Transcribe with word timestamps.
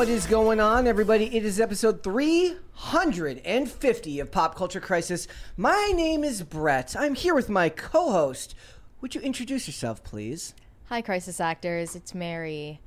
What 0.00 0.08
is 0.08 0.24
going 0.24 0.60
on, 0.60 0.86
everybody? 0.86 1.36
It 1.36 1.44
is 1.44 1.60
episode 1.60 2.02
350 2.02 4.20
of 4.20 4.30
Pop 4.30 4.54
Culture 4.54 4.80
Crisis. 4.80 5.28
My 5.58 5.92
name 5.94 6.24
is 6.24 6.42
Brett. 6.42 6.96
I'm 6.98 7.14
here 7.14 7.34
with 7.34 7.50
my 7.50 7.68
co 7.68 8.10
host. 8.10 8.54
Would 9.02 9.14
you 9.14 9.20
introduce 9.20 9.66
yourself, 9.66 10.02
please? 10.02 10.54
Hi, 10.86 11.02
crisis 11.02 11.38
actors. 11.38 11.94
It's 11.94 12.14
Mary. 12.14 12.80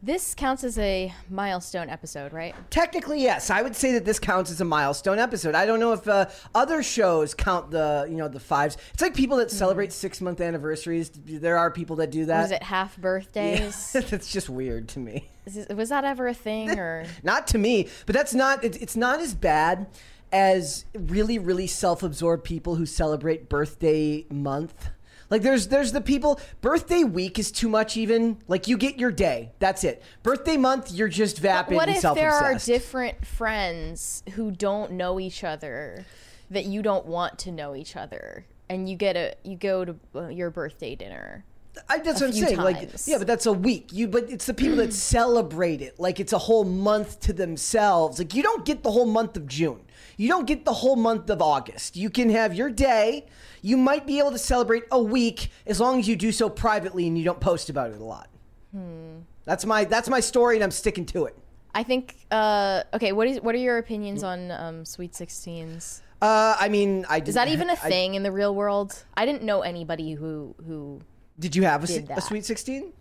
This 0.00 0.34
counts 0.34 0.62
as 0.62 0.78
a 0.78 1.12
milestone 1.28 1.88
episode, 1.90 2.32
right? 2.32 2.54
Technically, 2.70 3.20
yes. 3.20 3.50
I 3.50 3.62
would 3.62 3.74
say 3.74 3.92
that 3.92 4.04
this 4.04 4.20
counts 4.20 4.50
as 4.50 4.60
a 4.60 4.64
milestone 4.64 5.18
episode. 5.18 5.56
I 5.56 5.66
don't 5.66 5.80
know 5.80 5.92
if 5.92 6.06
uh, 6.06 6.26
other 6.54 6.84
shows 6.84 7.34
count 7.34 7.72
the, 7.72 8.06
you 8.08 8.16
know, 8.16 8.28
the 8.28 8.38
fives. 8.38 8.76
It's 8.92 9.02
like 9.02 9.14
people 9.14 9.38
that 9.38 9.50
celebrate 9.50 9.92
six 9.92 10.20
month 10.20 10.40
anniversaries. 10.40 11.10
There 11.10 11.58
are 11.58 11.70
people 11.72 11.96
that 11.96 12.12
do 12.12 12.26
that. 12.26 12.42
Was 12.42 12.52
it 12.52 12.62
half 12.62 12.96
birthdays? 12.96 13.92
That's 13.92 14.32
just 14.32 14.48
weird 14.48 14.88
to 14.90 15.00
me. 15.00 15.30
It- 15.46 15.76
was 15.76 15.88
that 15.88 16.04
ever 16.04 16.28
a 16.28 16.34
thing, 16.34 16.78
or 16.78 17.04
Not 17.24 17.48
to 17.48 17.58
me, 17.58 17.88
but 18.06 18.14
that's 18.14 18.34
not. 18.34 18.62
It's, 18.62 18.76
it's 18.78 18.96
not 18.96 19.18
as 19.20 19.34
bad 19.34 19.86
as 20.30 20.84
really, 20.94 21.38
really 21.38 21.66
self-absorbed 21.66 22.44
people 22.44 22.74
who 22.74 22.84
celebrate 22.84 23.48
birthday 23.48 24.26
month. 24.30 24.90
Like 25.30 25.42
there's 25.42 25.68
there's 25.68 25.92
the 25.92 26.00
people 26.00 26.40
birthday 26.60 27.04
week 27.04 27.38
is 27.38 27.50
too 27.52 27.68
much 27.68 27.96
even 27.96 28.38
like 28.48 28.66
you 28.66 28.78
get 28.78 28.98
your 28.98 29.12
day 29.12 29.52
that's 29.58 29.84
it 29.84 30.02
birthday 30.22 30.56
month 30.56 30.90
you're 30.90 31.08
just 31.08 31.38
vapid 31.38 31.76
what 31.76 31.90
if 31.90 32.00
there 32.00 32.32
are 32.32 32.54
different 32.54 33.26
friends 33.26 34.22
who 34.36 34.50
don't 34.50 34.92
know 34.92 35.20
each 35.20 35.44
other 35.44 36.06
that 36.50 36.66
you 36.66 36.82
don't 36.82 37.06
want 37.06 37.38
to 37.40 37.52
know 37.52 37.74
each 37.74 37.96
other, 37.96 38.46
and 38.68 38.88
you 38.88 38.96
get 38.96 39.16
a 39.16 39.34
you 39.44 39.56
go 39.56 39.84
to 39.84 39.96
uh, 40.14 40.28
your 40.28 40.50
birthday 40.50 40.94
dinner? 40.94 41.44
I, 41.88 41.98
that's 41.98 42.20
what 42.20 42.28
I'm 42.28 42.32
saying. 42.32 42.56
Like, 42.56 42.90
yeah, 43.06 43.18
but 43.18 43.26
that's 43.28 43.46
a 43.46 43.52
week. 43.52 43.92
You, 43.92 44.08
but 44.08 44.28
it's 44.28 44.46
the 44.46 44.54
people 44.54 44.76
that 44.78 44.92
celebrate 45.14 45.80
it. 45.80 46.00
Like, 46.00 46.18
it's 46.18 46.32
a 46.32 46.38
whole 46.38 46.64
month 46.64 47.20
to 47.20 47.32
themselves. 47.32 48.18
Like, 48.18 48.34
you 48.34 48.42
don't 48.42 48.64
get 48.64 48.82
the 48.82 48.90
whole 48.90 49.06
month 49.06 49.36
of 49.36 49.46
June. 49.46 49.82
You 50.16 50.28
don't 50.28 50.46
get 50.46 50.64
the 50.64 50.72
whole 50.72 50.96
month 50.96 51.30
of 51.30 51.40
August. 51.40 51.94
You 51.94 52.10
can 52.10 52.30
have 52.30 52.52
your 52.52 52.70
day. 52.70 53.26
You 53.62 53.76
might 53.76 54.06
be 54.06 54.18
able 54.18 54.32
to 54.32 54.38
celebrate 54.38 54.84
a 54.90 55.02
week 55.02 55.50
as 55.66 55.80
long 55.80 55.98
as 55.98 56.08
you 56.08 56.16
do 56.16 56.32
so 56.32 56.48
privately 56.48 57.06
and 57.06 57.16
you 57.18 57.24
don't 57.24 57.40
post 57.40 57.70
about 57.70 57.90
it 57.90 58.00
a 58.00 58.04
lot. 58.04 58.28
Hmm. 58.72 59.18
That's 59.44 59.64
my 59.64 59.84
that's 59.84 60.08
my 60.08 60.20
story, 60.20 60.56
and 60.56 60.64
I'm 60.64 60.70
sticking 60.70 61.06
to 61.06 61.24
it. 61.24 61.36
I 61.74 61.82
think. 61.82 62.16
Uh, 62.30 62.82
okay, 62.92 63.12
what 63.12 63.26
is 63.26 63.40
what 63.40 63.54
are 63.54 63.58
your 63.58 63.78
opinions 63.78 64.22
on 64.22 64.50
um, 64.50 64.84
Sweet 64.84 65.14
Sixteens? 65.14 66.02
Uh, 66.20 66.56
I 66.58 66.68
mean, 66.68 67.06
I 67.08 67.20
Is 67.24 67.34
that 67.34 67.48
even 67.48 67.70
a 67.70 67.76
thing 67.76 68.14
in 68.14 68.22
the 68.22 68.32
real 68.32 68.54
world? 68.54 69.04
I 69.16 69.24
didn't 69.24 69.42
know 69.42 69.62
anybody 69.62 70.12
who 70.12 70.54
who. 70.66 71.00
did 71.38 71.56
you 71.56 71.62
have 71.62 71.84
a, 71.84 71.86
did 71.86 72.10
a 72.10 72.20
sweet 72.20 72.44
sixteen? 72.44 72.92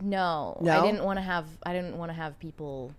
No, 0.00 0.58
No? 0.60 0.78
I 0.78 0.86
didn't 0.86 1.04
want 1.04 1.16
to 1.16 1.22
have. 1.22 1.46
I 1.64 1.72
didn't 1.72 1.96
want 1.96 2.10
to 2.10 2.14
have 2.14 2.38
people 2.38 2.92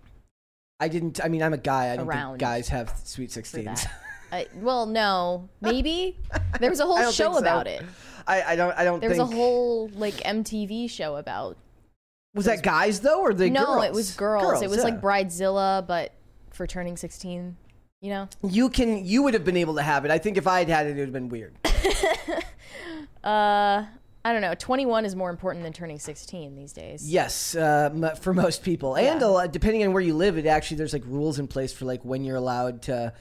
I 0.80 0.88
didn't. 0.88 1.22
I 1.22 1.28
mean, 1.28 1.42
I'm 1.42 1.52
a 1.52 1.58
guy. 1.58 1.92
I 1.92 1.96
don't 1.96 2.08
think 2.08 2.38
guys 2.38 2.68
have 2.68 2.94
sweet 3.04 3.32
sixteens. 3.32 3.86
I, 4.30 4.46
well, 4.56 4.86
no, 4.86 5.48
maybe 5.60 6.16
there 6.60 6.70
was 6.70 6.80
a 6.80 6.86
whole 6.86 6.98
show 7.10 7.32
so. 7.32 7.38
about 7.38 7.66
it. 7.66 7.82
I, 8.26 8.42
I 8.52 8.56
don't. 8.56 8.76
I 8.76 8.84
don't. 8.84 9.00
There 9.00 9.08
was 9.08 9.18
think... 9.18 9.32
a 9.32 9.34
whole 9.34 9.88
like 9.94 10.14
MTV 10.14 10.90
show 10.90 11.16
about. 11.16 11.56
Was 12.34 12.44
that 12.44 12.62
guys 12.62 13.00
though, 13.00 13.20
or 13.20 13.32
the 13.32 13.48
no, 13.48 13.64
girls? 13.64 13.84
it 13.84 13.92
was 13.92 14.14
girls. 14.16 14.62
it 14.62 14.68
was 14.68 14.78
yeah. 14.78 14.84
like 14.84 15.00
Bridezilla, 15.00 15.86
but 15.86 16.12
for 16.50 16.66
turning 16.66 16.96
sixteen. 16.96 17.56
You 18.00 18.10
know. 18.10 18.28
you 18.44 18.68
can. 18.68 19.04
You 19.04 19.24
would 19.24 19.34
have 19.34 19.44
been 19.44 19.56
able 19.56 19.74
to 19.74 19.82
have 19.82 20.04
it. 20.04 20.10
I 20.12 20.18
think 20.18 20.36
if 20.36 20.46
I 20.46 20.60
had 20.60 20.68
had 20.68 20.86
it, 20.86 20.90
it 20.90 21.00
would 21.00 21.08
have 21.08 21.12
been 21.12 21.28
weird. 21.28 21.56
Uh, 23.24 23.84
I 24.24 24.32
don't 24.32 24.40
know. 24.42 24.54
Twenty 24.54 24.86
one 24.86 25.04
is 25.04 25.16
more 25.16 25.28
important 25.28 25.64
than 25.64 25.72
turning 25.72 25.98
sixteen 25.98 26.54
these 26.54 26.72
days. 26.72 27.10
yes, 27.10 27.54
uh, 27.56 28.14
for 28.20 28.32
most 28.32 28.62
people, 28.62 28.94
and 28.94 29.20
Yeah. 29.20 29.26
lot, 29.26 29.52
depending 29.52 29.84
on 29.84 29.92
where 29.92 30.02
you 30.02 30.14
live, 30.14 30.38
it 30.38 30.46
actually 30.46 30.76
there's 30.76 30.92
like 30.92 31.02
rules 31.04 31.38
in 31.38 31.48
place 31.48 31.72
for 31.72 31.84
like 31.84 32.04
when 32.04 32.24
you're 32.24 32.36
allowed 32.36 32.82
to 32.82 33.12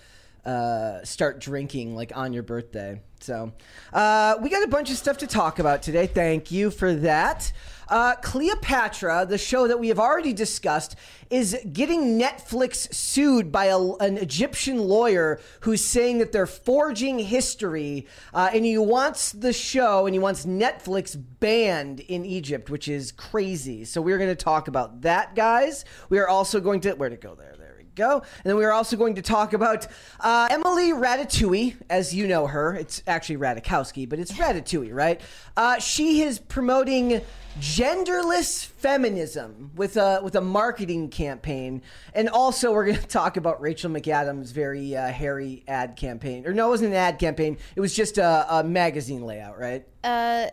uh, 0.48 1.04
start 1.04 1.42
drinking, 1.42 1.94
like 1.94 2.16
on 2.16 2.32
your 2.32 2.44
birthday. 2.44 3.02
So 3.20 3.52
uh, 3.92 4.36
we 4.42 4.50
got 4.50 4.64
a 4.64 4.68
bunch 4.68 4.90
of 4.90 4.96
stuff 4.96 5.18
to 5.18 5.28
talk 5.28 5.60
about 5.60 5.82
today. 5.82 6.08
Thank 6.08 6.52
you 6.52 6.72
for 6.72 6.94
that. 6.96 7.52
Uh, 7.90 8.16
Cleopatra, 8.16 9.26
the 9.28 9.38
show 9.38 9.68
that 9.68 9.80
we 9.80 9.88
have 9.90 10.00
already 10.00 10.34
discussed, 10.34 10.96
is 11.30 11.58
getting 11.74 12.20
Netflix 12.20 12.94
sued 12.94 13.52
by 13.52 13.66
a, 13.66 13.78
an 13.78 14.18
Egyptian 14.18 14.78
lawyer 14.78 15.40
who's 15.62 15.84
saying 15.84 16.20
that 16.20 16.32
they're 16.32 16.46
forging 16.46 17.20
history, 17.20 18.06
uh, 18.34 18.50
and 18.54 18.64
he 18.64 18.78
wants 18.78 19.32
the 19.32 19.54
show 19.54 20.06
and 20.06 20.14
he 20.14 20.20
wants 20.20 20.46
Netflix 20.46 21.22
banned 21.40 22.02
in 22.02 22.26
Egypt, 22.26 22.70
which 22.70 22.88
is 22.88 23.12
crazy. 23.12 23.84
So 23.84 24.02
we're 24.02 24.18
going 24.18 24.30
to 24.30 24.36
talk 24.36 24.68
about 24.68 25.02
that, 25.02 25.36
guys. 25.36 25.84
We 26.10 26.20
are 26.20 26.28
also 26.28 26.60
going 26.60 26.82
to 26.82 26.94
where 26.94 27.10
to 27.10 27.18
go 27.18 27.36
there. 27.36 27.57
Go. 27.98 28.20
And 28.20 28.44
then 28.46 28.56
we 28.56 28.64
are 28.64 28.72
also 28.72 28.96
going 28.96 29.16
to 29.16 29.24
talk 29.24 29.54
about 29.54 29.88
uh, 30.20 30.48
Emily 30.52 30.92
Ratatouille, 30.92 31.76
as 31.90 32.14
you 32.14 32.28
know 32.28 32.46
her. 32.46 32.76
It's 32.76 33.02
actually 33.08 33.38
Ratajkowski, 33.38 34.08
but 34.08 34.20
it's 34.20 34.32
Ratatouille, 34.34 34.94
right? 34.94 35.20
Uh, 35.58 35.80
she 35.80 36.22
is 36.22 36.38
promoting 36.38 37.22
genderless 37.60 38.64
feminism 38.64 39.72
with 39.76 39.98
a 39.98 40.22
with 40.24 40.36
a 40.36 40.42
marketing 40.42 41.10
campaign, 41.10 41.82
and 42.14 42.30
also 42.30 42.72
we're 42.72 42.86
going 42.86 42.98
to 43.02 43.08
talk 43.08 43.36
about 43.36 43.60
Rachel 43.62 43.90
McAdams' 43.90 44.54
very 44.54 44.96
uh, 44.96 45.08
hairy 45.08 45.64
ad 45.68 45.96
campaign. 45.96 46.46
Or 46.46 46.54
no, 46.54 46.68
it 46.68 46.70
wasn't 46.70 46.92
an 46.92 46.98
ad 46.98 47.18
campaign. 47.18 47.58
It 47.76 47.82
was 47.82 47.96
just 47.96 48.20
a, 48.20 48.60
a 48.60 48.64
magazine 48.64 49.24
layout, 49.24 49.58
right? 49.58 49.88
Uh, 50.04 50.48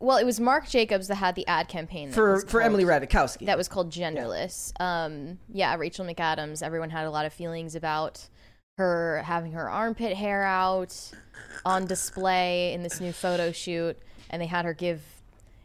well, 0.00 0.16
it 0.18 0.24
was 0.24 0.38
Marc 0.40 0.68
Jacobs 0.68 1.08
that 1.08 1.16
had 1.16 1.34
the 1.34 1.46
ad 1.46 1.68
campaign 1.68 2.08
that 2.08 2.14
For 2.14 2.34
was 2.34 2.44
for 2.44 2.60
called- 2.60 2.64
Emily 2.64 2.84
Ratajkowski. 2.84 3.46
That 3.46 3.58
was 3.58 3.68
called 3.68 3.90
Genderless. 3.90 4.72
Um, 4.80 5.38
yeah, 5.52 5.74
Rachel 5.76 6.04
McAdams. 6.06 6.62
Everyone 6.62 6.90
had 6.90 7.06
a 7.06 7.10
lot 7.10 7.26
of 7.26 7.32
feelings 7.32 7.74
about 7.74 8.28
her 8.78 9.22
having 9.24 9.52
her 9.52 9.68
armpit 9.68 10.16
hair 10.16 10.44
out 10.44 10.94
on 11.64 11.86
display 11.86 12.72
in 12.72 12.82
this 12.84 13.00
new 13.00 13.12
photo 13.12 13.50
shoot, 13.50 13.98
and 14.30 14.40
they 14.40 14.46
had 14.46 14.64
her 14.64 14.72
give 14.72 15.02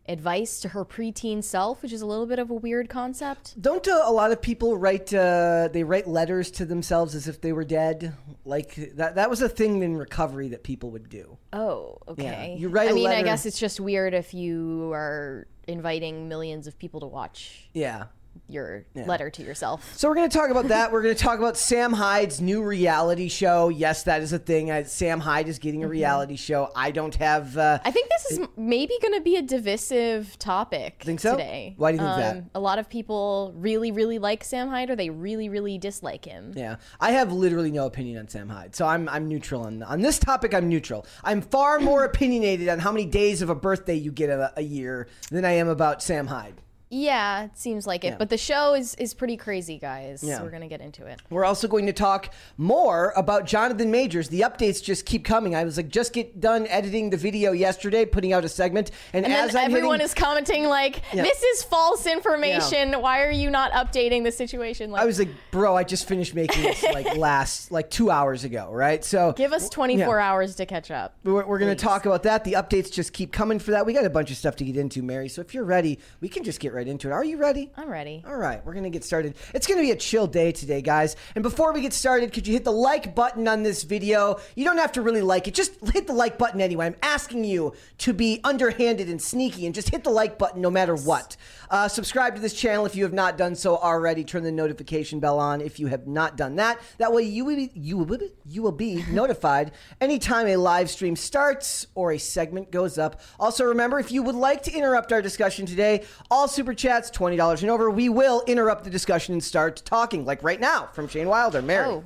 advice 0.08 0.60
to 0.60 0.70
her 0.70 0.84
preteen 0.84 1.44
self, 1.44 1.82
which 1.82 1.94
is 1.94 2.02
a 2.02 2.06
little 2.06 2.26
bit 2.26 2.40
of 2.40 2.50
a 2.50 2.54
weird 2.54 2.90
concept. 2.90 3.60
Don't 3.62 3.88
uh, 3.88 4.02
a 4.04 4.12
lot 4.12 4.32
of 4.32 4.42
people 4.42 4.78
write? 4.78 5.14
Uh, 5.14 5.70
they 5.72 5.84
write 5.84 6.08
letters 6.08 6.52
to 6.52 6.66
themselves 6.66 7.16
as 7.16 7.28
if 7.28 7.42
they 7.42 7.54
were 7.54 7.64
dead. 7.64 8.16
Like 8.46 8.76
that. 8.96 9.16
That 9.16 9.30
was 9.30 9.42
a 9.42 9.50
thing 9.50 9.82
in 9.82 9.96
recovery 9.96 10.50
that 10.50 10.64
people 10.64 10.92
would 10.92 11.10
do. 11.10 11.38
Oh, 11.54 11.98
okay. 12.08 12.56
you 12.60 12.70
write 12.70 12.90
I 12.90 12.94
mean, 12.94 13.08
I 13.08 13.24
guess 13.24 13.46
it's 13.46 13.60
just 13.60 13.80
weird 13.80 14.14
if 14.14 14.34
you 14.34 14.92
are 14.94 15.48
inviting 15.68 16.28
millions 16.28 16.68
of 16.68 16.78
people 16.78 17.00
to 17.00 17.08
watch 17.08 17.70
Yeah. 17.74 18.06
Your 18.50 18.86
letter 18.96 19.30
to 19.30 19.42
yourself. 19.44 19.98
So 19.98 20.08
we're 20.10 20.16
going 20.16 20.30
to 20.30 20.38
talk 20.38 20.50
about 20.52 20.68
that. 20.68 20.92
We're 20.92 21.02
going 21.02 21.16
to 21.16 21.22
talk 21.22 21.40
about 21.40 21.58
Sam 21.58 21.92
Hyde's 21.94 22.40
new 22.42 22.62
reality 22.64 23.28
show. 23.30 23.70
Yes, 23.70 24.04
that 24.04 24.22
is 24.22 24.32
a 24.34 24.38
thing. 24.40 24.70
Uh, 24.70 24.84
Sam 24.84 25.20
Hyde 25.20 25.48
is 25.48 25.60
getting 25.60 25.84
a 25.84 25.88
reality 25.88 26.36
show. 26.36 26.70
I 26.76 26.92
don't 26.92 27.16
have. 27.16 27.58
Uh, 27.58 27.80
I 27.84 27.92
think 27.92 28.10
this 28.10 28.32
is 28.32 28.40
m- 28.40 28.50
maybe 28.58 28.94
going 29.02 29.14
to 29.16 29.22
be 29.22 29.38
a 29.38 29.42
divisive 29.42 30.38
topic 30.40 30.98
I 31.02 31.04
Think 31.06 31.20
so? 31.20 31.32
today. 31.32 31.70
Um, 31.70 31.76
Why 31.78 31.92
do 31.92 31.98
you 31.98 32.04
think 32.04 32.16
that? 32.18 32.44
A 32.54 32.60
lot 32.60 32.80
of 32.80 32.90
people 32.90 33.54
really, 33.56 33.92
really 33.92 34.20
like 34.20 34.44
Sam 34.44 34.68
Hyde, 34.70 34.90
or 34.90 34.96
they 34.96 35.10
really, 35.10 35.50
really 35.50 35.78
dislike 35.78 36.26
him. 36.26 36.54
yeah, 36.56 36.76
I 37.00 37.12
have 37.12 37.32
literally 37.32 37.72
no 37.72 37.86
opinion 37.86 38.20
on 38.20 38.28
Sam 38.28 38.50
Hyde, 38.50 38.76
so 38.76 38.86
I'm 38.86 39.08
I'm 39.10 39.28
neutral 39.28 39.64
on 39.64 39.82
on 39.84 40.02
this 40.02 40.20
topic. 40.20 40.54
I'm 40.54 40.70
neutral. 40.70 41.06
I'm 41.24 41.42
far 41.42 41.80
more 41.80 42.04
opinionated 42.14 42.70
on 42.70 42.80
how 42.80 42.92
many 42.92 43.06
days 43.06 43.42
of 43.42 43.50
a 43.50 43.56
birthday 43.56 43.96
you 43.96 44.12
get 44.12 44.30
a, 44.30 44.54
a 44.58 44.62
year 44.62 45.08
than 45.32 45.46
I 45.46 45.52
am 45.54 45.68
about 45.70 46.04
Sam 46.04 46.28
Hyde. 46.28 46.62
Yeah, 46.94 47.46
it 47.46 47.58
seems 47.58 47.88
like 47.88 48.04
it. 48.04 48.20
But 48.20 48.30
the 48.30 48.38
show 48.38 48.76
is 48.76 48.94
is 48.96 49.16
pretty 49.16 49.36
crazy, 49.36 49.80
guys. 49.80 50.24
Yeah. 50.24 50.44
We're 50.44 50.52
gonna 50.52 50.68
get 50.68 50.80
into 50.80 51.06
it. 51.08 51.20
We're 51.32 51.44
also 51.44 51.68
going 51.68 51.88
to 51.88 51.94
talk 51.94 52.32
more 52.58 53.14
about 53.16 53.46
Jonathan 53.46 53.90
Majors. 53.90 54.30
The 54.30 54.42
updates 54.42 54.84
just 54.84 55.06
keep 55.06 55.26
coming. 55.26 55.56
I 55.56 55.64
was 55.64 55.78
like, 55.78 55.90
just 55.90 56.14
get 56.14 56.40
done 56.40 56.68
editing 56.68 57.10
the 57.10 57.18
video 57.18 57.52
yesterday, 57.52 58.06
putting 58.06 58.32
out 58.32 58.46
a 58.46 58.50
segment, 58.50 58.92
and, 59.12 59.26
And 59.26 59.34
as 59.34 59.56
everyone 59.56 60.00
hitting, 60.00 60.06
is 60.06 60.14
commenting 60.14 60.66
like, 60.66 61.02
Yeah. 61.14 61.24
"This 61.24 61.42
is 61.42 61.64
false 61.64 62.06
information. 62.06 63.02
Why 63.02 63.24
are 63.24 63.32
you 63.32 63.50
not 63.50 63.72
updating 63.72 64.24
the 64.24 64.32
situation?" 64.32 64.92
Like, 64.92 65.02
I 65.02 65.06
was 65.06 65.18
like, 65.18 65.30
bro, 65.50 65.76
I 65.76 65.84
just 65.84 66.08
finished 66.08 66.36
making 66.36 66.62
this 66.64 66.84
like 66.84 67.18
last 67.18 67.72
like 67.72 67.90
two 67.90 68.12
hours 68.12 68.44
ago, 68.44 68.70
right? 68.72 69.04
So 69.04 69.34
give 69.34 69.52
us 69.52 69.68
24 69.70 70.20
hours 70.20 70.56
to 70.58 70.68
catch 70.68 70.92
up. 70.92 71.16
We're, 71.24 71.46
we're 71.46 71.60
going 71.60 71.76
to 71.76 71.84
talk 71.84 72.06
about 72.06 72.24
that. 72.24 72.44
The 72.44 72.54
updates 72.54 72.92
just 72.92 73.14
keep 73.14 73.32
coming 73.32 73.58
for 73.58 73.72
that. 73.72 73.86
We 73.86 73.94
got 73.94 74.06
a 74.06 74.10
bunch 74.12 74.30
of 74.30 74.38
stuff 74.38 74.56
to 74.58 74.64
get 74.64 74.78
into, 74.78 75.02
Mary. 75.02 75.28
So 75.28 75.42
if 75.42 75.56
you're 75.56 75.64
ready, 75.64 75.98
we 76.22 76.30
can 76.30 76.44
just 76.44 76.60
get 76.60 76.72
right 76.84 76.92
into 76.92 77.08
it. 77.08 77.12
Are 77.14 77.24
you 77.24 77.38
ready? 77.38 77.72
I'm 77.78 77.90
ready. 77.90 78.24
All 78.28 78.36
right, 78.36 78.64
we're 78.66 78.74
going 78.74 78.84
to 78.84 78.90
get 78.90 79.06
started. 79.06 79.36
It's 79.54 79.68
going 79.68 79.78
to 79.78 79.84
be 79.84 79.92
a 79.92 79.96
chill 79.96 80.28
day 80.28 80.52
today, 80.52 80.82
guys. 80.82 81.16
And 81.34 81.42
before 81.42 81.72
we 81.72 81.80
get 81.80 81.94
started, 81.94 82.34
could 82.34 82.46
you 82.46 82.54
hit 82.54 82.66
the 82.66 82.72
like 82.72 83.16
button 83.16 83.48
on 83.48 83.64
this 83.64 83.84
video? 83.84 84.40
You 84.56 84.66
don't 84.66 84.78
have 84.78 84.92
to 84.94 85.02
really 85.02 85.22
like 85.22 85.48
it. 85.48 85.54
Just 85.54 85.74
hit 85.94 86.08
the 86.08 86.14
like 86.14 86.38
button 86.38 86.60
anyway. 86.60 86.88
I'm 86.88 86.96
asking 87.02 87.46
you 87.46 87.74
to 88.00 88.14
be 88.14 88.42
underhanded 88.44 89.08
and 89.08 89.22
sneaky 89.22 89.66
and 89.66 89.74
just 89.74 89.90
hit 89.92 90.04
the 90.04 90.10
like 90.10 90.38
button 90.38 90.62
no 90.62 90.70
matter 90.70 90.96
what. 90.96 91.38
Uh, 91.74 91.88
subscribe 91.88 92.36
to 92.36 92.40
this 92.40 92.54
channel 92.54 92.86
if 92.86 92.96
you 92.96 93.04
have 93.04 93.14
not 93.14 93.36
done 93.36 93.56
so 93.56 93.78
already. 93.78 94.24
Turn 94.24 94.44
the 94.44 94.52
notification 94.52 95.20
bell 95.20 95.40
on 95.40 95.60
if 95.60 95.80
you 95.80 95.88
have 95.88 96.06
not 96.06 96.38
done 96.38 96.58
that. 96.58 96.80
That 97.00 97.12
way 97.12 97.24
you 97.24 97.46
will 97.46 97.56
be, 97.56 97.72
you 97.74 97.98
will 97.98 98.06
be, 98.06 98.30
you 98.46 98.62
will 98.62 98.72
be 98.72 99.04
notified 99.10 99.72
anytime 100.00 100.46
a 100.46 100.56
live 100.58 100.88
stream 100.92 101.16
starts 101.16 101.88
or 101.96 102.12
a 102.12 102.20
segment 102.20 102.70
goes 102.70 103.00
up. 103.00 103.22
Also 103.40 103.64
remember 103.64 103.98
if 103.98 104.12
you 104.12 104.22
would 104.22 104.36
like 104.36 104.62
to 104.62 104.72
interrupt 104.72 105.12
our 105.12 105.20
discussion 105.20 105.66
today, 105.66 106.04
all 106.30 106.48
super 106.48 106.76
chats 106.76 107.10
$20 107.10 107.62
and 107.64 107.72
over, 107.72 107.90
we 107.90 108.08
will 108.08 108.44
interrupt 108.46 108.84
the 108.84 108.92
discussion 108.92 109.34
and 109.34 109.44
start 109.44 109.82
talking 109.84 110.26
like 110.26 110.44
right 110.44 110.60
now 110.60 110.90
from 110.94 111.08
Shane 111.08 111.28
Wilder. 111.28 111.64
Mary. 111.64 111.88
Oh, 111.88 112.04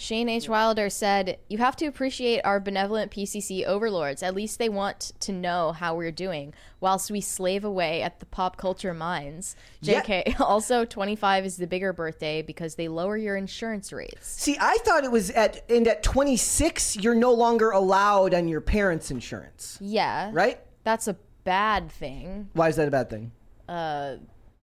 Shane 0.00 0.28
H. 0.28 0.48
Wilder 0.48 0.88
said, 0.90 1.38
You 1.48 1.58
have 1.58 1.74
to 1.76 1.86
appreciate 1.86 2.40
our 2.44 2.60
benevolent 2.60 3.10
PCC 3.10 3.64
overlords. 3.64 4.22
At 4.22 4.32
least 4.32 4.60
they 4.60 4.68
want 4.68 5.12
to 5.18 5.32
know 5.32 5.72
how 5.72 5.96
we're 5.96 6.12
doing, 6.12 6.54
whilst 6.80 7.10
we 7.10 7.20
slave 7.20 7.64
away 7.64 8.00
at 8.02 8.20
the 8.20 8.26
pop 8.26 8.56
culture 8.56 8.94
mines. 8.94 9.56
Yeah. 9.80 10.00
JK. 10.02 10.38
Also, 10.48 10.84
25 10.84 11.44
is 11.44 11.56
the 11.56 11.66
bigger 11.66 11.92
birthday 11.92 12.42
because 12.42 12.76
they 12.76 12.86
lower 12.86 13.16
your 13.16 13.36
insurance 13.36 13.92
rates. 13.92 14.28
See, 14.40 14.56
I 14.60 14.78
thought 14.84 15.02
it 15.02 15.10
was 15.10 15.30
at 15.30 15.68
and 15.68 15.88
at 15.88 16.04
26 16.04 16.96
you're 16.98 17.16
no 17.16 17.32
longer 17.32 17.72
allowed 17.72 18.34
on 18.34 18.46
your 18.46 18.60
parents' 18.60 19.10
insurance. 19.10 19.78
Yeah. 19.80 20.30
Right? 20.32 20.60
That's 20.84 21.08
a 21.08 21.16
bad 21.42 21.90
thing. 21.90 22.50
Why 22.52 22.68
is 22.68 22.76
that 22.76 22.86
a 22.86 22.92
bad 22.92 23.10
thing? 23.10 23.32
Uh, 23.68 24.16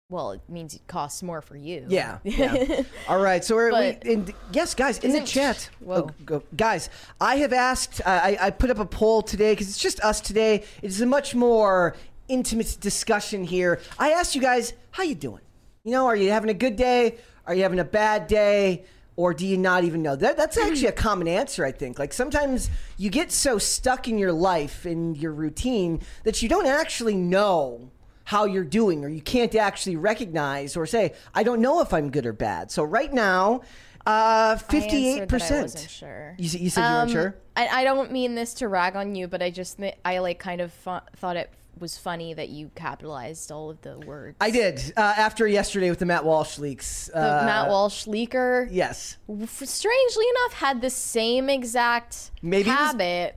Well, 0.09 0.31
it 0.33 0.41
means 0.47 0.75
it 0.75 0.85
costs 0.85 1.23
more 1.23 1.41
for 1.41 1.57
you. 1.57 1.85
Yeah. 1.89 2.19
yeah. 2.23 2.83
All 3.07 3.19
right. 3.19 3.43
So 3.43 3.55
we're 3.55 3.71
But- 3.71 4.03
we, 4.03 4.13
and 4.13 4.33
yes, 4.51 4.75
guys, 4.75 4.99
in 4.99 5.11
the 5.11 5.21
chat. 5.21 5.69
Oh, 5.87 6.11
go, 6.23 6.43
guys, 6.55 6.89
I 7.19 7.37
have 7.37 7.53
asked. 7.53 8.01
uh, 8.01 8.09
I, 8.23 8.37
I 8.39 8.49
put 8.51 8.69
up 8.69 8.77
a 8.77 8.85
poll 8.85 9.23
today 9.23 9.53
because 9.53 9.67
it's 9.67 9.79
just 9.79 9.99
us 10.01 10.21
today. 10.21 10.63
It's 10.83 10.99
a 10.99 11.07
much 11.07 11.33
more 11.33 11.95
intimate 12.27 12.77
discussion 12.79 13.43
here. 13.43 13.79
I 13.97 14.11
asked 14.11 14.35
you 14.35 14.41
guys, 14.41 14.73
how 14.91 15.01
you 15.03 15.15
doing? 15.15 15.41
You 15.83 15.91
know, 15.93 16.05
are 16.05 16.15
you 16.15 16.29
having 16.29 16.51
a 16.51 16.55
good 16.55 16.75
day? 16.75 17.17
Are 17.47 17.55
you 17.55 17.63
having 17.63 17.79
a 17.79 17.83
bad 17.83 18.27
day? 18.27 18.85
Or 19.17 19.33
do 19.33 19.47
you 19.47 19.57
not 19.57 19.85
even 19.85 20.03
know? 20.03 20.15
That, 20.15 20.37
that's 20.37 20.57
actually 20.57 20.87
a 20.87 20.91
common 21.07 21.27
answer, 21.27 21.65
I 21.65 21.71
think. 21.71 21.97
Like 21.97 22.13
sometimes 22.13 22.69
you 22.97 23.09
get 23.09 23.31
so 23.31 23.57
stuck 23.57 24.07
in 24.07 24.19
your 24.19 24.33
life, 24.33 24.85
in 24.85 25.15
your 25.15 25.31
routine, 25.31 26.01
that 26.25 26.43
you 26.43 26.49
don't 26.49 26.67
actually 26.67 27.15
know 27.15 27.89
how 28.25 28.45
you're 28.45 28.63
doing, 28.63 29.05
or 29.05 29.07
you 29.09 29.21
can't 29.21 29.53
actually 29.55 29.95
recognize 29.95 30.75
or 30.75 30.85
say, 30.85 31.13
I 31.33 31.43
don't 31.43 31.61
know 31.61 31.79
if 31.81 31.93
I'm 31.93 32.09
good 32.11 32.25
or 32.25 32.33
bad. 32.33 32.71
So 32.71 32.83
right 32.83 33.13
now, 33.13 33.61
uh, 34.05 34.55
58%. 34.57 35.89
sure. 35.89 36.35
You, 36.37 36.59
you 36.59 36.69
said 36.69 36.87
you 36.87 36.93
weren't 36.95 37.09
Um, 37.09 37.09
sure. 37.09 37.35
I, 37.55 37.67
I 37.67 37.83
don't 37.83 38.11
mean 38.11 38.35
this 38.35 38.53
to 38.55 38.67
rag 38.67 38.95
on 38.95 39.15
you, 39.15 39.27
but 39.27 39.41
I 39.41 39.49
just 39.49 39.79
I 40.03 40.19
like 40.19 40.39
kind 40.39 40.59
of 40.61 40.73
fu- 40.73 40.99
thought 41.15 41.37
it 41.37 41.49
was 41.79 41.97
funny 41.97 42.33
that 42.33 42.49
you 42.49 42.71
capitalized 42.75 43.51
all 43.51 43.69
of 43.69 43.81
the 43.81 43.99
words. 43.99 44.37
I 44.41 44.49
did 44.49 44.93
uh, 44.95 45.01
after 45.01 45.45
yesterday 45.47 45.89
with 45.89 45.99
the 45.99 46.05
Matt 46.05 46.23
Walsh 46.25 46.57
leaks. 46.57 47.07
The 47.13 47.17
Uh, 47.41 47.45
Matt 47.45 47.67
Walsh 47.69 48.05
leaker, 48.05 48.67
Yes, 48.71 49.17
strangely 49.27 50.25
enough, 50.29 50.53
had 50.53 50.81
the 50.81 50.89
same 50.89 51.49
exact 51.49 52.31
Maybe 52.41 52.69
habit 52.69 53.35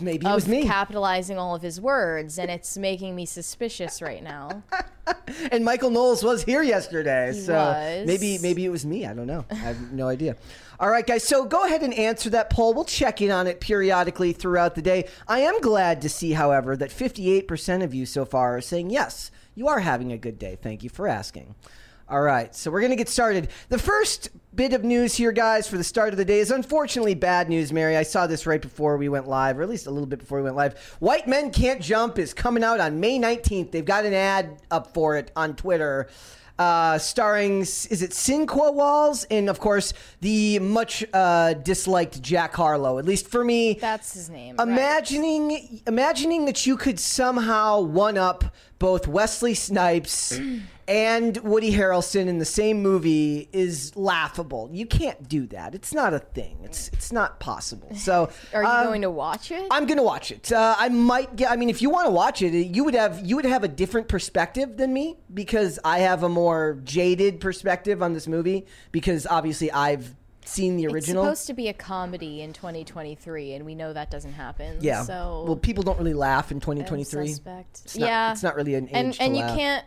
maybe 0.00 0.26
it 0.26 0.34
was 0.34 0.48
me. 0.48 0.64
capitalizing 0.64 1.38
all 1.38 1.54
of 1.54 1.62
his 1.62 1.80
words, 1.80 2.38
and 2.38 2.50
it's 2.50 2.76
making 2.76 3.14
me 3.16 3.26
suspicious 3.26 4.00
right 4.02 4.22
now. 4.22 4.62
and 5.52 5.64
Michael 5.64 5.90
Knowles 5.90 6.22
was 6.22 6.42
here 6.44 6.62
yesterday, 6.62 7.32
He 7.32 7.40
so 7.40 7.54
was. 7.54 8.06
maybe 8.06 8.38
maybe 8.42 8.64
it 8.64 8.70
was 8.70 8.84
me. 8.86 9.06
I 9.06 9.14
don't 9.14 9.26
know. 9.26 9.44
I 9.50 9.54
have 9.54 9.92
no 9.92 10.08
idea. 10.08 10.36
All 10.80 10.90
right, 10.90 11.06
guys. 11.06 11.24
So 11.24 11.44
go 11.44 11.64
ahead 11.64 11.82
and 11.82 11.92
answer 11.94 12.30
that 12.30 12.50
poll. 12.50 12.72
We'll 12.74 12.84
check 12.84 13.20
in 13.20 13.30
on 13.30 13.46
it 13.46 13.60
periodically 13.60 14.32
throughout 14.32 14.74
the 14.76 14.82
day. 14.82 15.08
I 15.26 15.40
am 15.40 15.60
glad 15.60 16.00
to 16.02 16.08
see, 16.08 16.32
however, 16.32 16.76
that 16.76 16.90
58% 16.90 17.82
of 17.82 17.92
you 17.94 18.06
so 18.06 18.24
far 18.24 18.56
are 18.56 18.60
saying 18.60 18.90
yes, 18.90 19.30
you 19.56 19.66
are 19.66 19.80
having 19.80 20.12
a 20.12 20.18
good 20.18 20.38
day. 20.38 20.56
Thank 20.60 20.84
you 20.84 20.88
for 20.90 21.08
asking. 21.08 21.56
All 22.10 22.22
right, 22.22 22.54
so 22.54 22.70
we're 22.70 22.80
going 22.80 22.90
to 22.90 22.96
get 22.96 23.10
started. 23.10 23.48
The 23.68 23.78
first 23.78 24.30
bit 24.54 24.72
of 24.72 24.82
news 24.82 25.14
here, 25.14 25.30
guys, 25.30 25.68
for 25.68 25.76
the 25.76 25.84
start 25.84 26.14
of 26.14 26.16
the 26.16 26.24
day 26.24 26.38
is 26.38 26.50
unfortunately 26.50 27.14
bad 27.14 27.50
news, 27.50 27.70
Mary. 27.70 27.98
I 27.98 28.02
saw 28.02 28.26
this 28.26 28.46
right 28.46 28.62
before 28.62 28.96
we 28.96 29.10
went 29.10 29.28
live, 29.28 29.58
or 29.58 29.62
at 29.62 29.68
least 29.68 29.86
a 29.86 29.90
little 29.90 30.06
bit 30.06 30.18
before 30.18 30.38
we 30.38 30.44
went 30.44 30.56
live. 30.56 30.78
White 31.00 31.28
Men 31.28 31.50
Can't 31.50 31.82
Jump 31.82 32.18
is 32.18 32.32
coming 32.32 32.64
out 32.64 32.80
on 32.80 32.98
May 32.98 33.18
19th. 33.18 33.72
They've 33.72 33.84
got 33.84 34.06
an 34.06 34.14
ad 34.14 34.62
up 34.70 34.94
for 34.94 35.16
it 35.18 35.30
on 35.36 35.54
Twitter. 35.54 36.08
Uh, 36.58 36.98
starring, 36.98 37.60
is 37.60 38.02
it 38.02 38.10
Sinqua 38.12 38.72
Walls? 38.74 39.24
And 39.30 39.48
of 39.50 39.60
course, 39.60 39.92
the 40.20 40.58
much 40.60 41.04
uh, 41.12 41.52
disliked 41.52 42.20
Jack 42.22 42.54
Harlow. 42.54 42.98
At 42.98 43.04
least 43.04 43.28
for 43.28 43.44
me, 43.44 43.74
That's 43.74 44.14
his 44.14 44.28
name. 44.30 44.56
right. 44.56 44.66
imagining 44.66 45.82
imagining 45.86 46.46
that 46.46 46.66
you 46.66 46.76
could 46.76 46.98
somehow 46.98 47.80
one 47.82 48.16
up 48.18 48.44
both 48.78 49.08
Wesley 49.08 49.54
Snipes 49.54 50.38
and 50.86 51.36
Woody 51.38 51.72
Harrelson 51.72 52.28
in 52.28 52.38
the 52.38 52.44
same 52.44 52.82
movie 52.82 53.48
is 53.52 53.94
laughable. 53.96 54.70
You 54.72 54.86
can't 54.86 55.28
do 55.28 55.46
that. 55.48 55.74
It's 55.74 55.92
not 55.92 56.14
a 56.14 56.18
thing. 56.18 56.58
It's 56.62 56.88
it's 56.88 57.12
not 57.12 57.40
possible. 57.40 57.94
So 57.94 58.30
Are 58.54 58.62
you 58.62 58.68
uh, 58.68 58.84
going 58.84 59.02
to 59.02 59.10
watch 59.10 59.50
it? 59.50 59.66
I'm 59.70 59.86
gonna 59.86 60.02
watch 60.02 60.30
it. 60.30 60.52
Uh, 60.52 60.76
I 60.78 60.88
might 60.88 61.36
get. 61.36 61.50
I 61.50 61.56
mean, 61.56 61.70
if 61.70 61.82
you 61.82 61.90
want 61.90 62.06
to 62.06 62.10
watch 62.12 62.40
it, 62.40 62.54
you 62.54 62.84
would 62.84 62.94
have 62.94 63.24
you 63.24 63.36
would 63.36 63.44
have 63.44 63.64
a 63.64 63.68
different 63.68 64.08
perspective 64.08 64.76
than 64.76 64.92
me 64.92 65.16
because 65.32 65.78
I 65.84 65.98
have 66.00 66.22
a 66.22 66.28
more 66.28 66.80
jaded 66.84 67.40
perspective 67.40 68.02
on 68.02 68.12
this 68.12 68.26
movie 68.26 68.66
because 68.92 69.26
obviously 69.26 69.70
I've 69.70 70.14
seen 70.48 70.76
the 70.76 70.86
original. 70.86 71.24
It's 71.24 71.40
supposed 71.40 71.46
to 71.48 71.54
be 71.54 71.68
a 71.68 71.72
comedy 71.72 72.42
in 72.42 72.52
2023, 72.52 73.54
and 73.54 73.64
we 73.64 73.74
know 73.74 73.92
that 73.92 74.10
doesn't 74.10 74.32
happen. 74.32 74.78
Yeah. 74.80 75.02
So 75.02 75.44
well, 75.46 75.56
people 75.56 75.82
don't 75.82 75.98
really 75.98 76.14
laugh 76.14 76.50
in 76.50 76.56
I'm 76.56 76.60
2023. 76.60 77.28
suspect. 77.28 77.80
It's 77.84 77.96
not, 77.96 78.06
yeah. 78.08 78.32
It's 78.32 78.42
not 78.42 78.56
really 78.56 78.74
an 78.74 78.88
age 78.88 78.94
and 78.94 79.16
and 79.20 79.36
you 79.36 79.42
laugh. 79.42 79.56
can't 79.56 79.84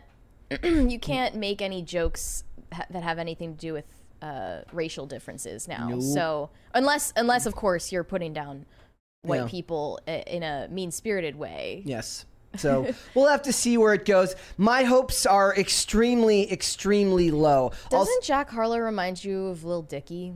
you 0.90 0.98
can't 0.98 1.34
make 1.34 1.62
any 1.62 1.82
jokes 1.82 2.44
ha- 2.72 2.86
that 2.90 3.02
have 3.02 3.18
anything 3.18 3.54
to 3.54 3.58
do 3.58 3.72
with 3.72 3.84
uh, 4.22 4.62
racial 4.72 5.06
differences 5.06 5.66
now. 5.66 5.88
Nope. 5.88 6.02
So 6.02 6.50
unless 6.74 7.12
unless 7.16 7.46
of 7.46 7.54
course 7.54 7.90
you're 7.90 8.04
putting 8.04 8.32
down 8.32 8.66
white 9.22 9.42
Yeah. 9.42 9.48
people 9.48 9.98
in 10.06 10.42
a 10.42 10.68
mean 10.70 10.90
spirited 10.90 11.36
way. 11.36 11.82
Yes. 11.84 12.24
So 12.56 12.92
we'll 13.14 13.28
have 13.28 13.42
to 13.42 13.52
see 13.52 13.78
where 13.78 13.94
it 13.94 14.04
goes. 14.04 14.36
My 14.58 14.84
hopes 14.84 15.24
are 15.26 15.56
extremely, 15.56 16.52
extremely 16.52 17.30
low. 17.30 17.70
Doesn't 17.88 17.98
Also- 17.98 18.10
Jack 18.22 18.50
Harlow 18.50 18.78
remind 18.78 19.24
you 19.24 19.46
of 19.46 19.64
Lil 19.64 19.82
Dicky? 19.82 20.34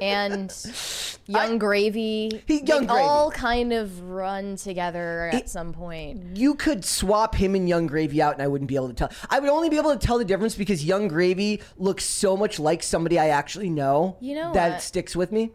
And 0.00 0.50
Yung 1.26 1.58
Gravy, 1.58 2.42
He- 2.46 2.62
Young 2.64 2.86
they 2.86 2.94
all 2.94 3.30
kind 3.30 3.72
of 3.72 4.00
run 4.02 4.56
together 4.56 5.30
at 5.32 5.48
some 5.50 5.72
point. 5.72 6.36
you 6.36 6.54
could 6.54 6.84
swap 6.84 7.34
him 7.34 7.54
and 7.54 7.68
Yung 7.68 7.86
Gravy 7.86 8.22
out, 8.22 8.32
and 8.34 8.42
I 8.42 8.46
wouldn't 8.48 8.68
be 8.68 8.76
able 8.76 8.88
to 8.88 8.94
tell. 8.94 9.10
I 9.28 9.38
would 9.38 9.50
only 9.50 9.68
be 9.68 9.76
able 9.76 9.92
to 9.92 9.98
tell 9.98 10.16
the 10.18 10.24
difference 10.24 10.54
because 10.54 10.84
Yung 10.84 11.08
Gravy 11.08 11.60
looks 11.76 12.04
so 12.04 12.36
much 12.36 12.58
like 12.58 12.82
somebody 12.82 13.18
I 13.18 13.28
actually 13.28 13.68
know. 13.70 14.16
You 14.20 14.34
know 14.36 14.52
that 14.54 14.72
what? 14.72 14.82
sticks 14.82 15.14
with 15.14 15.32
me. 15.32 15.50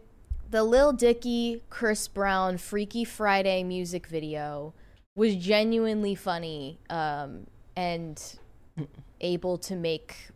the 0.50 0.62
Lil 0.62 0.92
Dicky 0.92 1.62
Chris 1.68 2.06
Brown 2.06 2.56
Freaky 2.56 3.04
Friday 3.04 3.64
music 3.64 4.06
video 4.06 4.74
was 5.16 5.34
genuinely 5.34 6.14
funny 6.14 6.78
um, 6.88 7.46
and 7.74 8.22
able 9.20 9.58
to 9.58 9.74
make 9.74 10.28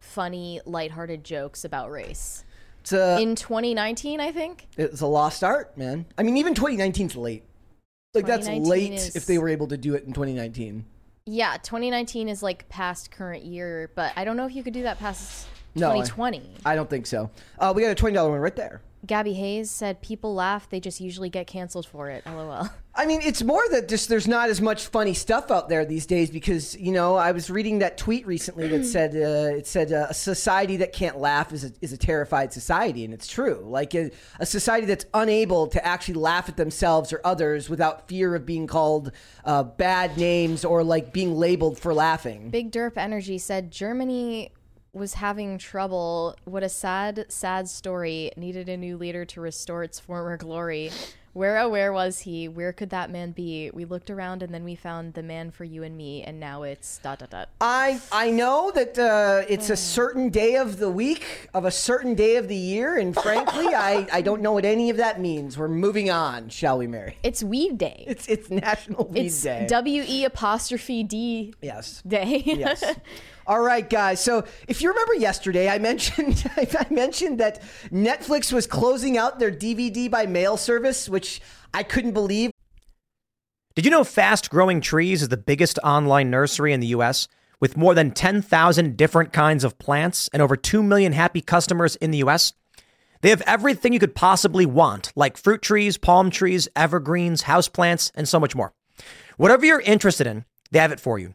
funny, 0.00 0.60
lighthearted 0.64 1.22
jokes 1.22 1.64
about 1.66 1.90
race. 1.90 2.44
A, 2.92 3.18
In 3.20 3.34
2019, 3.34 4.20
I 4.20 4.32
think. 4.32 4.66
it's 4.76 5.00
a 5.00 5.06
lost 5.06 5.42
art, 5.44 5.76
man. 5.76 6.06
I 6.16 6.22
mean, 6.22 6.36
even 6.36 6.54
2019's 6.54 7.16
late. 7.16 7.44
Like 8.14 8.26
that's 8.26 8.46
2019 8.46 8.70
late 8.70 8.92
is- 8.94 9.16
if 9.16 9.26
they 9.26 9.38
were 9.38 9.48
able 9.48 9.66
to 9.68 9.76
do 9.76 9.94
it 9.94 10.04
in 10.04 10.12
2019. 10.12 10.84
Yeah, 11.26 11.56
2019 11.62 12.28
is 12.28 12.42
like 12.42 12.68
past 12.70 13.10
current 13.10 13.44
year, 13.44 13.90
but 13.94 14.12
I 14.16 14.24
don't 14.24 14.36
know 14.36 14.46
if 14.46 14.54
you 14.54 14.62
could 14.62 14.72
do 14.72 14.82
that 14.84 14.98
past 14.98 15.46
No, 15.74 15.88
I- 15.90 15.96
2020. 16.00 16.42
I 16.64 16.74
don't 16.74 16.88
think 16.88 17.06
so. 17.06 17.30
Uh, 17.58 17.72
we 17.76 17.82
got 17.82 17.90
a 17.90 17.94
twenty 17.94 18.14
dollar 18.14 18.30
one 18.30 18.40
right 18.40 18.56
there. 18.56 18.80
Gabby 19.06 19.34
Hayes 19.34 19.70
said 19.70 20.00
people 20.02 20.34
laugh, 20.34 20.68
they 20.70 20.80
just 20.80 21.00
usually 21.00 21.28
get 21.30 21.46
canceled 21.46 21.86
for 21.86 22.08
it. 22.10 22.24
LOL. 22.26 22.68
I 22.98 23.06
mean, 23.06 23.20
it's 23.22 23.44
more 23.44 23.62
that 23.70 23.88
just 23.88 24.08
there's 24.08 24.26
not 24.26 24.48
as 24.48 24.60
much 24.60 24.88
funny 24.88 25.14
stuff 25.14 25.52
out 25.52 25.68
there 25.68 25.84
these 25.84 26.04
days 26.04 26.30
because 26.30 26.76
you 26.76 26.90
know 26.90 27.14
I 27.14 27.30
was 27.30 27.48
reading 27.48 27.78
that 27.78 27.96
tweet 27.96 28.26
recently 28.26 28.66
that 28.66 28.84
said 28.84 29.14
uh, 29.14 29.56
it 29.56 29.68
said 29.68 29.92
uh, 29.92 30.08
a 30.10 30.14
society 30.14 30.78
that 30.78 30.92
can't 30.92 31.16
laugh 31.16 31.52
is 31.52 31.62
a, 31.62 31.72
is 31.80 31.92
a 31.92 31.96
terrified 31.96 32.52
society, 32.52 33.04
and 33.04 33.14
it's 33.14 33.28
true. 33.28 33.62
Like 33.64 33.94
a, 33.94 34.10
a 34.40 34.46
society 34.46 34.84
that's 34.84 35.06
unable 35.14 35.68
to 35.68 35.86
actually 35.86 36.14
laugh 36.14 36.48
at 36.48 36.56
themselves 36.56 37.12
or 37.12 37.20
others 37.22 37.70
without 37.70 38.08
fear 38.08 38.34
of 38.34 38.44
being 38.44 38.66
called 38.66 39.12
uh, 39.44 39.62
bad 39.62 40.18
names 40.18 40.64
or 40.64 40.82
like 40.82 41.12
being 41.12 41.36
labeled 41.36 41.78
for 41.78 41.94
laughing. 41.94 42.50
Big 42.50 42.72
Derp 42.72 42.96
Energy 42.96 43.38
said 43.38 43.70
Germany 43.70 44.50
was 44.92 45.14
having 45.14 45.56
trouble. 45.58 46.34
What 46.46 46.64
a 46.64 46.68
sad, 46.68 47.26
sad 47.28 47.68
story. 47.68 48.32
Needed 48.36 48.68
a 48.68 48.76
new 48.76 48.96
leader 48.96 49.24
to 49.26 49.40
restore 49.40 49.84
its 49.84 50.00
former 50.00 50.36
glory. 50.36 50.90
Where, 51.38 51.56
oh, 51.58 51.68
where 51.68 51.92
was 51.92 52.18
he? 52.18 52.48
Where 52.48 52.72
could 52.72 52.90
that 52.90 53.12
man 53.12 53.30
be? 53.30 53.70
We 53.72 53.84
looked 53.84 54.10
around 54.10 54.42
and 54.42 54.52
then 54.52 54.64
we 54.64 54.74
found 54.74 55.14
the 55.14 55.22
man 55.22 55.52
for 55.52 55.62
you 55.62 55.84
and 55.84 55.96
me, 55.96 56.24
and 56.24 56.40
now 56.40 56.64
it's 56.64 56.98
dot 56.98 57.20
dot 57.20 57.30
dot. 57.30 57.48
I 57.60 58.00
I 58.10 58.32
know 58.32 58.72
that 58.74 58.98
uh, 58.98 59.46
it's 59.48 59.70
a 59.70 59.76
certain 59.76 60.30
day 60.30 60.56
of 60.56 60.78
the 60.78 60.90
week 60.90 61.48
of 61.54 61.64
a 61.64 61.70
certain 61.70 62.16
day 62.16 62.34
of 62.34 62.48
the 62.48 62.56
year, 62.56 62.98
and 62.98 63.14
frankly, 63.14 63.66
I, 63.72 64.08
I 64.12 64.20
don't 64.20 64.42
know 64.42 64.50
what 64.50 64.64
any 64.64 64.90
of 64.90 64.96
that 64.96 65.20
means. 65.20 65.56
We're 65.56 65.68
moving 65.68 66.10
on, 66.10 66.48
shall 66.48 66.76
we, 66.76 66.88
Mary? 66.88 67.16
It's 67.22 67.44
Weed 67.44 67.78
Day. 67.78 68.02
It's 68.08 68.26
it's 68.26 68.50
National 68.50 69.06
Weed 69.06 69.26
It's 69.26 69.40
Day. 69.40 69.64
W 69.68 70.04
E 70.08 70.24
apostrophe 70.24 71.04
D 71.04 71.54
yes. 71.62 72.02
Day. 72.04 72.42
Yes. 72.44 72.82
All 73.48 73.62
right, 73.62 73.88
guys. 73.88 74.22
So 74.22 74.44
if 74.68 74.82
you 74.82 74.90
remember 74.90 75.14
yesterday, 75.14 75.70
I 75.70 75.78
mentioned 75.78 76.44
I 76.56 76.86
mentioned 76.90 77.40
that 77.40 77.62
Netflix 77.90 78.52
was 78.52 78.66
closing 78.66 79.16
out 79.16 79.38
their 79.38 79.50
DVD 79.50 80.10
by 80.10 80.26
mail 80.26 80.58
service, 80.58 81.08
which 81.08 81.40
I 81.72 81.82
couldn't 81.82 82.12
believe. 82.12 82.50
Did 83.74 83.86
you 83.86 83.90
know 83.90 84.04
Fast 84.04 84.50
Growing 84.50 84.82
Trees 84.82 85.22
is 85.22 85.30
the 85.30 85.38
biggest 85.38 85.78
online 85.82 86.30
nursery 86.30 86.74
in 86.74 86.80
the 86.80 86.88
US 86.88 87.26
with 87.58 87.76
more 87.76 87.94
than 87.94 88.10
10,000 88.10 88.96
different 88.98 89.32
kinds 89.32 89.64
of 89.64 89.78
plants 89.78 90.28
and 90.34 90.42
over 90.42 90.54
2 90.54 90.82
million 90.82 91.12
happy 91.12 91.40
customers 91.40 91.96
in 91.96 92.10
the 92.10 92.18
US? 92.18 92.52
They 93.22 93.30
have 93.30 93.42
everything 93.46 93.94
you 93.94 93.98
could 93.98 94.14
possibly 94.14 94.66
want, 94.66 95.10
like 95.16 95.38
fruit 95.38 95.62
trees, 95.62 95.96
palm 95.96 96.30
trees, 96.30 96.68
evergreens, 96.76 97.44
houseplants, 97.44 98.10
and 98.14 98.28
so 98.28 98.38
much 98.38 98.54
more. 98.54 98.74
Whatever 99.38 99.64
you're 99.64 99.80
interested 99.80 100.26
in, 100.26 100.44
they 100.70 100.80
have 100.80 100.92
it 100.92 101.00
for 101.00 101.18
you. 101.18 101.34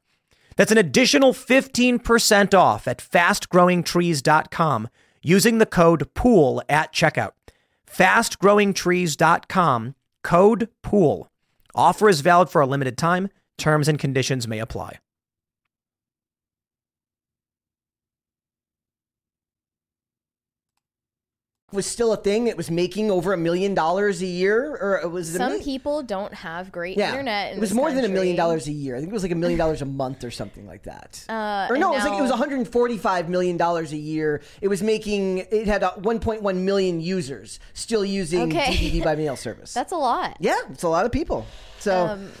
That's 0.55 0.71
an 0.71 0.77
additional 0.77 1.33
15% 1.33 2.53
off 2.53 2.87
at 2.87 2.99
fastgrowingtrees.com 2.99 4.87
using 5.23 5.57
the 5.57 5.65
code 5.65 6.13
POOL 6.13 6.61
at 6.67 6.93
checkout. 6.93 7.31
Fastgrowingtrees.com, 7.89 9.95
code 10.23 10.69
POOL. 10.81 11.29
Offer 11.75 12.09
is 12.09 12.21
valid 12.21 12.49
for 12.49 12.61
a 12.61 12.67
limited 12.67 12.97
time. 12.97 13.29
Terms 13.57 13.87
and 13.87 13.99
conditions 13.99 14.47
may 14.47 14.59
apply. 14.59 14.99
Was 21.73 21.85
still 21.85 22.11
a 22.11 22.17
thing. 22.17 22.47
It 22.47 22.57
was 22.57 22.69
making 22.69 23.09
over 23.09 23.31
a 23.31 23.37
million 23.37 23.73
dollars 23.73 24.21
a 24.21 24.25
year, 24.25 24.71
or 24.75 24.99
it 25.01 25.09
was 25.09 25.29
Some 25.31 25.39
million- 25.39 25.63
people 25.63 26.03
don't 26.03 26.33
have 26.33 26.69
great 26.69 26.97
yeah. 26.97 27.09
internet. 27.11 27.51
In 27.53 27.57
it 27.59 27.61
was 27.61 27.73
more 27.73 27.93
than 27.93 28.03
a 28.03 28.09
million 28.09 28.35
dollars 28.35 28.67
a 28.67 28.73
year. 28.73 28.95
I 28.95 28.99
think 28.99 29.09
it 29.09 29.13
was 29.13 29.23
like 29.23 29.31
a 29.31 29.35
million 29.35 29.57
dollars 29.57 29.81
a 29.81 29.85
month 29.85 30.25
or 30.25 30.31
something 30.31 30.67
like 30.67 30.83
that. 30.83 31.23
Uh, 31.29 31.67
or 31.69 31.77
no, 31.77 31.93
it 31.93 31.95
was 31.95 32.03
like 32.05 32.19
it 32.19 32.21
was 32.21 32.29
145 32.31 33.29
million 33.29 33.55
dollars 33.55 33.93
a 33.93 33.97
year. 33.97 34.41
It 34.59 34.67
was 34.67 34.83
making 34.83 35.39
it 35.49 35.65
had 35.67 35.81
uh, 35.83 35.93
1.1 35.99 36.55
million 36.57 36.99
users 36.99 37.59
still 37.73 38.03
using 38.03 38.41
Okay. 38.51 38.73
DVD 38.73 39.03
by 39.03 39.15
mail 39.23 39.37
service. 39.37 39.73
That's 39.73 39.93
a 39.93 39.97
lot. 39.97 40.35
yeah, 40.41 40.57
it's 40.71 40.83
a 40.83 40.89
lot 40.89 41.05
of 41.05 41.11
people. 41.13 41.45
So. 41.79 42.05
Um, 42.07 42.31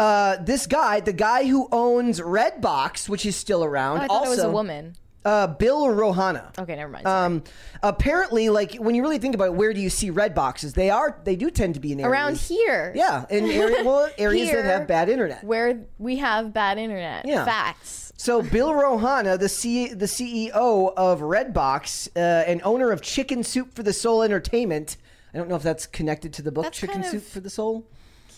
uh, 0.00 0.38
this 0.42 0.66
guy, 0.66 0.98
the 1.00 1.12
guy 1.12 1.44
who 1.46 1.68
owns 1.70 2.20
Redbox, 2.20 3.06
which 3.06 3.26
is 3.26 3.36
still 3.36 3.62
around, 3.62 4.00
Oh, 4.08 4.14
also 4.14 4.26
it 4.26 4.30
was 4.30 4.38
a 4.44 4.50
woman. 4.50 4.94
Uh, 5.24 5.46
Bill 5.48 5.86
Rouhana. 5.86 6.58
Okay, 6.58 6.76
never 6.76 6.90
mind. 6.90 7.04
sorry. 7.04 7.26
Um, 7.26 7.42
apparently, 7.82 8.48
like 8.48 8.76
when 8.76 8.94
you 8.94 9.02
really 9.02 9.18
think 9.18 9.34
about 9.34 9.48
it, 9.48 9.54
where 9.54 9.74
do 9.74 9.80
you 9.80 9.90
see 9.90 10.08
red 10.10 10.34
boxes? 10.34 10.72
They 10.72 10.88
are 10.88 11.20
they 11.24 11.36
do 11.36 11.50
tend 11.50 11.74
to 11.74 11.80
be 11.80 11.92
in 11.92 12.00
areas 12.00 12.12
Around 12.12 12.36
here. 12.38 12.92
Yeah, 12.94 13.26
in 13.28 13.44
area, 13.50 13.84
well, 13.84 14.08
areas 14.16 14.50
that 14.50 14.64
have 14.64 14.86
bad 14.86 15.08
internet. 15.10 15.44
Where 15.44 15.82
we 15.98 16.16
have 16.16 16.52
bad 16.54 16.78
internet. 16.78 17.26
Yeah. 17.26 17.44
Facts. 17.44 18.12
So 18.16 18.42
Bill 18.42 18.70
Rouhana, 18.72 19.38
the 19.38 19.48
C- 19.48 19.92
the 19.94 20.06
CEO 20.06 20.92
of 20.96 21.20
Redbox 21.20 22.08
uh, 22.16 22.44
and 22.46 22.60
owner 22.64 22.90
of 22.90 23.02
Chicken 23.02 23.42
Soup 23.42 23.72
for 23.74 23.82
the 23.82 23.92
Soul 23.92 24.22
Entertainment. 24.22 24.96
I 25.32 25.38
don't 25.38 25.48
know 25.48 25.56
if 25.56 25.62
that's 25.62 25.86
connected 25.86 26.32
to 26.34 26.42
the 26.42 26.50
book 26.52 26.64
That's 26.64 26.78
Chicken 26.78 27.02
kind 27.02 27.06
Soup 27.12 27.22
for 27.22 27.40
the 27.40 27.50
Soul. 27.50 27.86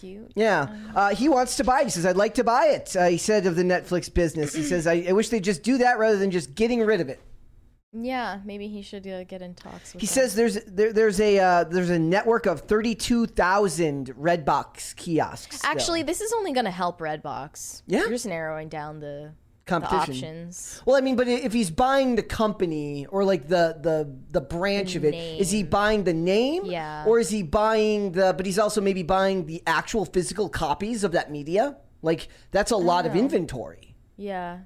Cute. 0.03 0.33
Yeah, 0.35 0.67
uh, 0.97 1.15
he 1.15 1.29
wants 1.29 1.57
to 1.59 1.65
buy. 1.65 1.83
it. 1.83 1.85
He 1.85 1.91
says, 1.91 2.05
"I'd 2.05 2.17
like 2.17 2.35
to 2.35 2.45
buy 2.45 2.67
it." 2.67 2.97
Uh, 2.97 3.07
he 3.07 3.19
said 3.19 3.47
of 3.47 3.55
the 3.55 3.63
Netflix 3.63 4.13
business. 4.13 4.53
He 4.53 4.65
says, 4.65 4.87
I, 4.89 5.07
"I 5.09 5.13
wish 5.13 5.29
they'd 5.29 5.45
just 5.45 5.63
do 5.63 5.79
that 5.79 5.99
rather 5.99 6.19
than 6.19 6.33
just 6.33 6.57
getting 6.57 6.81
rid 6.81 7.01
of 7.01 7.09
it." 7.09 7.21
Yeah, 7.95 8.41
maybe 8.45 8.69
he 8.69 8.81
should 8.83 9.07
uh, 9.07 9.23
get 9.25 9.43
in 9.43 9.55
talks 9.55 9.93
with 9.93 10.01
He 10.01 10.07
them. 10.07 10.15
says 10.15 10.35
there's 10.35 10.55
there, 10.65 10.93
there's 10.93 11.21
a 11.21 11.39
uh, 11.39 11.65
there's 11.65 11.91
a 11.91 11.99
network 11.99 12.47
of 12.47 12.63
thirty 12.63 12.95
two 12.95 13.27
thousand 13.27 14.15
Redbox 14.17 14.97
kiosks. 14.97 15.63
Actually, 15.63 16.03
this 16.03 16.21
is 16.21 16.33
only 16.33 16.53
going 16.53 16.65
to 16.65 16.71
help 16.71 17.01
Redbox. 17.01 17.83
Yeah. 17.87 18.01
You're 18.01 18.09
just 18.09 18.27
narrowing 18.27 18.69
down 18.69 19.01
the 19.01 19.35
Competition. 19.65 20.41
options. 20.47 20.83
well, 20.85 20.97
I 20.97 21.01
mean, 21.01 21.15
but 21.15 21.29
if 21.29 21.53
he's 21.53 21.71
buying 21.71 22.17
the 22.17 22.23
company 22.23 23.07
or 23.07 23.25
like 23.25 23.47
the 23.47 23.79
the 23.81 24.13
the 24.31 24.41
branch 24.41 24.93
The 24.95 24.99
of 24.99 25.05
it, 25.05 25.15
is 25.41 25.51
he 25.53 25.63
name. 25.63 25.71
buying 25.71 26.05
the 26.05 26.13
name? 26.15 26.65
Yeah. 26.65 27.05
Or 27.07 27.21
is 27.21 27.31
he 27.31 27.43
buying 27.45 28.13
the? 28.13 28.35
But 28.37 28.45
he's 28.45 28.59
also 28.59 28.81
maybe 28.81 29.03
buying 29.05 29.47
the 29.47 29.63
actual 29.67 30.05
physical 30.05 30.49
copies 30.49 31.05
of 31.05 31.13
that 31.13 31.31
media. 31.31 31.77
Like 32.03 32.27
that's 32.51 32.73
a 32.73 32.77
lot 32.77 33.07
of 33.07 33.15
inventory, 33.15 33.95
Yeah. 34.17 34.59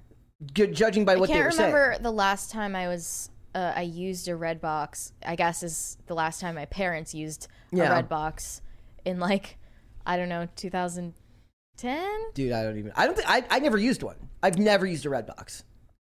ju- 0.55 0.69
judging 0.69 1.05
by 1.05 1.17
what 1.17 1.29
I 1.29 1.33
they 1.35 1.39
can't 1.41 1.45
were 1.45 1.51
saying. 1.51 1.75
remember 1.75 2.03
the 2.03 2.11
last 2.13 2.51
time 2.51 2.75
I 2.75 2.89
was. 2.89 3.29
Uh, 3.55 3.73
I 3.77 3.83
used 3.83 4.29
a 4.29 4.33
Redbox. 4.33 5.13
I 5.25 5.35
guess 5.37 5.63
is 5.63 5.97
the 6.07 6.15
last 6.15 6.41
time 6.41 6.55
my 6.57 6.65
parents 6.67 7.15
used 7.15 7.49
a 7.73 7.77
Yeah. 7.77 8.03
Redbox 8.03 8.61
in 9.05 9.21
like 9.21 9.59
I 10.07 10.17
don't 10.17 10.29
know 10.31 10.47
2010. 10.57 12.09
Dude, 12.35 12.53
I 12.53 12.63
don't 12.63 12.79
even. 12.79 12.93
I 12.97 13.07
don't. 13.07 13.17
Think, 13.17 13.29
I 13.29 13.45
I 13.51 13.59
never 13.59 13.79
used 13.79 14.03
one. 14.03 14.17
I've 14.43 14.59
never 14.59 14.87
used 14.87 15.07
a 15.07 15.09
Redbox. 15.09 15.63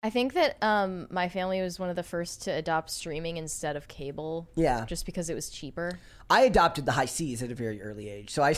I 0.03 0.11
think 0.11 0.33
that 0.33 0.57
um, 0.61 1.07
my 1.09 1.29
family 1.29 1.61
was 1.61 1.79
one 1.79 1.89
of 1.89 1.95
the 1.95 2.03
first 2.03 2.43
to 2.43 2.51
adopt 2.51 2.91
streaming 2.91 3.37
instead 3.37 3.75
of 3.75 3.87
cable. 3.87 4.47
Yeah. 4.55 4.85
Just 4.85 5.05
because 5.07 5.31
it 5.31 5.33
was 5.33 5.49
cheaper. 5.49 5.97
I 6.29 6.41
adopted 6.41 6.85
the 6.85 6.91
high 6.91 7.05
seas 7.05 7.41
at 7.41 7.49
a 7.49 7.55
very 7.55 7.81
early 7.81 8.09
age, 8.09 8.29
so 8.29 8.43
I. 8.43 8.55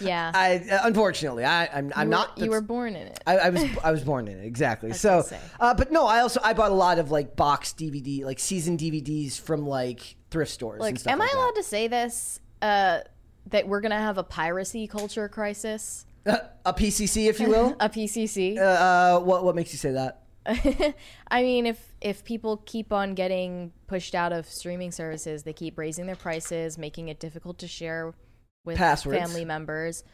Yeah. 0.00 0.32
I 0.34 0.62
unfortunately 0.84 1.44
I 1.44 1.66
I'm, 1.66 1.92
I'm 1.96 2.08
you 2.08 2.10
not. 2.10 2.38
You 2.38 2.50
were 2.50 2.60
born 2.60 2.96
in 2.96 3.06
it. 3.06 3.22
I, 3.26 3.38
I 3.38 3.48
was 3.50 3.64
I 3.84 3.92
was 3.92 4.02
born 4.02 4.28
in 4.28 4.38
it 4.38 4.44
exactly. 4.44 4.92
So, 5.02 5.24
uh, 5.60 5.74
but 5.74 5.90
no, 5.92 6.06
I 6.06 6.20
also 6.20 6.40
I 6.42 6.52
bought 6.52 6.70
a 6.70 6.74
lot 6.74 6.98
of 6.98 7.10
like 7.10 7.36
box 7.36 7.72
DVD, 7.72 8.24
like 8.24 8.38
season 8.40 8.76
DVDs 8.76 9.40
from 9.40 9.66
like 9.66 10.16
thrift 10.30 10.50
stores. 10.50 10.82
and 10.84 10.98
Like, 10.98 11.12
am 11.12 11.20
like 11.20 11.32
I 11.32 11.38
allowed 11.38 11.54
to 11.54 11.62
say 11.62 11.86
this? 11.88 12.40
Uh, 12.60 13.00
that 13.46 13.66
we're 13.68 13.80
gonna 13.80 13.98
have 13.98 14.18
a 14.18 14.22
piracy 14.22 14.86
culture 14.86 15.28
crisis, 15.28 16.04
that. 16.04 16.11
A 16.26 16.72
PCC, 16.72 17.28
if 17.28 17.40
you 17.40 17.48
will? 17.48 17.76
a 17.80 17.88
PCC. 17.88 18.58
uh, 18.58 18.62
uh, 18.62 19.20
what 19.20 19.44
what 19.44 19.54
makes 19.54 19.72
you 19.72 19.78
say 19.78 19.92
that? 19.92 20.22
I 21.28 21.42
mean, 21.42 21.66
if 21.66 21.94
if 22.00 22.24
people 22.24 22.62
keep 22.66 22.92
on 22.92 23.14
getting 23.14 23.72
pushed 23.86 24.14
out 24.14 24.32
of 24.32 24.46
streaming 24.46 24.90
services, 24.90 25.44
they 25.44 25.52
keep 25.52 25.78
raising 25.78 26.06
their 26.06 26.16
prices, 26.16 26.78
making 26.78 27.08
it 27.08 27.20
difficult 27.20 27.58
to 27.58 27.68
share 27.68 28.14
with 28.64 28.76
Passwords. 28.76 29.18
family 29.18 29.44
members, 29.44 30.04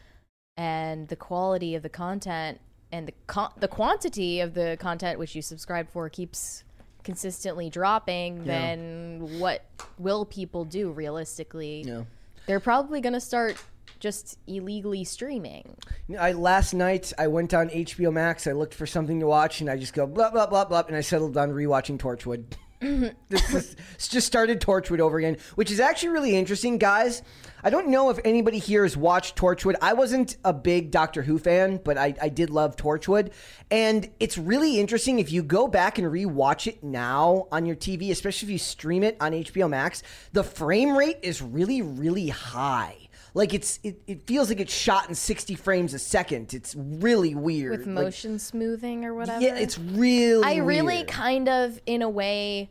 and 0.57 1.07
the 1.07 1.15
quality 1.15 1.75
of 1.75 1.83
the 1.83 1.89
content 1.89 2.59
and 2.91 3.07
the 3.07 3.13
con- 3.27 3.53
the 3.59 3.67
quantity 3.67 4.39
of 4.41 4.53
the 4.53 4.77
content 4.79 5.17
which 5.19 5.35
you 5.35 5.41
subscribe 5.41 5.89
for 5.89 6.09
keeps 6.09 6.63
consistently 7.03 7.69
dropping, 7.69 8.43
then 8.43 9.39
what 9.39 9.65
will 9.97 10.25
people 10.25 10.65
do 10.65 10.91
realistically? 10.91 11.83
Yeah. 11.85 12.03
They're 12.45 12.59
probably 12.59 13.01
going 13.01 13.13
to 13.13 13.21
start 13.21 13.57
just 13.99 14.37
illegally 14.47 15.03
streaming. 15.03 15.75
I 16.17 16.31
last 16.31 16.73
night 16.73 17.13
I 17.17 17.27
went 17.27 17.53
on 17.53 17.69
HBO 17.69 18.11
Max. 18.11 18.47
I 18.47 18.53
looked 18.53 18.73
for 18.73 18.87
something 18.87 19.19
to 19.19 19.27
watch, 19.27 19.61
and 19.61 19.69
I 19.69 19.77
just 19.77 19.93
go 19.93 20.07
blah 20.07 20.31
blah 20.31 20.47
blah 20.47 20.65
blah, 20.65 20.83
and 20.87 20.95
I 20.95 21.01
settled 21.01 21.37
on 21.37 21.51
rewatching 21.51 21.97
Torchwood. 21.97 22.45
this 23.29 23.53
is, 23.53 23.75
just 24.07 24.25
started 24.25 24.61
Torchwood 24.61 25.01
over 25.01 25.17
again, 25.17 25.35
which 25.55 25.69
is 25.69 25.81
actually 25.81 26.09
really 26.09 26.37
interesting, 26.37 26.77
guys. 26.77 27.21
I 27.61 27.69
don't 27.69 27.89
know 27.89 28.09
if 28.09 28.19
anybody 28.23 28.57
here 28.57 28.83
has 28.83 28.95
watched 28.95 29.35
Torchwood. 29.35 29.75
I 29.81 29.91
wasn't 29.91 30.37
a 30.45 30.53
big 30.53 30.91
Doctor 30.91 31.21
Who 31.21 31.39
fan, 31.39 31.81
but 31.83 31.97
I, 31.97 32.13
I 32.21 32.29
did 32.29 32.49
love 32.49 32.77
Torchwood, 32.77 33.33
and 33.69 34.09
it's 34.21 34.37
really 34.37 34.79
interesting 34.79 35.19
if 35.19 35.29
you 35.29 35.43
go 35.43 35.67
back 35.67 35.97
and 35.97 36.07
rewatch 36.07 36.67
it 36.67 36.81
now 36.81 37.47
on 37.51 37.65
your 37.65 37.75
TV, 37.75 38.11
especially 38.11 38.45
if 38.45 38.51
you 38.51 38.59
stream 38.59 39.03
it 39.03 39.17
on 39.19 39.33
HBO 39.33 39.69
Max. 39.69 40.01
The 40.31 40.45
frame 40.45 40.95
rate 40.95 41.17
is 41.21 41.41
really 41.41 41.81
really 41.81 42.29
high. 42.29 43.08
Like 43.33 43.53
it's 43.53 43.79
it, 43.83 44.01
it 44.07 44.21
feels 44.27 44.49
like 44.49 44.59
it's 44.59 44.73
shot 44.73 45.07
in 45.09 45.15
60 45.15 45.55
frames 45.55 45.93
a 45.93 45.99
second. 45.99 46.53
It's 46.53 46.75
really 46.75 47.35
weird. 47.35 47.71
With 47.71 47.87
Like, 47.87 48.05
motion 48.05 48.39
smoothing 48.39 49.05
or 49.05 49.13
whatever. 49.13 49.41
yeah, 49.41 49.55
it's 49.55 49.77
really 49.77 50.43
I 50.43 50.55
really 50.57 50.97
weird. 50.97 51.07
kind 51.07 51.47
of, 51.47 51.79
in 51.85 52.01
a 52.01 52.09
way, 52.09 52.69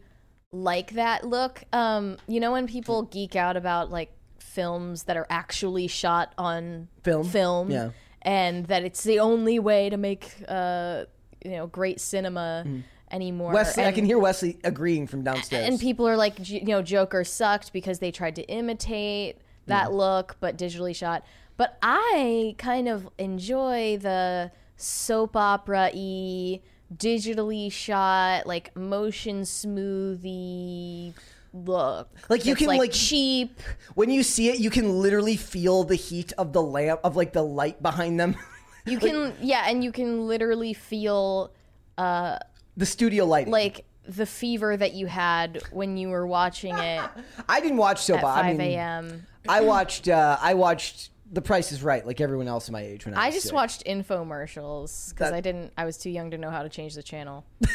like 0.53 0.93
that 0.93 1.25
look. 1.25 1.63
Um, 1.73 2.17
you 2.27 2.41
know 2.41 2.53
when 2.53 2.67
people 2.67 3.03
geek 3.03 3.37
out 3.37 3.57
about 3.57 3.91
like 3.91 4.11
films 4.41 5.05
that 5.05 5.17
are 5.17 5.27
actually 5.31 5.87
shot 5.87 6.33
on 6.39 6.89
Film? 7.05 7.25
film, 7.29 7.71
Yeah. 7.71 7.91
and 8.23 8.67
that 8.67 8.83
it's 8.83 9.05
the 9.05 9.21
only 9.21 9.59
way 9.61 9.91
to 9.91 9.97
make 9.97 10.35
uh, 10.49 11.05
you 11.45 11.53
know 11.53 11.67
great 11.69 12.01
cinema 12.01 12.65
anymore. 13.13 13.53
Mm. 13.53 13.55
Wesley, 13.55 13.85
I 13.85 13.93
can 13.93 14.05
hear 14.05 14.19
Wesley 14.19 14.59
agreeing 14.65 15.07
from 15.07 15.23
downstairs. 15.23 15.69
and 15.69 15.79
people 15.79 16.09
are 16.09 16.17
like, 16.17 16.49
you 16.49 16.65
know, 16.65 16.83
Joker 16.83 17.23
sucked 17.25 17.73
because 17.73 18.01
they 18.01 18.11
tried 18.11 18.35
to 18.37 18.43
imitate 18.51 19.37
that 19.69 19.93
look, 19.93 20.37
but 20.41 20.57
digitally 20.59 20.95
shot. 20.95 21.25
But 21.57 21.77
I 21.83 22.55
kind 22.59 22.89
of 22.89 23.09
enjoy 23.19 23.99
the 24.01 24.53
soap 24.77 25.37
opera 25.37 25.91
y, 25.93 26.61
digitally 26.97 27.71
shot, 27.71 28.47
like 28.47 28.75
motion 28.77 29.43
smoothie 29.43 31.15
look. 31.53 32.09
Like, 32.29 32.45
you 32.45 32.55
can, 32.55 32.69
like- 32.69 32.93
cheap. 32.93 33.59
when 33.95 34.11
you 34.11 34.23
see 34.23 34.51
it, 34.51 34.59
you 34.61 34.71
can 34.71 35.01
literally 35.01 35.37
feel 35.37 35.85
the 35.85 35.97
heat 35.97 36.33
of 36.39 36.53
the 36.53 36.63
lamp 36.63 37.01
of 37.05 37.17
like 37.17 37.33
the 37.33 37.43
light 37.43 37.83
behind 37.83 38.21
them. 38.21 38.37
You 38.87 38.99
can, 39.01 39.35
yeah, 39.41 39.65
and 39.69 39.83
you 39.83 39.93
can 39.93 40.27
literally 40.27 40.73
feel 40.75 41.53
uh 41.97 42.39
the 42.77 42.87
studio 42.87 43.25
light. 43.25 43.49
like 43.49 43.85
the 44.07 44.25
fever 44.25 44.77
that 44.77 44.95
you 44.95 45.07
had 45.07 45.61
when 45.73 45.97
you 45.97 46.09
were 46.09 46.27
watching 46.27 46.73
it 46.79 47.03
I 47.49 47.61
didn't 47.61 47.77
watch 47.77 48.03
soap 48.03 48.19
at 48.19 48.25
opera. 48.25 48.51
5 48.53 48.61
a.m. 48.61 49.27
I 49.49 49.61
watched. 49.63 50.09
Uh, 50.09 50.37
I 50.41 50.55
watched 50.55 51.11
The 51.33 51.43
Price 51.43 51.73
Is 51.73 51.83
Right, 51.83 52.07
like 52.07 52.21
everyone 52.21 52.49
else 52.49 52.69
in 52.69 52.73
my 52.73 52.83
age 52.83 53.05
when 53.07 53.15
I. 53.15 53.23
I 53.23 53.27
was 53.27 53.35
just 53.37 53.47
sick. 53.47 53.55
watched 53.55 53.85
infomercials 53.87 55.11
because 55.11 55.31
That- 55.31 55.35
I 55.35 55.41
didn't. 55.41 55.73
I 55.77 55.85
was 55.85 55.97
too 55.99 56.11
young 56.11 56.31
to 56.33 56.39
know 56.39 56.51
how 56.51 56.63
to 56.63 56.69
change 56.69 56.95
the 56.95 57.03
channel. 57.03 57.45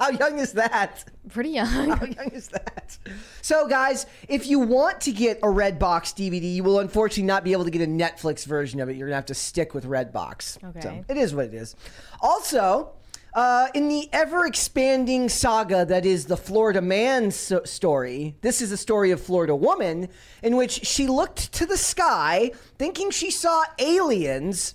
How 0.00 0.08
young 0.10 0.38
is 0.38 0.52
that? 0.52 1.04
Pretty 1.28 1.50
young. 1.60 1.66
How 1.68 2.04
young 2.04 2.28
is 2.32 2.48
that? 2.48 2.96
So, 3.42 3.68
guys, 3.68 4.06
if 4.26 4.46
you 4.46 4.58
want 4.58 5.02
to 5.02 5.12
get 5.12 5.38
a 5.38 5.46
Redbox 5.46 6.14
DVD, 6.14 6.54
you 6.54 6.64
will 6.64 6.80
unfortunately 6.80 7.24
not 7.24 7.44
be 7.44 7.52
able 7.52 7.64
to 7.64 7.70
get 7.70 7.82
a 7.82 7.86
Netflix 7.86 8.46
version 8.46 8.80
of 8.80 8.88
it. 8.88 8.96
You're 8.96 9.06
gonna 9.08 9.16
have 9.16 9.26
to 9.26 9.34
stick 9.34 9.74
with 9.74 9.84
Redbox. 9.84 10.64
Okay. 10.64 10.80
So, 10.80 11.04
it 11.08 11.16
is 11.18 11.34
what 11.34 11.44
it 11.44 11.54
is. 11.54 11.76
Also, 12.20 12.92
uh, 13.36 13.68
in 13.74 13.88
the 13.88 14.08
ever 14.14 14.46
expanding 14.46 15.28
saga 15.28 15.84
that 15.84 16.06
is 16.06 16.24
the 16.24 16.36
Florida 16.38 16.80
man 16.80 17.30
so- 17.30 17.62
story, 17.64 18.34
this 18.40 18.62
is 18.62 18.72
a 18.72 18.76
story 18.78 19.10
of 19.10 19.20
Florida 19.20 19.54
woman 19.54 20.08
in 20.42 20.56
which 20.56 20.84
she 20.86 21.06
looked 21.06 21.52
to 21.52 21.66
the 21.66 21.76
sky 21.76 22.50
thinking 22.78 23.10
she 23.10 23.30
saw 23.30 23.62
aliens, 23.78 24.74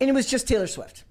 and 0.00 0.08
it 0.08 0.12
was 0.12 0.30
just 0.30 0.46
Taylor 0.46 0.68
Swift. 0.68 1.02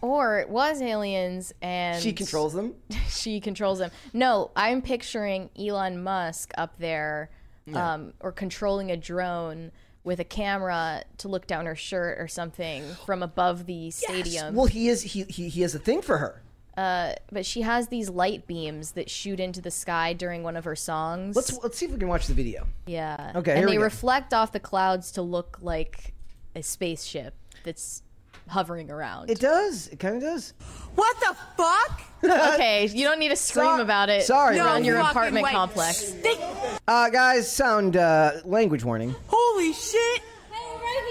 or 0.00 0.38
it 0.38 0.48
was 0.48 0.80
aliens 0.80 1.52
and 1.60 2.00
She 2.00 2.12
controls 2.12 2.52
them. 2.54 2.74
she 3.08 3.40
controls 3.40 3.80
them. 3.80 3.90
No, 4.12 4.52
I'm 4.54 4.80
picturing 4.80 5.50
Elon 5.58 6.02
Musk 6.04 6.52
up 6.56 6.78
there, 6.78 7.30
um, 7.74 8.12
or 8.20 8.30
controlling 8.30 8.92
a 8.92 8.96
drone 8.96 9.72
with 10.04 10.18
a 10.20 10.24
camera 10.24 11.04
to 11.18 11.28
look 11.28 11.46
down 11.46 11.66
her 11.66 11.76
shirt 11.76 12.18
or 12.20 12.26
something 12.28 12.84
from 13.06 13.22
above 13.22 13.66
the 13.66 13.90
stadium. 13.90 14.54
Well, 14.54 14.66
he 14.66 14.88
is. 14.88 15.02
He, 15.02 15.22
he 15.24 15.48
he 15.48 15.62
has 15.62 15.74
a 15.74 15.78
thing 15.78 16.02
for 16.02 16.18
her. 16.18 16.42
Uh, 16.76 17.12
but 17.30 17.44
she 17.44 17.60
has 17.60 17.88
these 17.88 18.08
light 18.08 18.46
beams 18.46 18.92
that 18.92 19.10
shoot 19.10 19.38
into 19.38 19.60
the 19.60 19.70
sky 19.70 20.14
during 20.14 20.42
one 20.42 20.56
of 20.56 20.64
her 20.64 20.74
songs. 20.74 21.36
Let's 21.36 21.62
let's 21.62 21.76
see 21.76 21.84
if 21.86 21.92
we 21.92 21.98
can 21.98 22.08
watch 22.08 22.26
the 22.26 22.34
video. 22.34 22.66
Yeah. 22.86 23.32
Okay, 23.36 23.50
here 23.52 23.56
And 23.58 23.66
we 23.66 23.72
they 23.72 23.76
go. 23.78 23.82
reflect 23.84 24.32
off 24.32 24.52
the 24.52 24.60
clouds 24.60 25.12
to 25.12 25.22
look 25.22 25.58
like 25.60 26.14
a 26.54 26.62
spaceship 26.62 27.34
that's 27.62 28.02
hovering 28.48 28.90
around. 28.90 29.30
It 29.30 29.40
does. 29.40 29.88
It 29.88 29.98
kind 29.98 30.16
of 30.16 30.22
does. 30.22 30.52
What 30.94 31.18
the 31.20 31.36
fuck? 31.56 32.02
okay, 32.54 32.86
you 32.86 33.04
don't 33.04 33.18
need 33.18 33.30
to 33.30 33.36
scream 33.36 33.64
Sorry- 33.66 33.82
about 33.82 34.08
it 34.08 34.22
sorry, 34.24 34.58
around 34.58 34.66
Randy. 34.74 34.86
your 34.88 34.96
fucking 34.98 35.10
apartment 35.10 35.44
way. 35.44 35.50
complex. 35.52 36.10
They- 36.22 36.38
Uh, 36.86 37.08
guys, 37.10 37.50
sound 37.50 37.96
uh, 37.96 38.32
language 38.44 38.84
warning. 38.84 39.14
holy 39.28 39.72
shit! 39.72 40.22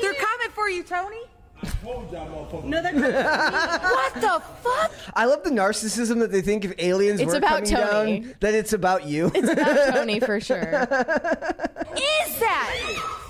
They're 0.01 0.13
coming 0.13 0.49
for 0.53 0.69
you, 0.69 0.83
Tony. 0.83 1.17
I 1.63 1.67
told 1.83 2.11
you 2.11 2.17
I'm 2.17 2.33
all 2.33 2.45
fucking. 2.45 2.69
No, 2.69 2.81
they're 2.81 2.91
coming. 2.91 3.11
what 3.13 4.13
the 4.15 4.41
fuck? 4.63 4.91
I 5.13 5.25
love 5.25 5.43
the 5.43 5.49
narcissism 5.51 6.19
that 6.19 6.31
they 6.31 6.41
think 6.41 6.65
if 6.65 6.73
aliens 6.79 7.19
It's 7.19 7.31
were 7.31 7.37
about 7.37 7.65
coming 7.65 7.69
Tony. 7.87 8.19
down, 8.21 8.35
that 8.39 8.53
it's 8.55 8.73
about 8.73 9.05
you. 9.05 9.31
It's 9.35 9.49
about 9.49 9.93
Tony 9.93 10.19
for 10.19 10.39
sure. 10.39 10.57
Is 10.87 12.39
that? 12.39 13.20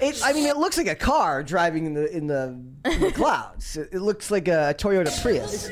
It, 0.00 0.20
I 0.24 0.32
mean, 0.32 0.46
it 0.46 0.56
looks 0.56 0.78
like 0.78 0.86
a 0.86 0.94
car 0.94 1.42
driving 1.42 1.84
in 1.86 1.94
the 1.94 2.10
in 2.16 2.26
the, 2.26 2.58
in 2.86 3.00
the 3.00 3.12
clouds. 3.14 3.76
It, 3.76 3.90
it 3.92 4.00
looks 4.00 4.30
like 4.30 4.48
a 4.48 4.74
Toyota 4.78 5.10
Prius. 5.22 5.68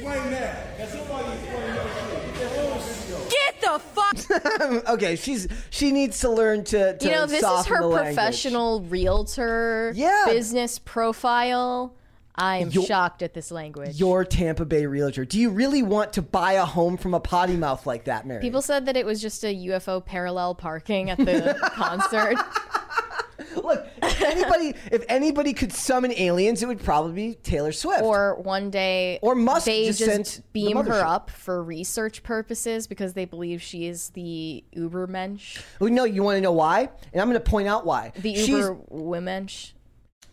Get 3.31 3.61
the 3.61 3.79
fuck! 3.79 4.89
okay, 4.91 5.17
she's 5.17 5.49
she 5.71 5.93
needs 5.93 6.21
to 6.21 6.31
learn 6.31 6.65
to. 6.65 6.97
to 6.97 7.05
You 7.05 7.11
know, 7.13 7.27
this 7.27 7.43
is 7.43 7.67
her 7.67 7.81
the 7.81 7.87
language. 7.87 8.15
professional 8.15 8.81
realtor 8.83 9.93
Yeah. 9.95 10.25
business 10.29 10.79
profile. 10.79 11.95
I 12.35 12.59
am 12.59 12.71
You're- 12.71 12.87
shocked 12.87 13.23
at 13.23 13.35
this 13.35 13.51
language. 13.51 13.99
Your 13.99 14.25
Tampa 14.25 14.65
Bay 14.65 14.87
realtor. 14.87 15.25
Do 15.25 15.41
you 15.41 15.51
really 15.51 15.83
want 15.83 16.13
to 16.13 16.23
buy 16.23 16.53
a 16.53 16.65
home 16.65 16.97
from 16.97 17.13
a 17.13 17.19
potty 17.19 17.57
mouth 17.57 17.85
like 17.85 18.05
that, 18.05 18.27
Mary? 18.29 18.41
People 18.41 18.63
said 18.63 18.87
that 18.87 18.97
it 18.97 19.05
was 19.05 19.21
just 19.21 19.43
a 19.45 19.53
UFO 19.67 20.05
parallel 20.05 20.55
parking 20.55 21.11
at 21.11 21.19
the 21.19 21.59
concert. 21.75 22.37
Look, 23.57 23.85
if 24.21 24.23
anybody, 24.23 24.75
if 24.91 25.05
anybody 25.09 25.53
could 25.53 25.73
summon 25.73 26.13
aliens, 26.13 26.63
it 26.63 26.67
would 26.67 26.83
probably 26.83 27.13
be 27.13 27.35
Taylor 27.37 27.73
Swift. 27.73 28.03
Or 28.03 28.37
one 28.37 28.71
day, 28.71 29.19
Or 29.23 29.35
Musk 29.35 29.67
they 29.67 29.87
just 29.87 29.99
just, 29.99 30.53
beam 30.53 30.77
her 30.77 31.05
up 31.05 31.31
for 31.31 31.63
research 31.63 32.23
purposes 32.23 32.87
because 32.87 33.15
they 33.15 33.25
believe 33.25 33.63
she 33.63 33.87
is 33.87 34.11
the 34.11 34.65
Ubermensch, 34.77 35.63
Well, 35.81 35.91
no, 35.91 36.05
you 36.05 36.23
want 36.23 36.37
to 36.37 36.41
know 36.41 36.53
why? 36.53 36.89
And 37.13 37.21
I'm 37.21 37.29
going 37.29 37.41
to 37.43 37.51
point 37.51 37.69
out 37.69 37.87
why. 37.87 38.13
the 38.17 38.31
Uber 38.31 38.77
Womensch. 38.91 39.73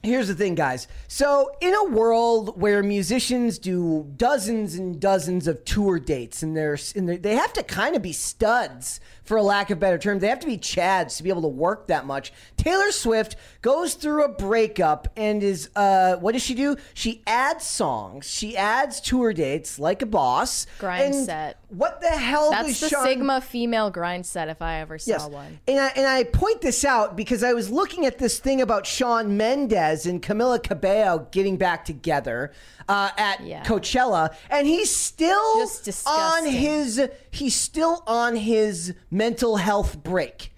Here's 0.05 0.27
the 0.27 0.35
thing, 0.35 0.53
guys. 0.53 0.87
So, 1.07 1.49
in 1.61 1.73
a 1.73 1.85
world 1.85 2.61
where 2.61 2.83
musicians 2.83 3.57
do 3.57 4.11
dozens 4.17 4.75
and 4.75 4.99
dozens 4.99 5.47
of 5.47 5.65
tour 5.65 5.97
dates, 5.97 6.43
and 6.43 6.55
they're, 6.55 6.77
and 6.95 7.09
they're, 7.09 7.17
they 7.17 7.33
have 7.33 7.51
to 7.53 7.63
kind 7.63 7.95
of 7.95 8.03
be 8.03 8.13
studs, 8.13 8.99
for 9.25 9.37
a 9.37 9.43
lack 9.43 9.69
of 9.71 9.79
better 9.79 9.97
term, 9.97 10.19
they 10.19 10.27
have 10.27 10.39
to 10.39 10.47
be 10.47 10.57
chads 10.57 11.17
to 11.17 11.23
be 11.23 11.29
able 11.29 11.41
to 11.41 11.47
work 11.47 11.87
that 11.87 12.05
much. 12.05 12.31
Taylor 12.57 12.91
Swift 12.91 13.35
goes 13.61 13.95
through 13.95 14.23
a 14.23 14.29
breakup 14.29 15.07
and 15.17 15.41
is, 15.43 15.69
uh, 15.75 16.15
what 16.17 16.33
does 16.33 16.43
she 16.43 16.53
do? 16.53 16.75
She 16.93 17.21
adds 17.27 17.65
songs, 17.65 18.29
she 18.29 18.55
adds 18.55 19.01
tour 19.01 19.33
dates 19.33 19.79
like 19.79 20.01
a 20.01 20.05
boss. 20.05 20.67
Grind 20.79 21.15
and 21.15 21.25
set. 21.25 21.59
What 21.69 21.99
the 22.01 22.07
hell 22.07 22.51
That's 22.51 22.67
does 22.67 22.79
the 22.81 22.89
Shawn- 22.89 23.05
Sigma 23.05 23.41
female 23.41 23.89
grind 23.89 24.25
set 24.25 24.47
if 24.47 24.61
I 24.61 24.79
ever 24.79 24.97
saw 24.97 25.11
Yes. 25.11 25.27
one. 25.27 25.59
And 25.67 25.79
I, 25.79 25.87
and 25.95 26.07
I 26.07 26.23
point 26.23 26.61
this 26.61 26.85
out 26.85 27.15
because 27.17 27.43
I 27.43 27.53
was 27.53 27.69
looking 27.69 28.05
at 28.05 28.17
this 28.17 28.39
thing 28.39 28.61
about 28.61 28.85
Shawn 28.85 29.35
Mendes 29.35 30.05
and 30.05 30.21
Camila 30.21 30.61
Cabello 30.63 31.27
getting 31.31 31.57
back 31.57 31.83
together 31.83 32.53
uh, 32.87 33.09
at 33.17 33.41
Yeah. 33.41 33.63
Coachella, 33.63 34.33
and 34.49 34.67
he's 34.67 34.95
still 34.95 35.65
on 36.05 36.45
his 36.45 37.01
he's 37.31 37.55
still 37.55 38.03
on 38.05 38.35
his 38.35 38.93
mental 39.15 39.55
health 39.57 40.03
break, 40.03 40.51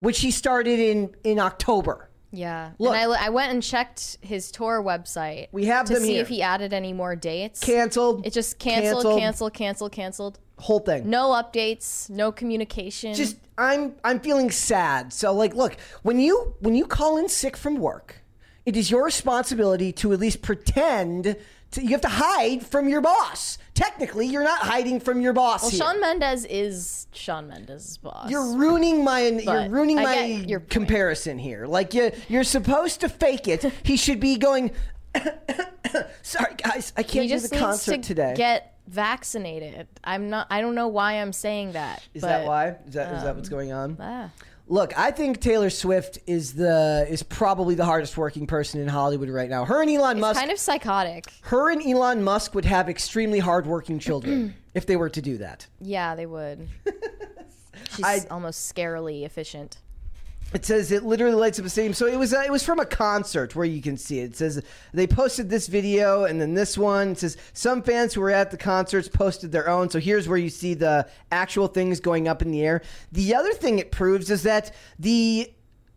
which 0.00 0.20
he 0.20 0.30
started 0.30 0.78
in 0.78 1.14
in 1.24 1.38
October. 1.38 2.08
Yeah. 2.32 2.72
Look. 2.78 2.94
and 2.94 3.12
I, 3.12 3.26
I 3.26 3.28
went 3.30 3.52
and 3.52 3.62
checked 3.62 4.18
his 4.20 4.50
tour 4.50 4.82
website. 4.82 5.48
We 5.52 5.66
have 5.66 5.86
to 5.86 5.94
them 5.94 6.02
see 6.02 6.14
here. 6.14 6.22
if 6.22 6.28
he 6.28 6.42
added 6.42 6.72
any 6.72 6.92
more 6.92 7.16
dates. 7.16 7.60
Canceled. 7.60 8.26
it 8.26 8.32
just 8.32 8.58
canceled, 8.58 9.04
Canceled. 9.04 9.20
canceled, 9.20 9.54
canceled, 9.54 9.92
canceled. 9.92 10.38
whole 10.58 10.80
thing. 10.80 11.08
No 11.08 11.30
updates, 11.30 12.10
no 12.10 12.32
communication. 12.32 13.14
just 13.14 13.36
I'm 13.56 13.94
I'm 14.04 14.20
feeling 14.20 14.50
sad. 14.50 15.12
So 15.12 15.32
like 15.32 15.54
look, 15.54 15.76
when 16.02 16.20
you 16.20 16.54
when 16.60 16.74
you 16.74 16.86
call 16.86 17.16
in 17.16 17.28
sick 17.28 17.56
from 17.56 17.76
work, 17.76 18.22
it 18.66 18.76
is 18.76 18.90
your 18.90 19.04
responsibility 19.04 19.92
to 19.92 20.12
at 20.12 20.20
least 20.20 20.42
pretend 20.42 21.36
to, 21.72 21.82
you 21.82 21.90
have 21.90 22.00
to 22.02 22.08
hide 22.08 22.64
from 22.66 22.88
your 22.88 23.00
boss. 23.00 23.58
Technically, 23.76 24.26
you're 24.26 24.42
not 24.42 24.60
hiding 24.60 25.00
from 25.00 25.20
your 25.20 25.34
boss. 25.34 25.60
Well, 25.62 25.70
here. 25.70 25.78
Shawn 25.80 26.00
Mendes 26.00 26.46
is 26.46 27.06
Shawn 27.12 27.46
Mendes' 27.46 27.98
boss. 27.98 28.30
You're 28.30 28.56
ruining 28.56 29.04
my 29.04 29.28
you're 29.28 29.68
ruining 29.68 29.96
my 29.96 30.24
your 30.24 30.60
comparison 30.60 31.38
here. 31.38 31.66
Like 31.66 31.92
you 31.92 32.10
you're 32.26 32.42
supposed 32.42 33.02
to 33.02 33.10
fake 33.10 33.46
it. 33.48 33.70
He 33.82 33.98
should 33.98 34.18
be 34.18 34.38
going 34.38 34.72
Sorry 36.22 36.54
guys, 36.54 36.94
I 36.96 37.02
can't 37.02 37.26
he 37.26 37.34
do 37.34 37.38
the 37.38 37.54
concert 37.54 37.96
to 37.96 38.08
today. 38.08 38.34
get 38.34 38.78
vaccinated. 38.88 39.88
I'm 40.02 40.30
not. 40.30 40.46
I 40.48 40.62
don't 40.62 40.74
know 40.74 40.88
why 40.88 41.20
I'm 41.20 41.34
saying 41.34 41.72
that. 41.72 42.02
is 42.14 42.22
but, 42.22 42.28
that 42.28 42.46
why? 42.46 42.68
Is 42.86 42.94
that 42.94 43.14
is 43.14 43.22
that 43.24 43.30
um, 43.30 43.36
what's 43.36 43.50
going 43.50 43.72
on? 43.72 43.98
Ah. 44.00 44.30
Look, 44.68 44.98
I 44.98 45.12
think 45.12 45.40
Taylor 45.40 45.70
Swift 45.70 46.18
is 46.26 46.54
the 46.54 47.06
is 47.08 47.22
probably 47.22 47.76
the 47.76 47.84
hardest 47.84 48.16
working 48.16 48.46
person 48.48 48.80
in 48.80 48.88
Hollywood 48.88 49.28
right 49.28 49.48
now. 49.48 49.64
Her 49.64 49.80
and 49.80 49.90
Elon 49.90 50.16
It's 50.16 50.20
Musk 50.22 50.40
kind 50.40 50.50
of 50.50 50.58
psychotic. 50.58 51.26
her 51.42 51.70
and 51.70 51.80
Elon 51.86 52.24
Musk 52.24 52.54
would 52.54 52.64
have 52.64 52.88
extremely 52.88 53.38
hardworking 53.38 53.98
children 54.00 54.54
if 54.74 54.84
they 54.86 54.96
were 54.96 55.08
to 55.10 55.22
do 55.22 55.38
that. 55.38 55.66
Yeah, 55.80 56.16
they 56.16 56.26
would. 56.26 56.66
She's 57.94 58.04
I- 58.04 58.26
almost 58.30 58.74
scarily 58.74 59.24
efficient. 59.24 59.78
It 60.56 60.64
says 60.64 60.90
it 60.90 61.02
literally 61.02 61.34
lights 61.34 61.58
up 61.58 61.66
a 61.66 61.68
stadium. 61.68 61.92
So 61.92 62.06
it 62.06 62.18
was 62.18 62.32
uh, 62.32 62.42
it 62.46 62.50
was 62.50 62.62
from 62.62 62.80
a 62.80 62.86
concert 62.86 63.54
where 63.54 63.66
you 63.66 63.82
can 63.82 63.98
see 63.98 64.20
it. 64.20 64.30
It 64.30 64.36
says 64.36 64.62
they 64.94 65.06
posted 65.06 65.50
this 65.50 65.66
video 65.66 66.24
and 66.24 66.40
then 66.40 66.54
this 66.54 66.78
one. 66.78 67.10
It 67.10 67.18
says 67.18 67.36
some 67.52 67.82
fans 67.82 68.14
who 68.14 68.22
were 68.22 68.30
at 68.30 68.50
the 68.50 68.56
concerts 68.56 69.06
posted 69.06 69.52
their 69.52 69.68
own. 69.68 69.90
So 69.90 70.00
here's 70.00 70.26
where 70.26 70.38
you 70.38 70.48
see 70.48 70.72
the 70.72 71.06
actual 71.30 71.66
things 71.66 72.00
going 72.00 72.26
up 72.26 72.40
in 72.40 72.52
the 72.52 72.64
air. 72.64 72.80
The 73.12 73.34
other 73.34 73.52
thing 73.52 73.78
it 73.78 73.92
proves 73.92 74.30
is 74.30 74.44
that 74.44 74.74
the 74.98 75.52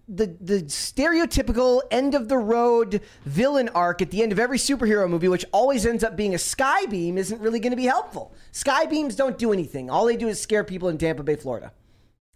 the 0.10 0.36
the 0.42 0.64
stereotypical 0.64 1.80
end 1.90 2.14
of 2.14 2.28
the 2.28 2.38
road 2.38 3.00
villain 3.24 3.70
arc 3.70 4.02
at 4.02 4.12
the 4.12 4.22
end 4.22 4.34
of 4.34 4.40
every 4.40 4.58
superhero 4.58 5.10
movie, 5.10 5.30
which 5.30 5.46
always 5.54 5.86
ends 5.86 6.04
up 6.04 6.18
being 6.18 6.36
a 6.36 6.38
sky 6.38 6.86
beam, 6.88 7.18
isn't 7.18 7.40
really 7.40 7.62
going 7.62 7.72
to 7.72 7.78
be 7.78 7.86
helpful. 7.86 8.36
Sky 8.52 8.88
beams 8.88 9.16
don't 9.16 9.38
do 9.38 9.54
anything. 9.54 9.90
All 9.90 10.06
they 10.06 10.18
do 10.18 10.28
is 10.28 10.42
scare 10.42 10.66
people 10.66 10.90
in 10.90 10.98
Tampa 10.98 11.24
Bay, 11.24 11.38
Florida. 11.38 11.72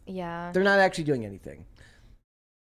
Yeah. 0.06 0.52
They're 0.54 0.64
not 0.64 0.80
actually 0.80 1.06
doing 1.06 1.26
anything. 1.26 1.66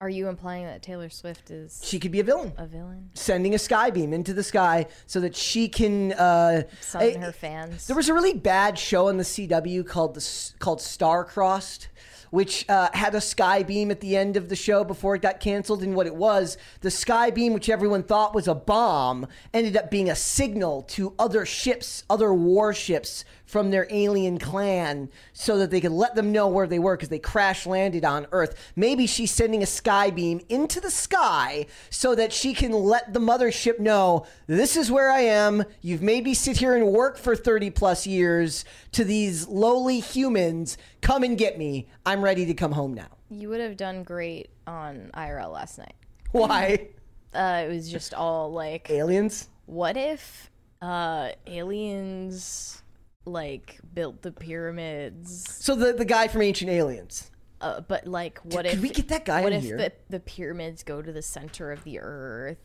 Are 0.02 0.10
you 0.10 0.28
implying 0.30 0.66
that 0.66 0.82
Taylor 0.82 1.10
Swift 1.12 1.52
is 1.52 1.80
She 1.86 2.00
could 2.00 2.12
be 2.12 2.20
a 2.20 2.24
villain. 2.24 2.54
a 2.58 2.66
villain? 2.66 3.12
sending 3.14 3.54
a 3.54 3.60
sky 3.60 3.92
beam 3.92 4.14
into 4.14 4.34
the 4.34 4.42
sky 4.44 4.88
so 5.06 5.20
that 5.20 5.36
she 5.36 5.70
can 5.70 6.14
uh 6.14 6.64
Summon 6.82 7.18
I- 7.22 7.26
her 7.28 7.32
fans. 7.32 7.86
there 7.86 7.96
was 7.96 8.10
a 8.10 8.14
really 8.16 8.34
bad 8.34 8.80
show 8.80 9.10
on 9.10 9.18
the 9.18 9.24
CW 9.24 9.86
called 9.86 10.16
the 10.16 10.52
called 10.60 10.82
Star 10.82 11.24
Crossed 11.24 11.88
which 12.32 12.66
uh, 12.70 12.88
had 12.94 13.14
a 13.14 13.20
sky 13.20 13.62
beam 13.62 13.92
at 13.92 14.00
the 14.00 14.16
end 14.16 14.38
of 14.38 14.48
the 14.48 14.56
show 14.56 14.86
before 14.86 15.16
it 15.16 15.22
got 15.22 15.42
canceled 15.42 15.84
and 15.84 15.94
what 15.96 16.08
it 16.08 16.16
was 16.16 16.58
the 16.80 16.90
sky 16.90 17.30
beam 17.30 17.54
which 17.54 17.70
everyone 17.70 18.02
thought 18.02 18.34
was 18.34 18.48
a 18.48 18.56
bomb 18.56 19.28
ended 19.54 19.76
up 19.78 19.92
being 19.92 20.10
a 20.10 20.16
signal 20.16 20.82
to 20.84 21.14
other 21.20 21.46
ships 21.46 22.04
other 22.10 22.34
warships 22.34 23.24
from 23.52 23.70
their 23.70 23.86
alien 23.90 24.38
clan 24.38 25.10
so 25.34 25.58
that 25.58 25.70
they 25.72 25.82
could 25.82 25.92
let 25.92 26.16
them 26.16 26.32
know 26.32 26.48
where 26.48 26.68
they 26.68 26.80
were 26.80 26.96
because 26.96 27.10
they 27.10 27.20
crash 27.20 27.66
landed 27.66 28.06
on 28.06 28.26
Earth. 28.32 28.72
Maybe 28.78 29.06
she's 29.06 29.30
sending 29.30 29.62
a 29.62 29.66
sky 29.66 30.10
beam 30.10 30.40
into 30.48 30.80
the 30.80 30.90
sky 30.90 31.66
so 31.90 32.16
that 32.16 32.32
she 32.32 32.54
can 32.54 32.72
let 32.72 33.14
the 33.14 33.20
mothership 33.20 33.78
know 33.78 34.26
this 34.48 34.78
is 34.78 34.90
where 34.90 35.12
I 35.12 35.20
am. 35.20 35.66
You've 35.82 36.02
made 36.02 36.24
me 36.24 36.34
sit 36.34 36.58
here 36.58 36.76
and 36.78 36.88
work 36.88 37.18
for 37.18 37.36
30 37.36 37.72
plus 37.72 38.08
years 38.08 38.64
to 38.94 39.04
these 39.04 39.50
lowly 39.50 40.00
humans. 40.00 40.78
Come 41.02 41.24
and 41.24 41.38
get 41.38 41.58
me. 41.58 41.90
I'm 42.06 42.24
ready 42.24 42.46
to 42.46 42.54
come 42.54 42.72
home 42.72 42.94
now. 42.94 43.10
you 43.30 43.50
would 43.50 43.60
have 43.60 43.76
done 43.76 44.04
great 44.04 44.50
on 44.66 45.12
IRL 45.14 45.52
last 45.52 45.78
night. 45.78 45.96
Why? 46.32 46.88
Uh, 47.34 47.64
it 47.66 47.70
was 47.70 47.90
just 47.90 48.14
all 48.14 48.52
like, 48.52 48.90
Aliens? 48.90 49.48
what 49.66 49.96
if 49.96 50.52
uh, 50.82 51.30
aliens 51.48 52.81
like 53.26 53.80
built 53.94 54.22
the 54.22 54.32
pyramids? 54.32 55.58
So 55.64 55.76
the, 55.76 55.94
the 55.94 56.06
guy 56.06 56.28
from 56.28 56.42
Ancient 56.42 56.70
Aliens. 56.72 57.32
Uh, 57.60 57.82
but 57.82 58.08
like, 58.08 58.40
what 58.40 58.66
could 58.66 58.74
if 58.74 58.80
we 58.82 58.90
get 58.90 59.08
that 59.10 59.24
guy 59.26 59.42
What 59.44 59.54
in 59.54 59.60
if 59.60 59.64
here? 59.66 59.78
the 59.78 59.92
the 60.10 60.20
pyramids 60.20 60.82
go 60.84 61.02
to 61.02 61.12
the 61.12 61.22
center 61.22 61.72
of 61.72 61.84
the 61.84 62.00
earth? 62.00 62.58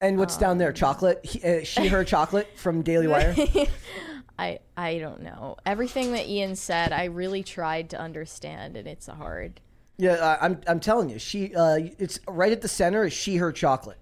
And 0.00 0.18
what's 0.18 0.36
down 0.36 0.52
Um. 0.52 0.58
there? 0.58 0.72
Chocolate? 0.72 1.24
He, 1.24 1.42
uh, 1.42 1.64
she, 1.64 1.88
her 1.88 2.04
chocolate 2.14 2.48
from 2.56 2.82
Daily 2.82 3.08
Wire? 3.08 3.34
I 4.38 4.58
I 4.76 4.98
don't 4.98 5.22
know. 5.22 5.56
Everything 5.64 6.12
that 6.12 6.26
Ian 6.28 6.54
said, 6.56 6.92
I 6.92 7.04
really 7.06 7.42
tried 7.42 7.90
to 7.90 7.98
understand, 8.00 8.76
and 8.76 8.86
it's 8.86 9.06
hard. 9.06 9.60
Yeah, 9.98 10.12
uh, 10.12 10.36
I'm, 10.42 10.60
I'm 10.68 10.78
telling 10.78 11.08
you. 11.08 11.18
She, 11.18 11.54
uh, 11.54 11.78
it's 11.98 12.20
right 12.28 12.52
at 12.52 12.60
the 12.60 12.68
center 12.68 13.04
is 13.06 13.14
she, 13.14 13.36
her 13.38 13.50
chocolate. 13.50 13.96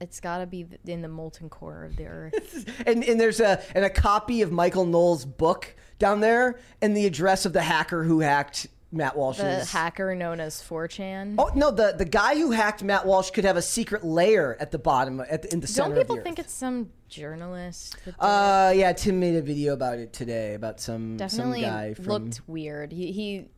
It's 0.00 0.20
got 0.20 0.38
to 0.38 0.46
be 0.46 0.66
in 0.86 1.02
the 1.02 1.08
molten 1.08 1.50
core 1.50 1.84
of 1.84 1.96
the 1.96 2.06
earth. 2.06 2.82
and 2.86 3.04
and 3.04 3.20
there's 3.20 3.40
a 3.40 3.62
and 3.74 3.84
a 3.84 3.90
copy 3.90 4.42
of 4.42 4.50
Michael 4.50 4.86
Knowles' 4.86 5.24
book 5.24 5.74
down 5.98 6.20
there, 6.20 6.58
and 6.80 6.96
the 6.96 7.04
address 7.06 7.44
of 7.44 7.52
the 7.52 7.62
hacker 7.62 8.02
who 8.04 8.20
hacked 8.20 8.66
Matt 8.92 9.12
the 9.12 9.18
Walsh's. 9.20 9.70
hacker 9.70 10.14
known 10.14 10.40
as 10.40 10.56
4chan. 10.56 11.36
oh 11.38 11.50
no, 11.54 11.70
the 11.70 11.94
the 11.96 12.04
guy 12.06 12.34
who 12.34 12.50
hacked 12.50 12.82
Matt 12.82 13.06
Walsh 13.06 13.30
could 13.30 13.44
have 13.44 13.56
a 13.56 13.62
secret 13.62 14.02
lair 14.02 14.60
at 14.60 14.70
the 14.72 14.78
bottom, 14.78 15.20
at 15.20 15.42
the, 15.42 15.52
in 15.52 15.60
the 15.60 15.66
center. 15.66 15.94
Don't 15.94 15.98
people 15.98 16.14
of 16.16 16.20
the 16.20 16.24
think 16.24 16.38
Earth. 16.38 16.46
it's 16.46 16.54
some 16.54 16.90
journalist? 17.08 17.92
that 17.92 18.04
did 18.04 18.14
it? 18.14 18.20
Uh, 18.20 18.72
yeah, 18.74 18.92
Tim 18.92 19.20
made 19.20 19.36
a 19.36 19.42
video 19.42 19.74
about 19.74 19.98
it 19.98 20.12
today 20.12 20.54
about 20.54 20.80
some 20.80 21.16
definitely 21.18 21.60
some 21.62 21.70
guy 21.70 21.94
from. 21.94 22.04
looked 22.06 22.40
weird. 22.48 22.90
He 22.92 23.12
he 23.12 23.48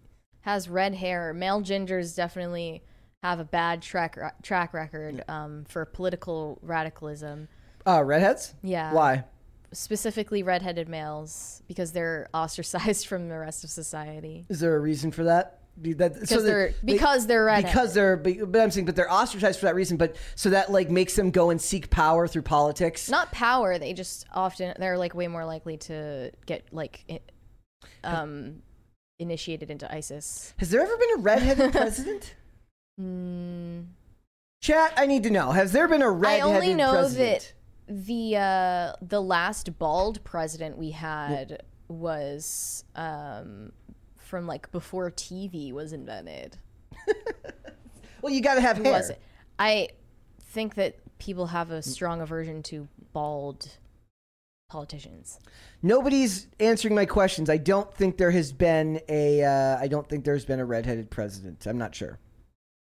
has 0.40 0.68
red 0.68 0.94
hair. 0.96 1.32
Male 1.32 1.60
ginger 1.60 1.98
is 1.98 2.14
definitely 2.14 2.82
have 3.22 3.38
a 3.40 3.44
bad 3.44 3.82
track 3.82 4.18
track 4.42 4.74
record 4.74 5.22
um, 5.28 5.64
for 5.68 5.84
political 5.84 6.58
radicalism. 6.62 7.48
uh, 7.86 8.02
redheads. 8.04 8.54
Yeah. 8.62 8.92
Why? 8.92 9.24
Specifically, 9.72 10.42
redheaded 10.42 10.88
males 10.88 11.62
because 11.66 11.92
they're 11.92 12.28
ostracized 12.34 13.06
from 13.06 13.28
the 13.28 13.38
rest 13.38 13.64
of 13.64 13.70
society. 13.70 14.44
Is 14.48 14.60
there 14.60 14.76
a 14.76 14.80
reason 14.80 15.10
for 15.12 15.24
that? 15.24 15.58
That 15.78 16.20
Because 16.20 16.44
they're 16.44 16.74
because 16.84 17.26
they're 17.26 17.46
redheaded. 17.46 17.70
because 17.72 17.94
they're 17.94 18.16
but 18.18 18.60
I'm 18.60 18.70
saying 18.70 18.84
but 18.84 18.94
they're 18.94 19.10
ostracized 19.10 19.58
for 19.58 19.64
that 19.64 19.74
reason 19.74 19.96
but 19.96 20.16
so 20.34 20.50
that 20.50 20.70
like 20.70 20.90
makes 20.90 21.16
them 21.16 21.30
go 21.30 21.48
and 21.48 21.58
seek 21.58 21.88
power 21.88 22.28
through 22.28 22.42
politics 22.42 23.08
not 23.08 23.32
power. 23.32 23.78
They 23.78 23.94
just 23.94 24.26
often 24.34 24.74
they're 24.78 24.98
like 24.98 25.14
way 25.14 25.28
more 25.28 25.46
likely 25.46 25.78
to 25.78 26.30
get 26.44 26.66
like 26.72 27.22
um 28.04 28.60
initiated 29.18 29.70
into 29.70 29.90
ISIS. 29.90 30.52
has 30.58 30.68
there 30.68 30.82
ever 30.82 30.94
been 30.98 31.10
a 31.14 31.22
redheaded 31.22 31.72
president 31.80 32.34
Mm, 33.02 33.86
chat 34.60 34.92
I 34.96 35.06
need 35.06 35.22
to 35.24 35.30
know 35.30 35.50
has 35.50 35.72
there 35.72 35.88
been 35.88 36.02
a 36.02 36.10
redheaded 36.10 36.42
president? 36.42 36.54
I 36.54 36.66
only 36.66 36.74
know 36.74 36.92
president 36.92 37.54
that 37.88 38.04
the 38.06 38.36
uh, 38.36 38.92
the 39.02 39.20
last 39.20 39.78
bald 39.78 40.22
president 40.24 40.78
we 40.78 40.90
had 40.92 41.62
was 41.88 42.84
um, 42.94 43.72
from 44.16 44.46
like 44.46 44.70
before 44.72 45.10
TV 45.10 45.72
was 45.72 45.92
invented. 45.92 46.56
well 48.22 48.32
you 48.32 48.40
got 48.40 48.54
to 48.54 48.60
have 48.60 48.76
Who 48.76 48.84
hair 48.84 48.92
was 48.92 49.10
it? 49.10 49.20
I 49.58 49.88
think 50.40 50.74
that 50.76 50.96
people 51.18 51.46
have 51.46 51.70
a 51.70 51.82
strong 51.82 52.20
aversion 52.20 52.62
to 52.64 52.88
bald 53.12 53.78
politicians. 54.68 55.38
nobody's 55.82 56.46
answering 56.58 56.94
my 56.94 57.04
questions 57.04 57.50
I 57.50 57.58
don't 57.58 57.92
think 57.94 58.16
there 58.16 58.30
has 58.30 58.52
been 58.52 59.00
a 59.06 59.42
uh, 59.44 59.76
I 59.78 59.86
don't 59.86 60.08
think 60.08 60.24
there's 60.24 60.46
been 60.46 60.60
a 60.60 60.64
redheaded 60.64 61.10
president 61.10 61.66
I'm 61.66 61.76
not 61.76 61.94
sure 61.94 62.18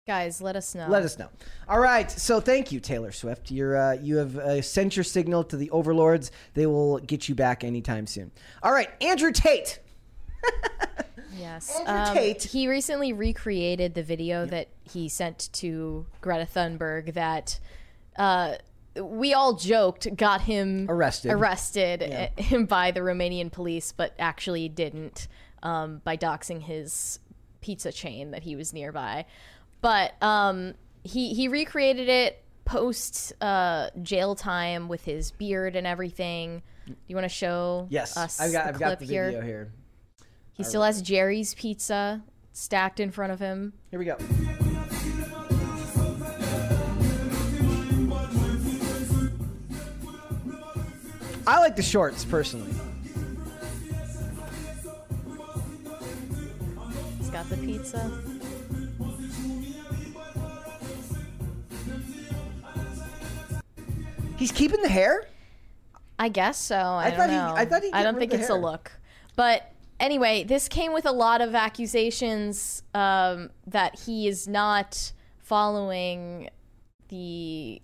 Guys, 0.06 0.42
let 0.42 0.54
us 0.54 0.74
know. 0.74 0.86
Let 0.90 1.02
us 1.02 1.18
know. 1.18 1.28
All 1.66 1.80
right. 1.80 2.10
So 2.10 2.38
thank 2.38 2.70
you, 2.70 2.78
Taylor 2.78 3.10
Swift. 3.10 3.50
You're 3.50 3.74
uh, 3.76 3.92
you 3.94 4.16
have 4.18 4.36
uh, 4.36 4.60
sent 4.60 4.96
your 4.98 5.04
signal 5.04 5.44
to 5.44 5.56
the 5.56 5.70
overlords. 5.70 6.30
They 6.52 6.66
will 6.66 6.98
get 6.98 7.26
you 7.26 7.34
back 7.34 7.64
anytime 7.64 8.06
soon. 8.06 8.30
All 8.62 8.72
right, 8.72 8.90
Andrew 9.02 9.32
Tate. 9.32 9.80
Yes. 11.36 11.80
Andrew 11.80 11.94
Um, 12.12 12.14
Tate. 12.16 12.42
he 12.44 12.68
recently 12.68 13.12
recreated 13.12 13.94
the 13.94 14.04
video 14.04 14.46
that 14.46 14.68
he 14.84 15.08
sent 15.08 15.48
to 15.54 16.06
Greta 16.20 16.46
Thunberg 16.46 17.14
that 17.14 17.58
uh, 18.16 18.54
we 19.00 19.34
all 19.34 19.54
joked 19.54 20.14
got 20.14 20.42
him 20.42 20.86
Arrested. 20.88 21.32
arrested 21.32 22.02
eh, 22.04 22.62
by 22.68 22.92
the 22.92 23.00
Romanian 23.00 23.50
police, 23.50 23.90
but 23.90 24.14
actually 24.16 24.68
didn't 24.68 25.26
um, 25.64 26.02
by 26.04 26.16
doxing 26.16 26.62
his 26.62 27.18
pizza 27.60 27.90
chain 27.90 28.30
that 28.30 28.44
he 28.44 28.54
was 28.54 28.72
nearby. 28.72 29.24
But 29.84 30.14
um, 30.22 30.72
he 31.02 31.34
he 31.34 31.48
recreated 31.48 32.08
it 32.08 32.42
post 32.64 33.34
uh, 33.42 33.90
jail 34.02 34.34
time 34.34 34.88
with 34.88 35.04
his 35.04 35.30
beard 35.32 35.76
and 35.76 35.86
everything. 35.86 36.62
Do 36.86 36.94
you 37.06 37.14
want 37.14 37.26
to 37.26 37.28
show 37.28 37.86
Yes, 37.90 38.16
us 38.16 38.40
I've 38.40 38.50
got 38.50 38.64
the 38.64 38.68
I've 38.70 38.80
got 38.80 38.98
the 38.98 39.04
video 39.04 39.42
here. 39.42 39.70
He 40.54 40.64
still 40.64 40.82
has 40.82 41.02
Jerry's 41.02 41.52
pizza 41.52 42.24
stacked 42.54 42.98
in 42.98 43.10
front 43.10 43.34
of 43.34 43.40
him. 43.40 43.74
Here 43.90 43.98
we 43.98 44.06
go. 44.06 44.16
I 51.46 51.58
like 51.58 51.76
the 51.76 51.82
shorts 51.82 52.24
personally. 52.24 52.72
He's 57.18 57.28
got 57.28 57.46
the 57.50 57.58
pizza. 57.58 58.23
He's 64.44 64.52
keeping 64.52 64.82
the 64.82 64.90
hair. 64.90 65.24
I 66.18 66.28
guess 66.28 66.58
so. 66.58 66.76
I, 66.76 67.08
don't 67.08 67.18
thought 67.18 67.30
he- 67.30 67.34
know. 67.36 67.54
I 67.56 67.64
thought 67.64 67.82
he'd 67.82 67.94
I 67.94 68.00
get 68.00 68.02
don't 68.04 68.14
rid 68.16 68.20
think 68.20 68.32
the 68.32 68.38
it's 68.40 68.50
a 68.50 68.52
hair. 68.52 68.60
look. 68.60 68.92
But 69.36 69.72
anyway, 69.98 70.44
this 70.44 70.68
came 70.68 70.92
with 70.92 71.06
a 71.06 71.12
lot 71.12 71.40
of 71.40 71.54
accusations 71.54 72.82
um, 72.92 73.48
that 73.66 74.00
he 74.00 74.28
is 74.28 74.46
not 74.46 75.12
following 75.38 76.50
the 77.08 77.80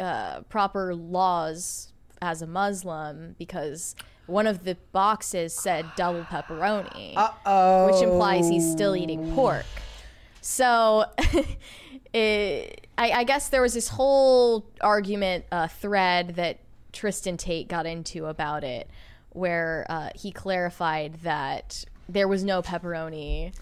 uh, 0.00 0.40
proper 0.48 0.94
laws 0.94 1.92
as 2.22 2.40
a 2.40 2.46
Muslim 2.46 3.36
because 3.38 3.94
one 4.24 4.46
of 4.46 4.64
the 4.64 4.78
boxes 4.92 5.54
said 5.54 5.84
double 5.94 6.22
pepperoni, 6.22 7.12
Uh-oh. 7.18 7.92
which 7.92 8.02
implies 8.02 8.48
he's 8.48 8.72
still 8.72 8.96
eating 8.96 9.34
pork. 9.34 9.66
So, 10.40 11.04
it, 12.12 12.86
I, 12.98 13.10
I 13.10 13.24
guess 13.24 13.48
there 13.48 13.62
was 13.62 13.74
this 13.74 13.88
whole 13.88 14.64
argument 14.80 15.44
uh, 15.50 15.68
thread 15.68 16.36
that 16.36 16.58
Tristan 16.92 17.36
Tate 17.36 17.68
got 17.68 17.86
into 17.86 18.26
about 18.26 18.64
it, 18.64 18.88
where 19.30 19.86
uh, 19.88 20.10
he 20.14 20.30
clarified 20.30 21.14
that 21.22 21.84
there 22.08 22.28
was 22.28 22.44
no 22.44 22.62
pepperoni 22.62 23.54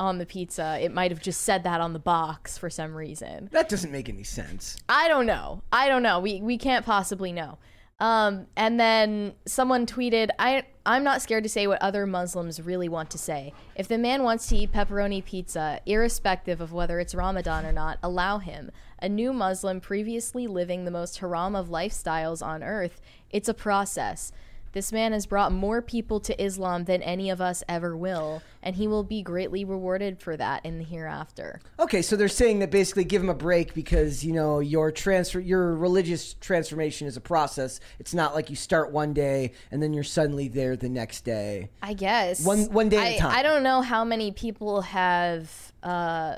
on 0.00 0.18
the 0.18 0.26
pizza. 0.26 0.78
It 0.80 0.92
might 0.92 1.10
have 1.10 1.20
just 1.20 1.42
said 1.42 1.64
that 1.64 1.80
on 1.80 1.92
the 1.92 1.98
box 1.98 2.56
for 2.56 2.70
some 2.70 2.94
reason. 2.94 3.48
That 3.52 3.68
doesn't 3.68 3.90
make 3.90 4.08
any 4.08 4.22
sense. 4.22 4.76
I 4.88 5.08
don't 5.08 5.26
know. 5.26 5.62
I 5.72 5.88
don't 5.88 6.02
know. 6.02 6.20
We 6.20 6.40
we 6.40 6.56
can't 6.56 6.86
possibly 6.86 7.32
know. 7.32 7.58
Um, 8.00 8.46
and 8.56 8.78
then 8.78 9.34
someone 9.44 9.84
tweeted, 9.84 10.28
I 10.38 10.64
I'm 10.86 11.04
not 11.04 11.20
scared 11.20 11.42
to 11.42 11.50
say 11.50 11.66
what 11.66 11.82
other 11.82 12.06
Muslims 12.06 12.62
really 12.62 12.88
want 12.88 13.10
to 13.10 13.18
say. 13.18 13.52
If 13.76 13.88
the 13.88 13.98
man 13.98 14.22
wants 14.22 14.46
to 14.48 14.56
eat 14.56 14.72
pepperoni 14.72 15.22
pizza, 15.24 15.80
irrespective 15.84 16.60
of 16.60 16.72
whether 16.72 16.98
it's 17.00 17.14
Ramadan 17.14 17.66
or 17.66 17.72
not, 17.72 17.98
allow 18.02 18.38
him. 18.38 18.70
A 19.00 19.08
new 19.08 19.32
Muslim 19.32 19.80
previously 19.80 20.46
living 20.46 20.84
the 20.84 20.90
most 20.90 21.18
haram 21.18 21.54
of 21.54 21.68
lifestyles 21.68 22.44
on 22.44 22.62
earth, 22.62 23.00
it's 23.30 23.48
a 23.48 23.54
process. 23.54 24.32
This 24.72 24.92
man 24.92 25.12
has 25.12 25.26
brought 25.26 25.52
more 25.52 25.82
people 25.82 26.20
to 26.20 26.42
Islam 26.42 26.84
than 26.84 27.02
any 27.02 27.30
of 27.30 27.40
us 27.40 27.62
ever 27.68 27.96
will, 27.96 28.42
and 28.62 28.76
he 28.76 28.86
will 28.86 29.02
be 29.04 29.22
greatly 29.22 29.64
rewarded 29.64 30.20
for 30.20 30.36
that 30.36 30.64
in 30.64 30.78
the 30.78 30.84
hereafter. 30.84 31.60
Okay, 31.78 32.02
so 32.02 32.16
they're 32.16 32.28
saying 32.28 32.58
that 32.60 32.70
basically 32.70 33.04
give 33.04 33.22
him 33.22 33.28
a 33.28 33.34
break 33.34 33.74
because 33.74 34.24
you 34.24 34.32
know 34.32 34.60
your 34.60 34.90
transfer, 34.90 35.40
your 35.40 35.74
religious 35.74 36.34
transformation 36.34 37.06
is 37.06 37.16
a 37.16 37.20
process. 37.20 37.80
It's 37.98 38.14
not 38.14 38.34
like 38.34 38.50
you 38.50 38.56
start 38.56 38.92
one 38.92 39.12
day 39.12 39.52
and 39.70 39.82
then 39.82 39.92
you're 39.92 40.04
suddenly 40.04 40.48
there 40.48 40.76
the 40.76 40.88
next 40.88 41.22
day. 41.24 41.70
I 41.82 41.94
guess 41.94 42.44
One- 42.44 42.70
one 42.72 42.88
day 42.88 42.96
at 42.98 43.12
a 43.12 43.14
I, 43.14 43.18
time. 43.18 43.38
I 43.38 43.42
don't 43.42 43.62
know 43.62 43.80
how 43.82 44.04
many 44.04 44.32
people 44.32 44.82
have 44.82 45.72
uh, 45.82 46.36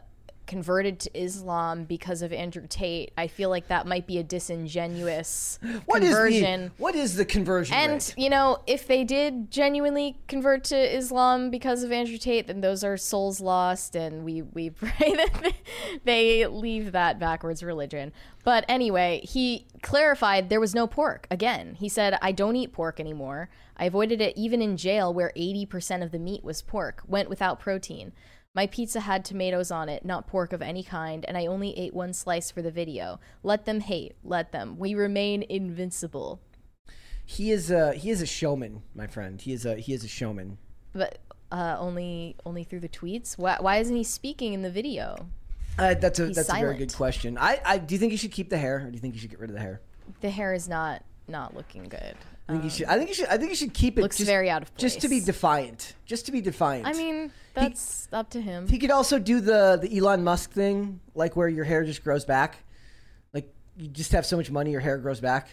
converted 0.50 0.98
to 0.98 1.16
Islam 1.16 1.84
because 1.84 2.22
of 2.22 2.32
Andrew 2.32 2.66
Tate. 2.68 3.12
I 3.16 3.28
feel 3.28 3.50
like 3.50 3.68
that 3.68 3.86
might 3.86 4.08
be 4.08 4.18
a 4.18 4.24
disingenuous 4.24 5.60
What 5.86 6.02
is 6.02 6.08
conversion. 6.08 6.62
the 6.64 6.82
what 6.82 6.96
is 6.96 7.14
the 7.14 7.24
conversion 7.24 7.76
and 7.76 7.92
rate? 7.92 8.14
you 8.16 8.28
know, 8.28 8.58
if 8.66 8.88
they 8.88 9.04
did 9.04 9.52
genuinely 9.52 10.18
convert 10.26 10.64
to 10.64 10.76
Islam 10.76 11.50
because 11.50 11.84
of 11.84 11.92
Andrew 11.92 12.18
Tate, 12.18 12.48
then 12.48 12.62
those 12.62 12.82
are 12.82 12.96
souls 12.96 13.40
lost, 13.40 13.94
and 13.94 14.24
we 14.24 14.42
we 14.42 14.70
pray 14.70 14.90
that 15.14 15.52
they 16.04 16.44
leave 16.48 16.90
that 16.90 17.20
backwards 17.20 17.62
religion. 17.62 18.12
But 18.42 18.64
anyway, 18.68 19.20
he 19.22 19.66
clarified 19.82 20.48
there 20.48 20.58
was 20.58 20.74
no 20.74 20.88
pork. 20.88 21.28
Again, 21.30 21.76
he 21.78 21.88
said, 21.88 22.18
"I 22.20 22.32
don't 22.32 22.56
eat 22.56 22.72
pork 22.72 22.98
anymore. 22.98 23.50
I 23.76 23.84
avoided 23.84 24.20
it 24.20 24.36
even 24.36 24.60
in 24.60 24.76
jail, 24.76 25.14
where 25.14 25.30
eighty 25.36 25.64
percent 25.64 26.02
of 26.02 26.10
the 26.10 26.18
meat 26.18 26.42
was 26.42 26.60
pork. 26.60 27.04
Went 27.06 27.28
without 27.28 27.60
protein." 27.60 28.12
My 28.52 28.66
pizza 28.66 29.00
had 29.00 29.24
tomatoes 29.24 29.70
on 29.70 29.88
it, 29.88 30.04
not 30.04 30.26
pork 30.26 30.52
of 30.52 30.60
any 30.60 30.82
kind, 30.82 31.24
and 31.26 31.38
I 31.38 31.46
only 31.46 31.78
ate 31.78 31.94
one 31.94 32.12
slice 32.12 32.50
for 32.50 32.62
the 32.62 32.72
video. 32.72 33.20
Let 33.44 33.64
them 33.64 33.78
hate, 33.78 34.16
let 34.24 34.50
them. 34.50 34.76
We 34.76 34.94
remain 34.94 35.44
invincible. 35.48 36.40
He 37.24 37.52
is 37.52 37.70
a 37.70 37.92
he 37.92 38.10
is 38.10 38.20
a 38.20 38.26
showman, 38.26 38.82
my 38.92 39.06
friend. 39.06 39.40
He 39.40 39.52
is 39.52 39.64
a 39.64 39.76
he 39.76 39.92
is 39.92 40.02
a 40.02 40.08
showman. 40.08 40.58
But 40.92 41.18
uh, 41.52 41.76
only 41.78 42.34
only 42.44 42.64
through 42.64 42.80
the 42.80 42.88
tweets. 42.88 43.38
Why, 43.38 43.56
why 43.60 43.76
isn't 43.76 43.94
he 43.94 44.02
speaking 44.02 44.52
in 44.52 44.62
the 44.62 44.70
video? 44.70 45.28
Uh, 45.78 45.94
that's 45.94 46.18
a 46.18 46.26
He's 46.26 46.34
that's 46.34 46.48
a 46.48 46.54
very 46.54 46.76
good 46.76 46.92
question. 46.92 47.38
I, 47.38 47.60
I 47.64 47.78
do 47.78 47.94
you 47.94 48.00
think 48.00 48.10
you 48.10 48.18
should 48.18 48.32
keep 48.32 48.50
the 48.50 48.58
hair 48.58 48.78
or 48.78 48.90
do 48.90 48.94
you 48.94 48.98
think 48.98 49.14
you 49.14 49.20
should 49.20 49.30
get 49.30 49.38
rid 49.38 49.50
of 49.50 49.54
the 49.54 49.62
hair? 49.62 49.80
The 50.22 50.30
hair 50.30 50.54
is 50.54 50.68
not 50.68 51.04
not 51.28 51.54
looking 51.54 51.84
good. 51.84 52.16
I 52.50 52.52
think 52.52 52.64
you 52.64 52.70
should. 52.70 52.86
I 52.86 52.96
think 52.96 53.08
you 53.08 53.14
should. 53.14 53.26
I 53.26 53.36
think 53.36 53.50
you 53.50 53.56
should 53.56 53.74
keep 53.74 53.96
it. 53.96 54.00
Um, 54.00 54.02
Looks 54.02 54.18
just, 54.18 54.28
very 54.28 54.50
out 54.50 54.62
of 54.62 54.74
place. 54.74 54.80
Just 54.92 55.00
to 55.02 55.08
be 55.08 55.20
defiant. 55.20 55.94
Just 56.04 56.26
to 56.26 56.32
be 56.32 56.40
defiant. 56.40 56.86
I 56.86 56.92
mean, 56.92 57.30
that's 57.54 58.08
up 58.12 58.30
to 58.30 58.40
him. 58.40 58.66
He 58.66 58.78
could 58.78 58.90
also 58.90 59.18
do 59.18 59.40
the 59.40 59.78
the 59.80 59.96
Elon 59.96 60.24
Musk 60.24 60.50
thing, 60.50 61.00
like 61.14 61.36
where 61.36 61.48
your 61.48 61.64
hair 61.64 61.84
just 61.84 62.02
grows 62.02 62.24
back. 62.24 62.58
Like 63.32 63.52
you 63.76 63.88
just 63.88 64.12
have 64.12 64.26
so 64.26 64.36
much 64.36 64.50
money, 64.50 64.72
your 64.72 64.80
hair 64.80 64.98
grows 64.98 65.20
back. 65.20 65.48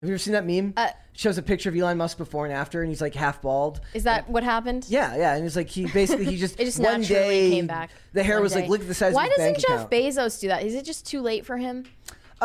Have 0.00 0.08
you 0.08 0.16
ever 0.16 0.18
seen 0.18 0.34
that 0.34 0.44
meme? 0.44 0.74
Uh, 0.76 0.88
Shows 1.14 1.38
a 1.38 1.42
picture 1.42 1.70
of 1.70 1.76
Elon 1.76 1.96
Musk 1.96 2.18
before 2.18 2.44
and 2.44 2.52
after, 2.52 2.82
and 2.82 2.90
he's 2.90 3.00
like 3.00 3.14
half 3.14 3.40
bald. 3.40 3.80
Is 3.94 4.02
that 4.02 4.28
what 4.28 4.42
happened? 4.42 4.84
Yeah, 4.88 5.16
yeah, 5.16 5.34
and 5.36 5.46
it's 5.46 5.56
like 5.56 5.70
he 5.70 5.86
basically 5.86 6.24
he 6.24 6.36
just 6.38 6.58
It 6.60 6.64
just 6.64 6.80
one 6.80 7.02
day 7.02 7.50
came 7.50 7.68
back. 7.68 7.90
The 8.12 8.22
hair 8.24 8.36
one 8.36 8.42
was 8.42 8.54
like 8.54 8.68
look 8.68 8.80
at 8.80 8.88
the 8.88 8.94
size 8.94 9.14
Why 9.14 9.26
of 9.26 9.30
his. 9.30 9.38
Why 9.38 9.52
doesn't 9.52 9.66
Jeff 9.66 9.86
account. 9.86 9.90
Bezos 9.90 10.40
do 10.40 10.48
that? 10.48 10.64
Is 10.64 10.74
it 10.74 10.84
just 10.84 11.06
too 11.06 11.22
late 11.22 11.46
for 11.46 11.56
him? 11.56 11.84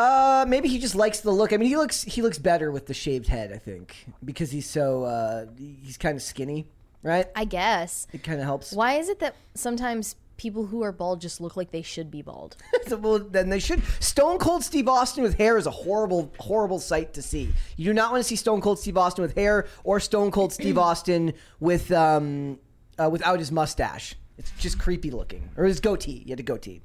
Uh, 0.00 0.46
maybe 0.48 0.66
he 0.66 0.78
just 0.78 0.94
likes 0.94 1.20
the 1.20 1.30
look. 1.30 1.52
I 1.52 1.58
mean, 1.58 1.68
he 1.68 1.76
looks 1.76 2.02
he 2.02 2.22
looks 2.22 2.38
better 2.38 2.72
with 2.72 2.86
the 2.86 2.94
shaved 2.94 3.26
head. 3.26 3.52
I 3.52 3.58
think 3.58 4.06
because 4.24 4.50
he's 4.50 4.68
so 4.68 5.04
uh, 5.04 5.46
he's 5.58 5.98
kind 5.98 6.16
of 6.16 6.22
skinny, 6.22 6.66
right? 7.02 7.26
I 7.36 7.44
guess. 7.44 8.06
It 8.12 8.22
kind 8.22 8.38
of 8.40 8.46
helps. 8.46 8.72
Why 8.72 8.94
is 8.94 9.10
it 9.10 9.18
that 9.18 9.36
sometimes 9.54 10.16
people 10.38 10.64
who 10.64 10.80
are 10.82 10.90
bald 10.90 11.20
just 11.20 11.38
look 11.38 11.54
like 11.54 11.70
they 11.70 11.82
should 11.82 12.10
be 12.10 12.22
bald? 12.22 12.56
So, 12.86 12.96
well, 12.96 13.18
then 13.18 13.50
they 13.50 13.58
should. 13.58 13.82
Stone 14.00 14.38
Cold 14.38 14.64
Steve 14.64 14.88
Austin 14.88 15.22
with 15.22 15.36
hair 15.36 15.58
is 15.58 15.66
a 15.66 15.70
horrible, 15.70 16.32
horrible 16.38 16.80
sight 16.80 17.12
to 17.14 17.22
see. 17.22 17.52
You 17.76 17.84
do 17.84 17.92
not 17.92 18.10
want 18.10 18.24
to 18.24 18.28
see 18.28 18.34
Stone 18.36 18.62
Cold 18.62 18.80
Steve 18.80 18.96
Austin 18.96 19.22
with 19.22 19.36
hair 19.36 19.68
or 19.84 20.00
Stone 20.00 20.30
Cold 20.30 20.52
Steve 20.52 20.78
Austin 20.88 21.34
with 21.60 21.92
um, 21.92 22.58
uh, 22.98 23.10
without 23.10 23.38
his 23.38 23.52
mustache. 23.52 24.14
It's 24.38 24.50
just 24.52 24.78
creepy 24.78 25.10
looking, 25.10 25.50
or 25.58 25.66
his 25.66 25.78
goatee. 25.78 26.22
He 26.24 26.30
had 26.30 26.40
a 26.40 26.42
goatee. 26.42 26.80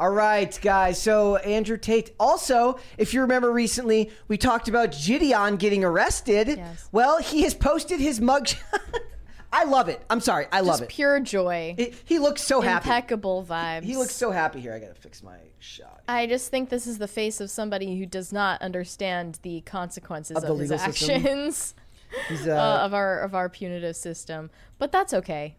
All 0.00 0.08
right, 0.10 0.58
guys. 0.62 1.00
So 1.00 1.36
Andrew 1.36 1.76
Tate. 1.76 2.12
Also, 2.18 2.78
if 2.96 3.12
you 3.12 3.20
remember 3.20 3.52
recently, 3.52 4.10
we 4.28 4.38
talked 4.38 4.66
about 4.66 4.92
Gideon 4.92 5.56
getting 5.56 5.84
arrested. 5.84 6.48
Yes. 6.48 6.88
Well, 6.90 7.18
he 7.20 7.42
has 7.42 7.52
posted 7.52 8.00
his 8.00 8.18
mugshot. 8.18 8.56
I 9.52 9.64
love 9.64 9.90
it. 9.90 10.02
I'm 10.08 10.20
sorry. 10.20 10.46
I 10.52 10.60
love 10.60 10.78
Just 10.78 10.82
it. 10.84 10.88
pure 10.88 11.20
joy. 11.20 11.74
It- 11.76 11.94
He 12.06 12.18
looks 12.18 12.40
so 12.40 12.62
happy. 12.62 12.88
Impeccable 12.88 13.44
vibes. 13.46 13.82
He 13.82 13.94
looks 13.98 14.14
so 14.14 14.30
happy 14.30 14.60
here. 14.60 14.72
I 14.72 14.78
gotta 14.78 14.94
fix 14.94 15.22
my 15.22 15.36
shot. 15.58 16.00
I 16.08 16.26
just 16.26 16.50
think 16.50 16.70
this 16.70 16.86
is 16.86 16.96
the 16.96 17.08
face 17.08 17.38
of 17.38 17.50
somebody 17.50 17.98
who 17.98 18.06
does 18.06 18.32
not 18.32 18.62
understand 18.62 19.38
the 19.42 19.60
consequences 19.62 20.38
Of 20.38 20.44
of, 20.44 20.56
the 20.56 20.62
his 20.62 20.70
legal 20.70 20.86
actions 20.86 21.74
uh, 22.46 22.50
uh, 22.52 22.78
of 22.84 22.94
our 22.94 23.20
of 23.20 23.34
our 23.34 23.50
punitive 23.50 23.96
system. 23.96 24.48
But 24.78 24.92
that's 24.92 25.12
okay. 25.12 25.56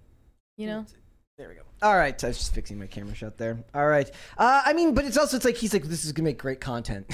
You 0.58 0.66
know? 0.66 0.86
There 1.42 1.50
we 1.50 1.56
go. 1.56 1.62
All 1.82 1.98
right, 1.98 2.24
I 2.24 2.28
was 2.28 2.38
just 2.38 2.54
fixing 2.54 2.78
my 2.78 2.86
camera 2.86 3.16
shot 3.16 3.36
there. 3.40 3.58
All 3.74 3.88
right. 3.88 4.08
Uh, 4.38 4.62
I 4.64 4.74
mean, 4.74 4.94
but 4.94 5.06
it's 5.06 5.18
also 5.18 5.38
it's 5.38 5.44
like 5.44 5.56
he's 5.58 5.74
like 5.74 5.86
this 5.86 6.06
is 6.06 6.12
gonna 6.12 6.26
make 6.26 6.38
great 6.38 6.62
content. 6.62 7.12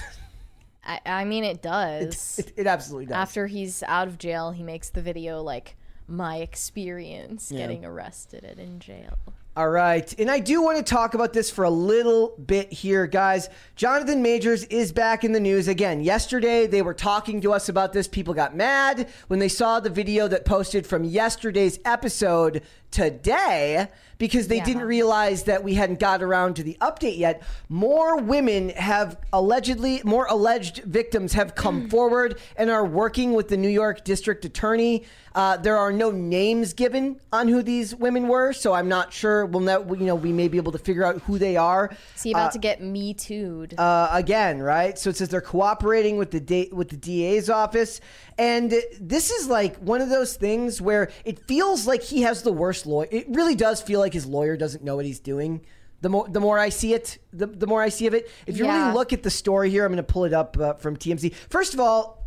I, 0.85 0.99
I 1.05 1.23
mean 1.23 1.45
it 1.45 1.61
does. 1.61 2.37
it, 2.37 2.51
it 2.57 2.67
absolutely 2.67 3.05
does. 3.05 3.15
After 3.15 3.47
he's 3.47 3.83
out 3.83 4.09
of 4.09 4.17
jail, 4.17 4.51
he 4.51 4.63
makes 4.63 4.89
the 4.89 5.01
video 5.01 5.41
like 5.41 5.77
my 6.09 6.39
experience 6.39 7.53
Yeah. 7.53 7.59
getting 7.59 7.85
arrested 7.85 8.43
and 8.43 8.59
in 8.59 8.81
jail. 8.81 9.17
All 9.55 9.69
right, 9.69 10.13
and 10.19 10.29
I 10.29 10.39
do 10.39 10.61
want 10.61 10.77
to 10.77 10.83
talk 10.83 11.15
about 11.15 11.33
this 11.33 11.49
for 11.49 11.63
a 11.63 11.69
little 11.69 12.35
bit 12.45 12.71
here, 12.71 13.07
guys. 13.07 13.49
Jonathan 13.75 14.21
Majors 14.21 14.65
is 14.65 14.91
back 14.91 15.23
in 15.23 15.31
the 15.31 15.39
news 15.39 15.67
again. 15.67 15.99
Yesterday, 16.01 16.67
they 16.67 16.83
were 16.83 16.93
talking 16.93 17.41
to 17.41 17.53
us 17.53 17.67
about 17.67 17.91
this. 17.91 18.07
People 18.07 18.35
got 18.35 18.55
mad 18.55 19.07
when 19.29 19.39
they 19.39 19.47
saw 19.47 19.79
the 19.79 19.89
video 19.89 20.27
that 20.27 20.45
posted 20.45 20.85
from 20.85 21.03
yesterday's 21.05 21.79
episode 21.85 22.61
today 22.91 23.88
because 24.17 24.47
they 24.47 24.58
Yeah. 24.58 24.65
didn't 24.65 24.84
realize 24.84 25.43
that 25.43 25.63
we 25.63 25.76
hadn't 25.76 26.00
got 26.00 26.23
around 26.23 26.56
to 26.56 26.63
the 26.63 26.76
update 26.82 27.17
yet. 27.19 27.43
More 27.69 28.17
women 28.17 28.69
have 28.69 29.17
allegedly, 29.32 30.02
more 30.04 30.26
alleged 30.28 30.78
victims 30.84 31.34
have 31.34 31.54
come 31.54 31.88
forward 31.89 32.39
and 32.56 32.71
are 32.71 32.86
working 32.86 33.34
with 33.34 33.50
the 33.50 33.58
New 33.58 33.69
York 33.69 34.04
District 34.04 34.43
Attorney. 34.43 35.04
Uh, 35.36 35.56
there 35.56 35.78
are 35.78 35.91
no 35.91 36.10
names 36.10 36.73
given 36.73 37.19
on 37.32 37.47
who 37.47 37.62
these 37.62 37.93
women 37.93 38.28
were, 38.28 38.54
so 38.54 38.73
I'm 38.73 38.88
not 38.88 39.13
sure. 39.13 39.45
We'll 39.45 39.62
know, 39.62 39.86
you 39.93 40.08
know, 40.08 40.15
we 40.15 40.34
may 40.34 40.47
be 40.47 40.58
able 40.58 40.71
to 40.71 40.80
figure 40.80 41.06
out 41.06 41.21
who 41.23 41.38
they 41.38 41.56
are. 41.56 41.91
Is 42.15 42.23
he 42.23 42.32
about 42.32 42.54
to 42.54 42.60
get 42.60 42.82
me 42.82 43.13
too'd? 43.13 43.76
Uh, 43.78 44.10
again, 44.12 44.60
right? 44.63 44.97
So 44.97 45.12
it 45.12 45.17
says 45.17 45.30
they're 45.30 45.39
cooperating 45.41 46.17
with 46.17 46.32
the 46.32 46.39
da- 46.39 46.69
with 46.71 46.89
the 46.89 46.97
DA's 46.97 47.52
office, 47.52 48.02
and 48.39 48.73
this 49.00 49.30
is 49.30 49.47
like 49.47 49.76
one 49.78 50.02
of 50.02 50.10
those 50.10 50.36
things 50.38 50.82
where 50.82 51.12
it 51.23 51.38
feels 51.45 51.86
like 51.86 52.02
he 52.02 52.23
has 52.23 52.41
the 52.41 52.52
worst 52.52 52.76
lawyer. 52.85 53.07
It 53.11 53.27
really 53.29 53.55
does 53.55 53.81
feel 53.81 53.99
like 53.99 54.13
his 54.13 54.25
lawyer 54.25 54.55
doesn't 54.57 54.83
know 54.83 54.95
what 54.95 55.05
he's 55.05 55.19
doing. 55.19 55.61
The 56.01 56.09
more 56.09 56.27
the 56.27 56.39
more 56.39 56.59
I 56.59 56.69
see 56.69 56.93
it, 56.93 57.17
the, 57.33 57.47
the 57.47 57.65
more 57.67 57.81
I 57.81 57.89
see 57.89 58.05
of 58.07 58.13
it. 58.13 58.29
If 58.45 58.57
you 58.57 58.65
Yeah. 58.65 58.83
really 58.83 58.93
look 58.93 59.13
at 59.13 59.23
the 59.23 59.31
story 59.31 59.69
here, 59.69 59.83
I'm 59.85 59.91
going 59.91 59.97
to 59.97 60.03
pull 60.13 60.25
it 60.25 60.33
up 60.33 60.57
uh, 60.57 60.73
from 60.73 60.95
TMZ. 60.95 61.33
First 61.49 61.73
of 61.73 61.79
all, 61.79 62.25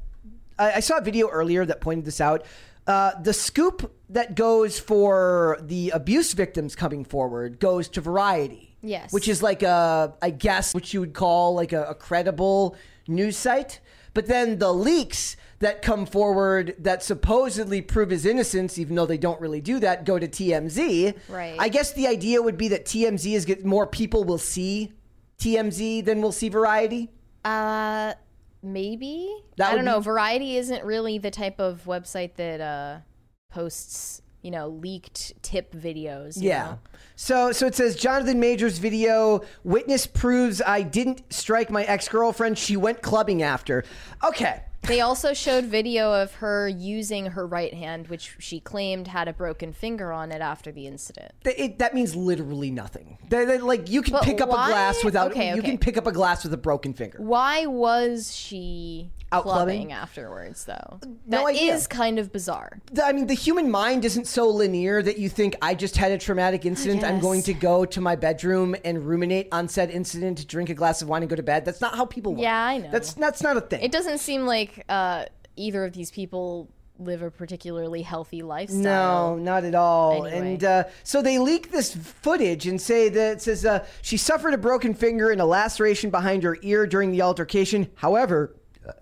I, 0.58 0.72
I 0.74 0.80
saw 0.80 0.98
a 0.98 1.00
video 1.02 1.28
earlier 1.28 1.64
that 1.64 1.80
pointed 1.80 2.04
this 2.04 2.20
out. 2.20 2.44
Uh, 2.86 3.12
the 3.22 3.32
scoop 3.32 3.94
that 4.08 4.34
goes 4.34 4.80
for 4.80 5.58
the 5.60 5.90
abuse 5.90 6.32
victims 6.32 6.74
coming 6.74 7.04
forward 7.04 7.60
goes 7.60 7.88
to 7.90 8.00
Variety. 8.00 8.76
Yes. 8.82 9.12
Which 9.12 9.28
is 9.28 9.42
like 9.42 9.62
a, 9.62 10.14
I 10.22 10.30
guess, 10.30 10.72
what 10.74 10.92
you 10.92 11.00
would 11.00 11.12
call 11.12 11.54
like 11.54 11.72
a, 11.72 11.84
a 11.84 11.94
credible 11.94 12.74
news 13.06 13.36
site. 13.36 13.78
But 14.14 14.26
then 14.26 14.58
the 14.58 14.72
leaks 14.72 15.36
that 15.61 15.83
come 15.83 16.07
forward 16.07 16.75
that 16.79 17.03
supposedly 17.03 17.81
prove 17.83 18.11
his 18.11 18.27
innocence, 18.27 18.79
even 18.79 18.96
though 18.96 19.07
they 19.07 19.18
don't 19.18 19.40
really 19.40 19.61
do 19.61 19.79
that, 19.79 20.05
go 20.05 20.18
to 20.18 20.27
TMZ. 20.27 21.14
Right. 21.29 21.57
I 21.59 21.68
guess 21.68 21.92
the 21.92 22.07
idea 22.07 22.42
would 22.42 22.57
be 22.57 22.68
that 22.68 22.85
TMZ 22.87 23.33
is 23.35 23.44
get 23.44 23.64
more 23.64 23.87
people 23.87 24.25
will 24.25 24.38
see 24.38 24.92
TMZ 25.38 26.05
than 26.05 26.20
will 26.23 26.33
see 26.33 26.49
Variety. 26.49 27.11
Uh, 27.44 28.14
maybe. 28.62 29.31
That 29.57 29.73
I 29.73 29.77
don't 29.77 29.85
know. 29.85 30.01
be- 30.01 30.05
Variety 30.05 30.57
isn't 30.57 30.85
really 30.85 31.18
the 31.18 31.31
type 31.31 31.61
of 31.61 31.85
website 31.87 32.35
that 32.37 32.61
uh 32.61 32.99
posts, 33.51 34.23
you 34.42 34.51
know, 34.51 34.68
leaked 34.68 35.42
tip 35.42 35.73
videos. 35.75 36.40
you 36.40 36.49
Yeah. 36.49 36.62
know? 36.64 36.79
So 37.16 37.53
so 37.53 37.66
it 37.66 37.75
says 37.75 37.96
Jonathan 37.96 38.40
Majors 38.40 38.79
video 38.79 39.42
witness 39.64 40.07
proves 40.07 40.62
I 40.62 40.83
didn't 40.83 41.23
strike 41.33 41.70
my 41.70 41.85
ex-girlfriend. 41.85 42.57
She 42.57 42.77
went 42.79 43.03
clubbing 43.03 43.42
after. 43.42 43.85
Okay. 44.25 44.62
They 44.83 45.01
also 45.01 45.35
showed 45.35 45.66
video 45.66 46.12
of 46.14 46.35
her 46.37 46.66
using 46.69 47.27
her 47.27 47.47
right 47.47 47.73
hand, 47.75 48.09
which 48.09 48.35
she 48.38 48.61
claimed 48.61 49.09
had 49.09 49.29
a 49.29 49.33
broken 49.33 49.73
finger 49.73 50.12
on 50.12 50.33
it 50.33 50.40
after 50.40 50.73
the 50.73 50.87
incident. 50.87 51.33
Th- 51.45 51.57
It, 51.59 51.79
that 51.79 51.95
means 51.95 52.16
literally 52.16 52.71
nothing. 52.71 53.19
They- 53.29 53.45
they- 53.45 53.59
like 53.59 53.90
you 53.90 54.03
can 54.03 54.14
But 54.14 54.23
pick 54.23 54.40
up 54.40 54.49
why? 54.49 54.66
a 54.66 54.69
glass 54.73 55.05
without 55.05 55.33
Okay, 55.33 55.49
you 55.51 55.59
okay. 55.61 55.69
can 55.71 55.79
pick 55.79 55.97
up 55.97 56.07
a 56.07 56.12
glass 56.12 56.43
with 56.45 56.53
a 56.55 56.57
broken 56.59 56.95
finger. 56.95 57.19
Why 57.21 57.66
was 57.66 58.35
she 58.35 59.11
Out 59.33 59.43
clubbing, 59.45 59.88
clubbing? 59.88 59.93
afterwards, 59.93 60.64
though? 60.64 60.99
No 61.27 61.45
That 61.47 61.55
is 61.55 61.61
idea. 61.61 61.87
kind 61.88 62.19
of 62.19 62.33
bizarre. 62.33 62.81
The- 62.93 63.05
I 63.05 63.12
mean, 63.12 63.27
the 63.29 63.35
human 63.35 63.71
mind 63.71 64.05
isn't 64.05 64.27
so 64.27 64.49
linear 64.49 65.03
that 65.03 65.19
you 65.19 65.29
think 65.29 65.55
I 65.62 65.75
just 65.75 65.99
had 65.99 66.11
a 66.11 66.19
traumatic 66.19 66.64
incident. 66.64 67.05
I'm 67.05 67.16
Yes. 67.16 67.23
going 67.23 67.43
to 67.43 67.53
go 67.55 67.85
to 67.85 68.01
my 68.01 68.16
bedroom 68.16 68.75
and 68.85 69.07
ruminate 69.07 69.49
on 69.53 69.69
said 69.69 69.90
incident, 69.90 70.49
drink 70.49 70.71
a 70.71 70.75
glass 70.75 71.01
of 71.03 71.09
wine, 71.09 71.23
and 71.23 71.31
go 71.31 71.37
to 71.37 71.43
bed. 71.45 71.64
That's 71.64 71.81
not 71.83 71.95
how 71.97 72.07
people 72.07 72.33
work. 72.33 72.43
Yeah, 72.43 72.64
I 72.64 72.79
know. 72.79 72.90
That's 72.90 73.12
that's 73.12 73.43
not 73.43 73.57
a 73.57 73.61
thing. 73.61 73.83
It 73.83 73.93
doesn't 73.93 74.19
seem 74.19 74.47
like 74.47 74.69
uh, 74.88 75.24
either 75.56 75.85
of 75.85 75.92
these 75.92 76.11
people 76.11 76.68
live 77.00 77.22
a 77.22 77.30
particularly 77.30 78.02
healthy 78.02 78.42
lifestyle. 78.42 79.37
No, 79.37 79.42
not 79.42 79.64
at 79.64 79.74
all. 79.74 80.26
Anyway. 80.26 80.52
And 80.52 80.64
uh, 80.64 80.85
so 81.02 81.22
they 81.22 81.38
leak 81.38 81.70
this 81.70 81.94
footage 81.94 82.66
and 82.66 82.80
say 82.80 83.09
that 83.09 83.33
it 83.38 83.42
says 83.42 83.64
uh, 83.64 83.87
she 84.02 84.16
suffered 84.16 84.54
a 84.54 84.59
broken 84.59 84.94
finger 84.94 85.30
and 85.30 85.40
a 85.40 85.46
laceration 85.46 86.11
behind 86.11 86.42
her 86.42 86.59
ear 86.62 86.87
during 86.87 87.11
the 87.11 87.22
altercation. 87.22 87.90
However, 87.94 88.54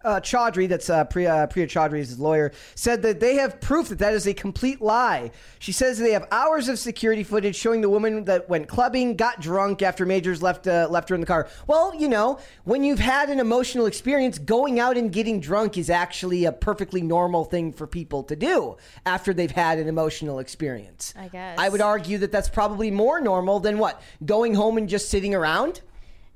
uh, 0.04 0.20
Chaudhry, 0.20 0.68
that's 0.68 0.90
uh, 0.90 1.04
Priya, 1.04 1.48
Priya 1.50 1.66
Chaudhry's 1.66 2.18
lawyer, 2.18 2.52
said 2.74 3.02
that 3.02 3.20
they 3.20 3.36
have 3.36 3.60
proof 3.60 3.88
that 3.88 3.98
that 3.98 4.14
is 4.14 4.26
a 4.26 4.34
complete 4.34 4.80
lie. 4.80 5.30
She 5.58 5.72
says 5.72 5.98
they 5.98 6.12
have 6.12 6.26
hours 6.30 6.68
of 6.68 6.78
security 6.78 7.24
footage 7.24 7.56
showing 7.56 7.80
the 7.80 7.90
woman 7.90 8.24
that 8.24 8.48
went 8.48 8.68
clubbing, 8.68 9.16
got 9.16 9.40
drunk 9.40 9.82
after 9.82 10.06
Majors 10.06 10.42
left 10.42 10.66
uh, 10.66 10.88
left 10.90 11.08
her 11.08 11.14
in 11.14 11.20
the 11.20 11.26
car. 11.26 11.48
Well, 11.66 11.94
you 11.94 12.08
know, 12.08 12.38
when 12.64 12.84
you've 12.84 12.98
had 12.98 13.30
an 13.30 13.40
emotional 13.40 13.86
experience, 13.86 14.38
going 14.38 14.80
out 14.80 14.96
and 14.96 15.12
getting 15.12 15.40
drunk 15.40 15.78
is 15.78 15.90
actually 15.90 16.44
a 16.44 16.52
perfectly 16.52 17.02
normal 17.02 17.44
thing 17.44 17.72
for 17.72 17.86
people 17.86 18.22
to 18.24 18.36
do 18.36 18.76
after 19.06 19.32
they've 19.32 19.50
had 19.50 19.78
an 19.78 19.88
emotional 19.88 20.38
experience. 20.38 21.14
I 21.16 21.28
guess. 21.28 21.58
I 21.58 21.68
would 21.68 21.80
argue 21.80 22.18
that 22.18 22.32
that's 22.32 22.48
probably 22.48 22.90
more 22.90 23.20
normal 23.20 23.60
than 23.60 23.78
what 23.78 24.00
going 24.24 24.54
home 24.54 24.78
and 24.78 24.88
just 24.88 25.08
sitting 25.08 25.34
around. 25.34 25.80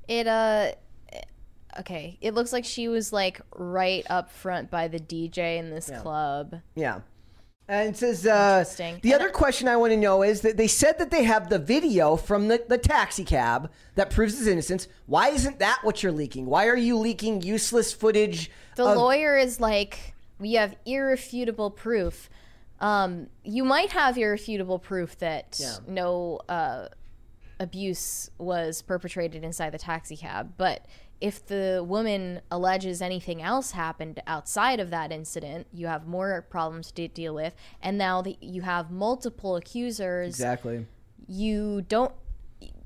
It 0.07 0.27
uh 0.27 0.73
okay, 1.79 2.17
it 2.21 2.33
looks 2.33 2.51
like 2.53 2.65
she 2.65 2.87
was 2.87 3.11
like 3.13 3.41
right 3.55 4.05
up 4.09 4.31
front 4.31 4.69
by 4.71 4.87
the 4.87 4.99
DJ 4.99 5.57
in 5.57 5.69
this 5.69 5.89
club. 6.01 6.61
Yeah. 6.75 7.01
And 7.67 7.89
it 7.89 7.97
says 7.97 8.25
uh, 8.27 8.57
Interesting. 8.59 8.99
the 9.01 9.13
And 9.13 9.21
other 9.21 9.29
question 9.31 9.69
I 9.69 9.77
want 9.77 9.91
to 9.93 9.97
know 9.97 10.21
is 10.21 10.41
that 10.41 10.57
they 10.57 10.67
said 10.67 10.99
that 10.99 11.11
they 11.11 11.23
have 11.23 11.49
the 11.49 11.59
video 11.59 12.17
from 12.17 12.49
the, 12.49 12.61
the 12.67 12.77
taxi 12.77 13.23
cab 13.23 13.71
that 13.95 14.09
proves 14.09 14.37
his 14.37 14.47
innocence. 14.47 14.87
Why 15.05 15.29
isn't 15.29 15.59
that 15.59 15.79
what 15.83 16.03
you're 16.03 16.11
leaking? 16.11 16.45
Why 16.45 16.67
are 16.67 16.75
you 16.75 16.97
leaking 16.97 17.41
useless 17.41 17.93
footage? 17.93 18.51
The 18.75 18.85
of- 18.85 18.97
lawyer 18.97 19.37
is 19.37 19.61
like, 19.61 20.13
we 20.39 20.53
have 20.53 20.75
irrefutable 20.85 21.71
proof. 21.71 22.29
Um, 22.81 23.27
you 23.45 23.63
might 23.63 23.91
have 23.91 24.17
irrefutable 24.17 24.77
proof 24.79 25.17
that 25.19 25.57
Yeah. 25.57 25.77
no 25.87 26.41
uh, 26.49 26.89
abuse 27.61 28.29
was 28.37 28.81
perpetrated 28.81 29.43
inside 29.45 29.71
the 29.71 29.77
taxi 29.77 30.17
cab, 30.17 30.53
but 30.57 30.85
if 31.23 31.45
the 31.45 31.81
woman 31.87 32.41
alleges 32.51 33.01
anything 33.01 33.41
else 33.41 33.71
happened 33.71 34.21
outside 34.27 34.81
of 34.81 34.89
that 34.89 35.09
incident, 35.09 35.65
you 35.71 35.87
have 35.87 36.05
more 36.05 36.45
problems 36.49 36.91
to 36.91 37.07
deal 37.07 37.33
with. 37.33 37.55
And 37.81 37.97
now 37.97 38.21
that 38.23 38.43
you 38.43 38.61
have 38.63 38.91
multiple 38.91 39.55
accusers, 39.55 40.27
Exactly. 40.27 40.85
you 41.25 41.81
don't, 41.87 42.11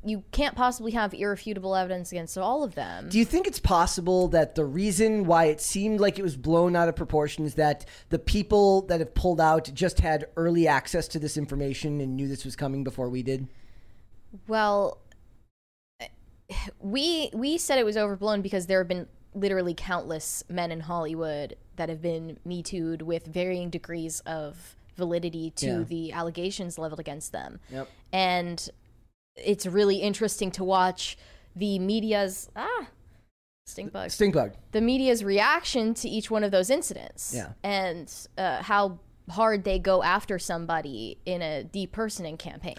you 0.05 0.23
can't 0.31 0.55
possibly 0.55 0.91
have 0.91 1.15
irrefutable 1.15 1.75
evidence 1.75 2.11
against 2.11 2.37
all 2.37 2.63
of 2.63 2.75
them. 2.75 3.09
Do 3.09 3.17
you 3.17 3.25
think 3.25 3.47
it's 3.47 3.59
possible 3.59 4.27
that 4.27 4.53
the 4.53 4.65
reason 4.65 5.25
why 5.25 5.45
it 5.45 5.59
seemed 5.59 5.99
like 5.99 6.19
it 6.19 6.23
was 6.23 6.37
blown 6.37 6.75
out 6.75 6.87
of 6.87 6.95
proportion 6.95 7.43
is 7.43 7.55
that 7.55 7.85
the 8.09 8.19
people 8.19 8.83
that 8.83 8.99
have 8.99 9.15
pulled 9.15 9.41
out 9.41 9.71
just 9.73 9.99
had 10.01 10.27
early 10.35 10.67
access 10.67 11.07
to 11.07 11.17
this 11.17 11.37
information 11.37 11.99
and 12.01 12.15
knew 12.15 12.27
this 12.27 12.45
was 12.45 12.55
coming 12.55 12.83
before 12.83 13.09
we 13.09 13.23
did? 13.23 13.47
Well, 14.47 14.99
we 16.79 17.29
we 17.33 17.57
said 17.57 17.77
it 17.79 17.85
was 17.85 17.97
overblown 17.97 18.41
because 18.41 18.67
there 18.67 18.79
have 18.79 18.87
been 18.87 19.07
literally 19.33 19.73
countless 19.73 20.43
men 20.49 20.71
in 20.71 20.79
Hollywood 20.81 21.55
that 21.75 21.89
have 21.89 22.01
been 22.01 22.39
me 22.45 22.63
too'd 22.63 23.01
with 23.01 23.25
varying 23.27 23.69
degrees 23.69 24.21
of 24.21 24.75
validity 24.95 25.51
to 25.51 25.67
Yeah. 25.67 25.83
the 25.83 26.11
allegations 26.11 26.77
leveled 26.79 26.99
against 26.99 27.31
them. 27.31 27.59
Yep. 27.69 27.87
And 28.11 28.69
it's 29.35 29.65
really 29.67 29.97
interesting 29.97 30.49
to 30.51 30.63
watch 30.63 31.17
the 31.55 31.77
media's 31.79 32.49
ah 32.55 32.87
stink 33.67 33.91
bug 33.91 34.09
Stink 34.09 34.33
bug. 34.33 34.53
the 34.71 34.81
media's 34.81 35.23
reaction 35.23 35.93
to 35.93 36.07
each 36.09 36.31
one 36.31 36.43
of 36.43 36.51
those 36.51 36.69
incidents 36.69 37.33
Yeah. 37.35 37.51
and 37.63 38.11
uh, 38.37 38.63
how 38.63 38.99
hard 39.29 39.65
they 39.65 39.77
go 39.77 40.01
after 40.03 40.39
somebody 40.39 41.17
in 41.25 41.41
a 41.41 41.63
depersoning 41.71 42.37
campaign. 42.39 42.77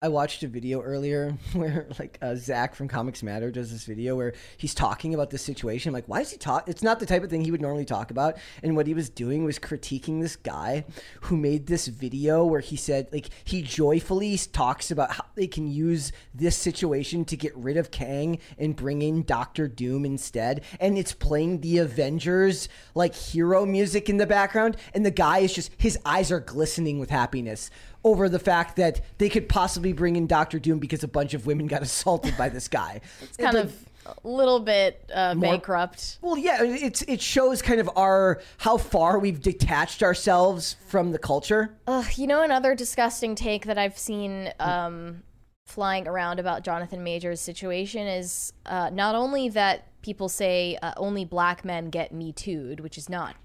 I 0.00 0.06
watched 0.06 0.44
a 0.44 0.48
video 0.48 0.80
earlier 0.80 1.36
where 1.54 1.88
like 1.98 2.18
uh, 2.22 2.36
Zach 2.36 2.76
from 2.76 2.86
Comics 2.86 3.20
Matter 3.20 3.50
does 3.50 3.72
this 3.72 3.84
video 3.84 4.14
where 4.14 4.32
he's 4.56 4.72
talking 4.72 5.12
about 5.12 5.30
this 5.30 5.42
situation. 5.42 5.90
I'm 5.90 5.94
like, 5.94 6.06
why 6.06 6.20
is 6.20 6.30
he 6.30 6.36
talk? 6.36 6.68
It's 6.68 6.84
not 6.84 7.00
the 7.00 7.06
type 7.06 7.24
of 7.24 7.30
thing 7.30 7.44
he 7.44 7.50
would 7.50 7.60
normally 7.60 7.84
talk 7.84 8.12
about. 8.12 8.36
And 8.62 8.76
what 8.76 8.86
he 8.86 8.94
was 8.94 9.10
doing 9.10 9.44
was 9.44 9.58
critiquing 9.58 10.20
this 10.20 10.36
guy 10.36 10.84
who 11.22 11.36
made 11.36 11.66
this 11.66 11.88
video 11.88 12.44
where 12.44 12.60
he 12.60 12.76
said 12.76 13.08
like 13.12 13.30
he 13.42 13.60
joyfully 13.60 14.38
talks 14.38 14.92
about 14.92 15.10
how 15.10 15.24
they 15.34 15.48
can 15.48 15.66
use 15.66 16.12
this 16.32 16.56
situation 16.56 17.24
to 17.24 17.36
get 17.36 17.56
rid 17.56 17.76
of 17.76 17.90
Kang 17.90 18.38
and 18.56 18.76
bring 18.76 19.02
in 19.02 19.24
Doctor 19.24 19.66
Doom 19.66 20.04
instead. 20.04 20.62
And 20.78 20.96
it's 20.96 21.12
playing 21.12 21.60
the 21.60 21.78
Avengers 21.78 22.68
like 22.94 23.16
hero 23.16 23.66
music 23.66 24.08
in 24.08 24.18
the 24.18 24.26
background, 24.26 24.76
and 24.94 25.04
the 25.04 25.10
guy 25.10 25.38
is 25.38 25.52
just 25.52 25.72
his 25.76 25.98
eyes 26.04 26.30
are 26.30 26.38
glistening 26.38 27.00
with 27.00 27.10
happiness 27.10 27.68
over 28.04 28.28
the 28.28 28.38
fact 28.38 28.76
that 28.76 29.00
they 29.18 29.28
could 29.28 29.48
possibly 29.48 29.92
bring 29.92 30.16
in 30.16 30.26
Doctor 30.26 30.58
Doom 30.58 30.78
because 30.78 31.02
a 31.02 31.08
bunch 31.08 31.34
of 31.34 31.46
women 31.46 31.66
got 31.66 31.82
assaulted 31.88 32.36
by 32.36 32.48
this 32.48 32.68
guy. 32.68 33.00
It's 33.20 33.36
kind 33.36 33.56
of 33.56 33.74
a 34.06 34.28
little 34.28 34.60
bit 34.60 35.10
uh, 35.14 35.34
bankrupt. 35.34 36.18
well, 36.22 36.38
yeah, 36.38 36.58
it's 36.62 37.02
it 37.02 37.20
shows 37.20 37.60
kind 37.62 37.80
of 37.80 37.90
our 37.96 38.40
how 38.58 38.78
far 38.78 39.18
we've 39.18 39.40
detached 39.40 40.02
ourselves 40.02 40.76
from 40.86 41.12
the 41.12 41.18
culture. 41.18 41.76
Ugh, 41.86 42.06
you 42.16 42.26
know, 42.26 42.42
another 42.42 42.74
disgusting 42.74 43.34
take 43.34 43.66
that 43.66 43.78
I've 43.78 43.98
seen 43.98 44.52
um, 44.60 45.22
flying 45.66 46.08
around 46.08 46.40
about 46.40 46.64
Jonathan 46.64 47.04
Major's 47.04 47.40
situation 47.40 48.06
is 48.06 48.52
uh, 48.66 48.90
not 48.90 49.14
only 49.14 49.50
that 49.50 49.84
people 50.02 50.28
say 50.28 50.78
uh, 50.80 50.92
only 50.96 51.24
black 51.24 51.64
men 51.64 51.90
get 51.90 52.12
me 52.12 52.32
too'd, 52.32 52.80
which 52.80 52.96
is 52.96 53.08
not 53.08 53.36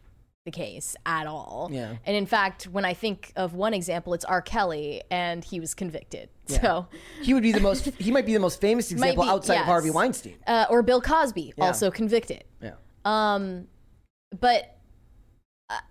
the 0.45 0.51
case 0.51 0.95
at 1.05 1.25
all. 1.25 1.69
Yeah. 1.71 1.95
And 2.05 2.15
in 2.15 2.25
fact, 2.25 2.65
when 2.65 2.85
I 2.85 2.93
think 2.93 3.31
of 3.35 3.53
one 3.53 3.73
example, 3.73 4.13
it's 4.13 4.25
R. 4.25 4.41
Kelly, 4.41 5.01
and 5.09 5.43
he 5.43 5.59
was 5.59 5.73
convicted. 5.73 6.29
So, 6.47 6.87
He 7.21 7.33
would 7.33 7.43
be 7.43 7.53
the 7.53 7.61
most. 7.61 7.85
He 7.97 8.11
might 8.11 8.25
be 8.25 8.33
the 8.33 8.39
most 8.39 8.59
famous 8.59 8.91
example 8.91 9.23
be- 9.23 9.29
outside 9.29 9.59
of. 9.59 9.65
Harvey 9.65 9.89
Weinstein. 9.91 10.35
uh, 10.45 10.65
or 10.69 10.81
Bill 10.83 10.99
Cosby, 11.01 11.53
also 11.57 11.89
convicted. 11.89 12.43
Yeah. 12.61 12.73
Um, 13.05 13.67
but 14.37 14.77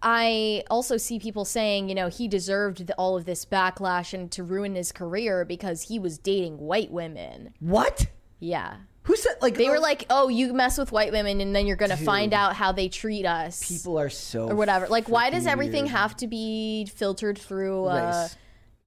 I 0.03 0.63
also 0.71 0.99
see 0.99 1.19
people 1.19 1.47
saying, 1.47 1.89
you 1.89 1.95
know, 1.95 2.09
he 2.09 2.29
deserved 2.29 2.87
the, 2.87 2.95
all 2.97 3.17
of 3.17 3.25
this 3.25 3.47
backlash 3.47 4.13
and 4.13 4.31
to 4.33 4.43
ruin 4.45 4.75
his 4.75 4.93
career 4.93 5.45
because 5.47 5.83
he 5.83 5.99
was 5.99 6.19
dating 6.19 6.59
white 6.59 6.91
women. 6.91 7.55
What? 7.61 8.09
Yeah. 8.39 8.77
Who 9.05 9.17
said 9.17 9.35
like 9.43 9.57
They 9.57 9.69
were 9.69 9.81
like, 9.81 10.07
"Oh, 10.11 10.29
you 10.29 10.53
mess 10.53 10.79
with 10.79 10.93
white 10.93 11.11
women, 11.13 11.41
and 11.41 11.55
then 11.55 11.67
you're 11.67 11.77
gonna 11.77 11.97
find 11.97 12.33
out 12.33 12.55
how 12.55 12.71
they 12.73 12.89
treat 12.89 13.27
us, 13.27 13.67
people 13.67 13.99
are 13.99 14.09
so 14.11 14.49
or 14.49 14.55
whatever." 14.55 14.87
Like, 14.89 15.09
why 15.09 15.31
does 15.31 15.47
everything 15.47 15.85
weird. 15.85 15.97
have 15.97 16.17
to 16.19 16.27
be 16.29 16.87
filtered 16.87 17.37
through, 17.37 17.87
uh, 17.87 18.29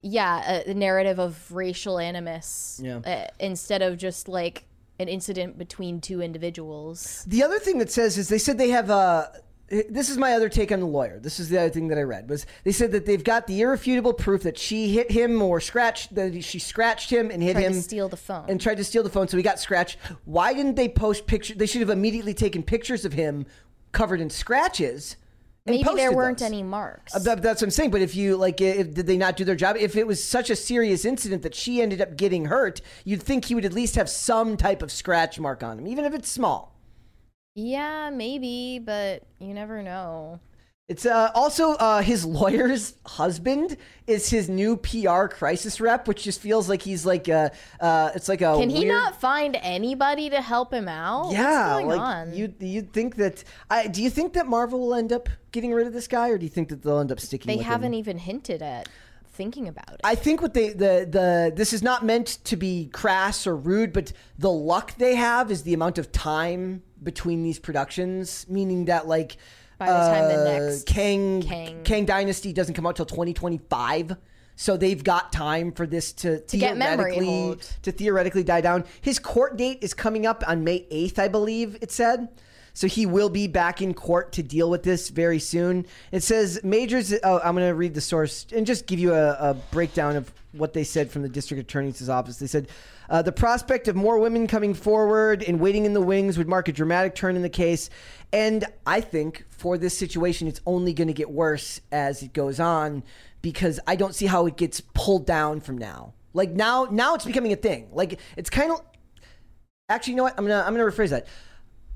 yeah, 0.00 0.62
a, 0.66 0.70
a 0.70 0.74
narrative 0.74 1.18
of 1.18 1.52
racial 1.52 1.98
animus, 1.98 2.80
Yeah. 2.82 2.98
uh, 2.98 3.26
instead 3.38 3.82
of 3.82 3.98
just 3.98 4.26
like 4.28 4.64
an 4.98 5.08
incident 5.08 5.58
between 5.58 6.00
two 6.00 6.22
individuals? 6.22 7.22
The 7.26 7.42
other 7.42 7.58
thing 7.58 7.76
that 7.78 7.90
says 7.90 8.16
is 8.16 8.28
they 8.30 8.38
said 8.38 8.56
they 8.56 8.70
have 8.70 8.90
uh 8.90 9.26
this 9.68 10.08
is 10.08 10.16
my 10.16 10.32
other 10.32 10.48
take 10.48 10.70
on 10.70 10.80
the 10.80 10.86
lawyer. 10.86 11.18
This 11.18 11.40
is 11.40 11.48
the 11.48 11.58
other 11.58 11.70
thing 11.70 11.88
that 11.88 11.98
I 11.98 12.02
read 12.02 12.28
was 12.30 12.46
they 12.64 12.72
said 12.72 12.92
that 12.92 13.04
they've 13.06 13.22
got 13.24 13.46
the 13.46 13.60
irrefutable 13.60 14.12
proof 14.12 14.42
that 14.44 14.58
she 14.58 14.92
hit 14.94 15.10
him 15.10 15.42
or 15.42 15.60
scratched 15.60 16.14
that 16.14 16.42
she 16.44 16.58
scratched 16.58 17.10
him 17.10 17.30
and 17.30 17.42
hit 17.42 17.56
him 17.56 17.64
and 17.64 17.64
Tried 17.64 17.66
him 17.66 17.72
to 17.74 17.82
steal 17.82 18.08
the 18.08 18.16
phone. 18.16 18.44
and 18.48 18.60
tried 18.60 18.76
to 18.76 18.84
steal 18.84 19.02
the 19.02 19.10
phone 19.10 19.28
so 19.28 19.36
he 19.36 19.42
got 19.42 19.58
scratched. 19.58 19.98
Why 20.24 20.54
didn't 20.54 20.74
they 20.76 20.88
post 20.88 21.26
pictures? 21.26 21.56
They 21.56 21.66
should 21.66 21.80
have 21.80 21.90
immediately 21.90 22.34
taken 22.34 22.62
pictures 22.62 23.04
of 23.04 23.12
him 23.14 23.46
covered 23.92 24.20
in 24.20 24.30
scratches. 24.30 25.16
and 25.66 25.74
Maybe 25.74 25.96
there 25.96 26.12
weren't 26.12 26.38
those. 26.38 26.46
any 26.46 26.62
marks. 26.62 27.16
Uh, 27.16 27.18
that- 27.20 27.42
that's 27.42 27.60
what 27.60 27.66
I'm 27.66 27.70
saying. 27.72 27.90
But 27.90 28.00
if 28.02 28.14
you 28.14 28.36
like, 28.36 28.60
if 28.60 28.94
did 28.94 29.06
they 29.08 29.16
not 29.16 29.36
do 29.36 29.44
their 29.44 29.56
job? 29.56 29.76
If 29.80 29.96
it 29.96 30.06
was 30.06 30.22
such 30.22 30.48
a 30.48 30.54
serious 30.54 31.04
incident 31.04 31.42
that 31.42 31.56
she 31.56 31.82
ended 31.82 32.00
up 32.00 32.16
getting 32.16 32.44
hurt, 32.44 32.80
you'd 33.04 33.22
think 33.22 33.46
he 33.46 33.54
would 33.56 33.64
at 33.64 33.72
least 33.72 33.96
have 33.96 34.08
some 34.08 34.56
type 34.56 34.80
of 34.80 34.92
scratch 34.92 35.40
mark 35.40 35.64
on 35.64 35.78
him, 35.80 35.88
even 35.88 36.04
if 36.04 36.14
it's 36.14 36.30
small. 36.30 36.75
Yeah, 37.56 38.10
maybe, 38.10 38.78
but 38.78 39.22
you 39.40 39.54
never 39.54 39.82
know. 39.82 40.38
It's 40.88 41.04
uh, 41.04 41.32
also 41.34 41.72
uh, 41.72 42.00
his 42.02 42.24
lawyer's 42.40 42.94
husband 43.04 43.76
is 44.06 44.30
his 44.30 44.48
new 44.48 44.76
PR 44.76 45.26
crisis 45.26 45.80
rep, 45.80 46.06
which 46.06 46.22
just 46.22 46.40
feels 46.40 46.68
like 46.68 46.82
he's 46.82 47.04
like 47.04 47.26
a, 47.26 47.50
uh, 47.80 48.10
it's 48.14 48.28
like 48.28 48.42
a. 48.42 48.56
Can 48.56 48.70
he 48.70 48.80
weird- 48.80 48.92
not 48.94 49.20
find 49.20 49.56
anybody 49.62 50.30
to 50.30 50.40
help 50.40 50.72
him 50.72 50.86
out? 50.86 51.32
Yeah, 51.32 51.72
What's 51.72 51.82
going 51.84 51.86
like 51.88 52.00
on? 52.00 52.34
you 52.34 52.54
you'd 52.60 52.92
think 52.92 53.16
that. 53.16 53.42
I 53.68 53.88
do 53.88 54.02
you 54.02 54.10
think 54.10 54.34
that 54.34 54.46
Marvel 54.46 54.78
will 54.78 54.94
end 54.94 55.12
up 55.12 55.28
getting 55.50 55.72
rid 55.72 55.86
of 55.86 55.92
this 55.92 56.06
guy, 56.06 56.28
or 56.28 56.38
do 56.38 56.44
you 56.44 56.50
think 56.50 56.68
that 56.68 56.82
they'll 56.82 57.00
end 57.00 57.10
up 57.10 57.18
sticking? 57.20 57.56
they 57.56 57.62
haven't 57.62 57.94
Him? 57.94 57.98
even 57.98 58.18
hinted 58.18 58.62
at 58.62 58.88
thinking 59.32 59.66
about 59.66 59.90
it. 59.92 60.00
I 60.04 60.14
think 60.14 60.40
what 60.40 60.54
they 60.54 60.68
the 60.68 61.08
the 61.10 61.52
this 61.56 61.72
is 61.72 61.82
not 61.82 62.04
meant 62.04 62.38
to 62.44 62.56
be 62.56 62.90
crass 62.92 63.46
or 63.46 63.56
rude, 63.56 63.92
but 63.92 64.12
the 64.38 64.52
luck 64.52 64.96
they 64.98 65.16
have 65.16 65.50
is 65.50 65.64
the 65.64 65.74
amount 65.74 65.98
of 65.98 66.12
time 66.12 66.82
between 67.02 67.42
these 67.42 67.58
productions, 67.58 68.46
meaning 68.48 68.86
that 68.86 69.06
like 69.06 69.36
By 69.78 69.86
the 69.86 69.92
time 69.92 70.28
the 70.28 70.40
uh, 70.40 70.44
next 70.44 70.86
Kang, 70.86 71.42
Kang- 71.42 71.82
Kang 71.84 72.04
Dynasty 72.04 72.52
doesn't 72.52 72.74
come 72.74 72.86
out 72.86 72.96
till 72.96 73.06
2025. 73.06 74.16
So 74.58 74.76
they've 74.78 75.04
got 75.04 75.32
time 75.32 75.70
for 75.72 75.86
this 75.86 76.12
to, 76.14 76.40
To 76.40 76.56
get 76.56 76.78
memory 76.78 77.12
theoretically 77.12 77.26
hold. 77.26 77.60
to 77.82 77.92
theoretically 77.92 78.42
die 78.42 78.62
down. 78.62 78.84
His 79.02 79.18
court 79.18 79.58
date 79.58 79.80
is 79.82 79.92
coming 79.92 80.24
up 80.26 80.42
on 80.48 80.64
May 80.64 80.86
8th, 80.90 81.18
I 81.18 81.28
believe 81.28 81.76
it 81.82 81.92
said. 81.92 82.28
So 82.72 82.86
he 82.86 83.04
will 83.06 83.28
be 83.30 83.48
back 83.48 83.80
in 83.82 83.94
court 83.94 84.32
to 84.32 84.42
deal 84.42 84.68
with 84.70 84.82
this 84.82 85.08
very 85.10 85.38
soon. 85.38 85.86
It 86.12 86.22
says 86.22 86.60
Majors. 86.62 87.14
Oh, 87.22 87.38
I'm 87.42 87.54
going 87.54 87.68
to 87.68 87.74
read 87.74 87.94
the 87.94 88.00
source 88.02 88.46
and 88.54 88.66
just 88.66 88.86
give 88.86 88.98
you 88.98 89.14
a, 89.14 89.32
a 89.32 89.54
breakdown 89.70 90.16
of 90.16 90.30
what 90.52 90.72
they 90.74 90.84
said 90.84 91.10
from 91.10 91.22
the 91.22 91.28
district 91.28 91.62
attorney's 91.62 92.08
office. 92.08 92.38
They 92.38 92.46
said 92.46 92.68
uh, 93.08 93.22
the 93.22 93.32
prospect 93.32 93.88
of 93.88 93.96
more 93.96 94.18
women 94.18 94.46
coming 94.46 94.74
forward 94.74 95.42
and 95.42 95.60
waiting 95.60 95.84
in 95.84 95.94
the 95.94 96.00
wings 96.00 96.38
would 96.38 96.48
mark 96.48 96.68
a 96.68 96.72
dramatic 96.72 97.14
turn 97.14 97.36
in 97.36 97.42
the 97.42 97.48
case. 97.48 97.90
And 98.32 98.64
I 98.86 99.00
think 99.00 99.44
for 99.48 99.78
this 99.78 99.96
situation, 99.96 100.48
it's 100.48 100.60
only 100.66 100.92
going 100.92 101.08
to 101.08 101.14
get 101.14 101.30
worse 101.30 101.80
as 101.92 102.22
it 102.22 102.32
goes 102.32 102.60
on 102.60 103.02
because 103.42 103.78
I 103.86 103.96
don't 103.96 104.14
see 104.14 104.26
how 104.26 104.46
it 104.46 104.56
gets 104.56 104.80
pulled 104.80 105.26
down 105.26 105.60
from 105.60 105.78
now. 105.78 106.14
Like 106.32 106.50
now, 106.50 106.88
now 106.90 107.14
it's 107.14 107.24
becoming 107.24 107.52
a 107.52 107.56
thing. 107.56 107.88
Like 107.92 108.20
it's 108.36 108.50
kind 108.50 108.72
of 108.72 108.82
actually, 109.88 110.12
you 110.12 110.16
know 110.18 110.24
what? 110.24 110.34
I'm 110.36 110.46
gonna 110.46 110.62
I'm 110.66 110.74
gonna 110.74 110.90
rephrase 110.90 111.10
that. 111.10 111.26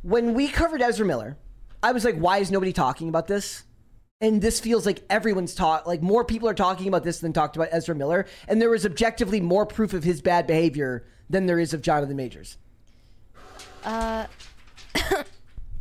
When 0.03 0.33
we 0.35 0.49
covered 0.49 0.81
Ezra 0.81 1.05
Miller, 1.05 1.37
I 1.83 1.93
was 1.93 2.05
like, 2.05 2.17
why 2.17 2.39
is 2.39 2.51
nobody 2.51 2.73
talking 2.73 3.09
about 3.09 3.27
this? 3.27 3.65
And 4.23 4.43
this 4.43 4.61
feels 4.61 4.85
like 4.85 5.03
everyone's 5.09 5.55
taught, 5.55 5.87
like 5.87 6.03
more 6.03 6.25
people 6.27 6.47
are 6.47 6.55
talking 6.55 6.87
about 6.89 7.05
this 7.05 7.21
than 7.21 7.33
talked 7.33 7.57
about 7.57 7.69
Ezra 7.73 7.95
Miller. 7.95 8.27
And 8.49 8.61
there 8.61 8.75
is 8.75 8.85
objectively 8.85 9.41
more 9.41 9.65
proof 9.65 9.95
of 9.95 10.05
his 10.05 10.21
bad 10.21 10.47
behavior 10.47 11.07
than 11.31 11.47
there 11.47 11.59
is 11.59 11.73
of 11.73 11.81
Jonathan 11.81 12.17
Majors. 12.17 12.59
Uh 13.83 14.27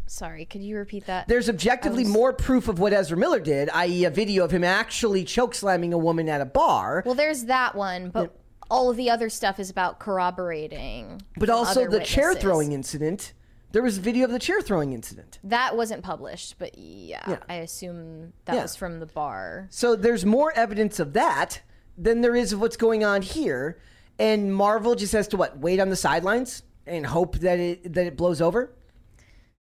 Sorry, 0.08 0.46
could 0.46 0.62
you 0.62 0.78
repeat 0.78 1.06
that? 1.06 1.28
There's 1.28 1.50
objectively 1.50 2.04
more 2.04 2.34
proof 2.34 2.68
of 2.68 2.80
what 2.80 2.94
Ezra 2.94 3.18
Miller 3.18 3.40
did, 3.40 3.70
i.e., 3.72 4.06
a 4.06 4.10
video 4.10 4.44
of 4.46 4.52
him 4.52 4.64
actually 4.64 5.24
choke 5.24 5.54
slamming 5.54 5.94
a 5.94 5.98
woman 5.98 6.28
at 6.30 6.42
a 6.42 6.46
bar. 6.46 7.04
well, 7.06 7.16
there's 7.16 7.46
that 7.46 7.76
one, 7.76 8.10
but 8.10 8.34
all 8.72 8.90
of 8.90 8.98
the 8.98 9.10
other 9.10 9.30
stuff 9.30 9.60
is 9.60 9.70
about 9.70 10.00
corroborating. 10.00 11.22
but 11.38 11.50
also 11.50 11.88
the 11.88 12.00
chair 12.00 12.34
throwing 12.34 12.72
incident. 12.72 13.34
There 13.72 13.84
was 13.84 13.98
a 14.00 14.02
video 14.02 14.26
of 14.26 14.32
the 14.32 14.40
chair 14.40 14.62
throwing 14.62 14.94
incident. 14.94 15.40
That 15.44 15.78
wasn't 15.78 16.04
published, 16.04 16.56
but 16.58 16.78
yeah, 16.78 17.22
Yeah. 17.28 17.38
I 17.48 17.56
assume 17.56 18.34
that 18.46 18.56
Yeah. 18.56 18.62
was 18.64 18.76
from 18.76 19.00
the 19.00 19.06
bar. 19.06 19.68
So 19.70 19.96
there's 19.96 20.26
more 20.26 20.52
evidence 20.56 21.00
of 21.00 21.14
that 21.14 21.62
than 21.98 22.22
there 22.22 22.36
is 22.36 22.52
of 22.54 22.62
what's 22.62 22.78
going 22.78 23.04
on 23.04 23.22
here, 23.22 23.80
and 24.18 24.54
Marvel 24.54 24.96
just 24.96 25.14
has 25.14 25.28
to 25.30 25.38
what 25.38 25.60
wait 25.60 25.80
on 25.80 25.90
the 25.90 25.96
sidelines 25.96 26.64
and 26.88 27.06
hope 27.06 27.38
that 27.38 27.60
it 27.60 27.94
that 27.94 28.08
it 28.08 28.18
blows 28.18 28.42
over. 28.42 28.74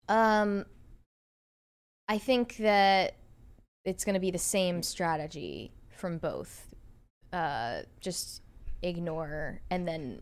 Um, 0.08 0.66
I 2.08 2.18
think 2.20 2.58
that 2.58 3.16
it's 3.84 4.06
going 4.06 4.14
to 4.14 4.20
be 4.20 4.32
the 4.32 4.38
same 4.38 4.84
strategy 4.84 5.72
from 5.90 6.18
both. 6.20 6.74
Uh, 7.34 7.82
just 8.00 8.42
ignore 8.84 9.60
and 9.70 9.88
then 9.88 10.22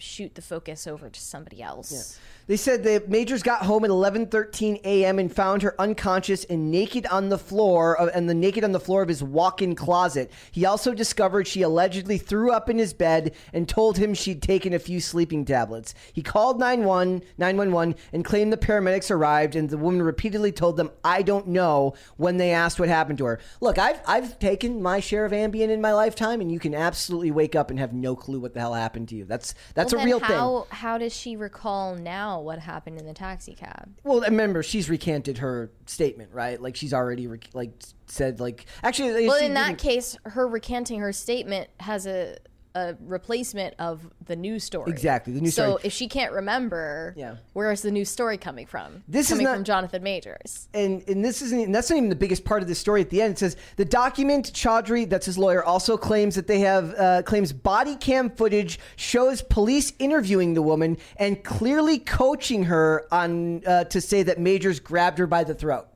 shoot 0.00 0.34
the 0.34 0.42
focus 0.42 0.86
over 0.86 1.08
to 1.08 1.20
somebody 1.20 1.62
else. 1.62 2.18
They 2.50 2.56
said 2.56 2.82
the 2.82 3.04
Majors 3.06 3.44
got 3.44 3.62
home 3.62 3.84
at 3.84 3.90
11:13 3.90 4.80
a.m. 4.82 5.20
and 5.20 5.32
found 5.32 5.62
her 5.62 5.80
unconscious 5.80 6.42
and 6.42 6.68
naked 6.68 7.06
on 7.06 7.28
the 7.28 7.38
floor 7.38 7.96
of, 7.96 8.10
and 8.12 8.28
the 8.28 8.34
naked 8.34 8.64
on 8.64 8.72
the 8.72 8.80
floor 8.80 9.02
of 9.02 9.08
his 9.08 9.22
walk-in 9.22 9.76
closet. 9.76 10.32
He 10.50 10.64
also 10.64 10.92
discovered 10.92 11.46
she 11.46 11.62
allegedly 11.62 12.18
threw 12.18 12.50
up 12.50 12.68
in 12.68 12.76
his 12.76 12.92
bed 12.92 13.36
and 13.52 13.68
told 13.68 13.98
him 13.98 14.14
she'd 14.14 14.42
taken 14.42 14.72
a 14.72 14.80
few 14.80 14.98
sleeping 14.98 15.44
tablets. 15.44 15.94
He 16.12 16.22
called 16.22 16.58
911 16.58 17.22
911 17.38 17.94
and 18.12 18.24
claimed 18.24 18.52
the 18.52 18.56
paramedics 18.56 19.12
arrived 19.12 19.54
and 19.54 19.70
the 19.70 19.78
woman 19.78 20.02
repeatedly 20.02 20.50
told 20.50 20.76
them, 20.76 20.90
"I 21.04 21.22
don't 21.22 21.46
know" 21.46 21.94
when 22.16 22.38
they 22.38 22.50
asked 22.50 22.80
what 22.80 22.88
happened 22.88 23.18
to 23.18 23.26
her. 23.26 23.38
Look, 23.60 23.78
I've 23.78 24.00
I've 24.08 24.40
taken 24.40 24.82
my 24.82 24.98
share 24.98 25.24
of 25.24 25.30
Ambien 25.30 25.68
in 25.68 25.80
my 25.80 25.92
lifetime 25.92 26.40
and 26.40 26.50
you 26.50 26.58
can 26.58 26.74
absolutely 26.74 27.30
wake 27.30 27.54
up 27.54 27.70
and 27.70 27.78
have 27.78 27.92
no 27.92 28.16
clue 28.16 28.40
what 28.40 28.54
the 28.54 28.60
hell 28.60 28.74
happened 28.74 29.08
to 29.10 29.14
you. 29.14 29.24
That's 29.24 29.54
that's 29.74 29.89
Well, 29.92 30.02
a 30.02 30.04
real 30.04 30.20
thing. 30.20 30.28
how, 30.28 30.66
How 30.70 30.98
does 30.98 31.14
she 31.14 31.36
recall 31.36 31.94
now 31.94 32.40
what 32.40 32.58
happened 32.58 32.98
in 32.98 33.06
the 33.06 33.14
taxi 33.14 33.54
cab? 33.54 33.92
Well, 34.04 34.20
remember, 34.20 34.62
she's 34.62 34.88
recanted 34.88 35.38
her 35.38 35.70
statement, 35.86 36.30
right? 36.32 36.60
Like 36.60 36.76
she's 36.76 36.94
already 36.94 37.26
re- 37.26 37.40
like 37.54 37.70
said 38.06 38.40
like 38.40 38.66
actually. 38.82 39.26
Uh, 39.26 39.28
well, 39.28 39.42
in 39.42 39.54
that 39.54 39.78
case, 39.78 40.16
her 40.24 40.46
recanting 40.46 41.00
her 41.00 41.12
statement 41.12 41.68
has 41.80 42.06
a 42.06 42.36
a 42.74 42.94
replacement 43.00 43.74
of 43.78 44.08
the 44.26 44.36
news 44.36 44.62
story. 44.62 44.90
Exactly, 44.92 45.32
the 45.32 45.40
news 45.40 45.54
so 45.54 45.70
story. 45.72 45.80
if 45.84 45.92
she 45.92 46.06
can't 46.06 46.32
remember, 46.32 47.14
Yeah. 47.16 47.36
where 47.52 47.72
is 47.72 47.82
the 47.82 47.90
news 47.90 48.08
story 48.08 48.38
coming 48.38 48.66
from? 48.66 49.02
This 49.08 49.26
is 49.26 49.30
coming 49.32 49.44
not- 49.44 49.54
from 49.56 49.64
Jonathan 49.64 50.02
Majors. 50.02 50.68
and 50.72 51.02
and 51.08 51.24
this 51.24 51.42
isn't 51.42 51.60
and 51.60 51.74
that's 51.74 51.90
not 51.90 51.96
even 51.96 52.08
the 52.10 52.14
biggest 52.16 52.44
part 52.44 52.62
of 52.62 52.68
the 52.68 52.74
story. 52.74 53.00
At 53.00 53.10
the 53.10 53.22
end, 53.22 53.32
it 53.32 53.38
says 53.38 53.56
the 53.76 53.84
document 53.84 54.52
Chaudhry, 54.52 55.08
that's 55.08 55.26
his 55.26 55.36
lawyer, 55.36 55.64
also 55.64 55.96
claims 55.96 56.34
that 56.36 56.46
they 56.46 56.60
have 56.60 56.94
uh, 56.96 57.22
claims 57.22 57.52
body 57.52 57.96
cam 57.96 58.30
footage 58.30 58.78
shows 58.96 59.42
police 59.42 59.92
interviewing 59.98 60.54
the 60.54 60.62
woman 60.62 60.96
and 61.16 61.42
clearly 61.42 61.98
coaching 61.98 62.64
her 62.64 63.06
on 63.10 63.64
uh, 63.66 63.84
to 63.84 64.00
say 64.00 64.22
that 64.22 64.38
Majors 64.38 64.78
grabbed 64.78 65.18
her 65.18 65.26
by 65.26 65.42
the 65.44 65.54
throat. 65.54 65.86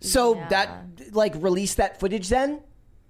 So 0.00 0.36
Yeah. 0.36 0.48
that 0.48 0.68
like 1.12 1.34
release 1.38 1.74
that 1.76 1.98
footage 1.98 2.28
then. 2.28 2.60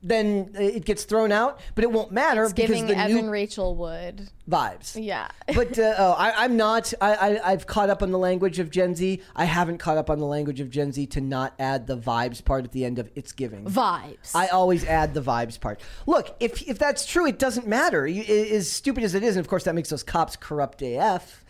Then 0.06 0.50
it 0.54 0.84
gets 0.84 1.04
thrown 1.04 1.32
out, 1.32 1.60
but 1.74 1.82
it 1.82 1.90
won't 1.90 2.12
matter 2.12 2.44
It's 2.44 2.52
because 2.52 2.68
giving 2.68 2.86
the 2.86 2.94
Evan 2.96 3.24
new 3.26 3.30
Rachel 3.30 3.74
Wood. 3.74 4.28
vibes. 4.46 5.02
Yeah. 5.02 5.28
but 5.54 5.78
uh, 5.78 5.94
oh, 5.96 6.12
I, 6.12 6.44
I'm 6.44 6.58
not. 6.58 6.92
I, 7.00 7.14
I, 7.38 7.52
I've 7.52 7.66
caught 7.66 7.88
up 7.88 8.02
on 8.02 8.10
the 8.10 8.18
language 8.18 8.58
of 8.58 8.68
Gen 8.70 8.94
Z. 8.94 9.22
I 9.34 9.46
haven't 9.46 9.78
caught 9.78 9.96
up 9.96 10.10
on 10.10 10.18
the 10.18 10.26
language 10.26 10.60
of 10.60 10.68
Gen 10.68 10.92
Z 10.92 11.06
to 11.06 11.22
not 11.22 11.54
add 11.58 11.86
the 11.86 11.96
vibes 11.96 12.44
part 12.44 12.64
at 12.66 12.72
the 12.72 12.84
end 12.84 12.98
of 12.98 13.10
it's 13.14 13.32
giving. 13.32 13.64
Vibes. 13.64 14.32
I 14.34 14.48
always 14.48 14.84
add 14.84 15.14
the 15.14 15.22
vibes 15.22 15.58
part. 15.58 15.80
Look, 16.06 16.36
if 16.38 16.60
if 16.68 16.78
that's 16.78 17.06
true, 17.06 17.26
it 17.26 17.38
doesn't 17.38 17.66
matter. 17.66 18.06
You, 18.06 18.22
i- 18.28 18.54
as 18.54 18.70
stupid 18.70 19.04
as 19.04 19.14
it 19.14 19.22
is, 19.22 19.36
and 19.36 19.40
of 19.44 19.48
course 19.48 19.64
that 19.64 19.74
makes 19.74 19.88
those 19.88 20.02
cops 20.02 20.36
corrupt 20.36 20.82
AF. 20.82 21.42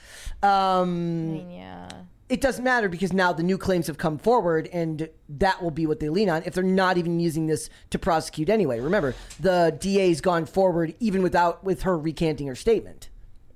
Um, 0.45 1.33
mean, 1.33 1.51
yeah. 1.51 1.89
It 2.35 2.41
doesn't 2.41 2.65
matter 2.65 2.89
because 2.89 3.13
now 3.13 3.33
the 3.33 3.45
new 3.45 3.57
claims 3.57 3.87
have 3.87 3.97
come 3.97 4.19
forward 4.19 4.69
and 4.73 5.09
that 5.29 5.63
will 5.63 5.71
be 5.71 5.87
what 5.87 6.01
they 6.01 6.09
lean 6.09 6.29
on 6.29 6.43
if 6.45 6.53
they're 6.53 6.65
not 6.65 6.99
even 6.99 7.21
using 7.21 7.47
this 7.47 7.71
to 7.91 7.99
prosecute 7.99 8.49
anyway 8.49 8.81
remember 8.81 9.15
the 9.39 9.77
da's 9.81 10.21
gone 10.21 10.45
forward 10.45 10.95
even 10.99 11.23
without 11.23 11.63
with 11.63 11.83
her 11.83 11.97
recanting 11.97 12.49
her 12.49 12.57
statement 12.57 13.09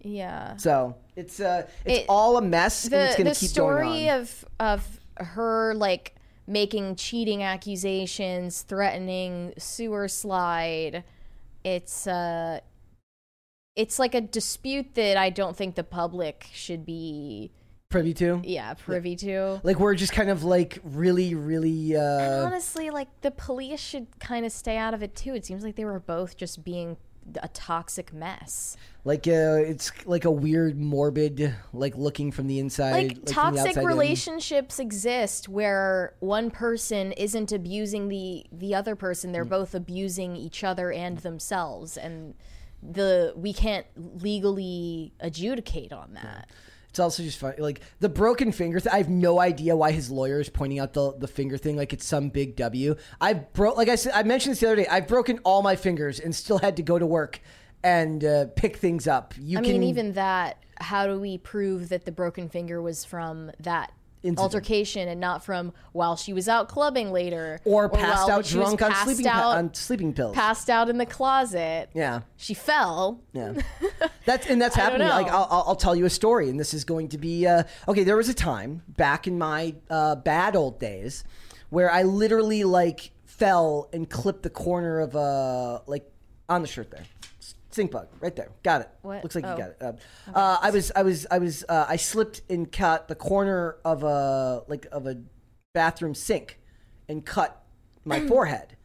Yeah. 0.03 0.57
so 0.59 0.95
it's 1.17 1.41
uh 1.41 1.67
it's 1.85 2.01
It- 2.01 2.07
all 2.09 2.37
a 2.37 2.43
mess 2.43 2.85
and 2.85 2.95
it's 2.95 3.17
the 3.17 3.23
going 3.25 3.29
the 3.29 3.35
to 3.35 3.41
keep 3.41 3.51
story 3.51 3.83
going 3.85 4.09
on 4.11 4.21
of 4.21 4.45
of 4.61 5.01
her 5.17 5.75
like 5.75 6.15
making 6.47 6.95
cheating 6.97 7.43
accusations, 7.43 8.63
threatening 8.63 9.53
sewer 9.59 10.09
slide. 10.09 11.05
It's 11.65 12.07
uh 12.07 12.61
it's 13.77 13.99
like 13.99 14.15
a 14.15 14.21
dispute 14.23 14.95
that 14.95 15.17
I 15.17 15.29
don't 15.31 15.57
think 15.57 15.75
the 15.75 15.85
public 15.85 16.47
should 16.53 16.87
be 16.87 17.51
privy 17.89 18.13
to 18.13 18.41
yeah, 18.45 18.75
privy 18.75 19.17
to. 19.17 19.61
like 19.63 19.79
we're 19.79 19.95
just 19.95 20.13
kind 20.13 20.29
of 20.29 20.45
like 20.45 20.79
really 20.85 21.35
really 21.35 21.97
uh 21.97 22.45
Honestly, 22.45 22.91
like 22.91 23.09
the 23.23 23.31
police 23.31 23.81
should 23.81 24.07
kind 24.21 24.45
of 24.45 24.53
stay 24.53 24.77
out 24.77 24.93
of 24.95 25.03
it 25.03 25.15
too. 25.17 25.35
It 25.35 25.47
seems 25.47 25.65
like 25.65 25.77
they 25.77 25.87
were 25.87 25.99
both 26.01 26.37
just 26.37 26.63
being 26.65 26.99
a 27.43 27.49
toxic 27.49 28.13
mess. 28.13 28.77
like 29.05 29.27
uh 29.27 29.57
it's 29.61 29.91
like 30.07 30.25
a 30.27 30.31
weird 30.31 30.79
morbid 30.79 31.55
like 31.73 31.97
looking 31.97 32.31
from 32.31 32.47
the 32.47 32.59
inside 32.59 32.93
like, 33.09 33.25
the 33.25 33.33
toxic 33.33 33.69
outside 33.69 33.81
in. 33.83 33.87
relationships 33.87 34.79
exist 34.79 35.49
where 35.49 36.15
one 36.21 36.51
person 36.51 37.13
isn't 37.13 37.53
abusing 37.53 38.09
the 38.09 38.45
the 38.53 38.75
other 38.75 38.97
person 38.97 39.31
Mm. 39.31 39.33
they're 39.35 39.45
both 39.45 39.75
abusing 39.75 40.37
each 40.37 40.63
other 40.65 40.91
and 40.93 41.19
themselves 41.19 41.97
and 41.99 42.35
the 42.83 43.33
we 43.37 43.53
can't 43.53 43.87
legally 44.23 45.13
adjudicate 45.21 45.93
on 45.93 46.15
that 46.15 46.49
It's 46.99 47.01
also 47.01 47.23
just 47.23 47.39
funny, 47.39 47.59
like 47.59 47.81
the 48.01 48.09
broken 48.09 48.51
finger. 48.51 48.81
Th- 48.81 48.93
I 48.93 48.97
have 48.97 49.09
no 49.09 49.39
idea 49.39 49.77
why 49.77 49.93
his 49.93 50.11
lawyer 50.11 50.41
is 50.41 50.49
pointing 50.49 50.81
out 50.81 50.95
the 50.95 51.17
the 51.17 51.29
finger 51.29 51.57
thing 51.57 51.77
like 51.77 51.93
it's 51.93 52.05
some 52.05 52.29
big 52.29 52.57
W. 52.57 52.97
I 53.21 53.35
broke, 53.35 53.77
like 53.77 53.89
I 53.89 53.95
said, 53.95 54.15
I 54.17 54.25
mentioned 54.25 54.53
this 54.55 54.61
the 54.61 54.67
other 54.67 54.77
day. 54.77 54.89
I've 54.89 55.07
broken 55.07 55.39
all 55.45 55.63
my 55.63 55.77
fingers 55.77 56.19
and 56.19 56.35
still 56.35 56.59
had 56.59 56.75
to 56.79 56.83
go 56.83 56.99
to 56.99 57.07
work 57.07 57.39
and 57.85 58.25
uh, 58.25 58.47
pick 58.57 58.79
things 58.79 59.07
up. 59.07 59.33
You 59.39 59.59
I 59.59 59.63
can 59.63 59.75
mean, 59.75 59.85
even 59.85 60.15
that. 60.15 60.65
How 60.81 61.07
do 61.07 61.21
we 61.21 61.39
prove 61.39 61.89
that 61.91 62.05
the 62.05 62.11
broken 62.11 62.49
finger 62.49 62.83
was 62.83 63.05
from 63.05 63.53
that 63.61 63.93
Incident. 64.23 64.39
altercation 64.41 65.09
and 65.09 65.21
not 65.21 65.45
from 65.45 65.73
while 65.93 66.17
she 66.17 66.33
was 66.33 66.49
out 66.49 66.69
clubbing 66.69 67.13
later 67.13 67.61
or 67.65 67.89
passed 67.89 68.29
out 68.29 68.45
drunk 68.45 68.83
on 68.83 68.91
passed 68.91 69.05
sleeping 69.05 69.25
pa- 69.27 69.51
on 69.51 69.73
sleeping 69.75 70.13
pills. 70.13 70.35
passed 70.35 70.69
out 70.69 70.89
in 70.89 70.99
the 70.99 71.07
closet. 71.07 71.89
yeah. 71.95 72.21
She 72.37 72.55
fell. 72.55 73.21
Yeah, 73.33 73.55
that's 74.25 74.47
and 74.49 74.61
that's 74.61 74.75
happening. 74.75 75.09
Like. 75.09 75.29
I'll, 75.29 75.47
I'll 75.51 75.65
I'll 75.69 75.77
tell 75.77 75.95
you 75.95 76.05
a 76.05 76.11
story, 76.11 76.49
and 76.49 76.59
this 76.59 76.75
is 76.75 76.85
going 76.85 77.09
to 77.11 77.19
be 77.19 77.47
uh, 77.47 77.63
okay. 77.87 78.03
There 78.05 78.17
was 78.17 78.29
a 78.29 78.35
time 78.35 78.83
back 78.89 79.27
in 79.27 79.39
my 79.39 79.75
uh, 79.89 80.17
bad 80.17 80.57
old 80.57 80.81
days 80.81 81.25
where 81.71 81.91
I 81.91 82.03
literally 82.03 82.65
like 82.65 83.13
fell 83.27 83.89
and 83.93 84.09
clipped 84.11 84.43
the 84.43 84.51
corner 84.51 85.01
of 85.01 85.15
a 85.15 85.83
like 85.87 86.11
on 86.49 86.63
the 86.63 86.69
shirt 86.69 86.91
there. 86.91 87.05
Stink 87.79 87.93
bug 87.93 88.09
right 88.19 88.35
there. 88.35 88.51
Got 88.65 88.81
it. 88.81 88.91
What? 89.03 89.23
Looks 89.23 89.37
like 89.37 89.45
Oh. 89.47 89.53
you 89.53 89.57
got 89.57 89.71
it. 89.71 89.77
Uh, 89.81 89.93
uh, 90.35 90.59
I 90.61 90.71
was 90.71 90.91
I 90.97 91.03
was 91.03 91.29
I 91.31 91.39
was 91.39 91.65
uh, 91.69 91.87
I 91.89 91.95
slipped 91.95 92.43
and 92.51 92.73
cut 92.73 93.07
the 93.07 93.15
corner 93.15 93.77
of 93.85 94.03
a 94.03 94.65
like 94.67 94.89
of 94.91 95.07
a 95.07 95.19
bathroom 95.75 96.13
sink 96.13 96.59
and 97.09 97.25
cut 97.25 97.63
my 98.05 98.19
forehead 98.27 98.77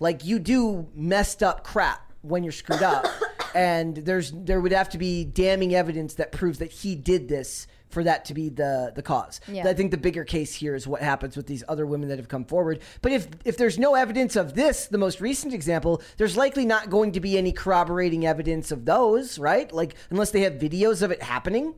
like 0.00 0.22
you 0.26 0.38
do 0.38 0.86
messed 0.94 1.42
up 1.42 1.64
crap 1.64 2.12
when 2.20 2.42
you're 2.42 2.52
screwed 2.52 2.82
up 2.82 3.06
and 3.54 3.96
there's 3.96 4.32
there 4.32 4.60
would 4.60 4.72
have 4.72 4.90
to 4.90 4.98
be 4.98 5.24
damning 5.24 5.74
evidence 5.74 6.12
that 6.16 6.30
proves 6.30 6.58
that 6.58 6.70
he 6.70 6.94
did 6.94 7.28
this 7.28 7.66
for 7.88 8.02
that 8.04 8.24
to 8.26 8.34
be 8.34 8.48
the 8.48 8.92
the 8.94 9.02
cause 9.02 9.40
Yeah. 9.48 9.68
i 9.68 9.72
think 9.74 9.90
the 9.90 9.96
bigger 9.96 10.24
case 10.24 10.54
here 10.54 10.74
is 10.74 10.86
what 10.86 11.02
happens 11.02 11.36
with 11.36 11.46
these 11.46 11.62
other 11.68 11.86
women 11.86 12.08
that 12.08 12.18
have 12.18 12.28
come 12.28 12.44
forward 12.44 12.80
but 13.02 13.12
if 13.12 13.28
if 13.44 13.56
there's 13.56 13.78
no 13.78 13.94
evidence 13.94 14.36
of 14.36 14.54
this 14.54 14.86
the 14.86 14.98
most 14.98 15.20
recent 15.20 15.54
example 15.54 16.02
there's 16.16 16.36
likely 16.36 16.64
not 16.66 16.90
going 16.90 17.12
to 17.12 17.20
be 17.20 17.38
any 17.38 17.52
corroborating 17.52 18.26
evidence 18.26 18.70
of 18.72 18.84
those 18.84 19.38
right 19.38 19.72
like 19.72 19.94
unless 20.10 20.30
they 20.30 20.40
have 20.40 20.54
videos 20.54 21.00
of 21.02 21.10
it 21.10 21.22
happening 21.22 21.74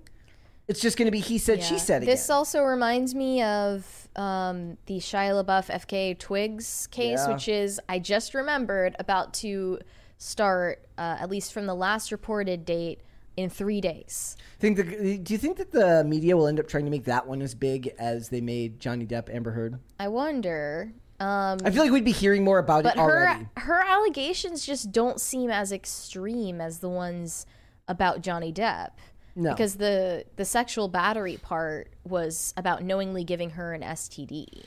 it's 0.66 0.80
just 0.80 0.98
going 0.98 1.06
to 1.06 1.10
be 1.12 1.20
he 1.20 1.38
said 1.38 1.62
she 1.62 1.74
Yeah. 1.74 1.80
said 1.80 2.02
again. 2.02 2.14
This 2.14 2.28
also 2.28 2.62
reminds 2.62 3.14
me 3.14 3.42
of 3.42 4.06
um, 4.16 4.76
the 4.84 4.98
Shia 4.98 5.42
LaBeouf 5.42 5.70
FKA 5.70 6.18
Twigs 6.18 6.86
case, 6.90 7.20
Yeah. 7.26 7.32
which 7.32 7.48
is 7.48 7.80
I 7.88 7.98
just 7.98 8.34
remembered 8.34 8.94
about 8.98 9.32
to 9.34 9.78
start, 10.18 10.84
uh, 10.98 11.16
at 11.20 11.30
least 11.30 11.54
from 11.54 11.64
the 11.64 11.74
last 11.74 12.12
reported 12.12 12.66
date, 12.66 13.00
in 13.38 13.48
three 13.48 13.80
days. 13.80 14.36
think 14.58 14.76
the, 14.76 15.16
do 15.18 15.32
you 15.32 15.38
think 15.38 15.58
that 15.58 15.70
the 15.70 16.02
media 16.02 16.36
will 16.36 16.48
end 16.48 16.58
up 16.58 16.66
trying 16.66 16.84
to 16.84 16.90
make 16.90 17.04
that 17.04 17.24
one 17.24 17.40
as 17.40 17.54
big 17.54 17.94
as 17.96 18.30
they 18.30 18.40
made 18.40 18.80
Johnny 18.80 19.06
Depp 19.06 19.32
Amber 19.32 19.52
Heard? 19.52 19.78
I 20.00 20.08
wonder. 20.08 20.92
Um, 21.20 21.58
I 21.64 21.70
feel 21.70 21.84
like 21.84 21.92
we'd 21.92 22.04
be 22.04 22.10
hearing 22.10 22.42
more 22.42 22.58
about 22.58 22.82
but 22.82 22.96
it 22.96 22.98
her 22.98 23.02
already. 23.02 23.46
her 23.56 23.80
allegations 23.80 24.66
just 24.66 24.90
don't 24.90 25.20
seem 25.20 25.50
as 25.50 25.70
extreme 25.70 26.60
as 26.60 26.80
the 26.80 26.88
ones 26.88 27.46
about 27.86 28.22
Johnny 28.22 28.52
Depp. 28.52 28.90
No. 29.36 29.50
Because 29.50 29.76
the 29.76 30.24
the 30.34 30.44
sexual 30.44 30.88
battery 30.88 31.36
part 31.36 31.92
was 32.04 32.52
about 32.56 32.82
knowingly 32.82 33.22
giving 33.22 33.50
her 33.50 33.72
an 33.72 33.82
STD. 33.82 34.64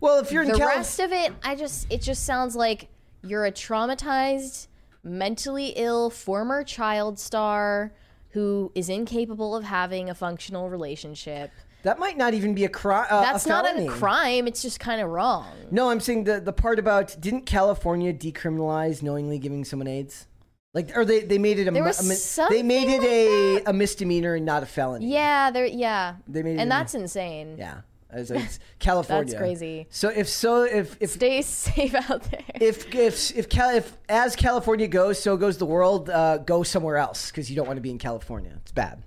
Well, 0.00 0.18
if 0.18 0.32
you're 0.32 0.44
in 0.44 0.48
the 0.48 0.58
Cali- 0.58 0.76
rest 0.76 0.98
of 0.98 1.12
it 1.12 1.32
i 1.44 1.54
just 1.54 1.86
it 1.92 2.02
just 2.02 2.24
sounds 2.24 2.56
like 2.56 2.88
you're 3.22 3.44
a 3.44 3.52
traumatized 3.52 4.66
mentally 5.04 5.68
ill 5.76 6.10
former 6.10 6.62
child 6.64 7.18
star 7.18 7.92
who 8.30 8.72
is 8.74 8.88
incapable 8.88 9.54
of 9.56 9.64
having 9.64 10.08
a 10.08 10.14
functional 10.14 10.70
relationship 10.70 11.50
that 11.82 11.98
might 11.98 12.16
not 12.16 12.32
even 12.32 12.54
be 12.54 12.64
a, 12.64 12.68
crime. 12.68 13.06
uh, 13.10 13.22
that's 13.22 13.44
a 13.44 13.48
not 13.48 13.64
a 13.78 13.86
crime 13.88 14.46
it's 14.46 14.62
just 14.62 14.78
kind 14.78 15.00
of 15.00 15.08
wrong 15.10 15.48
No, 15.70 15.90
I'm 15.90 15.98
saying 16.00 16.24
the 16.24 16.40
the 16.40 16.52
part 16.52 16.78
about 16.78 17.16
didn't 17.20 17.42
California 17.46 18.12
decriminalize 18.14 19.02
knowingly 19.02 19.38
giving 19.38 19.64
someone 19.64 19.88
AIDS? 19.88 20.26
Like, 20.74 20.96
or 20.96 21.04
they, 21.04 21.20
they 21.20 21.36
made 21.36 21.58
it 21.58 21.68
a, 21.68 21.70
There 21.70 21.82
was 21.84 22.38
a 22.38 22.46
they 22.48 22.62
made 22.62 22.88
it 22.88 23.00
like 23.00 23.66
a, 23.66 23.70
a 23.70 23.72
misdemeanor 23.74 24.36
and 24.36 24.46
not 24.46 24.62
a 24.62 24.66
felony. 24.66 25.12
yeah 25.12 25.50
there 25.50 25.66
yeah 25.66 26.14
They 26.28 26.42
made 26.42 26.50
it 26.52 26.54
and 26.54 26.62
in- 26.62 26.68
that's 26.68 26.94
insane 26.94 27.56
yeah. 27.58 27.80
It's 28.12 28.58
California. 28.78 29.24
That's 29.24 29.38
crazy. 29.38 29.86
So 29.90 30.08
if 30.08 30.28
so, 30.28 30.62
if 30.64 30.96
if 31.00 31.10
stay 31.10 31.42
safe 31.42 31.94
out 31.94 32.22
there 32.30 32.42
if 32.54 32.94
if 32.94 33.36
if, 33.36 33.48
Cal- 33.48 33.74
if 33.74 33.96
as 34.08 34.36
California 34.36 34.88
goes, 34.88 35.18
so 35.18 35.36
goes 35.36 35.58
the 35.58 35.66
world. 35.66 36.10
Uh, 36.10 36.38
go 36.38 36.62
somewhere 36.62 36.96
else 36.96 37.30
because 37.30 37.50
you 37.50 37.56
don't 37.56 37.66
want 37.66 37.76
to 37.76 37.82
be 37.82 37.90
in 37.90 37.98
California. 37.98 38.52
It's 38.62 38.72
bad. 38.72 39.02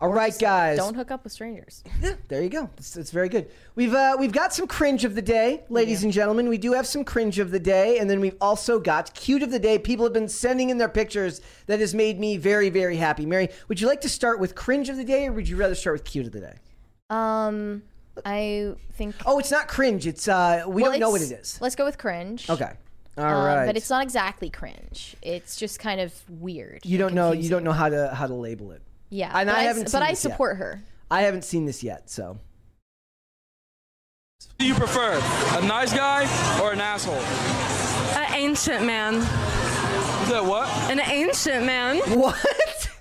All 0.00 0.10
right, 0.10 0.36
guys. 0.38 0.78
don't 0.78 0.94
hook 0.94 1.10
up 1.10 1.24
with 1.24 1.32
strangers 1.32 1.82
Yeah, 2.00 2.14
there 2.28 2.40
you 2.40 2.48
go. 2.48 2.70
It's, 2.76 2.96
it's 2.96 3.10
very 3.10 3.28
good. 3.28 3.50
We've 3.74 3.92
uh, 3.92 4.16
we've 4.18 4.30
got 4.32 4.54
some 4.54 4.68
cringe 4.68 5.04
of 5.04 5.16
the 5.16 5.22
day, 5.22 5.64
ladies 5.68 6.04
and 6.04 6.12
gentlemen. 6.12 6.48
We 6.48 6.56
do 6.56 6.72
have 6.72 6.86
some 6.86 7.02
cringe 7.04 7.40
of 7.40 7.50
the 7.50 7.58
day, 7.58 7.98
and 7.98 8.08
then 8.08 8.20
we've 8.20 8.36
also 8.40 8.78
got 8.78 9.12
cute 9.14 9.42
of 9.42 9.50
the 9.50 9.58
day. 9.58 9.76
People 9.76 10.04
have 10.06 10.12
been 10.12 10.28
sending 10.28 10.70
in 10.70 10.78
their 10.78 10.88
pictures 10.88 11.40
that 11.66 11.80
has 11.80 11.96
made 11.96 12.20
me 12.20 12.36
very 12.36 12.70
very 12.70 12.96
happy. 12.96 13.26
Mary, 13.26 13.48
would 13.66 13.80
you 13.80 13.88
like 13.88 14.00
to 14.02 14.08
start 14.08 14.38
with 14.38 14.54
cringe 14.54 14.88
of 14.88 14.96
the 14.96 15.04
day, 15.04 15.26
or 15.26 15.32
would 15.32 15.48
you 15.48 15.56
rather 15.56 15.74
start 15.74 15.94
with 15.94 16.04
cute 16.04 16.26
of 16.26 16.32
the 16.32 16.40
day? 16.40 16.54
um 17.10 17.82
i 18.24 18.74
think 18.94 19.14
Oh, 19.26 19.38
it's 19.38 19.50
not 19.50 19.68
cringe. 19.68 20.06
It's 20.06 20.26
uh, 20.28 20.64
we 20.66 20.82
well, 20.82 20.92
don't 20.92 21.00
know 21.00 21.10
what 21.10 21.22
it's- 21.22 21.60
let's 21.60 21.74
go 21.76 21.84
with 21.84 21.98
cringe 21.98 22.48
Okay. 22.50 22.72
All 23.16 23.24
Um, 23.24 23.44
right. 23.44 23.66
but 23.66 23.76
it's 23.76 23.90
not 23.90 24.02
exactly 24.04 24.48
cringe. 24.48 25.16
It's 25.22 25.56
just 25.56 25.80
kind 25.80 26.00
of 26.00 26.12
weird. 26.30 26.80
you 26.84 26.98
don't 26.98 27.14
know. 27.14 27.32
You 27.32 27.48
don't 27.50 27.64
know 27.64 27.72
how 27.72 27.88
to 27.88 28.14
how 28.14 28.26
to 28.28 28.34
label 28.34 28.70
it. 28.72 28.80
Yeah, 29.10 29.26
And 29.36 29.48
but 29.48 29.56
I 29.56 29.60
I, 29.60 29.62
haven't 29.64 29.84
but 29.84 29.90
seen 29.92 30.02
I 30.02 30.10
this 30.10 30.24
yet. 30.24 30.30
support 30.32 30.56
her. 30.58 30.82
I 31.10 31.22
haven't 31.22 31.42
seen 31.44 31.64
this 31.66 31.82
yet, 31.82 32.08
so 32.10 32.38
do 34.58 34.66
you 34.66 34.74
prefer? 34.74 35.14
A 35.58 35.66
nice 35.66 35.92
guy 35.92 36.22
or 36.62 36.72
an 36.72 36.80
asshole? 36.80 37.14
An 38.22 38.34
ancient 38.34 38.84
man. 38.84 39.14
Is 39.16 40.28
that 40.30 40.44
what? 40.44 40.68
An 40.90 41.00
ancient 41.00 41.64
man. 41.64 41.96
what? 42.18 42.36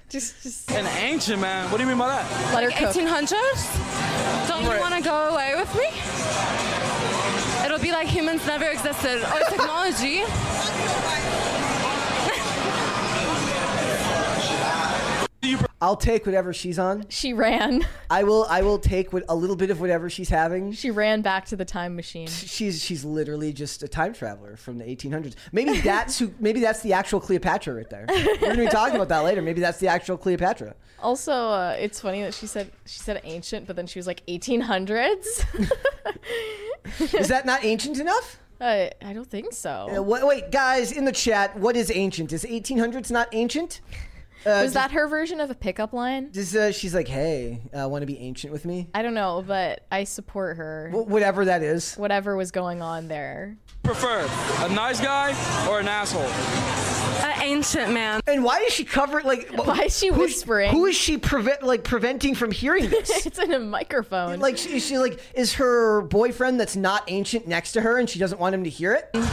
Just, 0.09 0.41
just 0.41 0.71
An 0.71 0.85
ancient 1.03 1.41
man. 1.41 1.69
What 1.69 1.77
do 1.79 1.83
you 1.83 1.89
mean 1.89 1.97
by 1.97 2.07
that? 2.07 2.53
let 2.53 2.63
her 2.63 2.69
Like 2.69 2.79
cook. 2.79 2.95
1800s? 2.95 4.47
Don't 4.47 4.63
you 4.63 4.79
want 4.79 4.95
to 4.95 5.01
go 5.01 5.35
away 5.35 5.53
with 5.57 5.67
me? 5.75 5.89
It'll 7.65 7.77
be 7.77 7.91
like 7.91 8.07
humans 8.07 8.45
never 8.47 8.63
existed 8.65 9.21
oh, 9.25 9.35
or 9.35 9.49
technology. 9.49 10.23
I'll 15.79 15.95
take 15.95 16.25
whatever 16.25 16.53
she's 16.53 16.79
on. 16.79 17.05
She 17.09 17.33
ran. 17.33 17.85
I 18.09 18.23
will. 18.23 18.45
I 18.49 18.61
will 18.61 18.79
take 18.79 19.13
what, 19.13 19.23
a 19.29 19.35
little 19.35 19.55
bit 19.55 19.69
of 19.69 19.79
whatever 19.79 20.09
she's 20.09 20.29
having. 20.29 20.71
She 20.71 20.89
ran 20.89 21.21
back 21.21 21.45
to 21.45 21.55
the 21.55 21.65
time 21.65 21.95
machine. 21.95 22.27
She's 22.27 22.83
she's 22.83 23.05
literally 23.05 23.53
just 23.53 23.83
a 23.83 23.87
time 23.87 24.13
traveler 24.13 24.55
from 24.55 24.79
the 24.79 24.85
1800s. 24.85 25.35
Maybe 25.51 25.79
that's 25.79 26.17
who. 26.17 26.33
Maybe 26.39 26.59
that's 26.59 26.81
the 26.81 26.93
actual 26.93 27.19
Cleopatra 27.19 27.75
right 27.75 27.89
there. 27.89 28.05
We're 28.09 28.37
gonna 28.37 28.65
be 28.65 28.67
talking 28.67 28.95
about 28.95 29.09
that 29.09 29.19
later. 29.19 29.41
Maybe 29.41 29.61
that's 29.61 29.79
the 29.79 29.87
actual 29.87 30.17
Cleopatra. 30.17 30.75
Also, 30.99 31.31
uh, 31.31 31.75
it's 31.79 31.99
funny 31.99 32.23
that 32.23 32.33
she 32.33 32.47
said 32.47 32.71
she 32.85 32.99
said 32.99 33.21
ancient, 33.23 33.67
but 33.67 33.75
then 33.75 33.85
she 33.85 33.99
was 33.99 34.07
like 34.07 34.25
1800s. 34.25 35.45
Is 37.13 37.27
that 37.27 37.45
not 37.45 37.63
ancient 37.63 37.99
enough? 37.99 38.39
I, 38.59 38.91
I 39.03 39.13
don't 39.13 39.29
think 39.29 39.53
so. 39.53 39.87
Uh, 39.97 40.01
wait, 40.01 40.25
wait, 40.25 40.51
guys 40.51 40.91
in 40.91 41.05
the 41.05 41.11
chat, 41.11 41.55
what 41.59 41.75
is 41.75 41.91
ancient? 41.93 42.33
Is 42.33 42.43
1800s 42.43 43.11
not 43.11 43.27
ancient? 43.31 43.81
Uh, 44.47 44.63
was 44.63 44.73
that 44.73 44.91
her 44.91 45.07
version 45.07 45.41
of 45.41 45.51
a 45.51 45.55
pickup 45.55 45.91
line? 45.93 46.29
Does, 46.31 46.55
uh, 46.55 46.71
she's 46.71 46.95
like, 46.95 47.07
hey, 47.07 47.61
uh, 47.77 47.87
want 47.89 48.01
to 48.01 48.05
be 48.05 48.17
ancient 48.19 48.53
with 48.53 48.63
me? 48.65 48.87
I 48.93 49.01
don't 49.01 49.13
know, 49.13 49.43
but 49.45 49.85
I 49.91 50.05
support 50.05 50.55
her. 50.57 50.89
Wh- 50.93 51.07
whatever 51.07 51.45
that 51.45 51.63
is. 51.63 51.95
Whatever 51.95 52.37
was 52.37 52.51
going 52.51 52.81
on 52.81 53.07
there. 53.09 53.57
Prefer 53.83 54.21
a 54.65 54.69
nice 54.69 55.01
guy 55.01 55.31
or 55.69 55.79
an 55.81 55.87
asshole? 55.87 56.21
An 57.25 57.41
ancient 57.41 57.93
man. 57.93 58.21
And 58.27 58.43
why 58.43 58.59
is 58.59 58.73
she 58.73 58.83
covered? 58.85 59.23
Like, 59.25 59.49
wh- 59.49 59.67
Why 59.67 59.83
is 59.83 59.97
she 59.97 60.11
whispering? 60.11 60.71
Who 60.71 60.85
is 60.85 60.95
she 60.95 61.17
prevent 61.17 61.63
like 61.63 61.83
preventing 61.83 62.35
from 62.35 62.51
hearing 62.51 62.89
this? 62.89 63.25
it's 63.25 63.39
in 63.39 63.51
a 63.53 63.59
microphone. 63.59 64.39
like, 64.39 64.53
is 64.65 64.85
she 64.85 64.97
like 64.97 65.19
is 65.33 65.53
her 65.55 66.01
boyfriend 66.03 66.59
that's 66.59 66.75
not 66.75 67.03
ancient 67.07 67.47
next 67.47 67.73
to 67.73 67.81
her, 67.81 67.97
and 67.97 68.09
she 68.09 68.19
doesn't 68.19 68.39
want 68.39 68.53
him 68.55 68.63
to 68.65 68.69
hear 68.69 68.93
it? 68.93 69.09
Is 69.13 69.23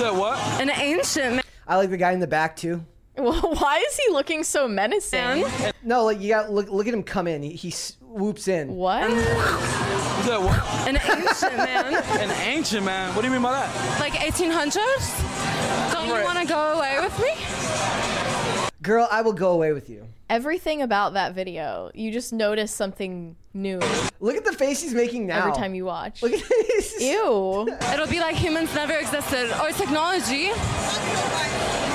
that 0.00 0.14
what? 0.14 0.38
An 0.60 0.70
ancient 0.70 1.36
man. 1.36 1.44
I 1.66 1.76
like 1.76 1.90
the 1.90 1.96
guy 1.96 2.12
in 2.12 2.20
the 2.20 2.26
back 2.26 2.56
too. 2.56 2.84
Well, 3.18 3.40
why 3.58 3.84
is 3.88 3.96
he 3.96 4.12
looking 4.12 4.44
so 4.44 4.68
menacing? 4.68 5.44
No, 5.82 6.04
like 6.04 6.20
you 6.20 6.28
got 6.28 6.50
look 6.50 6.70
look 6.70 6.86
at 6.86 6.94
him 6.94 7.02
come 7.02 7.26
in. 7.26 7.42
He, 7.42 7.50
he 7.52 7.70
swoops 7.70 8.48
in. 8.48 8.74
What? 8.74 9.10
Is 9.10 10.26
that 10.26 10.40
what? 10.40 10.88
An 10.88 10.96
ancient 10.96 11.56
man. 11.56 11.94
An 12.20 12.30
ancient 12.46 12.84
man. 12.84 13.14
What 13.14 13.22
do 13.22 13.28
you 13.28 13.32
mean 13.32 13.42
by 13.42 13.52
that? 13.52 14.00
Like 14.00 14.14
1800s? 14.14 15.92
Don't 15.92 16.06
you 16.06 16.24
want 16.24 16.38
to 16.38 16.46
go 16.46 16.72
away 16.78 16.98
with 17.00 17.18
me? 17.20 18.72
Girl, 18.82 19.08
I 19.10 19.22
will 19.22 19.32
go 19.32 19.52
away 19.52 19.72
with 19.72 19.90
you. 19.90 20.06
Everything 20.28 20.82
about 20.82 21.14
that 21.14 21.34
video, 21.34 21.90
you 21.94 22.12
just 22.12 22.32
notice 22.32 22.72
something 22.72 23.36
new 23.54 23.80
Look 24.20 24.36
at 24.36 24.44
the 24.44 24.52
face 24.52 24.82
he's 24.82 24.94
making 24.94 25.26
now. 25.26 25.38
every 25.38 25.52
time 25.52 25.74
you 25.74 25.84
watch. 25.84 26.22
Look 26.22 26.32
at 26.32 26.42
this. 26.48 27.00
Ew. 27.00 27.68
It'll 27.92 28.06
be 28.08 28.20
like 28.20 28.36
humans 28.36 28.74
never 28.74 28.94
existed 28.94 29.50
or 29.62 29.70
technology. 29.70 30.50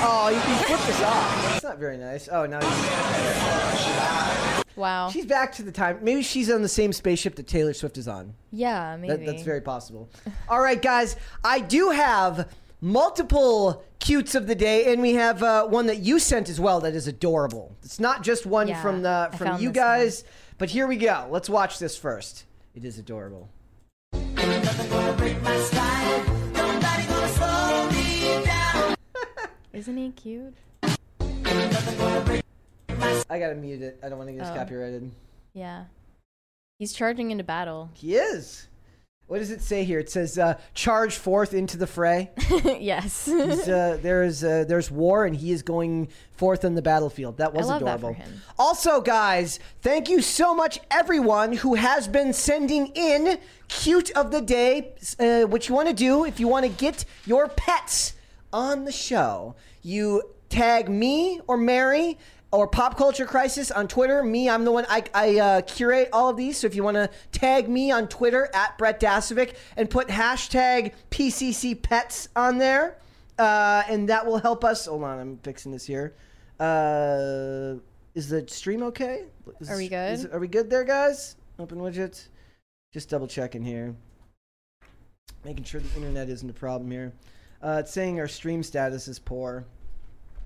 Oh, 0.04 0.28
you, 0.28 0.36
you 0.36 0.42
flipped 0.66 0.86
this 0.86 1.00
off. 1.02 1.42
That's 1.44 1.64
not 1.64 1.78
very 1.78 1.96
nice. 1.96 2.28
Oh, 2.30 2.44
now 2.46 2.60
he's. 2.60 3.92
Wow. 4.76 5.10
She's 5.10 5.26
back 5.26 5.52
to 5.56 5.62
the 5.62 5.70
time. 5.70 5.98
Maybe 6.02 6.22
she's 6.22 6.50
on 6.50 6.62
the 6.62 6.68
same 6.68 6.92
spaceship 6.92 7.36
that 7.36 7.46
Taylor 7.46 7.74
Swift 7.74 7.98
is 7.98 8.08
on. 8.08 8.34
yeah, 8.50 8.96
maybe. 8.98 9.12
That, 9.16 9.26
that's 9.26 9.42
very 9.42 9.60
possible. 9.60 10.08
All 10.48 10.60
right, 10.60 10.80
guys. 10.80 11.14
I 11.44 11.60
do 11.60 11.90
have 11.90 12.50
multiple 12.80 13.84
cutes 14.00 14.34
of 14.34 14.46
the 14.46 14.54
day, 14.54 14.92
and 14.92 15.02
we 15.02 15.12
have 15.14 15.42
uh, 15.42 15.66
one 15.66 15.86
that 15.86 15.98
you 15.98 16.18
sent 16.18 16.48
as 16.48 16.58
well 16.58 16.80
that 16.80 16.94
is 16.94 17.06
adorable. 17.06 17.76
It's 17.84 18.00
not 18.00 18.22
just 18.22 18.46
one 18.46 18.66
Yeah, 18.68 18.80
from 18.82 19.02
the 19.02 19.28
from 19.36 19.48
you 19.48 19.56
this 19.56 19.64
one. 19.66 19.72
guys, 19.74 20.24
but 20.58 20.70
here 20.70 20.86
we 20.86 20.96
go. 20.96 21.28
Let's 21.30 21.50
watch 21.50 21.78
this 21.78 21.96
first. 21.96 22.44
It 22.74 22.84
is 22.86 22.98
adorable. 22.98 23.50
Isn't 29.72 29.96
he 29.96 30.10
cute? 30.10 30.54
I 33.30 33.38
gotta 33.38 33.54
mute 33.54 33.82
it. 33.82 33.98
I 34.02 34.08
don't 34.08 34.18
want 34.18 34.28
to 34.28 34.34
get 34.34 34.46
Oh. 34.46 34.54
copyrighted. 34.54 35.10
Yeah. 35.54 35.84
He's 36.78 36.92
charging 36.92 37.30
into 37.30 37.44
battle. 37.44 37.90
He 37.94 38.16
is. 38.16 38.66
What 39.28 39.38
does 39.38 39.50
it 39.50 39.62
say 39.62 39.84
here? 39.84 39.98
It 39.98 40.10
says, 40.10 40.36
uh, 40.38 40.58
"Charge 40.74 41.16
forth 41.16 41.54
into 41.54 41.78
the 41.78 41.86
fray." 41.86 42.30
yes. 42.64 43.24
He's, 43.24 43.66
uh, 43.68 43.98
there's 44.02 44.44
uh, 44.44 44.64
there's 44.68 44.90
war, 44.90 45.24
and 45.24 45.34
he 45.34 45.52
is 45.52 45.62
going 45.62 46.08
forth 46.32 46.64
on 46.66 46.74
the 46.74 46.82
battlefield. 46.82 47.38
That 47.38 47.54
was 47.54 47.68
that 47.68 47.76
adorable. 47.80 48.12
him. 48.12 48.42
Also, 48.58 49.00
guys, 49.00 49.58
thank 49.80 50.10
you 50.10 50.20
so 50.20 50.54
much, 50.54 50.80
everyone 50.90 51.54
who 51.54 51.74
has 51.76 52.08
been 52.08 52.34
sending 52.34 52.88
in 52.88 53.38
cute 53.68 54.10
of 54.10 54.32
the 54.32 54.42
day. 54.42 54.92
Uh, 55.18 55.42
what 55.48 55.66
you 55.68 55.74
want 55.74 55.88
to 55.88 55.94
do 55.94 56.24
if 56.26 56.38
you 56.38 56.48
want 56.48 56.66
to 56.66 56.72
get 56.72 57.06
your 57.24 57.48
pets 57.48 58.14
on 58.52 58.84
the 58.84 58.92
show, 58.92 59.54
you 59.82 60.22
tag 60.48 60.88
me 60.88 61.40
or 61.46 61.56
Mary. 61.56 62.18
Or 62.54 62.68
Pop 62.68 62.98
Culture 62.98 63.24
Crisis 63.24 63.70
on 63.70 63.88
Twitter. 63.88 64.22
Me, 64.22 64.46
I'm 64.50 64.66
the 64.66 64.72
one, 64.72 64.84
I, 64.90 65.04
I 65.14 65.38
uh, 65.38 65.60
curate 65.62 66.10
all 66.12 66.28
of 66.28 66.36
these. 66.36 66.58
So 66.58 66.66
if 66.66 66.74
you 66.74 66.84
want 66.84 66.96
to 66.96 67.08
tag 67.32 67.66
me 67.66 67.90
on 67.90 68.08
Twitter 68.08 68.50
at 68.52 68.76
Brett 68.76 69.00
Dasovic 69.00 69.54
and 69.78 69.88
put 69.88 70.08
hashtag 70.08 70.92
PCC 71.10 71.80
Pets 71.80 72.28
on 72.36 72.58
there, 72.58 72.98
uh, 73.38 73.84
and 73.88 74.06
that 74.10 74.26
will 74.26 74.36
help 74.36 74.66
us. 74.66 74.84
Hold 74.84 75.02
on, 75.02 75.18
I'm 75.18 75.38
fixing 75.38 75.72
this 75.72 75.86
here. 75.86 76.14
Uh, 76.60 77.76
is 78.14 78.28
the 78.28 78.46
stream 78.48 78.82
okay? 78.82 79.24
Is- 79.58 79.70
Are 79.70 79.76
we 79.78 79.88
good? 79.88 80.12
is- 80.12 80.26
are 80.26 80.38
we 80.38 80.46
good 80.46 80.68
there, 80.68 80.84
guys? 80.84 81.36
Open 81.58 81.78
widgets. 81.78 82.28
Just 82.92 83.08
double 83.08 83.28
checking 83.28 83.62
here, 83.62 83.96
making 85.42 85.64
sure 85.64 85.80
the 85.80 85.96
internet 85.96 86.28
isn't 86.28 86.50
a 86.50 86.52
problem 86.52 86.90
here. 86.90 87.14
Uh, 87.62 87.78
it's 87.80 87.92
saying 87.92 88.18
our 88.20 88.28
stream 88.28 88.62
status 88.62 89.08
is 89.08 89.18
poor. 89.18 89.64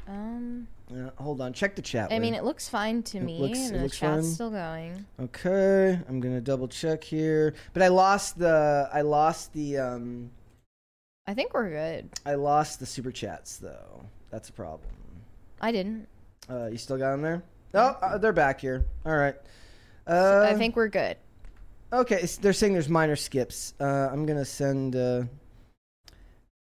um, 0.08 0.68
Uh, 0.92 1.10
hold 1.16 1.40
on, 1.40 1.52
check 1.52 1.74
the 1.74 1.82
chat. 1.82 2.12
I 2.12 2.20
mean, 2.20 2.32
it 2.34 2.44
looks 2.44 2.68
fine 2.68 3.02
to 3.04 3.16
It 3.18 3.22
me, 3.24 3.38
looks- 3.40 3.58
and 3.58 3.74
it 3.74 3.78
the 3.78 3.82
looks 3.84 3.96
chat's 3.98 4.26
fine. 4.26 4.34
still 4.34 4.50
going. 4.50 5.04
okay, 5.18 5.98
I'm 6.08 6.20
gonna 6.20 6.40
double 6.40 6.68
check 6.68 7.02
here, 7.02 7.54
but 7.72 7.82
I 7.82 7.88
lost 7.88 8.38
the 8.38 8.88
I 8.92 9.00
lost 9.00 9.52
the 9.52 9.78
um 9.78 10.30
I 11.26 11.34
think 11.34 11.52
we're 11.54 11.70
good. 11.70 12.08
I 12.24 12.34
lost 12.34 12.78
the 12.78 12.86
super 12.86 13.10
chats 13.10 13.56
though. 13.56 14.04
That's 14.30 14.48
a 14.48 14.52
problem. 14.52 14.90
I 15.60 15.72
didn't. 15.72 16.06
Uh, 16.48 16.66
you 16.66 16.78
still 16.78 16.98
got 16.98 17.10
them 17.10 17.22
there? 17.22 17.42
Oh, 17.74 17.80
uh, 18.00 18.16
they're 18.18 18.32
back 18.32 18.60
here. 18.60 18.84
All 19.04 19.16
right. 19.16 19.34
Uh, 20.06 20.12
So 20.12 20.42
I 20.44 20.54
think 20.54 20.76
we're 20.76 20.86
good. 20.86 21.16
Okay, 21.92 22.24
they're 22.40 22.52
saying 22.52 22.74
there's 22.74 22.88
minor 22.88 23.16
skips. 23.16 23.74
Uh, 23.80 23.84
I'm 24.12 24.24
gonna 24.24 24.44
send 24.44 24.94
uh, 24.94 25.24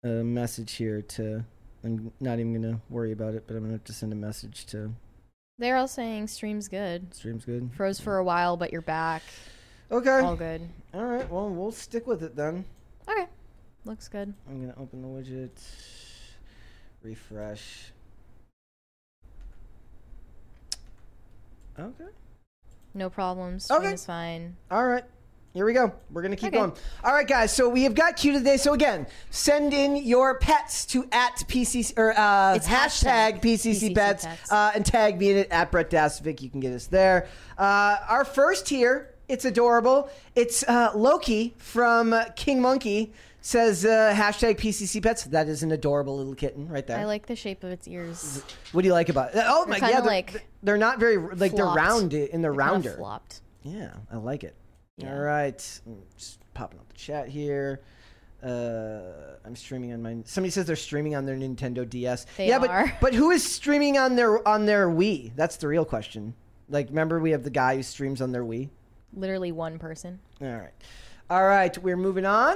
a 0.04 0.08
message 0.08 0.74
here 0.74 1.02
to. 1.02 1.44
I'm 1.84 2.12
not 2.20 2.40
even 2.40 2.54
gonna 2.54 2.82
worry 2.90 3.12
about 3.12 3.36
it, 3.36 3.46
but 3.48 3.56
I'm 3.56 3.62
gonna 3.62 3.74
have 3.74 3.84
to 3.86 3.94
send 3.94 4.12
a 4.12 4.16
message 4.16 4.66
to 4.68 4.94
They're 5.58 5.78
all 5.78 5.88
saying 5.88 6.28
stream's 6.28 6.68
good. 6.68 7.14
Stream's 7.14 7.46
good. 7.46 7.72
Froze 7.74 8.00
for 8.00 8.18
a 8.18 8.24
while, 8.24 8.58
but 8.58 8.72
you're 8.72 8.82
back. 8.82 9.24
Okay. 9.92 10.20
All 10.20 10.36
good. 10.36 10.62
All 10.94 11.04
right. 11.06 11.30
Well, 11.30 11.50
we'll 11.50 11.72
stick 11.72 12.06
with 12.08 12.22
it 12.24 12.36
then. 12.36 12.66
Okay. 13.08 13.28
Looks 13.86 14.08
good. 14.08 14.34
I'm 14.50 14.62
gonna 14.62 14.76
open 14.80 15.02
the 15.02 15.08
widget. 15.08 15.50
Refresh. 17.02 17.92
Okay. 21.78 22.10
No 22.94 23.10
problems. 23.10 23.66
Stream 23.66 23.80
Okay. 23.80 23.94
is 23.94 24.06
fine. 24.06 24.56
All 24.70 24.86
right. 24.86 25.06
Here 25.54 25.66
we 25.66 25.74
go. 25.74 25.92
We're 26.12 26.22
going 26.22 26.32
to 26.32 26.38
keep 26.38 26.50
Okay. 26.50 26.58
going. 26.58 26.74
All 27.04 27.12
right, 27.12 27.28
guys. 27.28 27.52
So 27.52 27.68
we 27.68 27.84
have 27.84 27.96
got 27.96 28.16
Q 28.18 28.34
today. 28.34 28.58
So 28.58 28.74
again, 28.74 29.08
send 29.32 29.74
in 29.74 29.96
your 29.96 30.38
pets 30.38 30.86
to 30.88 31.08
at 31.12 31.38
PCC 31.48 31.98
or 31.98 32.12
uh, 32.18 32.54
It's 32.56 32.68
hashtag 32.68 33.40
hashtag 33.40 33.42
PCC, 33.42 33.90
PCC 33.90 33.96
pets, 33.96 34.26
pets. 34.26 34.52
Uh, 34.52 34.72
and 34.76 34.86
tag 34.86 35.18
me 35.20 35.32
in 35.32 35.38
it 35.38 35.48
at 35.50 35.72
Brett 35.72 35.90
Dasovic. 35.90 36.42
You 36.42 36.50
can 36.52 36.60
get 36.60 36.72
us 36.74 36.86
there. 36.86 37.28
Uh, 37.58 37.98
our 38.08 38.26
first 38.26 38.70
here, 38.70 39.16
it's 39.28 39.44
adorable. 39.44 40.10
It's 40.36 40.64
uh, 40.68 40.92
Loki 40.96 41.56
from 41.58 42.14
King 42.36 42.62
Monkey 42.62 43.12
says 43.42 43.86
uh, 43.86 44.14
hashtag 44.16 44.60
PCC 44.60 45.02
pets. 45.02 45.24
That 45.24 45.48
is 45.48 45.64
an 45.64 45.72
adorable 45.72 46.18
little 46.18 46.36
kitten 46.36 46.68
right 46.70 46.86
there. 46.86 47.00
I 47.00 47.06
like 47.06 47.26
the 47.26 47.36
shape 47.36 47.64
of 47.64 47.72
its 47.72 47.88
ears. 47.88 48.44
what 48.72 48.84
do 48.84 48.88
you 48.88 48.94
like 48.94 49.10
about 49.10 49.34
it? 49.34 49.44
Oh 49.48 49.66
my 49.66 49.80
kinda 49.80 49.96
god, 49.96 50.02
they're, 50.04 50.08
like 50.12 50.48
they're 50.62 50.78
not 50.78 51.00
very 51.00 51.18
like 51.18 51.54
they're 51.56 51.66
flopped. 51.66 51.78
round 51.78 52.14
in 52.14 52.42
the 52.42 52.48
They're 52.50 52.54
rounder. 52.54 52.94
flopped. 52.98 53.42
Yeah, 53.64 53.94
I 54.12 54.18
like 54.18 54.44
it. 54.44 54.56
Yeah. 55.00 55.14
All 55.14 55.20
right, 55.22 55.58
Mm, 55.58 55.98
just 56.18 56.40
popping 56.54 56.80
up 56.80 56.88
the 56.90 56.98
chat 56.98 57.28
here. 57.30 57.82
Uh, 58.44 59.36
I'm 59.46 59.56
streaming 59.56 59.92
on 59.94 60.02
my. 60.02 60.18
Somebody 60.26 60.52
says 60.52 60.66
they're 60.66 60.76
streaming 60.76 61.16
on 61.16 61.26
their 61.26 61.36
Nintendo 61.36 61.90
DS. 61.90 62.26
They 62.38 62.48
yeah, 62.48 62.58
are. 62.58 62.86
but 62.88 63.02
but 63.02 63.14
who 63.14 63.32
is 63.32 63.44
streaming 63.44 63.98
on 63.98 64.16
their 64.16 64.46
on 64.48 64.66
their 64.66 64.88
Wii? 64.90 65.32
That's 65.36 65.58
the 65.58 65.68
real 65.68 65.84
question. 65.86 66.34
Like, 66.70 66.88
remember 66.90 67.20
we 67.20 67.32
have 67.32 67.44
the 67.44 67.50
guy 67.50 67.76
who 67.76 67.84
streams 67.84 68.22
on 68.22 68.32
their 68.32 68.44
Wii. 68.44 68.70
Literally 69.14 69.52
one 69.52 69.78
person. 69.80 70.20
All 70.42 70.48
right, 70.48 70.72
all 71.30 71.46
right, 71.46 71.78
we're 71.80 71.98
moving 71.98 72.26
on. 72.26 72.56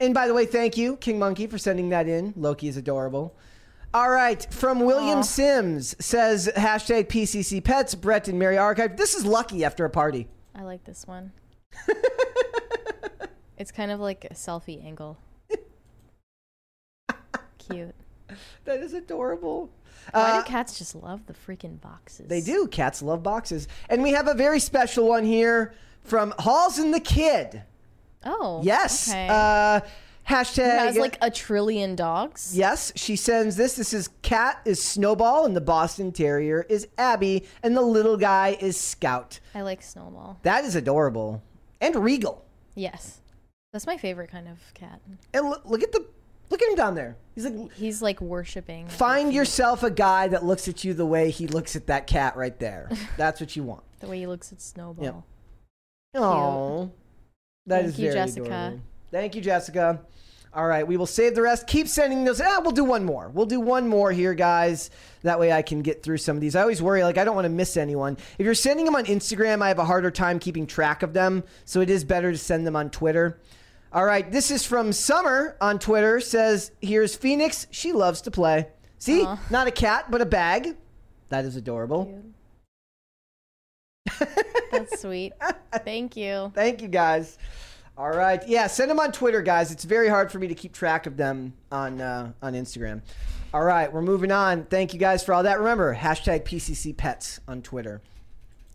And 0.00 0.12
by 0.12 0.26
the 0.28 0.34
way, 0.34 0.44
thank 0.46 0.76
you, 0.76 0.96
King 0.96 1.18
Monkey, 1.18 1.46
for 1.46 1.56
sending 1.58 1.88
that 1.88 2.06
in. 2.06 2.34
Loki 2.36 2.68
is 2.68 2.76
adorable. 2.76 3.34
All 3.94 4.10
right, 4.10 4.46
from 4.52 4.80
William 4.80 5.20
Aw. 5.20 5.22
Sims 5.22 5.96
says 6.04 6.50
hashtag 6.54 7.08
PCC 7.08 7.64
Pets. 7.64 7.94
Brett 7.94 8.28
and 8.28 8.38
Mary 8.38 8.58
Archive. 8.58 8.96
This 8.98 9.14
is 9.14 9.24
lucky 9.24 9.64
after 9.64 9.86
a 9.86 9.90
party. 9.90 10.28
I 10.54 10.62
like 10.62 10.84
this 10.84 11.06
one. 11.06 11.32
it's 13.58 13.70
kind 13.72 13.90
of 13.90 14.00
like 14.00 14.24
a 14.24 14.34
selfie 14.34 14.84
angle. 14.84 15.18
Cute. 17.58 17.94
That 18.64 18.80
is 18.80 18.92
adorable. 18.94 19.70
Why 20.12 20.38
Uh, 20.38 20.42
do 20.42 20.48
cats 20.48 20.78
just 20.78 20.94
love 20.94 21.26
the 21.26 21.34
freaking 21.34 21.80
boxes? 21.80 22.28
They 22.28 22.40
do. 22.40 22.66
Cats 22.66 23.02
love 23.02 23.22
boxes. 23.22 23.68
And 23.88 24.02
we 24.02 24.12
have 24.12 24.28
a 24.28 24.34
very 24.34 24.60
special 24.60 25.08
one 25.08 25.24
here 25.24 25.74
from 26.02 26.34
Halls 26.38 26.78
and 26.78 26.92
the 26.94 27.00
Kid. 27.00 27.62
Oh. 28.24 28.60
Yes. 28.64 29.08
Okay. 29.10 29.28
Uh, 29.30 29.80
Who 29.80 30.34
hashtag. 30.34 30.78
has 30.78 30.96
like 30.96 31.18
a 31.22 31.30
trillion 31.30 31.94
dogs. 31.96 32.56
Yes, 32.56 32.92
she 32.96 33.16
sends 33.16 33.56
this. 33.56 33.76
This 33.76 33.92
is 33.94 34.08
Cat 34.22 34.60
is 34.64 34.82
Snowball 34.82 35.44
and 35.46 35.54
the 35.56 35.60
Boston 35.60 36.12
Terrier 36.12 36.66
is 36.68 36.86
Abby 36.98 37.46
and 37.62 37.76
the 37.76 37.82
little 37.82 38.16
guy 38.16 38.56
is 38.60 38.78
Scout. 38.78 39.40
I 39.54 39.62
like 39.62 39.82
Snowball. 39.82 40.38
That 40.42 40.64
is 40.64 40.74
adorable 40.74 41.42
and 41.80 41.96
regal. 41.96 42.44
Yes. 42.74 43.20
That's 43.72 43.86
my 43.86 43.96
favorite 43.96 44.30
kind 44.30 44.48
of 44.48 44.58
cat. 44.74 45.00
And 45.34 45.50
look, 45.50 45.62
look 45.64 45.82
at 45.82 45.92
the 45.92 46.06
look 46.50 46.62
at 46.62 46.68
him 46.70 46.74
down 46.76 46.94
there. 46.94 47.16
He's 47.34 47.44
like 47.44 47.72
He's 47.74 48.02
like 48.02 48.20
worshiping. 48.20 48.88
find 48.88 49.32
yourself 49.32 49.82
a 49.82 49.90
guy 49.90 50.28
that 50.28 50.44
looks 50.44 50.68
at 50.68 50.84
you 50.84 50.94
the 50.94 51.04
way 51.06 51.30
he 51.30 51.46
looks 51.46 51.76
at 51.76 51.86
that 51.88 52.06
cat 52.06 52.36
right 52.36 52.58
there. 52.58 52.88
That's 53.16 53.40
what 53.40 53.54
you 53.56 53.62
want. 53.64 53.82
the 54.00 54.06
way 54.06 54.18
he 54.20 54.26
looks 54.26 54.52
at 54.52 54.60
Snowball. 54.62 55.24
Oh, 56.14 56.90
that 57.66 57.82
Thank 57.82 57.86
is 57.88 57.98
you, 57.98 58.04
very 58.10 58.14
Jessica. 58.14 58.46
adorable. 58.46 58.80
Thank 59.10 59.34
you, 59.34 59.40
Jessica. 59.42 60.00
All 60.54 60.66
right, 60.66 60.86
we 60.86 60.96
will 60.96 61.06
save 61.06 61.34
the 61.34 61.42
rest. 61.42 61.66
Keep 61.66 61.88
sending 61.88 62.24
those. 62.24 62.40
Ah, 62.40 62.60
we'll 62.62 62.72
do 62.72 62.84
one 62.84 63.04
more. 63.04 63.28
We'll 63.28 63.46
do 63.46 63.60
one 63.60 63.86
more 63.86 64.10
here, 64.10 64.34
guys. 64.34 64.90
That 65.22 65.38
way 65.38 65.52
I 65.52 65.62
can 65.62 65.82
get 65.82 66.02
through 66.02 66.18
some 66.18 66.36
of 66.36 66.40
these. 66.40 66.56
I 66.56 66.62
always 66.62 66.80
worry, 66.80 67.04
like, 67.04 67.18
I 67.18 67.24
don't 67.24 67.34
want 67.34 67.44
to 67.44 67.50
miss 67.50 67.76
anyone. 67.76 68.16
If 68.38 68.44
you're 68.44 68.54
sending 68.54 68.86
them 68.86 68.96
on 68.96 69.04
Instagram, 69.04 69.60
I 69.60 69.68
have 69.68 69.78
a 69.78 69.84
harder 69.84 70.10
time 70.10 70.38
keeping 70.38 70.66
track 70.66 71.02
of 71.02 71.12
them. 71.12 71.44
So 71.66 71.80
it 71.80 71.90
is 71.90 72.02
better 72.02 72.32
to 72.32 72.38
send 72.38 72.66
them 72.66 72.76
on 72.76 72.90
Twitter. 72.90 73.40
All 73.92 74.04
right, 74.04 74.30
this 74.30 74.50
is 74.50 74.64
from 74.64 74.92
Summer 74.92 75.56
on 75.60 75.78
Twitter. 75.78 76.18
Says, 76.20 76.72
here's 76.80 77.14
Phoenix. 77.14 77.66
She 77.70 77.92
loves 77.92 78.22
to 78.22 78.30
play. 78.30 78.68
See, 78.98 79.24
Aw. 79.24 79.38
not 79.50 79.66
a 79.66 79.70
cat, 79.70 80.10
but 80.10 80.20
a 80.20 80.26
bag. 80.26 80.76
That 81.28 81.44
is 81.44 81.56
adorable. 81.56 82.22
That's 84.70 85.00
sweet. 85.00 85.32
Thank 85.84 86.16
you. 86.16 86.52
Thank 86.54 86.82
you, 86.82 86.88
guys. 86.88 87.38
All 87.98 88.10
right, 88.10 88.46
yeah, 88.46 88.68
send 88.68 88.92
them 88.92 89.00
on 89.00 89.10
Twitter, 89.10 89.42
guys. 89.42 89.72
It's 89.72 89.82
very 89.82 90.08
hard 90.08 90.30
for 90.30 90.38
me 90.38 90.46
to 90.46 90.54
keep 90.54 90.72
track 90.72 91.06
of 91.06 91.16
them 91.16 91.54
on 91.72 92.00
uh, 92.00 92.30
on 92.40 92.52
Instagram. 92.52 93.02
All 93.52 93.64
right, 93.64 93.92
we're 93.92 94.02
moving 94.02 94.30
on. 94.30 94.66
Thank 94.66 94.94
you 94.94 95.00
guys 95.00 95.24
for 95.24 95.34
all 95.34 95.42
that. 95.42 95.58
Remember, 95.58 95.96
hashtag 95.96 96.44
PCC 96.44 96.96
Pets 96.96 97.40
on 97.48 97.60
Twitter. 97.60 98.00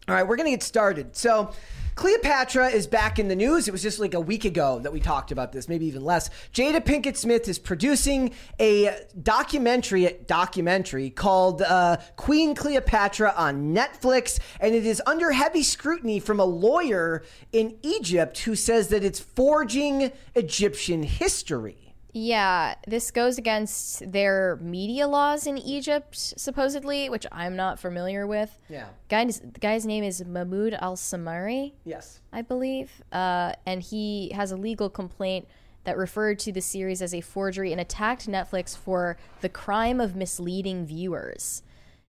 All 0.10 0.16
right, 0.16 0.28
we're 0.28 0.36
gonna 0.36 0.50
get 0.50 0.62
started. 0.62 1.16
So, 1.16 1.54
Cleopatra 1.96 2.70
is 2.70 2.88
back 2.88 3.20
in 3.20 3.28
the 3.28 3.36
news. 3.36 3.68
It 3.68 3.72
was 3.72 3.84
just 3.84 4.00
like 4.00 4.14
a 4.14 4.20
week 4.20 4.46
ago 4.46 4.80
that 4.80 4.92
we 4.92 5.00
talked 5.00 5.32
about 5.32 5.52
this, 5.52 5.70
maybe 5.70 5.86
even 5.86 6.04
less. 6.04 6.30
Jada 6.52 6.82
Pinkett 6.82 7.16
Smith 7.18 7.48
is 7.48 7.60
producing 7.60 8.32
a 8.60 9.06
documentary 9.22 10.18
documentary 10.26 11.10
called 11.10 11.62
uh, 11.62 11.98
Queen 12.16 12.56
Cleopatra 12.56 13.34
on 13.38 13.76
Netflix, 13.76 14.40
and 14.60 14.74
it 14.74 14.86
is 14.86 15.02
under 15.06 15.32
heavy 15.32 15.64
scrutiny 15.64 16.20
from 16.20 16.40
a 16.40 16.46
lawyer 16.46 17.24
in 17.52 17.78
Egypt 17.84 18.40
who 18.40 18.56
says 18.56 18.88
that 18.88 19.04
it's 19.04 19.20
forging 19.20 20.12
Egyptian 20.36 21.04
history. 21.04 21.83
Yeah, 22.16 22.76
this 22.88 23.10
goes 23.10 23.40
against 23.40 24.12
their 24.12 24.60
media 24.62 25.08
laws 25.08 25.48
in 25.48 25.58
Egypt, 25.58 26.16
supposedly, 26.16 27.10
which 27.10 27.26
I'm 27.32 27.56
not 27.56 27.80
familiar 27.80 28.28
with. 28.28 28.60
Yeah. 28.70 28.86
Guy's, 29.10 29.40
the 29.40 29.60
guy's 29.60 29.86
name 29.86 30.04
is 30.04 30.24
Mahmoud 30.24 30.74
Al 30.76 30.96
Samari, 30.96 31.74
Yes. 31.84 32.22
I 32.32 32.44
believe. 32.44 33.02
Uh, 33.12 33.54
and 33.66 33.82
he 33.82 34.32
has 34.36 34.52
a 34.52 34.56
legal 34.58 34.92
complaint 34.92 35.48
that 35.86 35.98
referred 35.98 36.38
to 36.40 36.52
the 36.52 36.62
series 36.62 37.02
as 37.02 37.14
a 37.16 37.22
forgery 37.22 37.72
and 37.72 37.82
attacked 37.82 38.28
Netflix 38.28 38.78
for 38.78 39.18
the 39.42 39.50
crime 39.50 40.00
of 40.00 40.16
misleading 40.16 40.86
viewers. 40.86 41.64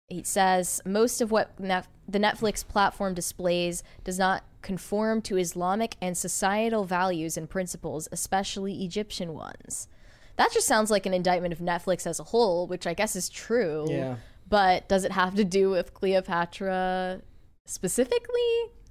He 0.07 0.23
says 0.23 0.81
most 0.87 1.21
of 1.21 1.31
what 1.31 1.59
Nef- 1.61 1.89
the 2.09 2.19
Netflix 2.19 2.67
platform 2.67 3.13
displays 3.15 3.83
does 4.05 4.19
not 4.19 4.43
conform 4.63 5.23
to 5.23 5.37
Islamic 5.37 5.97
and 6.01 6.17
societal 6.17 6.85
values 6.85 7.37
and 7.37 7.49
principles, 7.49 8.09
especially 8.13 8.85
Egyptian 8.85 9.35
ones. 9.35 9.89
That 10.37 10.53
just 10.53 10.67
sounds 10.67 10.91
like 10.91 11.07
an 11.07 11.15
indictment 11.15 11.53
of 11.53 11.59
Netflix 11.61 12.07
as 12.07 12.21
a 12.21 12.25
whole, 12.25 12.67
which 12.67 12.87
I 12.87 12.95
guess 12.95 13.17
is 13.17 13.29
true. 13.29 13.87
Yeah. 13.89 14.17
But 14.49 14.89
does 14.89 15.05
it 15.05 15.13
have 15.13 15.35
to 15.35 15.45
do 15.45 15.71
with 15.71 15.95
Cleopatra 15.95 17.23
specifically? 17.67 18.41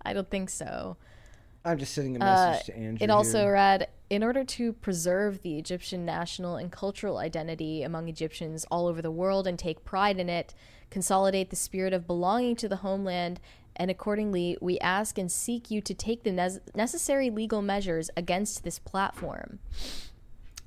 I 0.04 0.14
don't 0.14 0.30
think 0.30 0.50
so. 0.50 0.98
I'm 1.66 1.78
just 1.78 1.94
sending 1.94 2.22
a 2.22 2.26
Uh, 2.26 2.52
message 2.52 2.66
to 2.68 2.78
Andrew. 2.78 3.04
it 3.04 3.10
also 3.10 3.42
here. 3.42 3.54
read 3.54 3.88
In 4.10 4.24
order 4.24 4.46
to 4.46 4.72
preserve 4.72 5.42
the 5.42 5.58
Egyptian 5.58 6.06
national 6.06 6.56
and 6.56 6.72
cultural 6.72 7.18
identity 7.18 7.84
among 7.84 8.08
Egyptians 8.08 8.66
all 8.72 8.88
over 8.88 9.02
the 9.02 9.12
world 9.12 9.46
and 9.48 9.60
take 9.60 9.84
pride 9.84 10.18
in 10.18 10.30
it, 10.30 10.54
consolidate 10.90 11.50
the 11.50 11.58
spirit 11.58 11.92
of 11.92 12.08
belonging 12.08 12.56
to 12.56 12.70
the 12.70 12.78
homeland, 12.78 13.42
and 13.78 13.90
accordingly, 13.90 14.58
we 14.62 14.78
ask 14.80 15.18
and 15.18 15.32
seek 15.32 15.72
you 15.72 15.82
to 15.82 15.94
take 15.94 16.24
the 16.24 16.32
nes- 16.32 16.60
necessary 16.76 17.30
legal 17.30 17.62
measures 17.62 18.10
against 18.18 18.64
this 18.64 18.80
platform. 18.80 19.60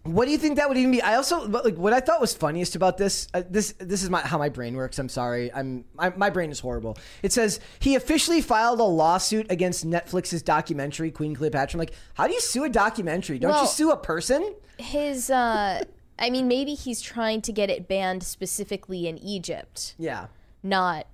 What 0.03 0.25
do 0.25 0.31
you 0.31 0.39
think 0.39 0.57
that 0.57 0.67
would 0.67 0.79
even 0.79 0.93
be? 0.93 1.03
I 1.03 1.17
also 1.17 1.47
like 1.47 1.77
what 1.77 1.93
I 1.93 2.01
thought 2.01 2.23
was 2.23 2.33
funniest 2.33 2.75
about 2.75 2.97
this. 2.97 3.29
Uh, 3.35 3.43
this 3.51 3.75
this 3.79 4.03
is 4.03 4.09
my 4.09 4.23
how 4.23 4.39
my 4.39 4.49
brain 4.49 4.75
works. 4.75 4.99
I'm 4.99 5.11
sorry. 5.11 5.53
I'm 5.53 5.85
I, 5.99 6.09
my 6.11 6.31
brain 6.31 6.51
is 6.51 6.59
horrible. 6.59 6.97
It 7.23 7.35
says 7.35 7.61
he 7.81 7.97
officially 7.97 8.41
filed 8.41 8.81
a 8.81 8.85
lawsuit 8.85 9.51
against 9.51 9.87
Netflix's 9.87 10.43
documentary 10.43 11.11
Queen 11.11 11.35
Cleopatra. 11.35 11.77
I'm 11.77 11.81
like, 11.81 11.93
how 12.15 12.27
do 12.27 12.33
you 12.33 12.41
sue 12.41 12.65
a 12.65 12.71
documentary? 12.71 13.39
Don't 13.39 13.51
Well- 13.51 13.63
you 13.63 13.69
sue 13.69 13.91
a 13.91 13.97
person? 13.97 14.55
His, 14.79 15.29
uh, 15.29 15.85
I 16.19 16.31
mean, 16.31 16.49
maybe 16.49 16.73
he's 16.73 17.03
trying 17.03 17.43
to 17.43 17.53
get 17.53 17.69
it 17.69 17.87
banned 17.87 18.23
specifically 18.23 19.07
in 19.07 19.19
Egypt. 19.19 19.95
Yeah. 19.99 20.29
not 20.63 21.07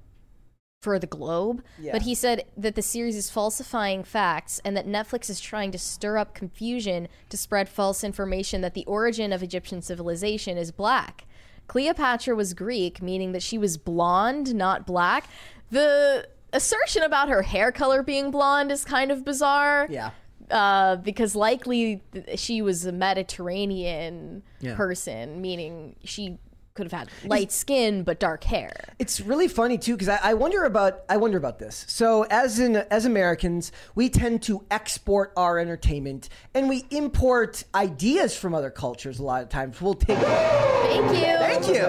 for 0.83 0.99
the 0.99 1.07
globe. 1.07 1.62
Yeah. 1.79 1.93
But 1.93 2.03
he 2.03 2.14
said 2.14 2.45
that 2.57 2.74
the 2.74 2.83
series 2.83 3.16
is 3.16 3.31
falsifying 3.31 4.05
facts 4.05 4.61
and 4.64 4.77
that 4.77 4.87
Netflix 4.87 5.29
is 5.31 5.41
trying 5.41 5.72
to 5.72 5.79
stir 5.79 6.18
up 6.18 6.35
confusion 6.35 7.09
to 7.31 7.37
spread 7.37 7.68
false 7.68 8.05
information 8.05 8.61
that 8.61 8.74
the 8.74 8.85
origin 8.87 9.33
of 9.33 9.43
Egyptian 9.43 9.83
civilization 9.83 10.57
is 10.57 10.70
black. 10.70 11.24
Cleopatra 11.66 12.35
was 12.37 12.55
Greek, 12.55 13.03
meaning 13.03 13.33
that 13.33 13.43
she 13.43 13.59
was 13.59 13.77
blonde, 13.77 14.55
not 14.55 14.87
black. 14.87 15.29
The 15.70 16.29
assertion 16.53 17.03
about 17.03 17.29
her 17.29 17.43
hair 17.43 17.72
color 17.72 18.03
being 18.03 18.31
blonde 18.31 18.70
is 18.70 18.85
kind 18.85 19.11
of 19.11 19.24
bizarre 19.24 19.89
Yeah. 19.91 20.11
uh, 20.53 20.97
because 20.97 21.35
likely 21.35 22.03
she 22.37 22.62
was 22.62 22.87
a 22.87 22.93
Mediterranean 22.93 24.45
Yeah. 24.61 24.77
person, 24.77 25.41
meaning 25.41 25.97
she 26.05 26.39
could 26.77 26.91
have 26.91 26.99
had 26.99 27.09
light 27.24 27.51
skin 27.51 28.03
but 28.03 28.20
dark 28.20 28.45
hair. 28.45 28.95
It's 28.99 29.20
really 29.20 29.49
funny 29.49 29.79
too 29.79 29.95
because 29.95 30.09
I, 30.09 30.18
I 30.22 30.35
wonder 30.35 30.64
about 30.64 31.05
I 31.09 31.16
wonder 31.16 31.39
about 31.39 31.59
this. 31.59 31.85
So 31.89 32.24
as 32.31 32.61
in 32.61 32.77
as 32.77 33.05
Americans, 33.05 33.72
we 33.95 34.09
tend 34.09 34.43
to 34.43 34.64
export 34.70 35.33
our 35.37 35.59
entertainment 35.59 36.29
and 36.55 36.68
we 36.68 36.85
import 36.91 37.64
ideas 37.74 38.37
from 38.37 38.55
other 38.55 38.70
cultures. 38.70 39.18
A 39.18 39.22
lot 39.22 39.43
of 39.43 39.49
times, 39.49 39.81
we'll 39.81 39.95
take. 39.95 40.18
Thank 40.18 41.16
you. 41.16 41.24
Thank 41.24 41.66
you. 41.68 41.85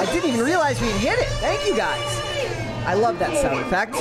I 0.00 0.06
didn't 0.12 0.30
even 0.30 0.44
realize 0.44 0.80
we 0.80 0.88
hit 0.88 1.18
it. 1.18 1.28
Thank 1.38 1.66
you 1.66 1.76
guys. 1.76 2.00
I 2.86 2.94
love 2.94 3.18
that 3.18 3.36
sound 3.36 3.60
effect. 3.60 3.94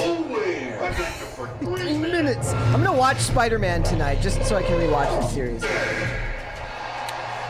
Three 1.59 1.97
minutes. 1.97 2.53
I'm 2.53 2.83
gonna 2.83 2.97
watch 2.97 3.19
Spider-Man 3.19 3.83
tonight 3.83 4.21
just 4.21 4.43
so 4.45 4.55
I 4.55 4.63
can 4.63 4.79
rewatch 4.79 5.09
the 5.21 5.27
series. 5.27 6.28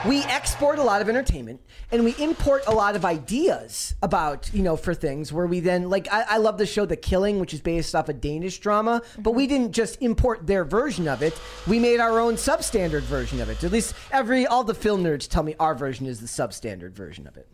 We 0.08 0.24
export 0.24 0.80
a 0.80 0.84
lot 0.84 1.02
of 1.02 1.10
entertainment 1.10 1.60
and 1.92 2.06
we 2.06 2.16
import 2.20 2.64
a 2.68 2.72
lot 2.72 2.96
of 2.96 3.04
ideas 3.04 3.96
about, 4.02 4.50
you 4.54 4.64
know, 4.64 4.78
for 4.78 4.94
things 4.94 5.34
where 5.34 5.46
we 5.46 5.60
then, 5.60 5.90
like, 5.90 6.08
I, 6.10 6.22
I 6.22 6.38
love 6.38 6.58
the 6.58 6.66
show 6.66 6.86
The 6.86 6.96
Killing, 6.96 7.38
which 7.40 7.54
is 7.54 7.60
based 7.60 7.94
off 7.94 8.08
a 8.08 8.14
Danish 8.14 8.60
drama, 8.60 9.02
but 9.18 9.32
we 9.32 9.46
didn't 9.46 9.74
just 9.74 10.02
import 10.02 10.48
their 10.48 10.64
version 10.64 11.10
of 11.10 11.22
it. 11.22 11.38
We 11.68 11.80
made 11.80 12.00
our 12.00 12.18
own 12.18 12.36
substandard 12.36 13.02
version 13.02 13.42
of 13.42 13.50
it. 13.50 13.62
At 13.62 13.74
least 13.74 13.94
every, 14.12 14.48
all 14.48 14.64
the 14.64 14.74
film 14.74 15.04
nerds 15.04 15.28
tell 15.28 15.44
me 15.44 15.56
our 15.60 15.76
version 15.76 16.06
is 16.06 16.22
the 16.22 16.28
substandard 16.28 16.94
version 16.94 17.28
of 17.28 17.36
it. 17.36 17.50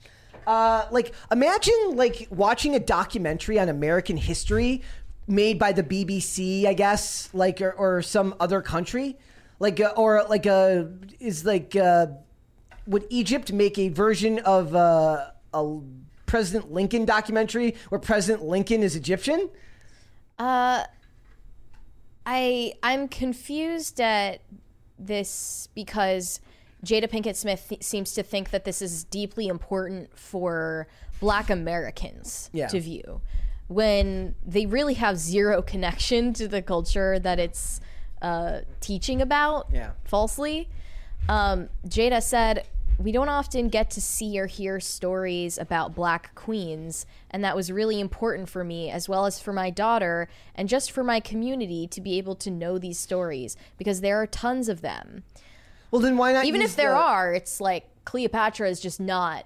Uh, 0.46 0.86
like, 0.92 1.16
imagine, 1.32 1.96
like, 1.96 2.28
watching 2.30 2.76
a 2.76 2.80
documentary 2.80 3.58
on 3.58 3.70
American 3.70 4.18
history 4.18 4.84
made 5.28 5.58
by 5.58 5.72
the 5.72 5.82
BBC, 5.82 6.68
I 6.68 6.74
guess, 6.74 7.28
like, 7.34 7.60
or, 7.60 7.72
or 7.72 8.04
some 8.04 8.36
other 8.40 8.62
country. 8.62 9.18
Like, 9.58 9.80
uh, 9.80 9.94
or 9.96 10.26
like 10.30 10.46
a, 10.46 10.92
is 11.20 11.46
like, 11.46 11.76
uh, 11.78 12.08
would 12.88 13.06
Egypt 13.10 13.52
make 13.52 13.78
a 13.78 13.90
version 13.90 14.40
of 14.40 14.76
uh, 14.76 15.28
a 15.54 15.80
President 16.26 16.72
Lincoln 16.72 17.06
documentary 17.06 17.76
where 17.90 18.00
President 18.00 18.44
Lincoln 18.44 18.84
is 18.84 18.96
Egyptian? 18.96 19.50
Uh, 20.38 20.84
I 22.26 22.74
I'm 22.84 23.08
confused 23.08 24.00
at 24.02 24.42
this 24.98 25.70
because 25.76 26.40
Jada 26.86 27.08
Pinkett 27.10 27.36
Smith 27.36 27.66
th- 27.70 27.84
seems 27.84 28.14
to 28.14 28.24
think 28.24 28.52
that 28.52 28.66
this 28.66 28.82
is 28.82 29.04
deeply 29.06 29.48
important 29.48 30.18
for 30.18 30.88
Black 31.20 31.50
Americans 31.50 32.50
Yeah. 32.54 32.68
to 32.68 32.80
view, 32.80 33.22
when 33.68 34.36
they 34.46 34.66
really 34.66 34.96
have 34.96 35.18
zero 35.18 35.62
connection 35.62 36.34
to 36.34 36.48
the 36.48 36.62
culture 36.62 37.20
that 37.20 37.40
it's 37.40 37.80
uh, 38.22 38.62
teaching 38.82 39.22
about. 39.22 39.68
Yeah. 39.72 39.92
falsely. 40.04 40.70
Um, 41.28 41.70
Jada 41.88 42.22
said, 42.22 42.66
We 42.98 43.12
don't 43.12 43.30
often 43.30 43.68
get 43.68 43.90
to 43.92 44.02
see 44.02 44.40
or 44.40 44.46
hear 44.48 44.80
stories 44.80 45.58
about 45.58 45.94
black 45.94 46.34
queens, 46.34 47.06
and 47.30 47.44
that 47.44 47.56
was 47.56 47.72
really 47.72 48.00
important 48.00 48.48
for 48.48 48.64
me, 48.64 48.90
as 48.90 49.10
well 49.10 49.26
as 49.26 49.40
for 49.40 49.52
my 49.52 49.70
daughter, 49.70 50.30
and 50.56 50.70
just 50.70 50.92
for 50.92 51.04
my 51.04 51.20
community 51.20 51.88
to 51.88 52.00
be 52.00 52.18
able 52.18 52.36
to 52.36 52.50
know 52.50 52.78
these 52.78 52.98
stories, 52.98 53.58
because 53.78 54.00
there 54.00 54.22
are 54.22 54.28
tons 54.28 54.70
of 54.70 54.82
them. 54.82 55.24
Well, 55.92 56.02
then 56.02 56.16
why 56.16 56.32
not? 56.34 56.46
Even 56.46 56.62
if 56.62 56.76
there 56.78 56.92
the- 56.92 56.98
are, 56.98 57.34
it's 57.34 57.60
like 57.60 57.86
Cleopatra 58.06 58.70
is 58.70 58.80
just 58.80 59.00
not 59.00 59.46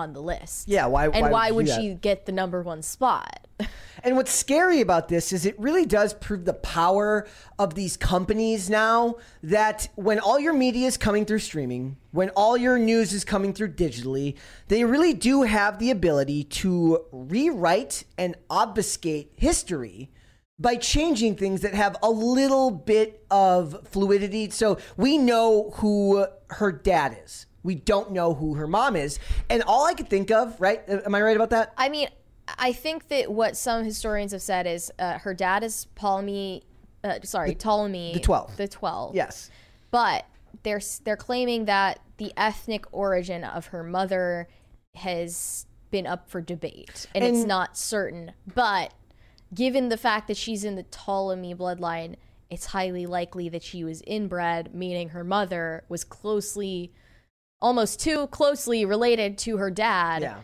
on 0.00 0.12
the 0.12 0.22
list. 0.22 0.68
Yeah, 0.68 0.86
why- 0.86 1.04
And 1.06 1.22
why 1.22 1.30
why, 1.30 1.50
would 1.50 1.66
would 1.66 1.74
she 1.74 1.94
get 1.94 2.26
the 2.26 2.32
number 2.32 2.62
one 2.62 2.82
spot? 2.82 3.46
And 4.02 4.16
what's 4.16 4.32
scary 4.32 4.80
about 4.80 5.08
this 5.08 5.30
is 5.30 5.44
it 5.44 5.60
really 5.60 5.84
does 5.84 6.14
prove 6.14 6.46
the 6.46 6.54
power 6.54 7.26
of 7.58 7.74
these 7.74 7.98
companies 7.98 8.70
now 8.70 9.16
that 9.42 9.88
when 9.94 10.18
all 10.18 10.40
your 10.40 10.54
media 10.54 10.86
is 10.86 10.96
coming 10.96 11.26
through 11.26 11.40
streaming, 11.40 11.98
when 12.10 12.30
all 12.30 12.56
your 12.56 12.78
news 12.78 13.12
is 13.12 13.24
coming 13.24 13.52
through 13.52 13.74
digitally, 13.74 14.36
they 14.68 14.84
really 14.84 15.12
do 15.12 15.42
have 15.42 15.78
the 15.78 15.90
ability 15.90 16.44
to 16.44 17.04
rewrite 17.12 18.04
and 18.16 18.36
obfuscate 18.48 19.32
history 19.36 20.10
by 20.58 20.76
changing 20.76 21.36
things 21.36 21.60
that 21.62 21.74
have 21.74 21.96
a 22.02 22.10
little 22.10 22.70
bit 22.70 23.24
of 23.30 23.86
fluidity. 23.86 24.48
So 24.50 24.78
we 24.96 25.18
know 25.18 25.72
who 25.76 26.26
her 26.50 26.72
dad 26.72 27.18
is. 27.24 27.46
We 27.62 27.74
don't 27.74 28.12
know 28.12 28.34
who 28.34 28.54
her 28.54 28.66
mom 28.66 28.96
is. 28.96 29.18
And 29.48 29.62
all 29.62 29.86
I 29.86 29.94
could 29.94 30.08
think 30.08 30.30
of, 30.30 30.60
right? 30.60 30.82
Am 30.88 31.14
I 31.14 31.22
right 31.22 31.36
about 31.36 31.50
that? 31.50 31.74
I 31.76 31.88
mean, 31.88 32.08
I 32.58 32.72
think 32.72 33.08
that 33.08 33.30
what 33.30 33.56
some 33.56 33.84
historians 33.84 34.32
have 34.32 34.42
said 34.42 34.66
is 34.66 34.90
uh, 34.98 35.18
her 35.18 35.34
dad 35.34 35.62
is 35.62 35.86
Ptolemy. 35.94 36.64
Uh, 37.02 37.18
sorry, 37.22 37.54
Ptolemy 37.54 38.12
the 38.14 38.20
12th. 38.20 38.56
The 38.56 38.68
12th. 38.68 39.14
Yes. 39.14 39.50
but 39.90 40.26
they're 40.62 40.80
they're 41.04 41.16
claiming 41.16 41.64
that 41.66 42.00
the 42.18 42.32
ethnic 42.36 42.84
origin 42.92 43.44
of 43.44 43.66
her 43.66 43.82
mother 43.82 44.48
has 44.94 45.66
been 45.90 46.06
up 46.06 46.28
for 46.28 46.40
debate 46.40 47.06
and, 47.14 47.24
it's 47.24 47.46
not 47.46 47.76
certain 47.76 48.32
but 48.54 48.92
given 49.54 49.88
the 49.88 49.96
fact 49.96 50.28
that 50.28 50.36
she's 50.36 50.64
in 50.64 50.76
the 50.76 50.82
Ptolemy 50.82 51.54
bloodline 51.54 52.16
it's 52.50 52.66
highly 52.66 53.06
likely 53.06 53.48
that 53.48 53.62
she 53.62 53.82
was 53.82 54.02
inbred 54.06 54.74
meaning 54.74 55.10
her 55.10 55.24
mother 55.24 55.84
was 55.88 56.04
closely 56.04 56.92
almost 57.62 58.00
too 58.00 58.26
closely 58.28 58.84
related 58.84 59.36
to 59.38 59.56
her 59.58 59.70
dad 59.70 60.22
Yeah. 60.22 60.38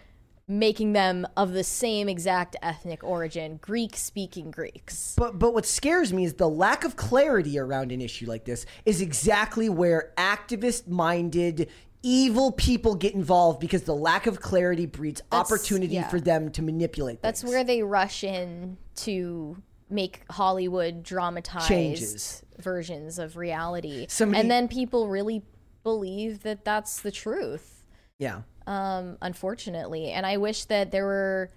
making 0.49 0.93
them 0.93 1.27
of 1.37 1.53
the 1.53 1.65
same 1.65 2.09
exact 2.09 2.55
ethnic 2.63 3.03
origin, 3.03 3.59
Greek 3.63 3.97
speaking 3.97 4.51
Greeks. 4.51 5.15
But 5.17 5.39
but 5.39 5.55
what 5.55 5.67
scares 5.67 6.13
me 6.13 6.25
is 6.25 6.35
the 6.35 6.49
lack 6.49 6.85
of 6.85 6.97
clarity 6.97 7.59
around 7.59 7.91
an 7.93 8.01
issue 8.01 8.27
like 8.27 8.45
this 8.45 8.67
is 8.85 9.01
exactly 9.01 9.69
where 9.69 10.13
activist 10.17 10.87
minded 10.89 11.69
evil 12.03 12.53
people 12.53 12.95
get 12.95 13.15
involved 13.15 13.59
because 13.59 13.83
the 13.83 13.95
lack 13.95 14.27
of 14.29 14.41
clarity 14.41 14.87
breeds 14.87 15.21
That's- 15.31 15.51
opportunity 15.51 15.95
yeah. 15.95 16.09
for 16.09 16.21
them 16.21 16.51
to 16.53 16.63
manipulate 16.63 17.21
That's 17.23 17.41
things. 17.41 17.51
where 17.53 17.65
they 17.65 17.83
rush 17.83 18.23
in 18.23 18.77
to 18.97 19.57
make 19.91 20.23
Hollywood 20.31 21.03
dramatized 21.03 21.67
Changes. 21.67 22.43
versions 22.59 23.19
of 23.19 23.37
reality. 23.37 24.07
Somebody- 24.09 24.41
and 24.41 24.51
then 24.51 24.69
people 24.69 25.09
really 25.09 25.43
believe 25.87 26.43
that 26.43 26.65
that's 26.65 27.01
the 27.01 27.13
truth. 27.13 27.85
yeah. 28.19 28.41
um, 28.67 29.17
unfortunately. 29.23 30.11
And 30.11 30.27
I 30.27 30.37
wish 30.37 30.65
that 30.65 30.91
there 30.91 31.07
were. 31.07 31.53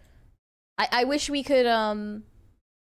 I, 0.77 0.87
I 0.91 1.03
wish 1.03 1.31
we 1.31 1.41
could 1.41 1.65
um, 1.65 2.23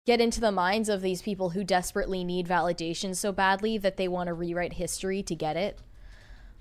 get 0.06 0.22
into 0.22 0.40
the 0.40 0.54
minds 0.54 0.88
of 0.88 1.02
these 1.02 1.22
people 1.22 1.50
who 1.50 1.64
desperately 1.66 2.24
need 2.24 2.48
validation 2.48 3.14
so 3.14 3.34
badly 3.34 3.78
that 3.78 3.98
they 3.98 4.08
want 4.08 4.28
to 4.28 4.34
rewrite 4.34 4.74
history 4.74 5.22
to 5.24 5.36
get 5.36 5.58
it. 5.58 5.80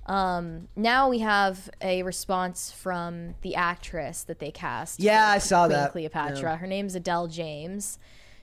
Um, 0.07 0.67
now 0.75 1.09
we 1.09 1.21
have 1.21 1.71
a 1.81 2.03
response 2.03 2.73
from 2.73 3.37
the 3.43 3.55
actress 3.55 4.25
that 4.25 4.41
they 4.41 4.51
cast. 4.51 4.99
Yeah, 4.99 5.29
I 5.29 5.39
saw 5.39 5.67
Queen 5.67 5.79
that. 5.79 5.93
Cleopatra. 5.93 6.51
Yeah. 6.51 6.57
Her 6.57 6.67
name's 6.67 6.97
Adele 6.97 7.29
James. 7.29 8.01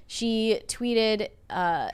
She 0.07 0.61
tweeted, 0.67 1.29
uh, 1.49 1.89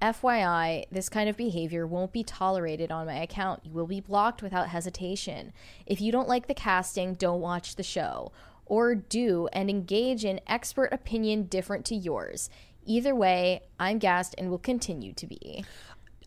FYI, 0.00 0.86
this 0.90 1.08
kind 1.08 1.28
of 1.28 1.36
behavior 1.36 1.86
won't 1.86 2.12
be 2.12 2.22
tolerated 2.22 2.90
on 2.90 3.06
my 3.06 3.16
account. 3.16 3.60
You 3.64 3.72
will 3.72 3.86
be 3.86 4.00
blocked 4.00 4.42
without 4.42 4.68
hesitation. 4.68 5.52
If 5.86 6.00
you 6.00 6.10
don't 6.10 6.28
like 6.28 6.46
the 6.46 6.54
casting, 6.54 7.14
don't 7.14 7.40
watch 7.40 7.76
the 7.76 7.82
show. 7.82 8.32
Or 8.64 8.94
do 8.94 9.48
and 9.52 9.68
engage 9.68 10.24
in 10.24 10.40
expert 10.46 10.92
opinion 10.92 11.44
different 11.44 11.84
to 11.86 11.94
yours. 11.94 12.48
Either 12.86 13.14
way, 13.14 13.62
I'm 13.78 13.98
gassed 13.98 14.34
and 14.38 14.50
will 14.50 14.58
continue 14.58 15.12
to 15.12 15.26
be. 15.26 15.64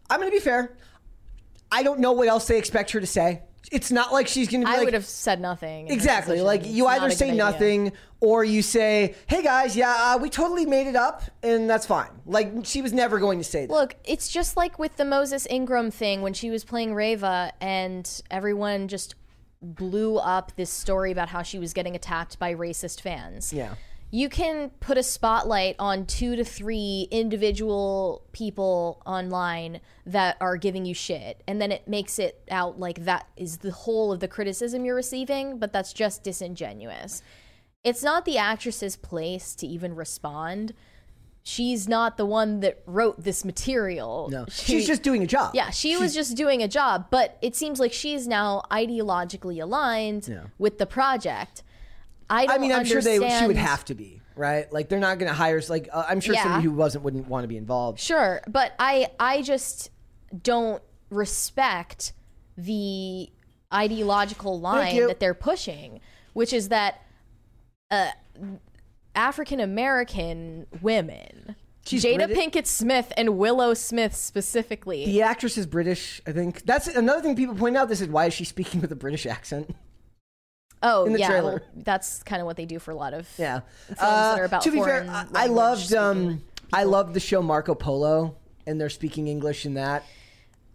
I'm 0.09 0.19
going 0.19 0.31
to 0.31 0.35
be 0.35 0.43
fair. 0.43 0.75
I 1.71 1.81
don't 1.81 1.99
know 1.99 2.11
what 2.11 2.27
else 2.27 2.47
they 2.47 2.59
expect 2.59 2.91
her 2.91 2.99
to 2.99 3.07
say. 3.07 3.41
It's 3.71 3.91
not 3.91 4.11
like 4.11 4.27
she's 4.27 4.49
going 4.49 4.61
to 4.61 4.67
be 4.67 4.73
I 4.73 4.77
like 4.77 4.85
would 4.85 4.93
have 4.93 5.05
said 5.05 5.39
nothing. 5.39 5.89
Exactly. 5.89 6.41
Like 6.41 6.65
you 6.65 6.85
either 6.87 7.09
say 7.09 7.31
nothing 7.31 7.93
or 8.19 8.43
you 8.43 8.61
say, 8.61 9.15
"Hey 9.27 9.41
guys, 9.41 9.75
yeah, 9.75 9.95
uh, 9.97 10.17
we 10.17 10.29
totally 10.29 10.65
made 10.65 10.87
it 10.87 10.95
up," 10.95 11.23
and 11.41 11.69
that's 11.69 11.85
fine. 11.85 12.09
Like 12.25 12.51
she 12.63 12.81
was 12.81 12.93
never 12.93 13.19
going 13.19 13.37
to 13.39 13.43
say 13.43 13.65
that. 13.65 13.73
Look, 13.73 13.95
it's 14.03 14.29
just 14.29 14.57
like 14.57 14.77
with 14.79 14.97
the 14.97 15.05
Moses 15.05 15.47
Ingram 15.49 15.91
thing 15.91 16.21
when 16.21 16.33
she 16.33 16.49
was 16.49 16.63
playing 16.63 16.93
Reva 16.93 17.51
and 17.61 18.21
everyone 18.29 18.87
just 18.87 19.15
blew 19.61 20.17
up 20.17 20.55
this 20.55 20.69
story 20.69 21.11
about 21.11 21.29
how 21.29 21.41
she 21.41 21.57
was 21.57 21.73
getting 21.73 21.95
attacked 21.95 22.37
by 22.37 22.53
racist 22.53 23.01
fans. 23.01 23.53
Yeah. 23.53 23.75
You 24.15 24.29
can 24.29 24.69
put 24.79 24.99
a 24.99 25.01
spotlight 25.01 25.75
on 25.79 26.05
two 26.05 26.35
to 26.35 26.43
three 26.45 27.07
individual 27.09 28.21
people 28.31 29.01
online 29.07 29.81
that 30.05 30.37
are 30.39 30.55
giving 30.55 30.85
you 30.85 30.93
shit, 30.93 31.41
and 31.47 31.59
then 31.59 31.71
it 31.71 31.87
makes 31.87 32.19
it 32.19 32.43
out 32.51 32.79
like 32.79 33.05
that 33.05 33.25
is 33.35 33.57
the 33.57 33.71
whole 33.71 34.11
of 34.11 34.19
the 34.19 34.27
criticism 34.27 34.85
you're 34.85 34.93
receiving, 34.95 35.57
but 35.57 35.73
that's 35.73 35.93
just 35.93 36.21
disingenuous. 36.23 37.23
It's 37.83 38.03
not 38.03 38.23
the 38.25 38.37
actress's 38.37 38.95
place 38.95 39.55
to 39.55 39.65
even 39.65 39.95
respond. 39.95 40.73
She's 41.41 41.89
not 41.89 42.15
the 42.17 42.25
one 42.27 42.59
that 42.59 42.83
wrote 42.85 43.23
this 43.23 43.43
material. 43.43 44.29
no, 44.29 44.45
She- 44.47 44.73
she's 44.73 44.85
just 44.85 45.01
doing 45.01 45.23
a 45.23 45.27
job. 45.27 45.55
yeah, 45.55 45.71
she 45.71 45.97
was 45.97 46.13
just 46.13 46.37
doing 46.37 46.61
a 46.61 46.67
job, 46.67 47.07
but 47.09 47.39
it 47.41 47.55
seems 47.55 47.79
like 47.79 47.91
she's 47.91 48.27
now 48.27 48.61
ideologically 48.69 49.59
aligned 49.59 50.27
Yeah. 50.27 50.43
with 50.59 50.77
the 50.77 50.85
project. 50.85 51.63
I 52.29 52.45
don't 52.45 52.55
I 52.55 52.57
mean, 52.59 52.71
I'm 52.71 52.85
sure 52.85 53.01
they 53.01 53.17
she 53.39 53.47
would 53.47 53.55
have 53.57 53.85
to 53.85 53.95
be 53.95 54.21
right. 54.35 54.71
Like 54.71 54.89
they're 54.89 54.99
not 54.99 55.19
going 55.19 55.29
to 55.29 55.35
hire. 55.35 55.61
Like 55.69 55.89
uh, 55.91 56.05
I'm 56.07 56.19
sure 56.19 56.35
Yeah. 56.35 56.43
somebody 56.43 56.63
who 56.65 56.71
wasn't 56.71 57.03
wouldn't 57.03 57.27
want 57.27 57.43
to 57.43 57.47
be 57.47 57.57
involved. 57.57 57.99
Sure, 57.99 58.41
but 58.47 58.73
I 58.79 59.07
I 59.19 59.41
just 59.41 59.89
don't 60.41 60.81
respect 61.09 62.13
the 62.57 63.29
ideological 63.73 64.59
line 64.59 64.95
you. 64.95 65.07
that 65.07 65.19
they're 65.19 65.33
pushing, 65.33 65.99
which 66.33 66.53
is 66.53 66.69
that 66.69 67.01
uh, 67.91 68.11
African 69.15 69.59
American 69.59 70.65
women, 70.81 71.55
She's 71.85 72.03
Jada 72.03 72.27
Briti- 72.27 72.35
Pinkett 72.51 72.65
Smith 72.67 73.11
and 73.17 73.37
Willow 73.37 73.73
Smith 73.73 74.15
specifically, 74.15 75.05
The 75.05 75.21
actress 75.21 75.57
is 75.57 75.65
British. 75.65 76.21
I 76.25 76.31
think 76.31 76.63
that's 76.65 76.87
another 76.87 77.21
thing 77.21 77.35
people 77.35 77.55
point 77.55 77.77
out. 77.77 77.89
This 77.89 78.01
is 78.01 78.07
why 78.07 78.25
is 78.25 78.33
she 78.33 78.43
speaking 78.45 78.81
with 78.81 78.91
a 78.91 78.95
British 78.95 79.25
accent? 79.25 79.75
Oh 80.83 81.05
in 81.05 81.13
the 81.13 81.19
yeah, 81.19 81.27
trailer. 81.29 81.51
well, 81.73 81.83
that's 81.83 82.21
kind 82.23 82.41
of 82.41 82.45
what 82.45 82.57
they 82.57 82.65
do 82.65 82.77
for 82.79 82.91
a 82.91 82.95
lot 82.95 83.13
of 83.13 83.27
Yeah. 83.37 83.61
films 83.87 83.99
that 83.99 84.39
are 84.39 84.43
about 84.45 84.61
to 84.63 84.71
be 84.71 84.77
fair, 84.79 85.03
foreign 85.05 85.09
I, 85.09 85.21
I 85.21 85.47
language 85.47 85.51
loved 85.51 85.81
speaking 85.81 85.97
um 85.99 86.43
I 86.71 86.83
loved 86.83 87.13
the 87.13 87.19
show 87.19 87.41
Marco 87.41 87.73
Polo, 87.75 88.35
and 88.67 88.79
they're 88.79 88.89
speaking 88.89 89.27
English 89.27 89.65
in 89.65 89.73
that. 89.75 90.03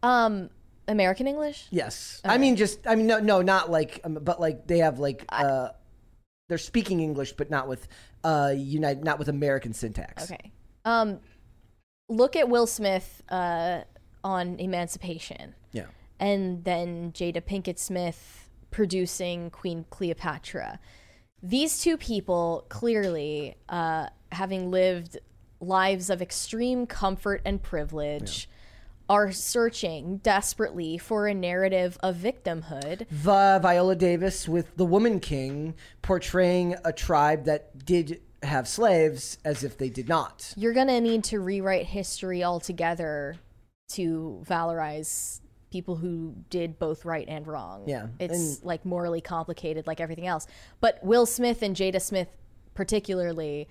um 0.02 0.50
American 0.88 1.26
English. 1.26 1.66
Yes, 1.70 2.20
I 2.24 2.38
mean 2.38 2.56
just 2.56 2.86
I 2.86 2.94
mean 2.94 3.06
no 3.06 3.18
no 3.20 3.42
not 3.42 3.70
like 3.70 4.00
um, 4.04 4.18
but 4.22 4.40
like 4.40 4.66
they 4.66 4.78
have 4.78 4.98
like 4.98 5.24
uh 5.28 5.68
they're 6.48 6.56
speaking 6.58 7.00
English 7.00 7.32
but 7.32 7.50
not 7.50 7.68
with 7.68 7.86
uh 8.24 8.52
United 8.56 9.04
not 9.04 9.18
with 9.18 9.28
American 9.28 9.72
syntax. 9.74 10.30
Okay. 10.30 10.50
Um, 10.84 11.20
look 12.08 12.36
at 12.36 12.48
Will 12.48 12.66
Smith 12.66 13.22
uh, 13.28 13.82
on 14.24 14.58
Emancipation, 14.58 15.54
Yeah. 15.72 15.84
and 16.18 16.64
then 16.64 17.12
Jada 17.12 17.42
Pinkett 17.42 17.78
Smith 17.78 18.47
producing 18.70 19.50
Queen 19.50 19.84
Cleopatra. 19.90 20.78
These 21.42 21.80
two 21.80 21.96
people 21.96 22.64
clearly, 22.68 23.56
uh, 23.68 24.08
having 24.32 24.70
lived 24.70 25.18
lives 25.60 26.10
of 26.10 26.20
extreme 26.20 26.86
comfort 26.86 27.42
and 27.44 27.62
privilege, 27.62 28.48
are 29.08 29.32
searching 29.32 30.18
desperately 30.18 30.98
for 30.98 31.26
a 31.26 31.34
narrative 31.34 31.96
of 32.02 32.16
victimhood. 32.16 33.08
Vi- 33.08 33.58
Viola 33.58 33.96
Davis 33.96 34.46
with 34.46 34.76
The 34.76 34.84
Woman 34.84 35.18
King 35.18 35.74
portraying 36.02 36.76
a 36.84 36.92
tribe 36.92 37.44
that 37.44 37.86
did 37.86 38.20
have 38.42 38.68
slaves 38.68 39.38
as 39.44 39.64
if 39.64 39.78
they 39.78 39.88
did 39.88 40.08
not. 40.08 40.52
You're 40.56 40.74
gonna 40.74 41.00
need 41.00 41.24
to 41.24 41.40
rewrite 41.40 41.86
history 41.86 42.44
altogether 42.44 43.36
to 43.92 44.42
valorize 44.46 45.40
people 45.70 45.96
who 45.96 46.34
did 46.50 46.78
both 46.78 47.04
right 47.04 47.26
and 47.28 47.46
wrong. 47.46 47.84
Yeah, 47.86 48.08
It's 48.18 48.56
and- 48.56 48.64
like 48.64 48.84
morally 48.84 49.20
complicated 49.20 49.86
like 49.86 50.00
everything 50.00 50.26
else. 50.26 50.46
But 50.80 50.98
Will 51.02 51.26
Smith 51.26 51.62
and 51.62 51.76
Jada 51.76 52.00
Smith 52.00 52.28
particularly 52.74 53.68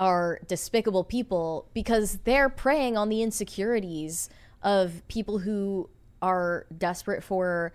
are 0.00 0.40
despicable 0.48 1.04
people 1.04 1.68
because 1.74 2.18
they're 2.24 2.48
preying 2.48 2.96
on 2.96 3.08
the 3.08 3.22
insecurities 3.22 4.28
of 4.62 5.06
people 5.08 5.38
who 5.40 5.88
are 6.22 6.66
desperate 6.76 7.22
for 7.22 7.72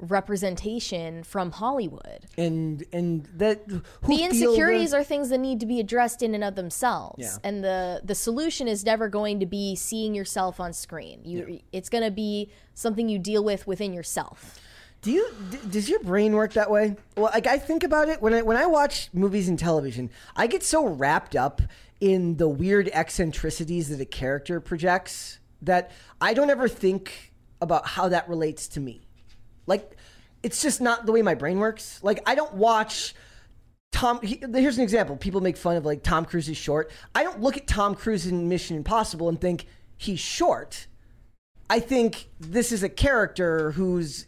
representation 0.00 1.22
from 1.22 1.50
Hollywood. 1.52 2.26
And 2.36 2.84
and 2.92 3.26
that 3.36 3.62
who 3.68 3.82
the 4.16 4.22
insecurities 4.24 4.90
the- 4.92 4.98
are 4.98 5.04
things 5.04 5.28
that 5.30 5.38
need 5.38 5.60
to 5.60 5.66
be 5.66 5.80
addressed 5.80 6.22
in 6.22 6.34
and 6.34 6.44
of 6.44 6.54
themselves 6.54 7.16
Yeah. 7.18 7.36
and 7.44 7.62
the 7.64 8.00
the 8.04 8.14
solution 8.14 8.68
is 8.68 8.84
never 8.84 9.08
going 9.08 9.40
to 9.40 9.46
be 9.46 9.76
seeing 9.76 10.14
yourself 10.14 10.60
on 10.60 10.72
screen 10.72 11.20
you 11.24 11.60
it's 11.72 11.88
going 11.88 12.04
to 12.04 12.10
be 12.10 12.50
something 12.74 13.08
you 13.08 13.18
deal 13.18 13.42
with 13.44 13.66
within 13.66 13.92
yourself 13.92 14.58
Do 15.02 15.10
you 15.10 15.28
d- 15.50 15.58
does 15.70 15.88
your 15.88 16.00
brain 16.00 16.32
work 16.34 16.52
that 16.54 16.70
way? 16.70 16.96
Well, 17.16 17.30
like 17.32 17.46
I 17.46 17.58
think 17.58 17.82
about 17.84 18.08
it 18.08 18.20
when 18.22 18.34
I 18.34 18.42
when 18.42 18.56
I 18.56 18.66
watch 18.66 19.08
movies 19.12 19.48
and 19.48 19.58
television, 19.58 20.10
I 20.36 20.46
get 20.46 20.62
so 20.62 20.86
wrapped 20.86 21.34
up 21.34 21.62
in 22.00 22.36
the 22.36 22.48
weird 22.48 22.88
eccentricities 22.92 23.88
that 23.90 24.00
a 24.00 24.04
character 24.06 24.60
projects 24.60 25.38
that 25.62 25.90
I 26.20 26.34
don't 26.34 26.50
ever 26.50 26.68
think 26.68 27.32
about 27.60 27.86
how 27.88 28.08
that 28.08 28.28
relates 28.28 28.68
to 28.68 28.80
me. 28.80 29.02
Like 29.70 29.96
it's 30.42 30.60
just 30.60 30.80
not 30.82 31.06
the 31.06 31.12
way 31.12 31.22
my 31.22 31.34
brain 31.34 31.58
works. 31.58 32.00
Like 32.02 32.20
I 32.26 32.34
don't 32.34 32.54
watch 32.54 33.14
Tom. 33.92 34.20
he- 34.22 34.42
Here's 34.52 34.76
an 34.76 34.82
example. 34.82 35.16
People 35.16 35.40
make 35.40 35.56
fun 35.56 35.76
of 35.76 35.86
like 35.86 36.02
Tom 36.02 36.26
Cruise 36.26 36.48
is 36.48 36.56
short. 36.58 36.90
I 37.14 37.22
don't 37.22 37.40
look 37.40 37.56
at 37.56 37.66
Tom 37.66 37.94
Cruise 37.94 38.26
in 38.26 38.48
Mission 38.48 38.76
Impossible 38.76 39.28
and 39.30 39.40
think 39.40 39.64
he's 39.96 40.20
short. 40.20 40.86
I 41.70 41.78
think 41.80 42.28
this 42.40 42.72
is 42.72 42.82
a 42.82 42.88
character 42.88 43.70
who's 43.70 44.26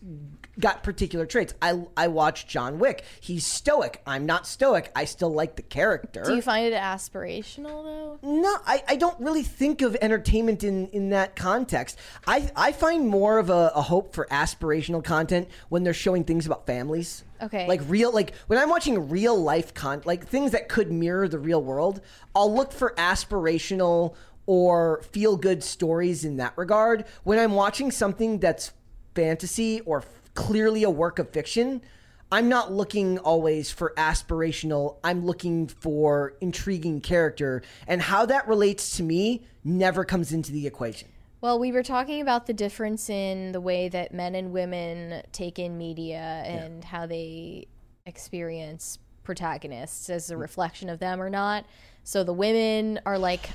got 0.58 0.82
particular 0.82 1.26
traits. 1.26 1.54
I 1.62 1.82
I 1.96 2.08
watch 2.08 2.46
John 2.46 2.78
Wick. 2.78 3.04
He's 3.20 3.46
stoic. 3.46 4.02
I'm 4.06 4.26
not 4.26 4.46
stoic. 4.46 4.90
I 4.94 5.04
still 5.04 5.32
like 5.32 5.56
the 5.56 5.62
character. 5.62 6.22
do 6.24 6.34
you 6.34 6.42
find 6.42 6.66
it 6.66 6.76
aspirational 6.76 7.84
though 7.84 8.02
no, 8.22 8.56
I, 8.66 8.82
I 8.86 8.96
don't 8.96 9.18
really 9.20 9.42
think 9.42 9.82
of 9.82 9.96
entertainment 10.00 10.62
in, 10.62 10.88
in 10.88 11.10
that 11.10 11.34
context. 11.34 11.98
I, 12.26 12.50
I 12.54 12.70
find 12.70 13.08
more 13.08 13.38
of 13.38 13.50
a, 13.50 13.72
a 13.74 13.82
hope 13.82 14.14
for 14.14 14.26
aspirational 14.30 15.02
content 15.02 15.48
when 15.70 15.82
they're 15.82 15.92
showing 15.92 16.22
things 16.22 16.46
about 16.46 16.64
families. 16.64 17.24
Okay. 17.42 17.66
Like 17.66 17.80
real, 17.88 18.12
like 18.12 18.34
when 18.46 18.60
I'm 18.60 18.68
watching 18.68 19.08
real 19.08 19.40
life 19.40 19.74
con, 19.74 20.02
like 20.04 20.26
things 20.26 20.52
that 20.52 20.68
could 20.68 20.92
mirror 20.92 21.26
the 21.26 21.40
real 21.40 21.62
world, 21.62 22.00
I'll 22.34 22.54
look 22.54 22.72
for 22.72 22.94
aspirational 22.96 24.14
or 24.46 25.02
feel 25.10 25.36
good 25.36 25.64
stories 25.64 26.24
in 26.24 26.36
that 26.36 26.52
regard. 26.56 27.04
When 27.24 27.40
I'm 27.40 27.52
watching 27.52 27.90
something 27.90 28.38
that's 28.38 28.72
fantasy 29.14 29.80
or 29.80 30.04
clearly 30.34 30.82
a 30.82 30.90
work 30.90 31.18
of 31.18 31.30
fiction, 31.30 31.82
I'm 32.30 32.48
not 32.48 32.72
looking 32.72 33.18
always 33.18 33.70
for 33.70 33.92
aspirational. 33.98 34.96
I'm 35.04 35.26
looking 35.26 35.66
for 35.68 36.34
intriguing 36.40 37.00
character, 37.02 37.62
and 37.86 38.00
how 38.00 38.24
that 38.26 38.48
relates 38.48 38.96
to 38.96 39.02
me 39.02 39.42
never 39.64 40.04
comes 40.04 40.32
into 40.32 40.50
the 40.52 40.66
equation. 40.66 41.08
Well, 41.42 41.58
we 41.58 41.72
were 41.72 41.82
talking 41.82 42.20
about 42.22 42.46
the 42.46 42.52
difference 42.54 43.10
in 43.10 43.52
the 43.52 43.60
way 43.60 43.88
that 43.88 44.14
men 44.14 44.34
and 44.34 44.52
women 44.52 45.22
take 45.32 45.58
in 45.58 45.76
media 45.76 46.42
and 46.46 46.84
how 46.84 47.04
they 47.06 47.66
experience 48.06 48.98
protagonists 49.24 50.08
as 50.08 50.30
a 50.30 50.36
reflection 50.36 50.88
of 50.88 51.00
them 51.00 51.20
or 51.20 51.28
not. 51.28 51.66
So 52.04 52.24
the 52.24 52.32
women 52.32 53.00
are 53.04 53.18
like, 53.18 53.50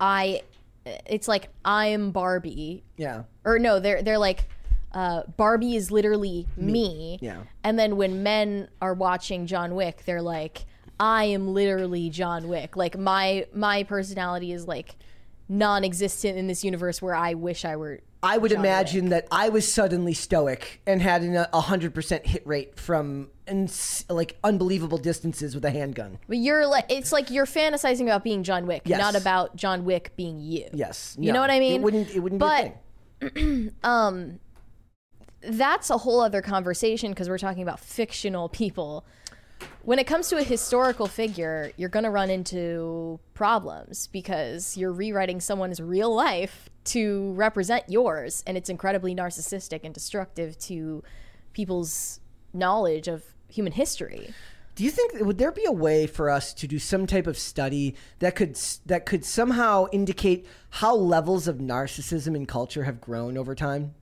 I, 0.00 0.42
it's 0.84 1.28
like 1.28 1.48
I'm 1.64 2.10
Barbie, 2.10 2.84
Yeah. 2.96 3.24
or 3.44 3.58
no, 3.58 3.80
they're 3.80 4.02
they're 4.02 4.18
like, 4.18 4.48
uh, 4.94 5.24
Barbie 5.36 5.76
is 5.76 5.90
literally 5.90 6.46
me. 6.56 7.18
Yeah. 7.20 7.42
And 7.62 7.78
then 7.78 7.96
when 7.96 8.22
men 8.22 8.68
are 8.80 8.94
watching 8.94 9.46
John 9.46 9.74
Wick, 9.74 10.04
they're 10.06 10.22
like, 10.22 10.64
I 10.98 11.24
am 11.24 11.48
literally 11.52 12.08
John 12.10 12.48
Wick. 12.48 12.76
Like 12.76 12.96
my 12.96 13.46
my 13.52 13.82
personality 13.82 14.52
is 14.52 14.66
like 14.68 14.94
non-existent 15.48 16.38
in 16.38 16.46
this 16.46 16.64
universe 16.64 17.02
where 17.02 17.14
I 17.14 17.34
wish 17.34 17.64
I 17.64 17.76
were. 17.76 18.00
I 18.22 18.38
would 18.38 18.52
John 18.52 18.60
imagine 18.60 19.08
that 19.10 19.26
I 19.30 19.50
was 19.50 19.70
suddenly 19.70 20.14
stoic 20.14 20.80
and 20.86 21.02
had 21.02 21.22
a 21.24 21.60
hundred 21.60 21.94
percent 21.94 22.26
hit 22.26 22.46
rate 22.46 22.78
from 22.80 23.28
ins- 23.46 24.04
like 24.08 24.38
unbelievable 24.42 24.96
distances 24.96 25.54
with 25.54 25.64
a 25.66 25.70
handgun. 25.70 26.18
But 26.26 26.38
you're 26.38 26.66
like, 26.66 26.86
it's 26.88 27.12
like 27.12 27.30
you're 27.30 27.44
fantasizing 27.44 28.04
about 28.04 28.24
being 28.24 28.42
John 28.42 28.66
Wick, 28.66 28.82
Yes. 28.86 28.98
not 28.98 29.14
about 29.14 29.56
John 29.56 29.84
Wick 29.84 30.12
being 30.16 30.40
you. 30.40 30.68
Yes, 30.72 31.14
You 31.18 31.26
no, 31.28 31.34
know 31.34 31.40
what 31.42 31.50
I 31.50 31.58
mean? 31.58 31.80
It 31.80 31.82
wouldn't. 31.82 32.10
It 32.14 32.20
wouldn't 32.20 32.38
But- 32.38 32.76
be 33.20 33.26
a 33.26 33.30
thing. 33.30 33.70
that's 35.48 35.90
a 35.90 35.98
whole 35.98 36.20
other 36.20 36.42
conversation 36.42 37.10
because 37.10 37.28
we're 37.28 37.38
talking 37.38 37.62
about 37.62 37.80
fictional 37.80 38.48
people. 38.48 39.04
When 39.82 39.98
it 39.98 40.06
comes 40.06 40.28
to 40.28 40.36
a 40.36 40.42
historical 40.42 41.06
figure, 41.06 41.72
you're 41.76 41.88
going 41.88 42.04
to 42.04 42.10
run 42.10 42.30
into 42.30 43.20
problems 43.34 44.08
because 44.08 44.76
you're 44.76 44.92
rewriting 44.92 45.40
someone's 45.40 45.80
real 45.80 46.14
life 46.14 46.68
to 46.84 47.32
represent 47.32 47.84
yours, 47.88 48.42
and 48.46 48.56
it's 48.56 48.68
incredibly 48.68 49.14
narcissistic 49.14 49.80
and 49.84 49.94
destructive 49.94 50.58
to 50.60 51.02
people's 51.52 52.20
knowledge 52.52 53.08
of 53.08 53.24
human 53.48 53.72
history. 53.72 54.34
Do 54.74 54.82
you 54.82 54.90
think 54.90 55.20
would 55.20 55.38
there 55.38 55.52
be 55.52 55.64
a 55.64 55.72
way 55.72 56.06
for 56.06 56.28
us 56.28 56.52
to 56.54 56.66
do 56.66 56.80
some 56.80 57.06
type 57.06 57.28
of 57.28 57.38
study 57.38 57.94
that 58.18 58.34
could 58.34 58.56
that 58.86 59.06
could 59.06 59.24
somehow 59.24 59.86
indicate 59.92 60.46
how 60.70 60.96
levels 60.96 61.46
of 61.46 61.58
narcissism 61.58 62.34
in 62.34 62.44
culture 62.44 62.82
have 62.82 63.00
grown 63.00 63.38
over 63.38 63.54
time? 63.54 63.94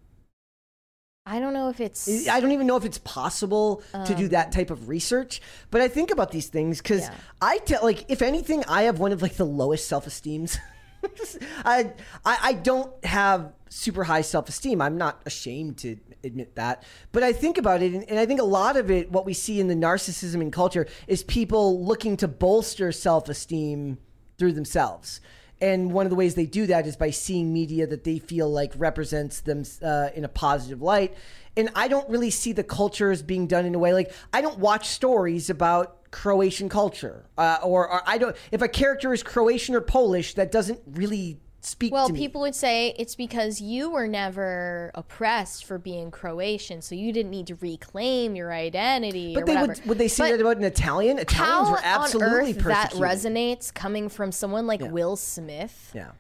I 1.25 1.39
don't 1.39 1.55
know 1.55 1.69
if 1.69 1.81
it's. 1.81 2.29
I 2.29 2.41
don't 2.41 2.51
even 2.51 2.67
know 2.67 2.77
if 2.77 2.85
it's 2.85 2.99
possible 2.99 3.83
to 4.07 4.15
do 4.15 4.29
that 4.29 4.51
type 4.51 4.71
of 4.71 4.89
research, 4.89 5.41
but 5.71 5.81
I 5.81 5.87
think 5.89 6.11
about 6.11 6.33
these 6.33 6.49
things 6.49 6.79
because 6.79 7.03
Yeah. 7.03 7.15
I 7.41 7.59
tell 7.59 7.83
like 7.83 8.11
if 8.11 8.23
anything, 8.23 8.65
I 8.69 8.83
have 8.83 8.99
one 8.99 9.13
of 9.13 9.23
like 9.23 9.37
the 9.37 9.45
lowest 9.47 9.87
self 9.87 10.07
esteems. 10.07 10.59
I, 11.65 11.93
I 12.25 12.39
I 12.43 12.53
don't 12.55 12.93
have 13.05 13.53
super 13.69 14.03
high 14.05 14.23
self 14.23 14.49
esteem. 14.49 14.81
I'm 14.83 14.99
not 14.99 15.23
ashamed 15.25 15.79
to 15.79 15.97
admit 16.25 16.57
that, 16.57 16.83
but 17.13 17.23
I 17.23 17.33
think 17.33 17.57
about 17.57 17.83
it, 17.83 17.93
and, 17.93 18.09
and 18.09 18.19
I 18.19 18.27
think 18.27 18.41
a 18.41 18.45
lot 18.45 18.77
of 18.77 18.91
it, 18.91 19.11
what 19.11 19.25
we 19.25 19.33
see 19.35 19.61
in 19.61 19.69
the 19.69 19.75
narcissism 19.75 20.41
in 20.41 20.51
culture, 20.51 20.87
is 21.07 21.23
people 21.23 21.85
looking 21.85 22.17
to 22.19 22.29
bolster 22.29 22.91
self 22.91 23.29
esteem 23.29 23.99
through 24.39 24.53
themselves. 24.53 25.21
And 25.63 25.93
one 25.93 26.05
of 26.05 26.11
the 26.11 26.17
ways 26.17 26.35
they 26.35 26.45
do 26.45 26.67
that 26.67 26.89
is 26.89 26.97
by 26.97 27.11
seeing 27.11 27.53
media 27.53 27.87
that 27.87 28.03
they 28.03 28.19
feel 28.19 28.51
like 28.51 28.73
represents 28.77 29.41
them 29.41 29.63
uh, 29.81 30.09
in 30.13 30.25
a 30.25 30.29
positive 30.29 30.83
light. 30.83 31.15
And 31.57 31.71
I 31.77 31.87
don't 31.87 32.09
really 32.11 32.31
see 32.31 32.53
the 32.53 32.65
culture 32.65 33.13
as 33.13 33.23
being 33.23 33.47
done 33.47 33.65
in 33.65 33.75
a 33.75 33.79
way 33.79 33.95
like 33.95 34.13
I 34.33 34.41
don't 34.41 34.59
watch 34.59 34.89
stories 34.89 35.49
about 35.51 36.11
Croatian 36.11 36.69
culture, 36.69 37.25
uh, 37.39 37.59
or, 37.63 37.89
or 37.89 38.03
I 38.07 38.19
don't. 38.19 38.37
If 38.51 38.61
a 38.61 38.69
character 38.69 39.13
is 39.13 39.23
Croatian 39.23 39.75
or 39.77 39.81
Polish, 39.81 40.35
that 40.35 40.51
doesn't 40.51 40.81
really 40.85 41.39
speak 41.65 41.93
Well, 41.93 42.11
people 42.11 42.41
would 42.43 42.55
say 42.55 42.95
it's 42.99 43.15
because 43.15 43.61
you 43.61 43.91
were 43.91 44.09
never 44.09 44.91
oppressed 44.95 45.65
for 45.65 45.79
being 45.79 46.11
Croatian, 46.11 46.83
so 46.83 46.95
you 46.95 47.13
didn't 47.13 47.31
need 47.31 47.47
to 47.47 47.55
reclaim 47.57 48.35
your 48.37 48.53
identity. 48.53 49.35
But 49.35 49.47
they 49.47 49.55
whatever. 49.55 49.73
would 49.81 49.87
would 49.89 49.99
they 49.99 50.09
say 50.09 50.25
But 50.31 50.37
that 50.37 50.41
about 50.43 50.57
an 50.59 50.65
Italian? 50.65 51.19
Italians 51.19 51.71
were 51.71 51.81
absolutely 51.83 52.53
on 52.53 52.59
earth 52.59 52.65
that 52.65 52.93
resonates 52.93 53.73
coming 53.73 54.09
from 54.09 54.33
someone 54.33 54.67
like 54.67 54.81
Will 54.83 55.17
Smith 55.17 55.93
Yeah. 55.95 56.11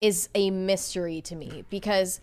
is 0.00 0.28
a 0.34 0.50
mystery 0.50 1.20
to 1.22 1.34
me 1.34 1.64
because 1.68 2.20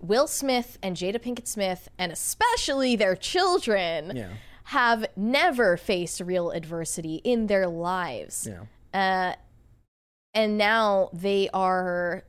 Will 0.00 0.26
Smith 0.26 0.78
and 0.82 0.96
Jada 0.96 1.18
Pinkett 1.20 1.46
Smith, 1.46 1.88
and 1.98 2.10
especially 2.10 2.96
their 2.96 3.14
children, 3.14 4.16
Yeah. 4.16 4.28
have 4.64 5.04
never 5.16 5.76
faced 5.76 6.20
real 6.22 6.50
adversity 6.52 7.16
in 7.24 7.46
their 7.48 7.66
lives. 7.68 8.48
Yeah. 8.50 8.64
Uh, 8.98 9.34
and 10.34 10.56
now 10.56 11.10
they 11.12 11.48
are 11.52 12.24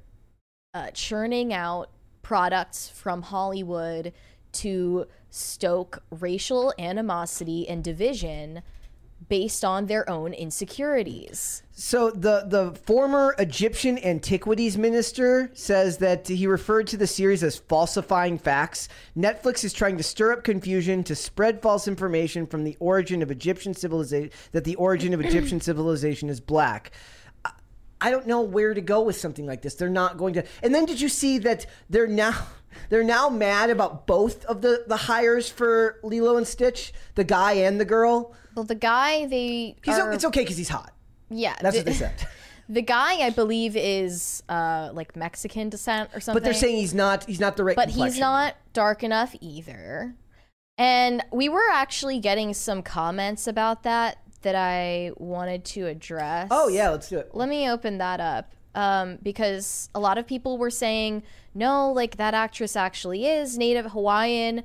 uh, 0.73 0.91
churning 0.91 1.53
out 1.53 1.89
products 2.21 2.89
from 2.89 3.21
Hollywood 3.21 4.13
to 4.53 5.05
stoke 5.29 6.03
racial 6.09 6.73
animosity 6.77 7.67
and 7.67 7.83
division 7.83 8.61
based 9.29 9.63
on 9.63 9.85
their 9.85 10.09
own 10.09 10.33
insecurities. 10.33 11.63
So 11.71 12.09
the 12.09 12.45
the 12.47 12.73
former 12.85 13.35
Egyptian 13.37 13.97
antiquities 14.03 14.77
minister 14.77 15.51
says 15.53 15.97
that 15.99 16.27
he 16.27 16.47
referred 16.47 16.87
to 16.87 16.97
the 16.97 17.07
series 17.07 17.43
as 17.43 17.57
falsifying 17.57 18.37
facts. 18.37 18.89
Netflix 19.15 19.63
is 19.63 19.73
trying 19.73 19.97
to 19.97 20.03
stir 20.03 20.33
up 20.33 20.43
confusion 20.43 21.03
to 21.03 21.15
spread 21.15 21.61
false 21.61 21.87
information 21.87 22.47
from 22.47 22.63
the 22.63 22.75
origin 22.79 23.21
of 23.21 23.31
Egyptian 23.31 23.73
civilization 23.73 24.31
that 24.51 24.63
the 24.63 24.75
origin 24.75 25.13
of 25.13 25.21
Egyptian 25.21 25.61
civilization 25.69 26.29
is 26.29 26.39
black. 26.39 26.91
I- 28.01 28.11
don't 28.11 28.27
know 28.27 28.41
where 28.41 28.73
to 28.73 28.81
go 28.81 29.01
with 29.01 29.15
something 29.17 29.45
like 29.45 29.61
this. 29.61 29.75
They're 29.75 29.89
not 29.89 30.17
going 30.17 30.33
to. 30.35 30.43
And 30.63 30.73
then 30.75 30.85
did 30.85 30.99
you 30.99 31.09
see 31.09 31.37
that 31.39 31.65
they're 31.89 32.07
now 32.07 32.33
they're 32.89 33.03
now 33.03 33.29
mad 33.29 33.69
about 33.69 34.07
both 34.07 34.43
of 34.45 34.61
the 34.61 34.83
the 34.87 34.97
hires 34.97 35.49
for 35.49 35.99
Lilo 36.03 36.37
and 36.37 36.47
Stitch, 36.47 36.93
the 37.15 37.23
guy 37.23 37.53
and 37.53 37.79
the 37.79 37.85
girl? 37.85 38.33
Well, 38.55 38.65
the 38.65 38.75
guy 38.75 39.25
they 39.27 39.75
He's 39.83 39.97
are, 39.97 40.11
it's 40.11 40.25
okay 40.25 40.41
because 40.41 40.57
he's 40.57 40.69
hot. 40.69 40.93
yeah, 41.29 41.55
That's 41.61 41.75
the, 41.75 41.79
what 41.81 41.85
they 41.85 41.93
said. 42.05 42.27
The 42.69 42.81
guy, 42.81 43.25
I 43.25 43.29
believe, 43.31 43.75
is 43.75 44.43
uh, 44.47 44.91
like 44.93 45.15
Mexican 45.17 45.69
descent 45.69 46.09
or 46.13 46.19
something. 46.21 46.35
But 46.41 46.43
they're 46.45 46.53
saying 46.53 46.77
he's 46.77 46.93
not. 46.93 47.25
He's 47.25 47.39
not 47.39 47.57
the 47.57 47.63
right. 47.65 47.75
but 47.75 47.89
he's 47.89 48.17
not 48.17 48.55
dark 48.73 49.03
enough 49.03 49.35
either. 49.41 50.15
And 50.77 51.21
we 51.31 51.49
were 51.49 51.69
actually 51.71 52.19
getting 52.19 52.53
some 52.53 52.81
comments 52.81 53.45
about 53.45 53.83
that 53.83 54.17
that 54.41 54.55
I 54.55 55.11
wanted 55.17 55.65
to 55.65 55.87
address. 55.87 56.47
Oh 56.51 56.67
yeah, 56.67 56.89
let's 56.89 57.09
do 57.09 57.19
it. 57.19 57.31
Let 57.33 57.49
me 57.49 57.69
open 57.69 57.97
that 57.99 58.19
up. 58.19 58.53
Um, 58.73 59.17
because 59.21 59.89
a 59.93 59.99
lot 59.99 60.17
of 60.17 60.25
people 60.25 60.57
were 60.57 60.69
saying, 60.69 61.23
no, 61.53 61.91
like 61.91 62.15
that 62.17 62.33
actress 62.33 62.75
actually 62.75 63.27
is 63.27 63.57
Native 63.57 63.87
Hawaiian. 63.87 64.63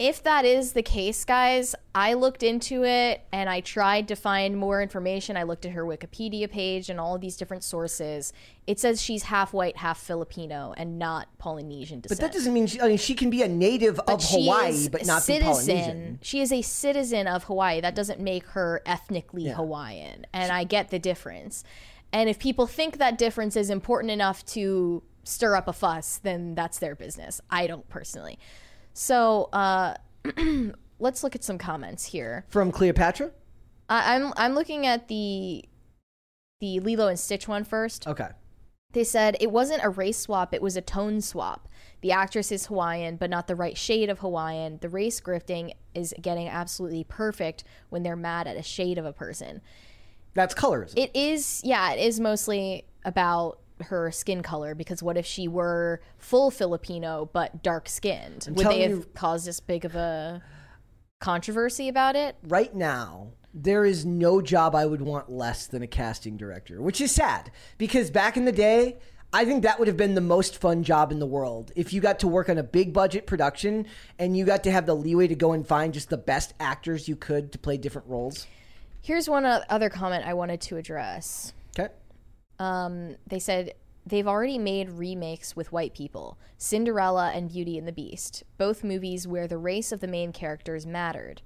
If 0.00 0.22
that 0.22 0.46
is 0.46 0.72
the 0.72 0.82
case, 0.82 1.26
guys, 1.26 1.74
I 1.94 2.14
looked 2.14 2.42
into 2.42 2.84
it 2.84 3.20
and 3.32 3.50
I 3.50 3.60
tried 3.60 4.08
to 4.08 4.16
find 4.16 4.56
more 4.56 4.80
information. 4.80 5.36
I 5.36 5.42
looked 5.42 5.66
at 5.66 5.72
her 5.72 5.84
Wikipedia 5.84 6.50
page 6.50 6.88
and 6.88 6.98
all 6.98 7.14
of 7.14 7.20
these 7.20 7.36
different 7.36 7.62
sources. 7.64 8.32
It 8.66 8.80
says 8.80 9.02
she's 9.02 9.24
half 9.24 9.52
white, 9.52 9.76
half 9.76 10.00
Filipino, 10.00 10.72
and 10.78 10.98
not 10.98 11.28
Polynesian 11.36 12.00
descent. 12.00 12.18
But 12.18 12.24
that 12.24 12.32
doesn't 12.32 12.54
mean. 12.54 12.66
She, 12.66 12.80
I 12.80 12.88
mean, 12.88 12.96
she 12.96 13.14
can 13.14 13.28
be 13.28 13.42
a 13.42 13.48
native 13.48 13.98
of 14.00 14.24
Hawaii, 14.24 14.88
but 14.88 15.04
not 15.04 15.18
be 15.18 15.34
citizen. 15.34 15.76
Polynesian. 15.76 16.18
She 16.22 16.40
is 16.40 16.50
a 16.50 16.62
citizen 16.62 17.26
of 17.26 17.44
Hawaii. 17.44 17.82
That 17.82 17.94
doesn't 17.94 18.20
make 18.20 18.46
her 18.46 18.80
ethnically 18.86 19.48
Hawaiian, 19.48 20.24
and 20.32 20.50
I 20.50 20.64
get 20.64 20.88
the 20.88 20.98
difference. 20.98 21.62
And 22.10 22.30
if 22.30 22.38
people 22.38 22.66
think 22.66 22.96
that 22.96 23.18
difference 23.18 23.54
is 23.54 23.68
important 23.68 24.12
enough 24.12 24.46
to 24.46 25.02
stir 25.24 25.56
up 25.56 25.68
a 25.68 25.74
fuss, 25.74 26.16
then 26.16 26.54
that's 26.54 26.78
their 26.78 26.94
business. 26.94 27.42
I 27.50 27.66
don't 27.66 27.86
personally. 27.90 28.38
So 29.00 29.48
uh, 29.54 29.94
let's 30.98 31.24
look 31.24 31.34
at 31.34 31.42
some 31.42 31.56
comments 31.56 32.04
here. 32.04 32.44
From 32.48 32.70
Cleopatra. 32.70 33.30
I, 33.88 34.14
I'm 34.14 34.34
I'm 34.36 34.54
looking 34.54 34.86
at 34.86 35.08
the 35.08 35.64
the 36.60 36.80
Lilo 36.80 37.08
and 37.08 37.18
Stitch 37.18 37.48
one 37.48 37.64
first. 37.64 38.06
Okay. 38.06 38.28
They 38.92 39.04
said 39.04 39.38
it 39.40 39.50
wasn't 39.50 39.82
a 39.82 39.88
race 39.88 40.18
swap, 40.18 40.52
it 40.52 40.60
was 40.60 40.76
a 40.76 40.82
tone 40.82 41.22
swap. 41.22 41.66
The 42.02 42.12
actress 42.12 42.52
is 42.52 42.66
Hawaiian, 42.66 43.16
but 43.16 43.30
not 43.30 43.46
the 43.46 43.56
right 43.56 43.76
shade 43.76 44.10
of 44.10 44.18
Hawaiian. 44.18 44.76
The 44.82 44.90
race 44.90 45.18
grifting 45.18 45.72
is 45.94 46.12
getting 46.20 46.48
absolutely 46.48 47.04
perfect 47.04 47.64
when 47.88 48.02
they're 48.02 48.16
mad 48.16 48.46
at 48.46 48.58
a 48.58 48.62
shade 48.62 48.98
of 48.98 49.06
a 49.06 49.14
person. 49.14 49.62
That's 50.34 50.54
colorism. 50.54 50.98
It 50.98 51.10
is, 51.14 51.62
yeah, 51.64 51.92
it 51.92 52.00
is 52.00 52.20
mostly 52.20 52.84
about 53.06 53.60
her 53.82 54.10
skin 54.10 54.42
color 54.42 54.74
because 54.74 55.02
what 55.02 55.16
if 55.16 55.26
she 55.26 55.48
were 55.48 56.00
full 56.18 56.50
Filipino 56.50 57.28
but 57.32 57.62
dark 57.62 57.88
skinned? 57.88 58.48
Would 58.50 58.66
they 58.66 58.82
have 58.82 58.90
you- 58.90 59.06
caused 59.14 59.46
this 59.46 59.60
big 59.60 59.84
of 59.84 59.94
a 59.94 60.42
controversy 61.20 61.88
about 61.88 62.16
it? 62.16 62.36
right 62.48 62.74
now, 62.74 63.28
there 63.52 63.84
is 63.84 64.06
no 64.06 64.40
job 64.40 64.74
I 64.74 64.86
would 64.86 65.02
want 65.02 65.28
less 65.28 65.66
than 65.66 65.82
a 65.82 65.86
casting 65.86 66.36
director, 66.36 66.80
which 66.80 67.00
is 67.00 67.12
sad 67.12 67.50
because 67.78 68.10
back 68.10 68.36
in 68.36 68.44
the 68.44 68.52
day, 68.52 68.98
I 69.32 69.44
think 69.44 69.62
that 69.62 69.78
would 69.78 69.88
have 69.88 69.96
been 69.96 70.14
the 70.14 70.20
most 70.20 70.60
fun 70.60 70.82
job 70.82 71.12
in 71.12 71.18
the 71.20 71.26
world 71.26 71.70
if 71.76 71.92
you 71.92 72.00
got 72.00 72.18
to 72.20 72.28
work 72.28 72.48
on 72.48 72.58
a 72.58 72.62
big 72.64 72.92
budget 72.92 73.26
production 73.26 73.86
and 74.18 74.36
you 74.36 74.44
got 74.44 74.64
to 74.64 74.72
have 74.72 74.86
the 74.86 74.94
leeway 74.94 75.28
to 75.28 75.34
go 75.36 75.52
and 75.52 75.66
find 75.66 75.94
just 75.94 76.10
the 76.10 76.16
best 76.16 76.52
actors 76.58 77.08
you 77.08 77.14
could 77.16 77.52
to 77.52 77.58
play 77.58 77.76
different 77.76 78.08
roles. 78.08 78.46
Here's 79.02 79.28
one 79.28 79.44
other 79.44 79.88
comment 79.88 80.26
I 80.26 80.34
wanted 80.34 80.60
to 80.62 80.76
address. 80.76 81.52
Okay. 81.78 81.92
Um, 82.60 83.16
they 83.26 83.38
said 83.38 83.72
they've 84.06 84.28
already 84.28 84.58
made 84.58 84.90
remakes 84.90 85.56
with 85.56 85.72
white 85.72 85.94
people 85.94 86.38
Cinderella 86.58 87.32
and 87.34 87.48
Beauty 87.48 87.78
and 87.78 87.88
the 87.88 87.92
Beast, 87.92 88.44
both 88.58 88.84
movies 88.84 89.26
where 89.26 89.48
the 89.48 89.58
race 89.58 89.90
of 89.90 90.00
the 90.00 90.06
main 90.06 90.30
characters 90.32 90.86
mattered. 90.86 91.40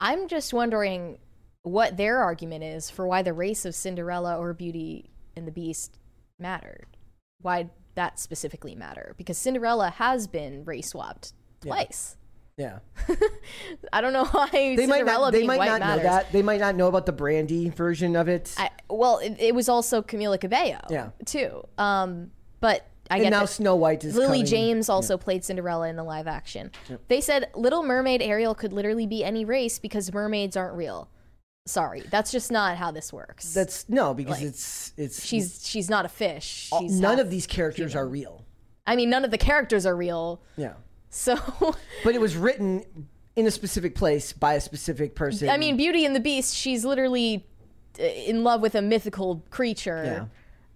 I'm 0.00 0.28
just 0.28 0.54
wondering 0.54 1.18
what 1.62 1.96
their 1.96 2.18
argument 2.18 2.62
is 2.62 2.88
for 2.88 3.06
why 3.06 3.22
the 3.22 3.32
race 3.32 3.64
of 3.64 3.74
Cinderella 3.74 4.38
or 4.38 4.54
Beauty 4.54 5.10
and 5.36 5.46
the 5.46 5.52
Beast 5.52 5.98
mattered. 6.38 6.86
Why 7.40 7.70
that 7.96 8.20
specifically 8.20 8.76
matter? 8.76 9.14
Because 9.18 9.36
Cinderella 9.36 9.90
has 9.90 10.28
been 10.28 10.64
race 10.64 10.90
swapped 10.90 11.32
twice. 11.60 12.16
Yeah. 12.58 12.80
I 13.92 14.00
don't 14.00 14.12
know 14.12 14.24
why 14.32 14.48
They 14.50 14.86
might 14.86 15.06
not. 15.06 15.32
They 15.32 15.46
might 15.46 15.58
not 15.64 15.80
matters. 15.80 16.02
know 16.04 16.10
that. 16.10 16.32
They 16.32 16.42
might 16.42 16.60
not 16.60 16.74
know 16.76 16.88
about 16.88 17.06
the 17.06 17.12
Brandy 17.12 17.70
version 17.70 18.16
of 18.16 18.28
it. 18.28 18.54
I, 18.58 18.70
well, 18.90 19.18
it, 19.18 19.36
it 19.38 19.54
was 19.54 19.68
also 19.68 20.02
Camila 20.02 20.40
Cabello, 20.40 20.80
Yeah. 20.90 21.10
too. 21.24 21.66
Um, 21.78 22.32
but 22.60 22.86
I 23.10 23.14
and 23.16 23.22
get 23.24 23.30
now 23.30 23.40
that 23.42 23.48
Snow 23.48 23.76
White 23.76 24.04
is 24.04 24.14
Lily 24.16 24.38
coming. 24.38 24.46
James 24.46 24.88
also 24.88 25.16
played 25.16 25.44
Cinderella 25.44 25.88
in 25.88 25.96
the 25.96 26.02
live 26.02 26.26
action. 26.26 26.72
They 27.06 27.20
said 27.22 27.48
Little 27.54 27.82
Mermaid 27.84 28.20
Ariel 28.20 28.54
could 28.54 28.72
literally 28.72 29.06
be 29.06 29.24
any 29.24 29.44
race 29.46 29.78
because 29.78 30.12
mermaids 30.12 30.56
aren't 30.56 30.76
real. 30.76 31.08
Sorry, 31.66 32.00
that's 32.10 32.32
just 32.32 32.50
not 32.50 32.76
how 32.76 32.90
this 32.90 33.12
works. 33.12 33.54
That's 33.54 33.88
no, 33.88 34.14
because 34.14 34.38
Like, 34.40 34.48
it's 34.48 34.92
it's 34.96 35.24
she's 35.24 35.60
she's 35.66 35.88
not 35.88 36.04
a 36.06 36.08
fish. 36.08 36.68
all- 36.72 36.88
none 36.88 37.18
of 37.20 37.30
these 37.30 37.46
characters 37.46 37.92
female. 37.92 38.04
are 38.04 38.08
real. 38.08 38.44
I 38.86 38.96
mean, 38.96 39.10
none 39.10 39.24
of 39.24 39.30
the 39.30 39.38
characters 39.38 39.84
are 39.86 39.94
real. 39.94 40.40
Yeah, 40.56 40.72
So, 41.10 41.36
but 42.04 42.14
it 42.14 42.20
was 42.20 42.36
written 42.36 42.84
in 43.36 43.46
a 43.46 43.50
specific 43.50 43.94
place 43.94 44.32
by 44.32 44.54
a 44.54 44.60
specific 44.60 45.14
person. 45.14 45.48
I 45.48 45.56
mean, 45.56 45.76
Beauty 45.76 46.04
and 46.04 46.14
the 46.14 46.20
Beast, 46.20 46.54
she's 46.54 46.84
literally 46.84 47.46
uh, 47.98 48.02
in 48.02 48.42
love 48.44 48.60
with 48.60 48.74
a 48.74 48.82
mythical 48.82 49.44
creature. 49.50 50.28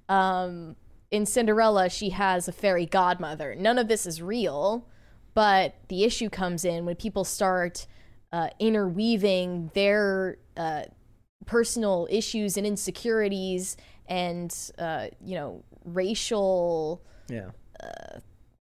yeah. 0.08 0.42
um, 0.42 0.76
in 1.10 1.26
Cinderella, 1.26 1.90
she 1.90 2.10
has 2.10 2.48
a 2.48 2.52
fairy 2.52 2.86
godmother. 2.86 3.54
None 3.54 3.78
of 3.78 3.88
this 3.88 4.06
is 4.06 4.22
real, 4.22 4.88
but 5.34 5.74
the 5.88 6.04
issue 6.04 6.30
comes 6.30 6.64
in 6.64 6.86
when 6.86 6.96
people 6.96 7.24
start 7.24 7.86
uh, 8.32 8.48
interweaving 8.58 9.70
their 9.74 10.38
uh, 10.56 10.84
personal 11.44 12.08
issues 12.10 12.56
and 12.56 12.66
insecurities 12.66 13.76
and, 14.06 14.56
uh, 14.78 15.08
you 15.22 15.34
know, 15.34 15.62
racial, 15.84 17.02
Yeah. 17.28 17.50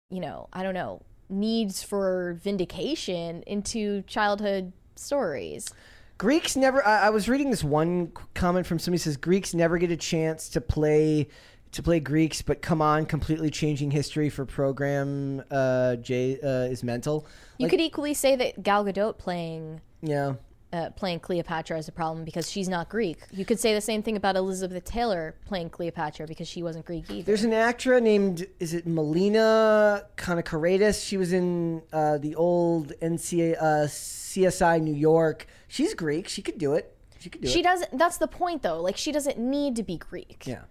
you 0.09 0.21
know, 0.21 0.49
I 0.53 0.62
don't 0.62 0.75
know, 0.75 1.03
needs 1.29 1.83
for 1.83 2.39
vindication 2.43 3.43
into 3.47 4.03
childhood 4.03 4.72
stories. 4.97 5.72
Greeks 6.18 6.57
never. 6.57 6.85
I, 6.87 7.07
I 7.07 7.11
was 7.11 7.29
reading 7.29 7.51
this 7.51 7.62
one 7.62 8.12
comment 8.35 8.66
from 8.66 8.79
somebody 8.79 8.99
says 8.99 9.16
Greeks 9.16 9.55
never 9.55 9.79
get 9.79 9.91
a 9.91 9.97
chance 9.97 10.49
to 10.51 10.61
play 10.61 11.29
to 11.70 11.83
play 11.83 12.01
Greeks, 12.01 12.41
but 12.43 12.62
come 12.62 12.81
on, 12.81 13.05
completely 13.05 13.51
changing 13.51 13.91
history 13.91 14.31
for 14.31 14.45
program 14.47 15.45
uh, 15.51 15.97
J 15.97 16.39
uh, 16.43 16.70
is 16.70 16.83
mental. 16.83 17.26
You 17.59 17.64
Like- 17.64 17.70
could 17.72 17.81
equally 17.81 18.14
say 18.14 18.37
that 18.37 18.62
Gal 18.62 18.85
Gadot 18.85 19.18
playing 19.18 19.81
Yeah, 20.01 20.35
uh, 20.73 20.91
playing 20.91 21.21
Cleopatra 21.21 21.79
is 21.79 21.89
a 21.89 21.93
problem 21.93 22.25
because 22.25 22.51
she's 22.51 22.69
not 22.69 22.89
Greek. 22.89 23.19
You 23.31 23.45
could 23.45 23.59
say 23.59 23.75
the 23.75 23.81
same 23.81 24.03
thing 24.03 24.16
about 24.16 24.37
Elizabeth 24.37 24.85
Taylor 24.85 25.35
playing 25.47 25.71
Cleopatra 25.71 26.27
because 26.27 26.49
she 26.49 26.62
wasn't 26.62 26.85
Greek 26.85 27.11
either. 27.11 27.23
there's 27.25 27.45
an 27.45 27.53
actress 27.53 28.03
named 28.03 28.47
is 28.61 28.75
it 28.75 28.87
Melina 28.87 30.05
Kanakaredes? 30.16 31.07
She 31.07 31.16
was 31.16 31.33
in 31.33 31.83
uh, 31.93 32.19
the 32.19 32.35
old 32.35 32.93
NCA 33.01 33.57
uh, 33.61 33.64
CSI 33.87 34.81
New 34.83 34.95
York. 34.95 35.47
She's 35.69 35.95
Greek. 35.95 36.29
She 36.29 36.43
could 36.43 36.59
do 36.59 36.75
it. 36.75 36.95
She 37.19 37.31
could 37.31 37.41
do 37.41 37.49
she 37.49 37.61
it. 37.61 37.64
doesn't. 37.64 37.99
That's 37.99 38.19
the 38.19 38.29
point, 38.29 38.62
though. 38.62 38.81
Like 38.81 38.97
she 38.97 39.11
doesn't 39.11 39.39
need 39.39 39.75
to 39.77 39.83
be 39.83 39.97
Greek. 39.97 40.45
Yeah, 40.47 40.62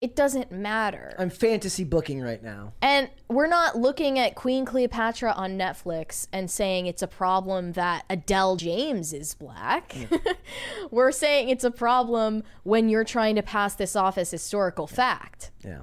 It 0.00 0.14
doesn't 0.14 0.52
matter. 0.52 1.14
I'm 1.18 1.28
fantasy 1.30 1.82
booking 1.82 2.20
right 2.22 2.42
now. 2.42 2.72
and 2.80 3.10
we're 3.28 3.48
not 3.48 3.76
looking 3.76 4.18
at 4.18 4.36
Queen 4.36 4.64
Cleopatra 4.64 5.32
on 5.32 5.58
Netflix 5.58 6.28
and 6.32 6.48
saying 6.50 6.86
it's 6.86 7.02
a 7.02 7.08
problem 7.08 7.72
that 7.72 8.04
Adele 8.08 8.56
James 8.56 9.12
is 9.12 9.34
black. 9.34 9.96
we're 10.92 11.10
saying 11.10 11.48
it's 11.48 11.64
a 11.64 11.70
problem 11.72 12.44
when 12.62 12.88
you're 12.88 13.04
trying 13.04 13.34
to 13.36 13.42
pass 13.42 13.74
this 13.74 13.96
off 13.96 14.16
as 14.16 14.30
historical 14.30 14.86
fact. 14.86 15.50
Yeah. 15.64 15.80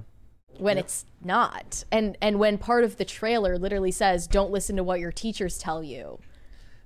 when 0.59 0.77
it's 0.77 1.05
not 1.21 1.83
and 1.91 2.17
and 2.21 2.39
when 2.39 2.57
part 2.57 2.85
of 2.85 2.95
the 2.95 3.03
trailer 3.03 3.57
literally 3.57 3.91
says 3.91 4.25
don't 4.25 4.51
listen 4.51 4.77
to 4.77 4.83
what 4.83 5.01
your 5.01 5.11
teachers 5.11 5.57
tell 5.57 5.83
you 5.83 6.17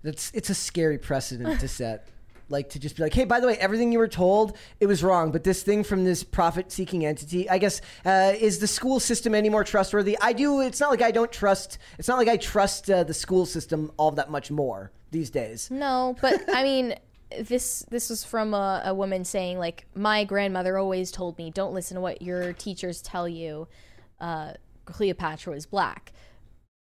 That's 0.01 0.31
it's 0.33 0.49
a 0.49 0.55
scary 0.55 0.97
precedent 0.97 1.59
to 1.59 1.67
set. 1.67 2.07
Like 2.49 2.69
to 2.69 2.79
just 2.79 2.95
be 2.95 3.03
like, 3.03 3.13
hey, 3.13 3.25
by 3.25 3.39
the 3.39 3.47
way, 3.47 3.57
everything 3.57 3.91
you 3.91 3.99
were 3.99 4.07
told, 4.07 4.57
it 4.79 4.87
was 4.87 5.03
wrong. 5.03 5.31
But 5.31 5.43
this 5.43 5.63
thing 5.63 5.83
from 5.83 6.03
this 6.03 6.23
profit-seeking 6.23 7.05
entity, 7.05 7.49
I 7.49 7.57
guess, 7.57 7.81
uh, 8.05 8.33
is 8.39 8.59
the 8.59 8.67
school 8.67 8.99
system 8.99 9.35
any 9.35 9.49
more 9.49 9.63
trustworthy? 9.63 10.17
I 10.19 10.33
do. 10.33 10.61
It's 10.61 10.79
not 10.79 10.89
like 10.89 11.01
I 11.01 11.11
don't 11.11 11.31
trust. 11.31 11.77
It's 11.97 12.07
not 12.07 12.17
like 12.17 12.27
I 12.27 12.37
trust 12.37 12.89
uh, 12.89 13.03
the 13.03 13.13
school 13.13 13.45
system 13.45 13.91
all 13.97 14.11
that 14.11 14.29
much 14.31 14.51
more 14.51 14.91
these 15.11 15.29
days. 15.29 15.69
no 15.71 16.15
but 16.21 16.39
i 16.53 16.63
mean 16.63 16.95
this 17.41 17.85
this 17.89 18.09
was 18.09 18.23
from 18.23 18.53
a, 18.53 18.81
a 18.85 18.93
woman 18.93 19.23
saying 19.23 19.57
like 19.57 19.85
my 19.95 20.23
grandmother 20.23 20.77
always 20.77 21.11
told 21.11 21.37
me 21.37 21.51
don't 21.51 21.73
listen 21.73 21.95
to 21.95 22.01
what 22.01 22.21
your 22.21 22.53
teachers 22.53 23.01
tell 23.01 23.27
you 23.27 23.67
uh, 24.19 24.53
cleopatra 24.85 25.53
was 25.53 25.65
black 25.65 26.11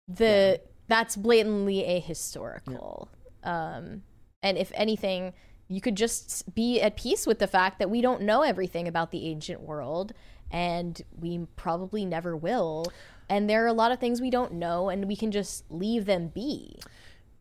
the 0.09 0.61
that's 0.89 1.17
blatantly 1.17 1.83
ahistorical 1.83 3.09
um, 3.43 4.03
and 4.45 4.59
if 4.59 4.71
anything 4.75 5.33
you 5.67 5.81
could 5.81 5.97
just 5.97 6.55
be 6.55 6.81
at 6.81 6.97
peace 6.97 7.27
with 7.27 7.39
the 7.39 7.47
fact 7.47 7.79
that 7.79 7.91
we 7.91 8.01
don't 8.01 8.21
know 8.21 8.43
everything 8.43 8.87
about 8.87 9.11
the 9.11 9.27
ancient 9.29 9.63
world 9.63 10.13
and 10.51 11.03
we 11.19 11.47
probably 11.57 12.05
never 12.05 12.37
will. 12.37 12.93
And 13.29 13.49
there 13.49 13.65
are 13.65 13.69
a 13.69 13.73
lot 13.73 13.91
of 13.91 13.99
things 13.99 14.21
we 14.21 14.31
don't 14.31 14.53
know 14.53 14.91
and 14.91 15.09
we 15.09 15.17
can 15.17 15.33
just 15.33 15.65
leave 15.71 16.05
them 16.05 16.29
be 16.29 16.79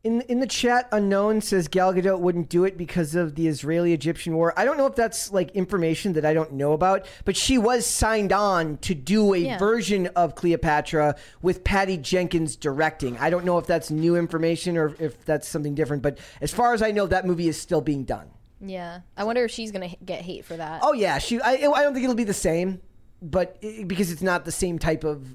In 0.04 0.20
in 0.24 0.41
the 0.41 0.47
chat, 0.47 0.89
unknown 0.91 1.39
says 1.39 1.70
Gal 1.70 1.93
Gadot 1.93 2.20
wouldn't 2.20 2.49
do 2.49 2.66
it 2.66 2.78
because 2.78 3.16
of 3.16 3.36
the 3.36 3.47
Israeli-Egyptian 3.47 4.36
war. 4.36 4.54
I 4.58 4.66
don't 4.66 4.76
know 4.76 4.86
if 4.86 4.95
that's 4.95 5.32
like 5.32 5.51
information 5.51 6.12
that 6.14 6.26
I 6.26 6.34
don't 6.34 6.51
know 6.51 6.74
about, 6.74 7.06
but 7.24 7.38
she 7.38 7.58
was 7.58 7.86
signed 7.88 8.34
on 8.34 8.78
to 8.80 8.93
do 8.95 9.34
a 9.34 9.38
Yeah. 9.38 9.58
version 9.58 10.08
of 10.08 10.36
Cleopatra 10.36 11.16
with 11.41 11.64
Patty 11.64 11.95
Jenkins 11.95 12.58
directing. 12.58 13.18
I 13.18 13.30
don't 13.30 13.45
know 13.45 13.58
if 13.60 13.66
that's 13.66 13.89
new 13.91 14.18
information 14.18 14.76
or 14.76 14.93
if 14.99 15.24
that's 15.24 15.47
something 15.47 15.74
different, 15.74 16.04
but 16.04 16.18
as 16.41 16.51
far 16.51 16.74
as 16.74 16.82
I 16.82 16.91
know, 16.91 17.08
that 17.08 17.26
movie 17.26 17.47
is 17.47 17.58
still 17.58 17.80
being 17.80 18.04
done. 18.04 18.28
Yeah, 18.60 19.01
I 19.16 19.24
wonder 19.24 19.45
if 19.45 19.51
she's 19.51 19.72
gonna 19.72 19.95
get 20.06 20.22
hate 20.24 20.43
for 20.43 20.58
that. 20.58 20.82
Oh 20.84 20.91
yeah, 20.91 21.18
she. 21.20 21.39
I, 21.39 21.51
I 21.54 21.82
don't 21.82 21.93
think 21.93 22.04
it'll 22.04 22.14
be 22.14 22.26
the 22.26 22.34
same, 22.34 22.82
but 23.22 23.56
it, 23.62 23.88
because 23.88 24.12
it's 24.12 24.22
not 24.22 24.43
the 24.43 24.51
same 24.51 24.80
type 24.80 25.06
of 25.06 25.26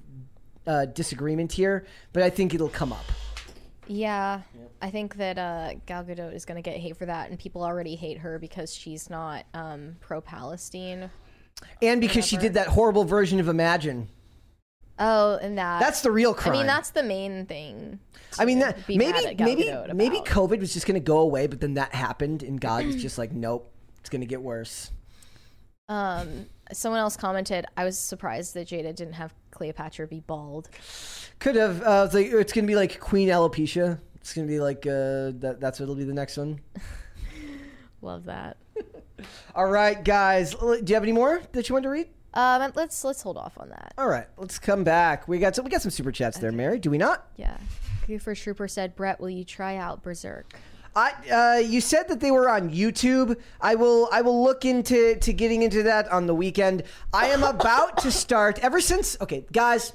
uh, 0.66 0.85
disagreement 0.85 1.53
here. 1.53 1.87
But 2.12 2.23
I 2.23 2.29
think 2.29 2.53
it'll 2.53 2.69
come 2.69 2.93
up. 2.93 3.05
Yeah, 3.89 4.43
I 4.80 4.91
think 4.91 5.16
that 5.16 5.39
uh, 5.39 5.74
Gal 5.86 6.05
Gadot 6.05 6.34
is 6.34 6.45
gonna 6.45 6.62
get 6.62 6.76
hate 6.76 6.97
for 6.97 7.07
that, 7.07 7.30
and 7.30 7.39
people 7.39 7.64
already 7.64 7.97
hate 7.97 8.18
her 8.18 8.39
because 8.39 8.72
she's 8.74 9.11
not 9.11 9.45
um, 9.55 9.97
pro-Palestine. 10.01 11.11
And 11.82 12.01
because 12.01 12.26
she 12.26 12.36
did 12.36 12.55
that 12.55 12.68
horrible 12.68 13.05
version 13.05 13.41
of 13.41 13.49
Imagine. 13.49 14.09
Oh, 15.01 15.39
and 15.41 15.57
that 15.59 15.80
That's 15.80 16.03
the 16.03 16.11
real 16.11 16.34
crime. 16.34 16.55
I 16.55 16.59
mean, 16.59 16.66
that's 16.66 16.91
the 16.91 17.03
main 17.03 17.47
thing. 17.47 18.01
I 18.39 18.45
mean 18.45 18.59
that 18.61 18.78
maybe 18.89 19.12
mad 19.12 19.24
at 19.24 19.36
Gal 19.36 19.47
maybe 19.47 19.64
Gadot 19.64 19.95
maybe. 19.95 20.18
COVID 20.18 20.61
was 20.61 20.72
just 20.72 20.86
going 20.86 20.95
to 20.95 21.05
go 21.05 21.18
away, 21.18 21.47
but 21.47 21.61
then 21.61 21.74
that 21.74 21.95
happened, 21.95 22.43
and 22.43 22.61
God 22.61 22.84
was 22.84 22.97
just 22.97 23.16
like, 23.16 23.32
nope, 23.32 23.72
it's 24.01 24.11
going 24.11 24.20
to 24.20 24.26
get 24.26 24.43
worse. 24.43 24.91
Um, 25.89 26.47
someone 26.73 27.01
else 27.01 27.16
commented, 27.16 27.66
I 27.77 27.85
was 27.85 27.99
surprised 27.99 28.55
that 28.55 28.69
Jada 28.69 28.95
didn't 28.95 29.14
have 29.14 29.35
Cleopatra 29.51 30.07
be 30.07 30.21
bald. 30.21 30.68
Could 31.38 31.57
have. 31.57 31.83
Uh, 31.83 32.05
it's 32.07 32.14
like 32.14 32.26
it's 32.26 32.53
going 32.53 32.64
to 32.64 32.71
be 32.71 32.76
like 32.76 33.01
Queen 33.01 33.29
alopecia. 33.29 33.99
It's 34.17 34.33
going 34.33 34.47
to 34.47 34.53
be 34.53 34.61
like 34.61 34.87
uh, 34.87 35.33
that. 35.41 35.59
That's 35.61 35.80
what'll 35.80 35.95
be 35.95 36.05
the 36.05 36.14
next 36.14 36.37
one. 36.37 36.61
Love 38.03 38.25
that. 38.25 38.57
All 39.55 39.68
right, 39.68 40.03
guys. 40.05 40.55
Do 40.55 40.83
you 40.87 40.95
have 40.95 41.03
any 41.03 41.13
more 41.13 41.42
that 41.53 41.68
you 41.68 41.75
want 41.75 41.84
to 41.84 41.91
read? 41.91 42.09
Um, 42.34 42.72
let's 42.75 43.03
let's 43.05 43.22
hold 43.22 43.37
off 43.37 43.59
on 43.59 43.71
that. 43.71 43.95
All 43.97 44.09
right, 44.09 44.26
let's 44.37 44.59
come 44.59 44.84
back. 44.84 45.26
We 45.26 45.38
got 45.38 45.57
some. 45.57 45.64
We 45.64 45.71
got 45.71 45.83
some 45.83 45.91
super 45.91 46.13
chats 46.13 46.38
there, 46.38 46.53
Mary. 46.53 46.79
Do 46.79 46.91
we 46.91 46.99
not? 46.99 47.26
Yeah. 47.37 47.57
Goofer 48.09 48.34
Trooper 48.34 48.68
said, 48.68 48.97
Brett, 48.97 49.21
will 49.21 49.29
you 49.29 49.45
try 49.45 49.76
out 49.76 50.03
Berserk? 50.03 50.55
I, 50.97 51.13
uh, 51.31 51.59
you 51.61 51.81
said 51.81 52.09
that 52.09 52.21
they 52.21 52.31
were 52.31 52.49
on 52.49 52.71
YouTube. 52.71 53.37
I 53.61 53.75
will. 53.77 54.09
I 54.11 54.23
will 54.23 54.43
look 54.43 54.65
into 54.65 55.17
to 55.17 55.33
getting 55.33 55.63
into 55.63 55.85
that 55.85 56.11
on 56.11 56.27
the 56.27 56.35
weekend. 56.35 56.83
I 57.13 57.29
am 57.29 57.43
about 57.45 57.99
to 57.99 58.11
start. 58.11 58.59
Ever 58.61 58.81
since, 58.81 59.17
okay, 59.21 59.45
guys, 59.53 59.93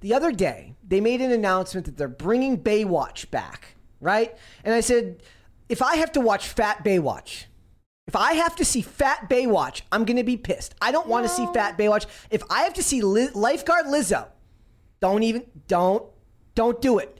the 0.00 0.12
other 0.14 0.32
day 0.32 0.74
they 0.86 1.00
made 1.00 1.20
an 1.20 1.32
announcement 1.32 1.86
that 1.86 1.96
they're 1.96 2.08
bringing 2.08 2.58
Baywatch 2.58 3.30
back, 3.30 3.74
right? 4.00 4.36
And 4.64 4.74
I 4.74 4.80
said, 4.80 5.22
if 5.68 5.80
I 5.82 5.96
have 5.96 6.12
to 6.12 6.20
watch 6.20 6.48
Fat 6.48 6.84
Baywatch, 6.84 7.44
If 8.06 8.16
I 8.16 8.32
have 8.34 8.56
to 8.56 8.64
see 8.64 8.80
Fat 8.80 9.28
Baywatch, 9.28 9.82
I'm 9.92 10.04
gonna 10.06 10.24
be 10.24 10.38
pissed. 10.38 10.74
I 10.80 10.92
don't 10.92 11.08
want 11.08 11.26
to 11.26 11.28
see 11.28 11.46
Fat 11.52 11.76
Baywatch. 11.76 12.06
If 12.30 12.42
I 12.50 12.62
have 12.62 12.72
to 12.74 12.82
see 12.82 13.02
Li- 13.02 13.28
Lifeguard 13.34 13.84
Lizzo, 13.86 14.28
don't 15.00 15.22
even 15.22 15.44
don't 15.68 16.04
don't 16.54 16.80
do 16.80 16.98
it. 16.98 17.18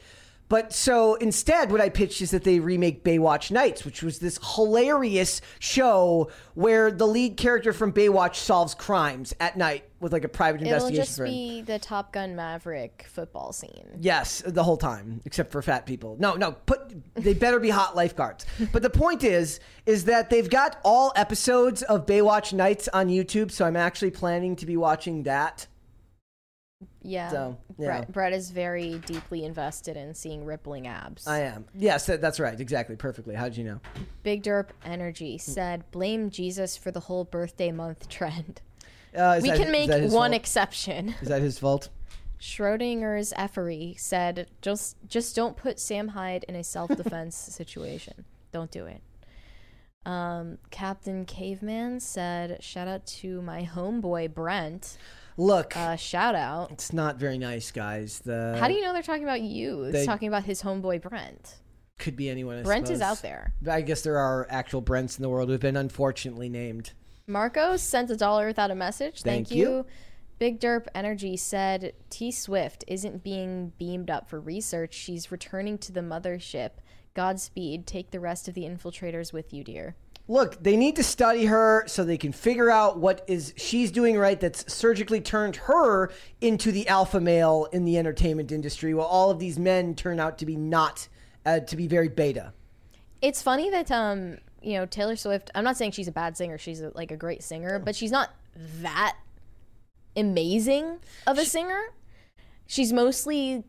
But 0.48 0.72
so 0.72 1.14
instead, 1.16 1.70
what 1.70 1.80
I 1.80 1.90
pitched 1.90 2.22
is 2.22 2.30
that 2.30 2.44
they 2.44 2.58
remake 2.58 3.04
Baywatch 3.04 3.50
Nights, 3.50 3.84
which 3.84 4.02
was 4.02 4.18
this 4.18 4.38
hilarious 4.54 5.40
show 5.58 6.30
where 6.54 6.90
the 6.90 7.06
lead 7.06 7.36
character 7.36 7.72
from 7.72 7.92
Baywatch 7.92 8.36
solves 8.36 8.74
crimes 8.74 9.34
at 9.40 9.56
night 9.58 9.84
with 10.00 10.12
like 10.12 10.24
a 10.24 10.28
private 10.28 10.62
It'll 10.62 10.72
investigation. 10.72 11.04
just 11.04 11.16
firm. 11.18 11.26
be 11.26 11.62
the 11.62 11.78
Top 11.78 12.12
Gun 12.12 12.34
Maverick 12.34 13.04
football 13.08 13.52
scene. 13.52 13.98
Yes, 14.00 14.42
the 14.46 14.62
whole 14.64 14.76
time, 14.76 15.20
except 15.24 15.52
for 15.52 15.60
fat 15.60 15.84
people. 15.84 16.16
No, 16.18 16.34
no, 16.34 16.52
put 16.52 16.94
they 17.14 17.34
better 17.34 17.60
be 17.60 17.70
hot 17.70 17.94
lifeguards. 17.94 18.46
But 18.72 18.82
the 18.82 18.90
point 18.90 19.24
is, 19.24 19.60
is 19.86 20.04
that 20.04 20.30
they've 20.30 20.48
got 20.48 20.78
all 20.84 21.12
episodes 21.16 21.82
of 21.82 22.06
Baywatch 22.06 22.52
Nights 22.52 22.88
on 22.88 23.08
YouTube, 23.08 23.50
so 23.50 23.66
I'm 23.66 23.76
actually 23.76 24.12
planning 24.12 24.56
to 24.56 24.66
be 24.66 24.76
watching 24.76 25.24
that. 25.24 25.66
Yeah. 27.08 27.30
So, 27.30 27.56
yeah. 27.78 27.86
Brett, 27.86 28.12
Brett 28.12 28.32
is 28.32 28.50
very 28.50 28.98
deeply 29.06 29.44
invested 29.44 29.96
in 29.96 30.14
seeing 30.14 30.44
rippling 30.44 30.86
abs. 30.86 31.26
I 31.26 31.40
am. 31.40 31.64
Yes, 31.74 32.06
that's 32.06 32.38
right. 32.38 32.58
Exactly. 32.60 32.96
Perfectly. 32.96 33.34
How'd 33.34 33.56
you 33.56 33.64
know? 33.64 33.80
Big 34.22 34.42
Derp 34.42 34.68
Energy 34.84 35.38
said, 35.38 35.90
blame 35.90 36.30
Jesus 36.30 36.76
for 36.76 36.90
the 36.90 37.00
whole 37.00 37.24
birthday 37.24 37.72
month 37.72 38.08
trend. 38.08 38.60
Uh, 39.16 39.40
we 39.42 39.48
that- 39.50 39.58
can 39.58 39.72
make 39.72 39.90
one 39.90 40.10
fault? 40.10 40.34
exception. 40.34 41.14
Is 41.22 41.28
that 41.28 41.40
his 41.40 41.58
fault? 41.58 41.88
Schrodinger's 42.40 43.32
effery 43.36 43.98
said, 43.98 44.48
just 44.62 44.96
just 45.08 45.34
don't 45.34 45.56
put 45.56 45.80
Sam 45.80 46.08
Hyde 46.08 46.44
in 46.48 46.54
a 46.54 46.62
self 46.62 46.94
defense 46.96 47.34
situation. 47.58 48.24
Don't 48.52 48.70
do 48.70 48.86
it. 48.86 49.00
Um, 50.06 50.58
Captain 50.70 51.24
Caveman 51.24 52.00
said, 52.00 52.62
shout 52.62 52.86
out 52.88 53.04
to 53.06 53.42
my 53.42 53.64
homeboy 53.64 54.32
Brent. 54.32 54.96
Look, 55.38 55.76
Uh, 55.76 55.94
shout 55.96 56.34
out. 56.34 56.72
it's 56.72 56.92
not 56.92 57.16
very 57.16 57.38
nice, 57.38 57.70
guys. 57.70 58.18
The 58.18 58.56
How 58.60 58.66
do 58.68 58.74
you 58.74 58.82
know 58.82 58.92
they're 58.92 59.02
talking 59.02 59.22
about 59.22 59.40
you? 59.40 59.84
It's 59.84 59.92
they- 59.92 60.04
talking 60.04 60.26
about 60.28 60.44
his 60.44 60.62
homeboy 60.62 61.00
Brent. 61.00 61.58
could 61.98 62.16
be 62.16 62.28
anyone? 62.28 62.58
I 62.58 62.62
Brent 62.62 62.90
is 62.90 62.98
suppose. 62.98 63.18
out 63.18 63.22
there. 63.22 63.54
I 63.68 63.80
guess 63.82 64.02
there 64.02 64.18
are 64.18 64.46
actual 64.50 64.80
Brents 64.80 65.16
in 65.16 65.22
the 65.22 65.28
world 65.28 65.48
who've 65.48 65.60
been 65.60 65.76
unfortunately 65.76 66.48
named. 66.48 66.92
Marcos 67.26 67.82
sent 67.82 68.10
a 68.10 68.16
dollar 68.16 68.46
without 68.46 68.70
a 68.70 68.74
message. 68.74 69.22
Thank, 69.22 69.48
Thank 69.48 69.56
you. 69.58 69.68
you. 69.68 69.86
Big 70.38 70.60
Derp 70.60 70.86
Energy 70.94 71.36
said 71.36 71.92
T 72.10 72.30
Swift 72.30 72.84
isn't 72.86 73.22
being 73.24 73.72
beamed 73.78 74.10
up 74.10 74.28
for 74.28 74.40
research. 74.40 74.94
She's 74.94 75.30
returning 75.32 75.78
to 75.78 75.92
the 75.92 76.00
mothership. 76.00 76.70
Godspeed. 77.14 77.86
Take 77.86 78.12
the 78.12 78.20
rest 78.20 78.46
of 78.48 78.54
the 78.54 78.62
infiltrators 78.62 79.32
with 79.32 79.52
you, 79.52 79.64
dear. 79.64 79.96
Look, 80.30 80.62
they 80.62 80.76
need 80.76 80.96
to 80.96 81.02
study 81.02 81.46
her 81.46 81.84
so 81.86 82.04
they 82.04 82.18
can 82.18 82.32
figure 82.32 82.70
out 82.70 82.98
what 82.98 83.24
is 83.26 83.54
she's 83.56 83.90
doing 83.90 84.18
right 84.18 84.38
that's 84.38 84.70
surgically 84.72 85.22
turned 85.22 85.56
her 85.56 86.10
into 86.42 86.70
the 86.70 86.86
alpha 86.86 87.18
male 87.18 87.66
in 87.72 87.86
the 87.86 87.96
entertainment 87.96 88.52
industry 88.52 88.92
while 88.92 89.06
all 89.06 89.30
of 89.30 89.38
these 89.38 89.58
men 89.58 89.94
turn 89.94 90.20
out 90.20 90.36
to 90.38 90.46
be 90.46 90.54
not 90.54 91.08
uh, 91.46 91.60
to 91.60 91.76
be 91.76 91.86
very 91.86 92.08
beta. 92.08 92.52
It's 93.22 93.40
funny 93.40 93.70
that 93.70 93.90
um 93.90 94.36
you 94.60 94.74
know 94.74 94.84
Taylor 94.84 95.16
Swift. 95.16 95.50
I'm 95.54 95.64
not 95.64 95.78
saying 95.78 95.92
she's 95.92 96.08
a 96.08 96.12
bad 96.12 96.36
singer. 96.36 96.58
She's 96.58 96.82
a, 96.82 96.92
like 96.94 97.10
a 97.10 97.16
great 97.16 97.42
singer, 97.42 97.78
but 97.78 97.96
she's 97.96 98.10
not 98.10 98.30
that 98.82 99.16
amazing 100.14 100.98
of 101.26 101.38
a 101.38 101.46
singer. 101.46 101.80
She's 102.66 102.92
mostly 102.92 103.64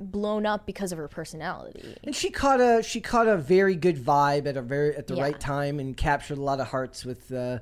blown 0.00 0.46
up 0.46 0.66
because 0.66 0.92
of 0.92 0.98
her 0.98 1.08
personality. 1.08 1.96
And 2.04 2.14
she 2.14 2.30
caught 2.30 2.60
a 2.60 2.82
she 2.82 3.00
caught 3.00 3.28
a 3.28 3.36
very 3.36 3.74
good 3.76 3.96
vibe 3.96 4.46
at 4.46 4.56
a 4.56 4.62
very 4.62 4.96
at 4.96 5.06
the 5.06 5.14
Yeah. 5.14 5.22
right 5.22 5.38
time 5.40 5.78
and 5.78 5.96
captured 5.96 6.38
a 6.38 6.42
lot 6.42 6.60
of 6.60 6.68
hearts 6.68 7.04
with 7.04 7.30
uh, 7.32 7.58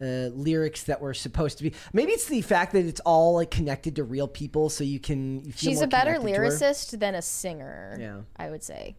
uh, 0.00 0.04
lyrics 0.34 0.84
that 0.84 1.00
were 1.00 1.14
supposed 1.14 1.58
to 1.58 1.64
be. 1.64 1.72
Maybe 1.92 2.12
it's 2.12 2.26
the 2.26 2.40
fact 2.42 2.72
that 2.72 2.84
it's 2.84 3.00
all 3.00 3.34
like 3.34 3.50
connected 3.50 3.96
to 3.96 4.04
real 4.04 4.28
people, 4.28 4.68
so 4.70 4.84
you 4.84 4.98
can. 5.00 5.44
You 5.44 5.52
She's 5.56 5.80
a 5.80 5.86
better 5.86 6.14
connected 6.14 6.34
to 6.34 6.40
her. 6.40 6.46
lyricist 6.48 6.98
than 6.98 7.14
a 7.14 7.22
singer. 7.22 7.96
Yeah. 8.00 8.20
I 8.36 8.50
would 8.50 8.62
say. 8.62 8.96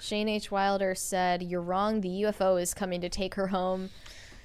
Shane 0.00 0.28
H. 0.28 0.50
Wilder 0.50 0.94
said, 0.94 1.42
"You're 1.42 1.60
wrong. 1.62 2.00
The 2.00 2.08
UFO 2.24 2.60
is 2.60 2.74
coming 2.74 3.00
to 3.02 3.08
take 3.08 3.34
her 3.36 3.48
home." 3.48 3.90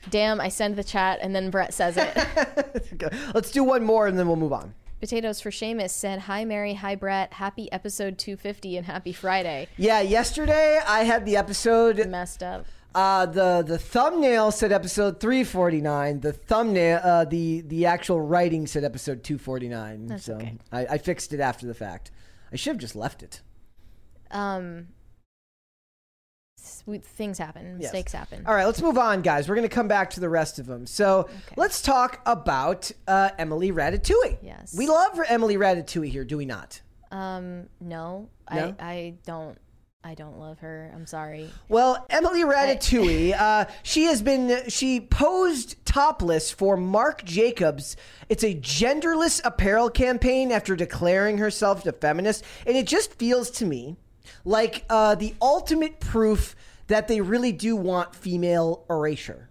Damn, 0.09 0.39
I 0.39 0.47
send 0.49 0.75
the 0.75 0.83
chat 0.83 1.19
and 1.21 1.35
then 1.35 1.49
Brett 1.49 1.73
says 1.73 1.97
it. 1.97 3.13
Let's 3.33 3.51
do 3.51 3.63
one 3.63 3.83
more 3.83 4.07
and 4.07 4.17
then 4.17 4.27
we'll 4.27 4.35
move 4.37 4.53
on. 4.53 4.73
Potatoes 4.99 5.39
for 5.41 5.51
Seamus 5.51 5.91
said, 5.91 6.19
"Hi 6.21 6.43
Mary, 6.43 6.73
hi 6.73 6.95
Brett. 6.95 7.33
Happy 7.33 7.71
episode 7.71 8.17
250 8.17 8.77
and 8.77 8.85
happy 8.85 9.13
Friday." 9.13 9.67
Yeah, 9.77 10.01
yesterday 10.01 10.79
I 10.85 11.03
had 11.03 11.25
the 11.25 11.37
episode. 11.37 12.07
Messed 12.07 12.41
up. 12.41 12.65
Uh, 12.95 13.27
the 13.27 13.63
the 13.65 13.77
thumbnail 13.77 14.49
said 14.49 14.71
episode 14.71 15.19
349. 15.19 16.21
The 16.21 16.33
thumbnail, 16.33 16.99
uh, 17.03 17.25
the 17.25 17.61
the 17.61 17.85
actual 17.85 18.19
writing 18.21 18.65
said 18.65 18.83
episode 18.83 19.23
249. 19.23 20.07
That's 20.07 20.25
so 20.25 20.35
okay. 20.35 20.57
I, 20.71 20.85
I 20.85 20.97
fixed 20.97 21.31
it 21.31 21.39
after 21.39 21.67
the 21.67 21.75
fact. 21.75 22.09
I 22.51 22.55
should 22.55 22.71
have 22.71 22.81
just 22.81 22.95
left 22.95 23.21
it. 23.21 23.41
Um, 24.31 24.87
we- 26.87 26.97
things 26.97 27.37
happen. 27.37 27.77
Yes. 27.79 27.93
Mistakes 27.93 28.13
happen. 28.13 28.43
All 28.47 28.55
right, 28.55 28.65
let's 28.65 28.81
move 28.81 28.97
on, 28.97 29.21
guys. 29.21 29.47
We're 29.47 29.55
going 29.55 29.69
to 29.69 29.73
come 29.75 29.87
back 29.87 30.09
to 30.11 30.19
the 30.19 30.29
rest 30.29 30.57
of 30.57 30.65
them. 30.65 30.87
So 30.87 31.29
let's 31.55 31.81
talk 31.81 32.21
about 32.25 32.91
uh, 33.07 33.29
Emily 33.37 33.71
Ratatouille. 33.71 34.39
Yes. 34.41 34.73
We 34.75 34.87
love 34.87 35.19
Emily 35.27 35.57
Ratatouille 35.57 36.09
here, 36.09 36.23
do 36.23 36.37
we 36.37 36.45
not? 36.45 36.81
Um, 37.11 37.67
no, 37.79 38.29
No? 38.51 38.75
I 38.79 38.89
I 38.91 39.13
don't. 39.25 39.57
I 40.03 40.13
don't 40.13 40.39
love 40.39 40.59
her. 40.59 40.89
I'm 40.95 41.05
sorry. 41.05 41.49
Well, 41.67 42.05
Emily 42.09 42.43
Ratatouille, 42.43 43.33
uh, 43.37 43.65
she 43.83 44.03
has 44.03 44.21
been, 44.21 44.69
she 44.69 45.01
posed 45.01 45.83
topless 45.85 46.49
for 46.49 46.77
Marc 46.77 47.25
Jacobs. 47.25 47.97
It's 48.29 48.43
a 48.43 48.55
genderless 48.55 49.41
apparel 49.43 49.89
campaign 49.89 50.51
after 50.53 50.77
declaring 50.77 51.39
herself 51.39 51.85
a 51.85 51.91
feminist. 51.91 52.45
And 52.65 52.77
it 52.77 52.87
just 52.87 53.15
feels 53.15 53.49
to 53.51 53.65
me 53.65 53.97
like 54.45 54.85
uh, 54.89 55.15
the 55.15 55.35
ultimate 55.41 55.99
proof 55.99 56.55
that 56.87 57.07
they 57.07 57.21
really 57.21 57.51
do 57.51 57.75
want 57.75 58.15
female 58.15 58.85
erasure. 58.89 59.49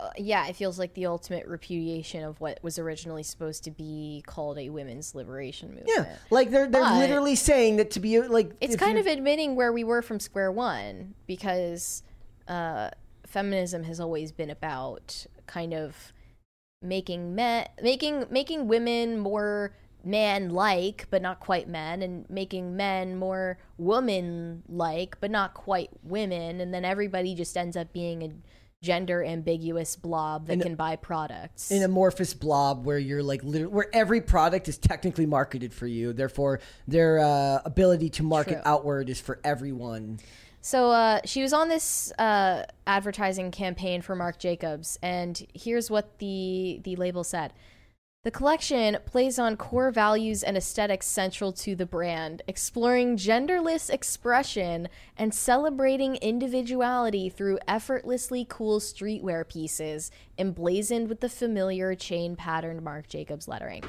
Uh, 0.00 0.10
yeah, 0.16 0.46
it 0.46 0.54
feels 0.54 0.78
like 0.78 0.94
the 0.94 1.06
ultimate 1.06 1.44
repudiation 1.48 2.22
of 2.22 2.40
what 2.40 2.60
was 2.62 2.78
originally 2.78 3.24
supposed 3.24 3.64
to 3.64 3.70
be 3.72 4.22
called 4.26 4.56
a 4.56 4.68
women's 4.70 5.12
liberation 5.14 5.70
movement. 5.70 5.90
Yeah, 5.94 6.16
like 6.30 6.50
they're 6.50 6.68
they're 6.68 6.82
But- 6.82 6.98
literally 6.98 7.34
saying 7.34 7.76
that 7.78 7.90
to 7.92 8.00
be 8.00 8.20
like 8.20 8.52
It's 8.60 8.76
kind 8.76 8.94
you- 8.94 9.00
of 9.00 9.06
admitting 9.08 9.56
where 9.56 9.72
we 9.72 9.82
were 9.82 10.00
from 10.02 10.20
square 10.20 10.52
one 10.52 11.14
because 11.26 12.04
uh, 12.46 12.90
feminism 13.26 13.82
has 13.84 13.98
always 13.98 14.30
been 14.30 14.50
about 14.50 15.26
kind 15.46 15.74
of 15.74 16.12
making 16.80 17.34
men 17.34 17.66
making 17.82 18.24
making 18.30 18.68
women 18.68 19.18
more 19.18 19.74
man 20.04 20.50
like 20.50 21.06
but 21.10 21.20
not 21.20 21.40
quite 21.40 21.68
men 21.68 22.02
and 22.02 22.28
making 22.30 22.76
men 22.76 23.16
more 23.16 23.58
woman 23.76 24.62
like 24.68 25.16
but 25.20 25.30
not 25.30 25.54
quite 25.54 25.90
women 26.02 26.60
and 26.60 26.72
then 26.72 26.84
everybody 26.84 27.34
just 27.34 27.56
ends 27.56 27.76
up 27.76 27.92
being 27.92 28.22
a 28.22 28.30
gender 28.80 29.24
ambiguous 29.24 29.96
blob 29.96 30.46
that 30.46 30.60
can 30.60 30.76
buy 30.76 30.94
products 30.94 31.72
an 31.72 31.82
amorphous 31.82 32.32
blob 32.32 32.84
where 32.84 32.98
you're 32.98 33.22
like 33.22 33.42
where 33.42 33.88
every 33.92 34.20
product 34.20 34.68
is 34.68 34.78
technically 34.78 35.26
marketed 35.26 35.72
for 35.72 35.86
you. 35.86 36.12
Therefore, 36.12 36.60
their 36.86 37.18
uh, 37.18 37.60
ability 37.64 38.10
to 38.10 38.22
market 38.22 38.54
True. 38.54 38.62
outward 38.64 39.10
is 39.10 39.20
for 39.20 39.40
everyone. 39.42 40.20
So 40.60 40.90
uh, 40.90 41.20
she 41.24 41.42
was 41.42 41.52
on 41.52 41.68
this 41.68 42.12
uh, 42.18 42.64
advertising 42.86 43.50
campaign 43.50 44.02
for 44.02 44.14
Marc 44.14 44.38
Jacobs, 44.38 44.98
and 45.02 45.44
here's 45.54 45.90
what 45.90 46.18
the 46.18 46.80
the 46.84 46.96
label 46.96 47.24
said: 47.24 47.52
the 48.28 48.32
collection 48.32 48.98
plays 49.06 49.38
on 49.38 49.56
core 49.56 49.90
values 49.90 50.42
and 50.42 50.54
aesthetics 50.54 51.06
central 51.06 51.50
to 51.50 51.74
the 51.74 51.86
brand, 51.86 52.42
exploring 52.46 53.16
genderless 53.16 53.88
expression 53.88 54.86
and 55.16 55.32
celebrating 55.32 56.16
individuality 56.16 57.30
through 57.30 57.58
effortlessly 57.66 58.44
cool 58.46 58.80
streetwear 58.80 59.48
pieces 59.48 60.10
emblazoned 60.36 61.08
with 61.08 61.20
the 61.20 61.28
familiar 61.30 61.94
chain 61.94 62.36
patterned 62.36 62.82
Marc 62.82 63.08
Jacobs 63.08 63.48
lettering. 63.48 63.82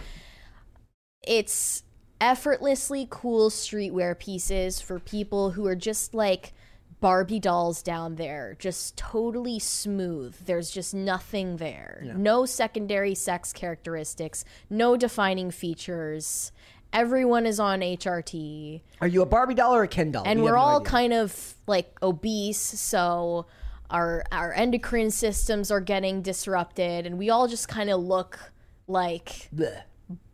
It's 1.22 1.84
effortlessly 2.22 3.08
cool 3.10 3.50
streetwear 3.50 4.18
pieces 4.18 4.80
for 4.80 5.00
people 5.00 5.52
who 5.52 5.68
are 5.68 5.76
just 5.76 6.14
like 6.14 6.54
Barbie 7.02 7.40
dolls 7.40 7.82
down 7.82 8.16
there, 8.16 8.56
just 8.60 8.98
totally 8.98 9.58
smooth. 9.60 10.36
There's 10.46 10.70
just 10.70 10.94
nothing 10.94 11.58
there. 11.58 12.04
No 12.16 12.46
secondary 12.46 13.16
sex 13.16 13.54
characteristics, 13.54 14.44
no 14.70 14.98
defining 14.98 15.50
features. 15.52 16.52
Everyone 16.92 17.46
is 17.46 17.60
on 17.60 17.82
HRT 17.82 18.82
Are 19.00 19.08
you 19.08 19.22
a 19.22 19.26
Barbie 19.26 19.54
doll 19.54 19.76
or 19.76 19.84
a 19.84 19.88
Ken 19.88 20.12
doll? 20.12 20.24
and 20.26 20.40
we 20.40 20.46
we're 20.46 20.56
no 20.56 20.62
all 20.62 20.80
idea. 20.80 20.90
kind 20.90 21.14
of 21.14 21.54
like 21.68 21.96
obese 22.02 22.58
so 22.60 23.46
our 23.92 24.24
our 24.32 24.52
endocrine 24.54 25.12
systems 25.12 25.70
are 25.70 25.82
getting 25.82 26.24
disrupted 26.24 27.06
and 27.06 27.20
we 27.20 27.30
all 27.30 27.48
just 27.48 27.68
kind 27.68 27.92
of 27.92 28.00
look 28.02 28.40
like 28.88 29.50
Bleh. 29.56 29.84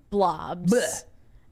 blobs 0.10 0.72
Bleh. 0.74 1.04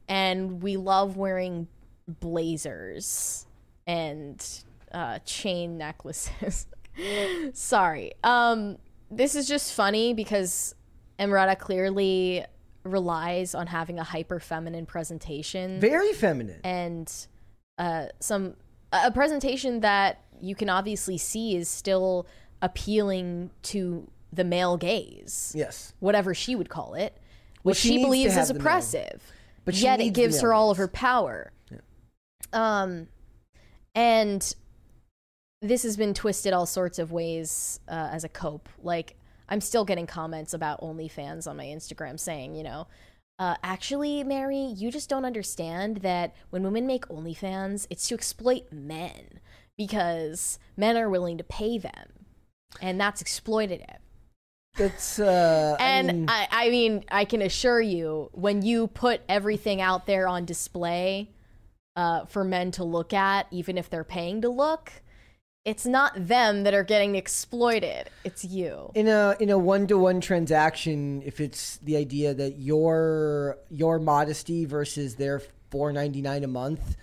and 0.08 0.64
we 0.64 0.78
love 0.78 1.18
wearing 1.18 1.68
blazers 2.08 3.46
and 3.86 4.64
uh, 4.94 5.20
chain 5.20 5.78
necklaces 5.78 6.68
Sorry. 7.54 8.14
Um, 8.24 8.78
this 9.10 9.36
is 9.36 9.48
just 9.48 9.74
funny 9.74 10.14
because 10.14 10.76
Emrata 11.20 11.58
clearly 11.58 12.46
relies 12.84 13.56
on 13.56 13.68
having 13.68 13.98
a 13.98 14.04
hyper 14.04 14.40
feminine 14.40 14.86
presentation 14.86 15.80
Very 15.80 16.12
feminine. 16.12 16.60
and 16.66 17.12
uh, 17.78 18.08
some 18.20 18.56
a 18.92 19.10
presentation 19.10 19.80
that 19.80 20.22
you 20.42 20.54
can 20.54 20.70
obviously 20.70 21.18
see 21.18 21.56
is 21.56 21.70
still 21.70 22.28
appealing 22.62 23.50
to 23.64 24.08
the 24.34 24.44
male 24.44 24.78
gaze, 24.78 25.54
yes. 25.56 25.94
whatever 26.00 26.34
she 26.34 26.56
would 26.56 26.70
call 26.70 26.94
it, 26.94 27.18
which 27.64 27.78
she 27.78 27.90
she, 27.90 28.04
believes 28.04 28.36
is 28.36 28.50
the 28.50 28.54
male. 28.54 28.62
oppressive. 28.62 29.24
But 29.66 29.76
she 29.76 29.84
yet 29.84 30.02
it 30.02 30.14
gives 30.14 30.42
her 30.42 30.54
all 30.54 30.70
of 30.70 30.78
her 30.78 30.90
power. 30.90 31.54
Yeah. 31.72 31.78
Um, 32.52 33.08
and 33.96 34.54
this 35.64 35.84
has 35.84 35.96
been 35.96 36.14
twisted 36.14 36.54
all 36.54 36.66
sorts 36.66 37.00
of 37.00 37.12
ways 37.12 37.80
uh, 37.88 38.10
as 38.12 38.24
a 38.24 38.30
cope. 38.30 38.68
Like 38.84 39.16
I'm 39.48 39.62
still 39.62 39.86
getting 39.86 40.06
comments 40.06 40.54
about 40.54 40.82
OnlyFans 40.82 41.48
on 41.48 41.58
my 41.58 41.66
Instagram 41.66 42.20
saying, 42.20 42.56
you 42.56 42.64
know, 42.64 42.88
uh, 43.40 43.56
actually, 43.64 44.24
Mary, 44.24 44.74
you 44.76 44.92
just 44.92 45.10
don't 45.10 45.26
understand 45.26 45.98
that 45.98 46.36
when 46.52 46.64
women 46.64 46.86
make 46.86 47.08
OnlyFans, 47.08 47.88
it's 47.90 48.08
to 48.10 48.14
exploit 48.14 48.72
men 48.72 49.40
because 49.78 50.60
men 50.78 50.98
are 50.98 51.10
willing 51.10 51.38
to 51.40 51.44
pay 51.44 51.78
them, 51.80 52.28
and 52.80 53.02
that's 53.02 53.24
exploitative. 53.24 53.98
That's 54.76 55.20
uh 55.20 55.78
I 55.80 55.84
And 55.84 56.08
mean, 56.08 56.26
I, 56.28 56.48
I 56.52 56.70
mean, 56.70 57.06
I 57.10 57.26
can 57.26 57.42
assure 57.42 57.82
you, 57.82 58.30
when 58.34 58.62
you 58.64 58.88
put 58.88 59.22
everything 59.30 59.82
out 59.82 60.06
there 60.08 60.28
on 60.28 60.46
display 60.46 61.32
uh, 61.96 62.26
for 62.26 62.44
men 62.44 62.72
to 62.72 62.84
look 62.84 63.14
at, 63.14 63.48
even 63.52 63.78
if 63.78 63.90
they're 63.90 64.04
paying 64.04 64.42
to 64.42 64.50
look, 64.50 64.92
it's 65.66 65.86
not 65.86 66.14
them 66.16 66.64
that 66.64 66.74
are 66.74 66.84
getting 66.84 67.16
exploited. 67.16 68.10
It's 68.24 68.44
you. 68.44 68.92
in 68.96 69.08
a 69.08 69.36
in 69.40 69.50
a 69.50 69.58
one 69.58 69.88
to 69.88 69.98
one 69.98 70.20
transaction, 70.20 71.22
if 71.26 71.40
it's 71.40 71.78
the 71.78 71.98
idea 71.98 72.34
that 72.34 72.60
your 72.60 73.58
your 73.70 74.00
modesty 74.00 74.66
versus 74.66 75.16
their 75.16 75.42
four 75.72 75.94
ninety 75.94 76.22
nine 76.22 76.44
a 76.44 76.48
month, 76.48 76.98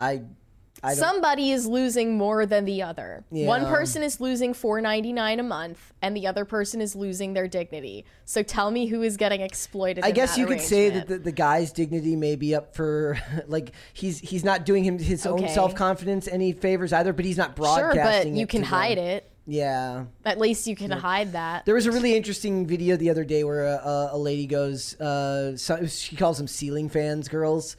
I 0.00 0.22
Somebody 0.94 1.52
is 1.52 1.66
losing 1.66 2.16
more 2.16 2.44
than 2.44 2.64
the 2.64 2.82
other. 2.82 3.24
One 3.30 3.66
person 3.66 4.02
is 4.02 4.20
losing 4.20 4.52
four 4.52 4.80
ninety 4.80 5.12
nine 5.12 5.38
a 5.38 5.44
month, 5.44 5.92
and 6.02 6.16
the 6.16 6.26
other 6.26 6.44
person 6.44 6.80
is 6.80 6.96
losing 6.96 7.34
their 7.34 7.46
dignity. 7.46 8.04
So 8.24 8.42
tell 8.42 8.70
me 8.70 8.86
who 8.86 9.02
is 9.02 9.16
getting 9.16 9.40
exploited. 9.40 10.04
I 10.04 10.10
guess 10.10 10.36
you 10.36 10.46
could 10.46 10.60
say 10.60 10.90
that 10.90 11.08
the, 11.08 11.18
the 11.18 11.32
guy's 11.32 11.72
dignity 11.72 12.16
may 12.16 12.36
be 12.36 12.54
up 12.54 12.74
for 12.74 13.18
like 13.46 13.72
he's 13.92 14.18
he's 14.18 14.44
not 14.44 14.66
doing 14.66 14.84
him 14.84 14.98
his 14.98 15.24
own 15.26 15.48
self 15.48 15.74
confidence 15.74 16.26
any 16.26 16.52
favors 16.52 16.92
either, 16.92 17.12
but 17.12 17.24
he's 17.24 17.38
not 17.38 17.54
broadcasting. 17.54 18.02
sure, 18.02 18.32
but 18.32 18.38
you 18.38 18.46
can 18.46 18.62
hide 18.62 18.98
them. 18.98 19.06
it. 19.06 19.28
Yeah. 19.46 20.04
At 20.24 20.38
least 20.38 20.66
you 20.66 20.76
can 20.76 20.90
hide 20.90 21.32
that. 21.32 21.64
There 21.64 21.74
was 21.74 21.86
a 21.86 21.92
really 21.92 22.16
interesting 22.16 22.66
video 22.66 22.96
the 22.96 23.10
other 23.10 23.24
day 23.24 23.44
where 23.44 23.66
a, 23.66 24.10
a 24.12 24.18
lady 24.18 24.46
goes, 24.46 24.98
uh, 25.00 25.56
so, 25.56 25.86
she 25.86 26.16
calls 26.16 26.38
them 26.38 26.46
ceiling 26.46 26.88
fans 26.88 27.28
girls. 27.28 27.76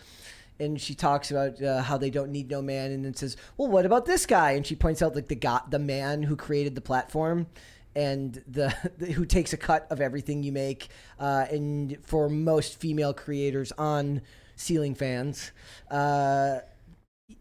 And 0.63 0.79
she 0.79 0.95
talks 0.95 1.31
about 1.31 1.61
uh, 1.61 1.81
how 1.81 1.97
they 1.97 2.09
don't 2.09 2.31
need 2.31 2.49
no 2.49 2.61
man, 2.61 2.91
and 2.91 3.05
then 3.05 3.13
says, 3.13 3.37
"Well, 3.57 3.69
what 3.69 3.85
about 3.85 4.05
this 4.05 4.25
guy?" 4.25 4.51
And 4.51 4.65
she 4.65 4.75
points 4.75 5.01
out 5.01 5.15
like 5.15 5.27
the 5.27 5.35
guy, 5.35 5.61
the 5.69 5.79
man 5.79 6.23
who 6.23 6.35
created 6.35 6.75
the 6.75 6.81
platform, 6.81 7.47
and 7.95 8.41
the, 8.47 8.73
the 8.97 9.11
who 9.11 9.25
takes 9.25 9.53
a 9.53 9.57
cut 9.57 9.87
of 9.89 10.01
everything 10.01 10.43
you 10.43 10.51
make. 10.51 10.89
Uh, 11.19 11.45
and 11.51 11.97
for 12.03 12.29
most 12.29 12.79
female 12.79 13.13
creators 13.13 13.71
on 13.73 14.21
ceiling 14.55 14.95
fans, 14.95 15.51
uh, 15.91 16.59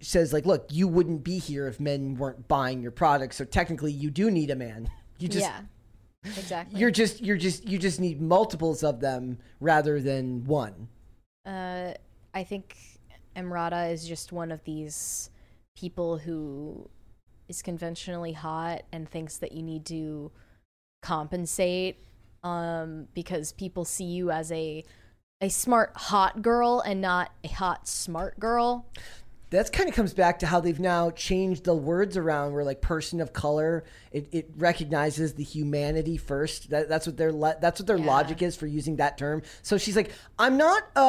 says 0.01 0.33
like, 0.33 0.47
"Look, 0.47 0.67
you 0.71 0.89
wouldn't 0.89 1.25
be 1.25 1.39
here 1.39 1.67
if 1.69 1.81
men 1.81 2.15
weren't 2.17 2.49
buying 2.49 2.81
your 2.83 2.93
product. 2.93 3.35
So 3.35 3.45
technically, 3.45 3.93
you 3.93 4.11
do 4.11 4.31
need 4.31 4.51
a 4.51 4.57
man. 4.57 4.91
You 5.19 5.29
just 5.29 5.47
yeah, 5.47 5.61
exactly. 6.25 6.81
you're 6.81 6.91
just 6.91 7.21
you're 7.21 7.37
just 7.37 7.67
you 7.67 7.79
just 7.79 8.01
need 8.01 8.21
multiples 8.21 8.83
of 8.83 9.01
them 9.01 9.39
rather 9.61 10.01
than 10.01 10.45
one. 10.45 10.89
Uh, 11.47 11.93
I 12.35 12.45
think 12.45 12.77
Emrata 13.37 13.93
is 13.93 14.07
just 14.07 14.33
one 14.33 14.53
of 14.53 14.63
these 14.65 15.31
people 15.77 16.19
who 16.19 16.89
is 17.49 17.63
conventionally 17.63 18.33
hot 18.33 18.83
and 18.93 19.09
thinks 19.09 19.39
that 19.39 19.53
you 19.53 19.63
need 19.63 19.85
to 19.87 20.31
compensate 21.03 21.99
um, 22.43 23.09
because 23.15 23.53
people 23.53 23.85
see 23.85 24.05
you 24.05 24.31
as 24.31 24.51
a 24.53 24.85
a 25.41 25.49
smart 25.49 25.91
hot 25.97 26.41
girl 26.41 26.81
and 26.81 27.01
not 27.01 27.33
a 27.43 27.49
hot 27.49 27.89
smart 27.89 28.39
girl. 28.39 28.87
That's 29.53 29.71
kind 29.71 29.89
of 29.89 29.95
comes 29.95 30.15
back 30.15 30.39
to 30.41 30.47
how 30.47 30.61
they've 30.61 30.81
now 30.81 31.11
changed 31.11 31.65
the 31.65 31.75
words 31.75 32.17
around. 32.17 32.55
Where 32.55 32.65
like 32.65 32.81
person 32.81 33.21
of 33.21 33.33
color, 33.35 33.85
it, 34.11 34.27
it 34.33 34.51
recognizes 34.57 35.35
the 35.35 35.45
humanity 35.45 36.17
first. 36.17 36.71
That, 36.71 36.89
that's 36.89 37.07
what 37.07 37.19
their 37.19 37.33
le- 37.33 37.57
that's 37.61 37.79
what 37.79 37.87
their 37.87 37.99
Yeah. 37.99 38.07
logic 38.07 38.41
is 38.43 38.57
for 38.57 38.67
using 38.67 38.97
that 38.97 39.19
term. 39.19 39.43
So 39.63 39.77
she's 39.77 39.95
like, 39.95 40.11
I'm 40.39 40.57
not 40.57 40.83
a, 40.97 41.01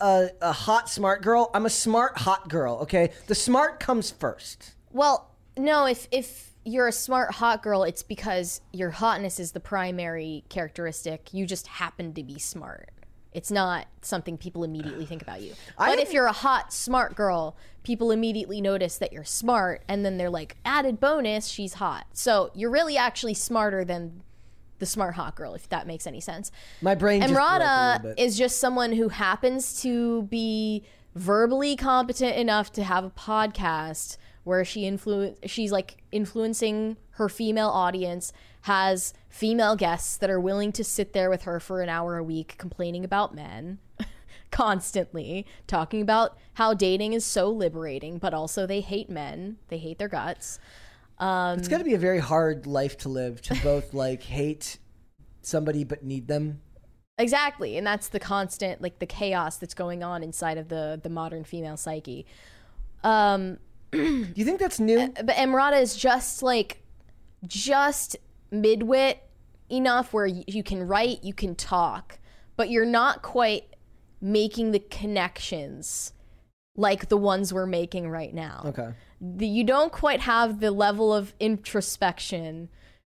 a 0.00 0.28
a 0.40 0.52
hot 0.52 0.88
smart 0.88 1.22
girl. 1.22 1.50
I'm 1.54 1.66
a 1.66 1.70
smart 1.70 2.16
hot 2.18 2.48
girl. 2.48 2.78
Okay, 2.78 3.10
the 3.26 3.34
smart 3.34 3.80
comes 3.80 4.10
first. 4.10 4.74
Well, 4.90 5.30
no, 5.58 5.86
if 5.86 6.08
if 6.10 6.52
you're 6.64 6.88
a 6.88 6.92
smart 6.92 7.32
hot 7.32 7.62
girl, 7.62 7.82
it's 7.82 8.02
because 8.02 8.62
your 8.72 8.90
hotness 8.90 9.38
is 9.38 9.52
the 9.52 9.60
primary 9.60 10.42
characteristic. 10.48 11.34
You 11.34 11.44
just 11.44 11.66
happen 11.66 12.14
to 12.14 12.22
be 12.22 12.38
smart. 12.38 12.88
It's 13.34 13.50
not 13.50 13.86
something 14.00 14.38
people 14.38 14.62
immediately 14.64 15.04
think 15.06 15.20
about 15.20 15.42
you. 15.42 15.54
But 15.76 15.98
if 15.98 16.12
you're 16.12 16.26
a 16.26 16.32
hot, 16.32 16.72
smart 16.72 17.16
girl, 17.16 17.56
people 17.84 18.10
immediately 18.10 18.60
notice 18.60 18.98
that 18.98 19.12
you're 19.12 19.24
smart, 19.24 19.84
and 19.86 20.04
then 20.04 20.16
they're 20.16 20.30
like, 20.30 20.56
added 20.64 20.98
bonus, 20.98 21.46
she's 21.46 21.74
hot. 21.74 22.06
So 22.12 22.50
you're 22.54 22.70
really 22.70 22.96
actually 22.96 23.34
smarter 23.34 23.84
than 23.84 24.22
the 24.80 24.86
smart 24.86 25.14
hot 25.14 25.36
girl, 25.36 25.54
if 25.54 25.68
that 25.68 25.86
makes 25.86 26.06
any 26.06 26.20
sense. 26.20 26.50
My 26.82 26.94
brain 26.94 27.22
Emrata 27.22 28.14
is 28.18 28.36
just 28.36 28.58
someone 28.58 28.92
who 28.92 29.08
happens 29.10 29.80
to 29.82 30.22
be 30.24 30.82
verbally 31.14 31.76
competent 31.76 32.36
enough 32.36 32.72
to 32.72 32.82
have 32.82 33.04
a 33.04 33.10
podcast 33.10 34.16
where 34.42 34.64
she 34.64 34.82
influ- 34.82 35.36
she's 35.46 35.70
like 35.70 36.02
influencing 36.10 36.96
her 37.10 37.28
female 37.28 37.68
audience, 37.68 38.32
has 38.62 39.14
female 39.28 39.76
guests 39.76 40.16
that 40.16 40.30
are 40.30 40.40
willing 40.40 40.72
to 40.72 40.82
sit 40.82 41.12
there 41.12 41.30
with 41.30 41.42
her 41.42 41.60
for 41.60 41.80
an 41.80 41.88
hour 41.88 42.16
a 42.16 42.24
week 42.24 42.56
complaining 42.58 43.04
about 43.04 43.34
men 43.34 43.78
constantly, 44.54 45.44
talking 45.66 46.00
about 46.00 46.38
how 46.54 46.72
dating 46.72 47.12
is 47.12 47.24
so 47.24 47.50
liberating, 47.50 48.18
but 48.18 48.32
also 48.32 48.68
they 48.68 48.80
hate 48.80 49.10
men, 49.10 49.56
they 49.66 49.78
hate 49.78 49.98
their 49.98 50.08
guts. 50.08 50.60
Um, 51.18 51.58
It's 51.58 51.66
got 51.66 51.78
to 51.78 51.84
be 51.84 51.94
a 51.94 51.98
very 51.98 52.20
hard 52.20 52.64
life 52.64 52.96
to 52.98 53.08
live 53.08 53.42
to 53.42 53.54
both 53.64 53.92
like 53.92 54.22
hate 54.22 54.78
somebody 55.42 55.82
but 55.82 56.04
need 56.04 56.28
them. 56.28 56.60
Exactly, 57.18 57.76
and 57.76 57.84
that's 57.84 58.08
the 58.08 58.20
constant 58.20 58.80
like 58.80 59.00
the 59.00 59.06
chaos 59.06 59.56
that's 59.56 59.74
going 59.74 60.04
on 60.04 60.22
inside 60.22 60.56
of 60.56 60.68
the 60.68 61.00
the 61.02 61.10
modern 61.10 61.42
female 61.42 61.76
psyche. 61.76 62.24
Um, 63.02 63.58
Do 63.90 64.32
you 64.36 64.44
think 64.44 64.60
that's 64.60 64.78
new? 64.78 65.08
but 65.24 65.34
Emrata 65.34 65.82
is 65.82 65.96
just 65.96 66.44
like 66.44 66.80
just 67.44 68.16
midwit 68.52 69.16
enough 69.68 70.12
where 70.12 70.26
you 70.26 70.62
can 70.62 70.86
write, 70.86 71.24
you 71.24 71.34
can 71.34 71.56
talk, 71.56 72.18
but 72.56 72.70
you're 72.70 72.86
not 72.86 73.22
quite 73.22 73.73
making 74.24 74.70
the 74.72 74.78
connections 74.78 76.14
like 76.76 77.08
the 77.10 77.16
ones 77.16 77.52
we're 77.52 77.66
making 77.66 78.08
right 78.08 78.32
now. 78.34 78.62
Okay. 78.64 78.94
The, 79.20 79.46
you 79.46 79.64
don't 79.64 79.92
quite 79.92 80.20
have 80.20 80.60
the 80.60 80.70
level 80.70 81.12
of 81.12 81.34
introspection 81.38 82.70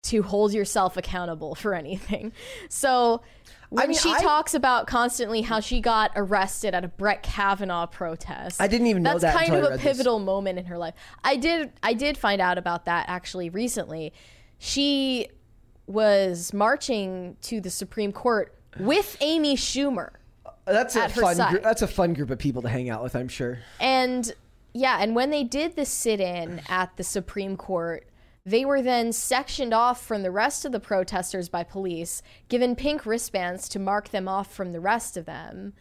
to 0.04 0.22
hold 0.22 0.54
yourself 0.54 0.98
accountable 0.98 1.56
for 1.56 1.74
anything. 1.74 2.34
So 2.70 3.22
when 3.70 3.90
mean, 3.90 3.98
she 3.98 4.12
I- 4.12 4.22
talks 4.22 4.54
about 4.54 4.86
constantly 4.86 5.42
how 5.42 5.62
she 5.62 5.80
got 5.80 6.12
arrested 6.16 6.76
at 6.76 6.84
a 6.84 6.90
Brett 6.90 7.24
Kavanaugh 7.24 7.86
protest, 7.88 8.62
I 8.62 8.68
didn't 8.68 8.88
even 8.88 9.02
know 9.04 9.18
that's 9.18 9.34
that 9.34 9.36
kind 9.36 9.54
I 9.54 9.56
of 9.58 9.64
a 9.64 9.70
read 9.70 9.80
this. 9.80 9.84
pivotal 9.84 10.20
moment 10.20 10.60
in 10.60 10.66
her 10.66 10.78
life. 10.78 10.94
I 11.24 11.38
did 11.38 11.72
I 11.82 11.94
did 11.94 12.18
find 12.18 12.42
out 12.42 12.58
about 12.58 12.86
that 12.86 13.06
actually 13.08 13.50
recently. 13.50 14.14
She 14.60 15.30
was 15.88 16.54
marching 16.54 17.38
to 17.44 17.62
the 17.62 17.70
Supreme 17.70 18.12
Court 18.12 18.54
with 18.80 19.18
Amy 19.22 19.56
Schumer. 19.56 20.12
That's 20.68 20.96
a 20.96 21.10
fun. 21.10 21.52
Gr- 21.52 21.60
that's 21.60 21.82
a 21.82 21.88
fun 21.88 22.14
group 22.14 22.30
of 22.30 22.40
people 22.40 22.62
to 22.62 22.70
hang 22.70 22.90
out 22.90 23.02
with. 23.04 23.16
I'm 23.16 23.28
sure. 23.28 23.60
And 23.80 24.32
yeah, 24.74 24.98
and 25.00 25.16
when 25.16 25.30
they 25.30 25.44
did 25.44 25.76
the 25.76 25.86
sit 25.86 26.20
in 26.20 26.62
at 26.70 26.96
the 26.98 27.04
Supreme 27.04 27.58
Court, 27.58 28.08
they 28.46 28.64
were 28.64 28.82
then 28.82 29.12
sectioned 29.12 29.74
off 29.74 30.06
from 30.06 30.24
the 30.24 30.32
rest 30.32 30.66
of 30.66 30.72
the 30.72 30.80
protesters 30.80 31.50
by 31.50 31.64
police, 31.64 32.22
given 32.50 32.76
pink 32.76 33.06
wristbands 33.06 33.68
to 33.70 33.80
mark 33.80 34.10
them 34.10 34.28
off 34.28 34.54
from 34.54 34.72
the 34.72 34.80
rest 34.80 35.18
of 35.18 35.26
them, 35.26 35.74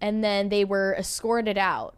and 0.00 0.22
then 0.22 0.48
they 0.48 0.64
were 0.64 0.94
escorted 0.98 1.58
out. 1.58 1.96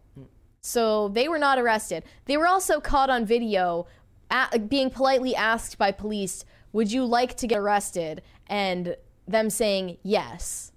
So 0.60 1.08
they 1.08 1.28
were 1.28 1.38
not 1.38 1.58
arrested. 1.58 2.04
They 2.24 2.36
were 2.36 2.48
also 2.48 2.80
caught 2.80 3.08
on 3.08 3.24
video 3.24 3.86
a 4.30 4.58
being 4.58 4.90
politely 4.90 5.36
asked 5.36 5.78
by 5.78 5.92
police, 5.92 6.44
Would 6.72 6.90
you 6.90 7.04
like 7.04 7.36
to 7.36 7.46
get 7.46 7.58
arrested? 7.58 8.22
And 8.48 8.96
them 9.28 9.50
saying 9.50 9.98
yes 10.02 10.72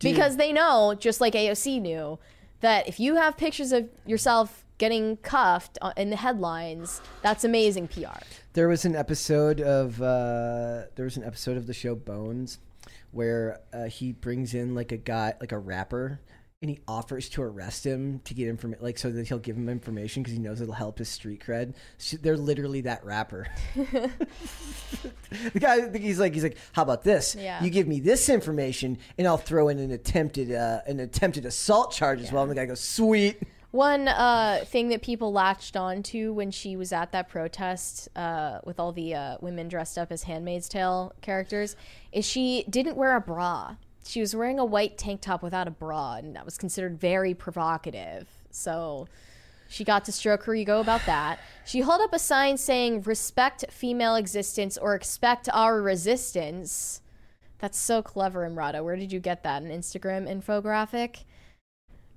because 0.00 0.36
they 0.36 0.52
know, 0.52 0.94
just 0.98 1.20
like 1.20 1.34
AOC 1.34 1.80
knew, 1.80 2.18
that 2.60 2.88
if 2.88 3.00
you 3.00 3.16
have 3.16 3.36
pictures 3.36 3.72
of 3.72 3.88
yourself 4.06 4.64
getting 4.78 5.16
cuffed 5.18 5.78
in 5.96 6.10
the 6.10 6.16
headlines. 6.16 7.00
That's 7.22 7.44
amazing 7.44 7.88
PR. 7.88 8.18
There 8.52 8.68
was 8.68 8.84
an 8.84 8.94
episode 8.94 9.60
of 9.60 10.00
uh, 10.00 10.82
there 10.94 11.04
was 11.04 11.16
an 11.16 11.24
episode 11.24 11.56
of 11.56 11.66
the 11.66 11.74
show 11.74 11.94
Bones 11.94 12.58
where 13.10 13.60
uh, 13.72 13.84
he 13.84 14.12
brings 14.12 14.54
in 14.54 14.74
like 14.74 14.92
a 14.92 14.96
guy 14.96 15.34
like 15.40 15.52
a 15.52 15.58
rapper 15.58 16.20
and 16.62 16.70
he 16.70 16.78
offers 16.88 17.28
to 17.28 17.42
arrest 17.42 17.84
him 17.84 18.20
to 18.24 18.32
get 18.32 18.48
information 18.48 18.82
like 18.82 18.96
so 18.96 19.10
that 19.10 19.28
he'll 19.28 19.38
give 19.38 19.56
him 19.56 19.68
information 19.68 20.22
because 20.22 20.32
he 20.32 20.38
knows 20.38 20.60
it'll 20.60 20.72
help 20.72 20.98
his 20.98 21.08
street 21.08 21.44
cred. 21.44 21.74
So 21.98 22.16
they're 22.16 22.36
literally 22.36 22.80
that 22.82 23.04
rapper. 23.04 23.46
the 23.74 24.10
guy 25.60 25.96
he's 25.98 26.18
like 26.18 26.32
he's 26.32 26.42
like 26.42 26.56
how 26.72 26.82
about 26.82 27.02
this? 27.04 27.36
Yeah. 27.38 27.62
You 27.62 27.68
give 27.68 27.86
me 27.86 28.00
this 28.00 28.30
information 28.30 28.98
and 29.18 29.26
I'll 29.26 29.36
throw 29.36 29.68
in 29.68 29.78
an 29.78 29.90
attempted 29.90 30.50
uh, 30.50 30.80
an 30.86 31.00
attempted 31.00 31.44
assault 31.44 31.92
charge 31.92 32.22
as 32.22 32.32
well. 32.32 32.42
And 32.42 32.50
the 32.50 32.56
guy 32.56 32.64
goes 32.64 32.80
sweet. 32.80 33.38
One 33.72 34.08
uh, 34.08 34.64
thing 34.64 34.88
that 34.88 35.02
people 35.02 35.32
latched 35.32 35.76
on 35.76 36.02
to 36.04 36.32
when 36.32 36.50
she 36.50 36.76
was 36.76 36.92
at 36.92 37.12
that 37.12 37.28
protest 37.28 38.08
uh, 38.16 38.60
with 38.64 38.80
all 38.80 38.92
the 38.92 39.14
uh, 39.14 39.36
women 39.42 39.68
dressed 39.68 39.98
up 39.98 40.10
as 40.10 40.22
Handmaid's 40.22 40.70
Tale 40.70 41.12
characters 41.20 41.76
is 42.10 42.24
she 42.24 42.64
didn't 42.70 42.96
wear 42.96 43.14
a 43.14 43.20
bra. 43.20 43.76
She 44.06 44.20
was 44.20 44.34
wearing 44.34 44.58
a 44.58 44.64
white 44.64 44.96
tank 44.96 45.20
top 45.20 45.42
without 45.42 45.66
a 45.66 45.72
bra, 45.72 46.14
and 46.14 46.36
that 46.36 46.44
was 46.44 46.56
considered 46.56 46.98
very 46.98 47.34
provocative. 47.34 48.28
So 48.50 49.08
she 49.68 49.84
got 49.84 50.04
to 50.04 50.12
stroke 50.12 50.44
her 50.44 50.54
ego 50.54 50.80
about 50.80 51.04
that. 51.06 51.40
She 51.64 51.80
held 51.80 52.00
up 52.00 52.12
a 52.12 52.18
sign 52.18 52.56
saying, 52.56 53.02
Respect 53.02 53.64
female 53.70 54.14
existence 54.14 54.78
or 54.78 54.94
expect 54.94 55.48
our 55.52 55.82
resistance. 55.82 57.02
That's 57.58 57.78
so 57.78 58.02
clever, 58.02 58.48
Emrata. 58.48 58.84
Where 58.84 58.96
did 58.96 59.12
you 59.12 59.20
get 59.20 59.42
that? 59.42 59.62
An 59.62 59.70
Instagram 59.70 60.28
infographic? 60.30 61.24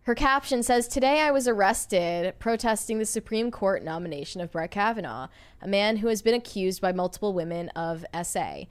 Her 0.04 0.16
caption 0.16 0.64
says, 0.64 0.88
Today 0.88 1.22
I 1.22 1.32
was 1.32 1.48
arrested 1.48 2.34
protesting 2.40 3.00
the 3.00 3.06
Supreme 3.06 3.52
Court 3.52 3.84
nomination 3.84 4.42
of 4.42 4.52
Brett 4.52 4.72
Kavanaugh, 4.72 5.28
a 5.62 5.68
man 5.68 5.98
who 5.98 6.08
has 6.08 6.22
been 6.22 6.34
accused 6.34 6.82
by 6.82 6.92
multiple 6.92 7.34
women 7.34 7.70
of 7.70 8.06
SA. 8.24 8.64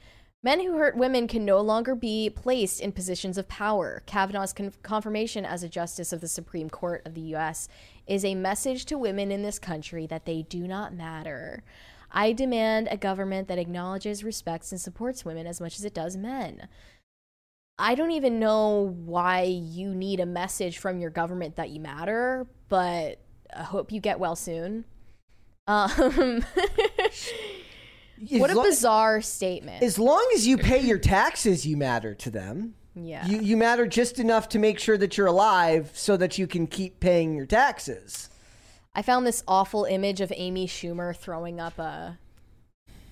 Men 0.43 0.61
who 0.61 0.77
hurt 0.77 0.97
women 0.97 1.27
can 1.27 1.45
no 1.45 1.61
longer 1.61 1.97
be 1.97 2.31
placed 2.31 2.81
in 2.81 2.93
positions 2.93 3.39
of 3.39 3.49
power. 3.49 4.05
Kavanaugh's 4.07 4.53
con- 4.53 4.73
confirmation 4.85 5.45
as 5.45 5.65
a 5.65 5.69
justice 5.69 6.13
of 6.13 6.21
the 6.21 6.29
Supreme 6.29 6.71
Court 6.71 7.03
of 7.05 7.15
the 7.15 7.21
U.S. 7.33 7.69
is 8.07 8.25
a 8.25 8.37
message 8.37 8.85
to 8.87 8.99
women 8.99 9.33
in 9.33 9.43
this 9.43 9.59
country 9.59 10.07
that 10.07 10.27
they 10.27 10.43
do 10.43 10.69
not 10.69 10.95
matter. 10.95 11.65
I 12.13 12.33
demand 12.33 12.89
a 12.91 12.97
government 12.97 13.49
that 13.49 13.59
acknowledges, 13.59 14.23
respects, 14.23 14.71
and 14.71 14.81
supports 14.81 15.25
women 15.25 15.47
as 15.47 15.61
much 15.61 15.77
as 15.77 15.85
it 15.85 15.93
does 15.93 16.17
men. 16.17 16.69
I 17.77 17.97
don't 17.97 18.13
even 18.13 18.39
know 18.39 18.95
why 19.05 19.43
you 19.43 19.93
need 19.93 20.21
a 20.21 20.27
message 20.27 20.79
from 20.79 21.01
your 21.01 21.11
government 21.11 21.57
that 21.57 21.71
you 21.71 21.81
matter, 21.81 22.47
but 22.69 23.21
I 23.55 23.63
hope 23.63 23.91
you 23.91 24.01
get 24.01 24.21
well 24.21 24.37
soon. 24.37 24.85
Um, 25.67 26.45
what 28.31 28.51
a 28.51 28.55
lo- 28.55 28.63
bizarre 28.65 29.21
statement. 29.21 29.83
As 29.83 29.99
long 29.99 30.27
as 30.35 30.47
you 30.47 30.57
pay 30.59 30.81
your 30.81 30.99
taxes, 30.99 31.67
you 31.67 31.77
matter 31.77 32.15
to 32.15 32.31
them. 32.31 32.75
yeah. 32.95 33.27
You 33.27 33.41
you 33.41 33.57
matter 33.57 33.87
just 33.87 34.19
enough 34.19 34.49
to 34.51 34.59
make 34.59 34.79
sure 34.79 34.99
that 34.99 35.17
you're 35.17 35.27
alive, 35.29 35.91
so 35.95 36.17
that 36.17 36.39
you 36.39 36.47
can 36.47 36.67
keep 36.67 37.01
paying 37.01 37.35
your 37.35 37.47
taxes. 37.47 38.31
I 38.95 39.03
found 39.03 39.27
this 39.27 39.45
awful 39.47 39.85
image 39.85 40.21
of 40.21 40.33
Amy 40.35 40.67
Schumer 40.67 41.15
throwing 41.17 41.61
up 41.61 41.79
a 41.79 42.19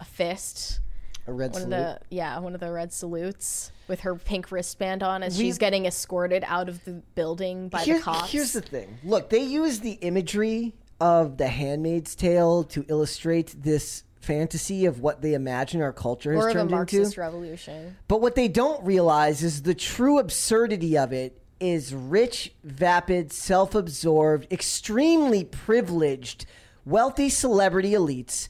a 0.01 0.05
fist. 0.05 0.81
A 1.29 1.33
red 1.33 1.53
One 1.53 1.63
salute. 1.63 1.75
of 1.77 1.99
the 1.99 2.15
yeah, 2.15 2.39
one 2.39 2.55
of 2.55 2.61
the 2.61 2.71
red 2.71 2.93
salutes 2.93 3.73
with 3.89 4.01
her 4.01 4.15
pink 4.15 4.51
wristband 4.53 5.03
on 5.03 5.23
as 5.25 5.37
We- 5.39 5.45
she's 5.45 5.59
getting 5.59 5.87
escorted 5.87 6.45
out 6.47 6.69
of 6.69 6.85
the 6.85 7.03
building 7.15 7.69
by 7.69 7.83
Here- 7.83 7.97
the 7.99 8.03
cops. 8.03 8.31
Here's 8.31 8.53
the 8.53 8.61
thing. 8.61 8.99
Look, 9.05 9.31
they 9.31 9.43
use 9.43 9.81
the 9.81 9.93
imagery 10.03 10.75
of 11.01 11.37
The 11.37 11.49
Handmaid's 11.49 12.15
Tale 12.15 12.63
to 12.65 12.85
illustrate 12.89 13.55
this 13.63 14.05
fantasy 14.27 14.87
of 14.87 15.01
what 15.01 15.23
they 15.23 15.35
imagine 15.35 15.81
our 15.81 15.93
culture 15.93 16.35
has 16.35 16.45
or 16.45 16.53
turned 16.53 16.71
Marxist 16.71 17.13
into. 17.13 17.21
revolution. 17.21 17.97
But 18.09 18.21
what 18.21 18.35
they 18.35 18.49
don't 18.49 18.85
realize 18.85 19.43
is 19.43 19.63
the 19.63 19.75
true 19.75 20.19
absurdity 20.19 20.99
of 20.99 21.13
it 21.13 21.41
is 21.61 21.95
rich, 21.95 22.53
vapid, 22.65 23.33
self 23.33 23.75
absorbed, 23.75 24.53
extremely 24.53 25.45
privileged, 25.45 26.45
wealthy 26.85 27.29
celebrity 27.29 27.93
elites 27.93 28.49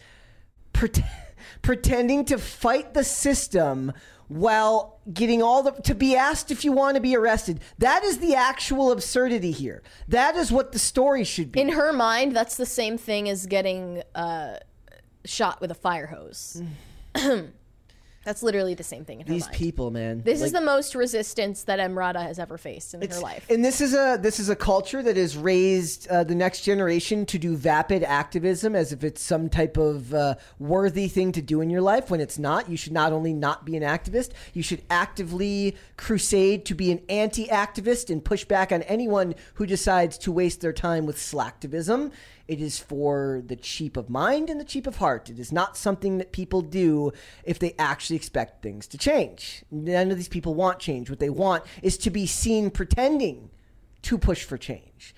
pret- 0.73 1.01
pretending 1.62 2.24
to 2.24 2.39
fight 2.39 2.94
the 2.94 3.05
system 3.05 3.93
while 4.28 4.98
getting 5.12 5.40
all 5.40 5.62
the 5.62 5.70
to 5.82 5.94
be 5.94 6.16
asked 6.16 6.51
if 6.51 6.65
you 6.65 6.73
want 6.73 6.97
to 6.97 7.01
be 7.01 7.16
arrested. 7.16 7.61
That 7.78 8.03
is 8.03 8.19
the 8.19 8.35
actual 8.35 8.90
absurdity 8.90 9.53
here. 9.53 9.82
That 10.09 10.35
is 10.35 10.51
what 10.51 10.73
the 10.73 10.78
story 10.78 11.23
should 11.23 11.53
be. 11.53 11.61
In 11.61 11.69
her 11.70 11.93
mind, 11.93 12.35
that's 12.35 12.57
the 12.57 12.66
same 12.66 12.98
thing 12.98 13.28
as 13.28 13.47
getting 13.47 14.03
uh, 14.15 14.57
shot 15.27 15.61
with 15.61 15.70
a 15.70 15.74
fire 15.74 16.07
hose. 16.07 16.62
that's 18.27 18.43
literally 18.43 18.74
the 18.74 18.82
same 18.82 19.05
thing 19.05 19.20
in 19.20 19.27
her 19.28 19.32
These 19.32 19.44
mind. 19.44 19.55
people, 19.55 19.90
man. 19.93 20.20
This 20.23 20.43
is 20.43 20.51
the 20.51 20.61
most 20.61 20.97
resistance 20.97 21.62
that 21.62 21.78
Emrata 21.78 22.20
has 22.20 22.40
ever 22.40 22.59
faced 22.59 22.93
in 22.93 23.09
her 23.09 23.20
life. 23.20 23.47
And 23.48 23.65
this 23.65 23.81
is 23.81 23.94
a 23.94 24.19
this 24.20 24.40
is 24.40 24.48
a 24.48 24.57
culture 24.57 25.01
that 25.01 25.16
has 25.16 25.36
raised 25.36 26.09
uh, 26.09 26.24
the 26.24 26.35
next 26.35 26.62
generation 26.62 27.24
to 27.27 27.39
do 27.39 27.57
vapid 27.57 28.03
activism 28.03 28.74
as 28.74 28.93
if 28.93 29.05
it's 29.05 29.23
some 29.23 29.48
type 29.48 29.77
of 29.77 30.12
uh, 30.12 30.35
worthy 30.59 31.07
thing 31.07 31.31
to 31.32 31.40
do 31.40 31.61
in 31.61 31.70
your 31.70 31.81
life. 31.81 32.11
When 32.11 32.20
it's 32.20 32.36
not, 32.36 32.69
you 32.69 32.77
should 32.77 32.93
not 32.93 33.12
only 33.12 33.32
not 33.32 33.65
be 33.65 33.77
an 33.77 33.85
activist, 33.85 34.32
you 34.55 34.62
should 34.65 34.82
actively 34.90 35.77
crusade 35.97 36.65
to 36.65 36.74
be 36.74 36.90
an 36.90 37.03
anti-activist 37.09 38.11
and 38.11 38.24
push 38.24 38.44
back 38.44 38.73
on 38.73 38.82
anyone 38.82 39.36
who 39.55 39.66
decides 39.66 40.19
to 40.19 40.32
waste 40.32 40.61
their 40.61 40.73
time 40.73 41.07
with 41.07 41.16
slacktivism. 41.16 42.11
It 42.48 42.60
is 42.60 42.78
for 42.78 43.43
the 43.44 43.56
cheap 43.56 43.97
of 43.97 44.09
mind 44.09 44.48
and 44.48 44.60
the 44.60 44.64
cheap 44.64 44.86
of 44.86 44.97
heart. 44.97 45.28
It 45.28 45.39
is 45.39 45.52
not 45.52 45.77
something 45.77 46.18
that 46.18 46.32
people 46.32 46.60
do 46.62 47.12
if 47.44 47.59
they 47.59 47.74
actually 47.78 48.16
expect 48.16 48.62
things 48.62 48.86
to 48.89 48.98
change. 48.98 49.64
None 49.70 50.10
of 50.10 50.16
these 50.16 50.28
people 50.28 50.55
want 50.55 50.78
change. 50.78 51.10
What 51.10 51.18
they 51.18 51.31
want 51.31 51.64
is 51.82 51.98
to 51.98 52.10
be 52.10 52.27
seen 52.27 52.70
pretending 52.70 53.51
to 54.02 54.16
push 54.16 54.44
for 54.44 54.56
change. 54.56 55.14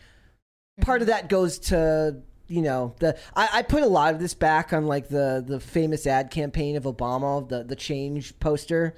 Part 0.81 1.03
of 1.03 1.09
that 1.09 1.29
goes 1.29 1.59
to 1.59 2.23
you 2.49 2.63
know 2.63 2.95
the 2.99 3.17
I, 3.37 3.49
I 3.53 3.63
put 3.63 3.83
a 3.83 3.87
lot 3.87 4.15
of 4.15 4.21
this 4.21 4.33
back 4.33 4.73
on 4.73 4.87
like 4.87 5.09
the 5.09 5.45
the 5.47 5.61
famous 5.61 6.07
ad 6.07 6.31
campaign 6.31 6.77
of 6.77 6.85
Obama 6.85 7.47
the 7.47 7.63
the 7.63 7.77
change 7.77 8.39
poster 8.41 8.95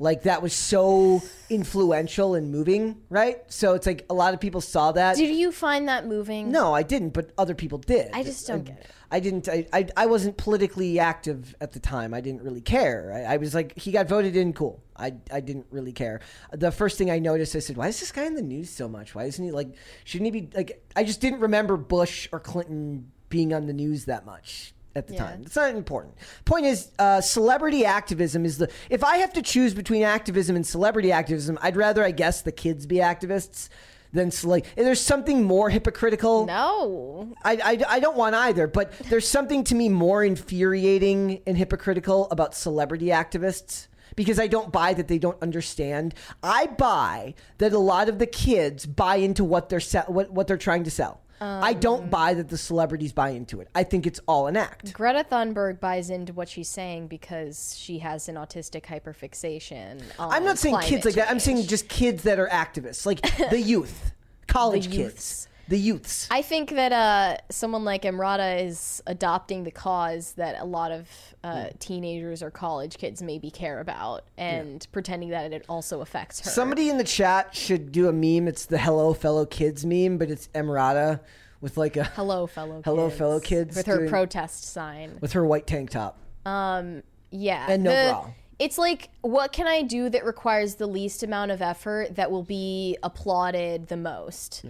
like 0.00 0.24
that 0.24 0.42
was 0.42 0.52
so 0.52 1.22
influential 1.50 2.34
and 2.34 2.50
moving 2.50 2.96
right 3.10 3.38
so 3.48 3.74
it's 3.74 3.86
like 3.86 4.06
a 4.10 4.14
lot 4.14 4.34
of 4.34 4.40
people 4.40 4.60
saw 4.60 4.90
that 4.92 5.16
Did 5.16 5.36
you 5.36 5.52
find 5.52 5.86
that 5.88 6.06
moving? 6.06 6.50
no, 6.50 6.74
I 6.74 6.82
didn't, 6.82 7.10
but 7.10 7.30
other 7.38 7.54
people 7.54 7.78
did. 7.78 8.10
I 8.12 8.22
just 8.24 8.46
don't 8.46 8.64
get 8.64 8.78
it. 8.80 8.86
I 9.12 9.18
didn't. 9.18 9.48
I, 9.48 9.66
I, 9.72 9.86
I 9.96 10.06
wasn't 10.06 10.36
politically 10.36 11.00
active 11.00 11.54
at 11.60 11.72
the 11.72 11.80
time. 11.80 12.14
I 12.14 12.20
didn't 12.20 12.42
really 12.42 12.60
care. 12.60 13.12
I, 13.12 13.34
I 13.34 13.36
was 13.38 13.54
like, 13.56 13.76
he 13.76 13.90
got 13.90 14.08
voted 14.08 14.36
in, 14.36 14.52
cool. 14.52 14.84
I, 14.96 15.14
I 15.32 15.40
didn't 15.40 15.66
really 15.70 15.92
care. 15.92 16.20
The 16.52 16.70
first 16.70 16.96
thing 16.96 17.10
I 17.10 17.18
noticed, 17.18 17.56
I 17.56 17.58
said, 17.58 17.76
why 17.76 17.88
is 17.88 17.98
this 17.98 18.12
guy 18.12 18.24
in 18.26 18.36
the 18.36 18.42
news 18.42 18.70
so 18.70 18.88
much? 18.88 19.12
Why 19.14 19.24
isn't 19.24 19.44
he 19.44 19.50
like? 19.50 19.74
Shouldn't 20.04 20.32
he 20.32 20.40
be 20.40 20.56
like? 20.56 20.84
I 20.94 21.02
just 21.02 21.20
didn't 21.20 21.40
remember 21.40 21.76
Bush 21.76 22.28
or 22.30 22.38
Clinton 22.38 23.10
being 23.30 23.52
on 23.52 23.66
the 23.66 23.72
news 23.72 24.04
that 24.04 24.24
much 24.24 24.74
at 24.94 25.06
the 25.06 25.14
Yeah. 25.14 25.20
time. 25.24 25.42
It's 25.46 25.56
not 25.56 25.74
important. 25.74 26.14
Point 26.44 26.66
is, 26.66 26.88
uh, 26.98 27.20
celebrity 27.20 27.84
activism 27.84 28.44
is 28.44 28.58
the. 28.58 28.68
If 28.88 29.04
I 29.04 29.18
have 29.18 29.32
to 29.34 29.42
choose 29.42 29.74
between 29.74 30.02
activism 30.02 30.56
and 30.56 30.66
celebrity 30.66 31.12
activism, 31.12 31.58
I'd 31.62 31.76
rather, 31.76 32.04
I 32.04 32.10
guess, 32.10 32.42
the 32.42 32.52
kids 32.52 32.86
be 32.86 32.96
activists 32.96 33.68
than 34.12 34.32
like. 34.42 34.66
There's 34.74 35.00
something 35.00 35.44
more 35.44 35.70
hypocritical. 35.70 36.46
No. 36.46 37.32
I, 37.44 37.52
I, 37.88 37.96
I 37.96 38.00
don't 38.00 38.16
want 38.16 38.34
either, 38.34 38.66
but 38.66 38.92
there's 39.08 39.28
something 39.28 39.62
to 39.64 39.74
me 39.74 39.88
more 39.88 40.24
infuriating 40.24 41.40
and 41.46 41.56
hypocritical 41.56 42.28
about 42.30 42.54
celebrity 42.54 43.06
activists 43.06 43.86
because 44.16 44.40
I 44.40 44.48
don't 44.48 44.72
buy 44.72 44.92
that 44.94 45.06
they 45.08 45.18
don't 45.18 45.40
understand. 45.40 46.14
I 46.42 46.66
buy 46.66 47.34
that 47.58 47.72
a 47.72 47.78
lot 47.78 48.08
of 48.08 48.18
the 48.18 48.26
kids 48.26 48.84
buy 48.86 49.16
into 49.16 49.44
what 49.44 49.68
they're 49.68 49.78
se- 49.80 50.04
what, 50.08 50.30
what 50.32 50.46
they're 50.48 50.56
trying 50.56 50.82
to 50.84 50.90
sell. 50.90 51.20
I 51.40 51.72
Um. 51.72 51.80
don't 51.80 52.10
buy 52.10 52.34
that 52.34 52.48
the 52.48 52.58
celebrities 52.58 53.12
buy 53.12 53.30
into 53.30 53.60
it. 53.60 53.68
I 53.74 53.82
think 53.82 54.06
it's 54.06 54.20
all 54.26 54.46
an 54.46 54.56
act. 54.56 54.92
Greta 54.92 55.24
Thunberg 55.30 55.80
buys 55.80 56.10
into 56.10 56.32
what 56.32 56.48
she's 56.48 56.68
saying 56.68 57.06
because 57.08 57.74
she 57.78 57.98
has 58.00 58.28
an 58.28 58.34
autistic 58.36 58.82
hyperfixation. 58.84 60.02
On 60.18 60.32
I'm 60.32 60.44
not 60.44 60.58
saying 60.58 60.78
kids 60.80 61.04
like 61.04 61.14
that. 61.14 61.30
I'm 61.30 61.40
saying 61.40 61.66
just 61.66 61.88
kids 61.88 62.22
that 62.24 62.38
are 62.38 62.48
activists, 62.48 63.06
like 63.06 63.20
the 63.50 63.60
youth, 63.60 64.12
college 64.46 64.88
The 64.88 64.96
kids. 64.96 65.48
The 65.70 65.78
youths. 65.78 66.28
I 66.30 66.42
think 66.42 66.70
that 66.70 66.92
uh, 66.92 67.36
someone 67.50 67.84
like 67.84 68.02
Emrata 68.02 68.62
is 68.66 69.02
adopting 69.06 69.64
the 69.64 69.70
cause 69.70 70.32
that 70.32 70.60
a 70.60 70.64
lot 70.64 70.90
of 70.92 71.08
uh, 71.42 71.68
teenagers 71.78 72.42
or 72.42 72.50
college 72.50 72.98
kids 72.98 73.22
maybe 73.22 73.50
care 73.50 73.80
about 73.80 74.24
and 74.36 74.86
pretending 74.92 75.30
that 75.30 75.52
it 75.52 75.64
also 75.68 76.00
affects 76.02 76.40
her. 76.40 76.50
Somebody 76.50 76.90
in 76.90 76.98
the 76.98 77.04
chat 77.04 77.54
should 77.54 77.92
do 77.92 78.08
a 78.08 78.12
meme. 78.12 78.48
It's 78.48 78.66
the 78.66 78.78
"Hello, 78.78 79.14
fellow 79.14 79.46
kids" 79.46 79.86
meme, 79.86 80.18
but 80.18 80.28
it's 80.28 80.48
Emrata 80.56 81.20
with 81.60 81.76
like 81.76 81.96
a 81.96 82.04
Hello, 82.04 82.46
fellow 82.48 82.82
Hello, 82.84 83.06
kids. 83.08 83.18
fellow 83.18 83.40
kids 83.40 83.76
With 83.76 83.86
her 83.86 83.98
doing- 83.98 84.10
protest 84.10 84.64
sign. 84.64 85.18
with 85.20 85.32
her 85.32 85.44
white 85.44 85.66
tank 85.66 85.90
top. 85.90 86.18
Um. 86.44 87.02
Yeah. 87.30 87.66
And 87.70 87.84
no 87.84 87.90
the- 87.90 88.10
bra. 88.12 88.30
It's 88.58 88.76
like, 88.76 89.08
what 89.22 89.52
can 89.52 89.66
I 89.66 89.80
do 89.82 90.10
that 90.10 90.22
requires 90.26 90.74
the 90.74 90.86
least 90.86 91.22
amount 91.22 91.50
of 91.50 91.62
effort 91.62 92.16
that 92.16 92.30
will 92.30 92.42
be 92.42 92.98
applauded 93.02 93.86
the 93.88 93.96
most? 93.96 94.62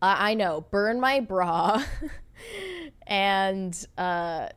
I 0.00 0.34
know, 0.34 0.62
burn 0.70 1.00
my 1.00 1.20
bra 1.20 1.82
and 3.06 3.86
uh, 3.96 4.48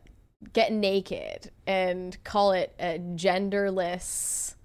get 0.54 0.72
naked 0.72 1.52
and 1.66 2.22
call 2.24 2.52
it 2.52 2.74
a 2.80 3.00
genderless 3.16 4.56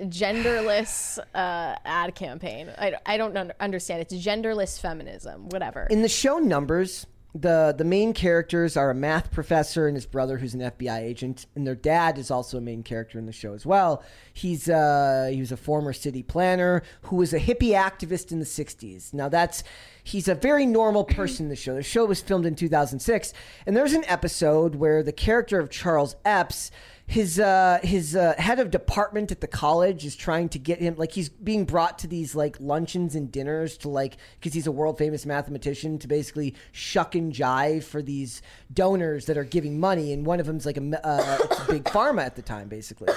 genderless 0.00 1.18
uh, 1.34 1.76
ad 1.84 2.14
campaign. 2.14 2.70
I, 2.76 2.94
I 3.06 3.16
don't 3.16 3.36
un- 3.36 3.52
understand. 3.60 4.02
It's 4.02 4.14
genderless 4.14 4.80
feminism, 4.80 5.48
whatever. 5.48 5.86
In 5.88 6.02
the 6.02 6.08
show 6.08 6.38
Numbers, 6.38 7.06
the 7.40 7.74
the 7.76 7.84
main 7.84 8.12
characters 8.12 8.76
are 8.76 8.90
a 8.90 8.94
math 8.94 9.30
professor 9.30 9.86
and 9.86 9.96
his 9.96 10.06
brother, 10.06 10.38
who's 10.38 10.54
an 10.54 10.60
FBI 10.60 10.98
agent, 10.98 11.46
and 11.54 11.66
their 11.66 11.74
dad 11.74 12.18
is 12.18 12.30
also 12.30 12.58
a 12.58 12.60
main 12.60 12.82
character 12.82 13.18
in 13.18 13.26
the 13.26 13.32
show 13.32 13.52
as 13.52 13.64
well. 13.64 14.02
He's 14.32 14.68
uh, 14.68 15.28
he 15.32 15.40
was 15.40 15.52
a 15.52 15.56
former 15.56 15.92
city 15.92 16.22
planner 16.22 16.82
who 17.02 17.16
was 17.16 17.32
a 17.32 17.40
hippie 17.40 17.74
activist 17.74 18.32
in 18.32 18.38
the 18.38 18.44
'60s. 18.44 19.12
Now 19.14 19.28
that's 19.28 19.62
he's 20.02 20.28
a 20.28 20.34
very 20.34 20.66
normal 20.66 21.04
person 21.04 21.46
in 21.46 21.50
the 21.50 21.56
show. 21.56 21.74
The 21.74 21.82
show 21.82 22.04
was 22.04 22.20
filmed 22.20 22.46
in 22.46 22.54
2006, 22.54 23.32
and 23.66 23.76
there's 23.76 23.92
an 23.92 24.04
episode 24.06 24.76
where 24.76 25.02
the 25.02 25.12
character 25.12 25.58
of 25.58 25.70
Charles 25.70 26.16
Eppes 26.24 26.70
his 27.06 27.38
uh 27.38 27.78
his 27.82 28.16
uh, 28.16 28.34
head 28.36 28.58
of 28.58 28.70
department 28.70 29.30
at 29.30 29.40
the 29.40 29.46
college 29.46 30.04
is 30.04 30.16
trying 30.16 30.48
to 30.48 30.58
get 30.58 30.80
him 30.80 30.96
like 30.96 31.12
he's 31.12 31.28
being 31.28 31.64
brought 31.64 31.98
to 32.00 32.08
these 32.08 32.34
like 32.34 32.56
luncheons 32.58 33.14
and 33.14 33.30
dinners 33.30 33.76
to 33.78 33.88
like 33.88 34.16
because 34.40 34.52
he's 34.52 34.66
a 34.66 34.72
world 34.72 34.98
famous 34.98 35.24
mathematician 35.24 35.98
to 35.98 36.08
basically 36.08 36.54
shuck 36.72 37.14
and 37.14 37.32
jive 37.32 37.84
for 37.84 38.02
these 38.02 38.42
donors 38.72 39.26
that 39.26 39.38
are 39.38 39.44
giving 39.44 39.78
money 39.78 40.12
and 40.12 40.26
one 40.26 40.40
of 40.40 40.46
them's 40.46 40.66
like 40.66 40.76
a 40.76 41.06
uh, 41.06 41.38
a 41.60 41.72
big 41.72 41.84
pharma 41.84 42.24
at 42.24 42.34
the 42.34 42.42
time 42.42 42.68
basically. 42.68 43.08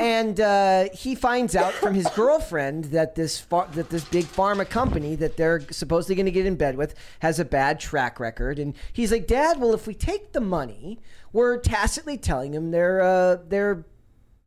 And 0.00 0.40
uh, 0.40 0.88
he 0.92 1.14
finds 1.14 1.54
out 1.54 1.72
from 1.74 1.94
his 1.94 2.08
girlfriend 2.08 2.86
that 2.86 3.14
this 3.14 3.38
far- 3.38 3.68
that 3.74 3.88
this 3.88 4.04
big 4.04 4.24
pharma 4.24 4.68
company 4.68 5.14
that 5.14 5.36
they're 5.36 5.60
supposedly 5.70 6.16
going 6.16 6.26
to 6.26 6.32
get 6.32 6.44
in 6.44 6.56
bed 6.56 6.76
with 6.76 6.96
has 7.20 7.38
a 7.38 7.44
bad 7.44 7.78
track 7.78 8.18
record, 8.18 8.58
and 8.58 8.74
he's 8.92 9.12
like, 9.12 9.28
"Dad, 9.28 9.60
well, 9.60 9.72
if 9.74 9.86
we 9.86 9.94
take 9.94 10.32
the 10.32 10.40
money, 10.40 10.98
we're 11.32 11.58
tacitly 11.58 12.16
telling 12.16 12.54
him 12.54 12.70
they're 12.70 13.00
uh, 13.00 13.38
they're 13.48 13.86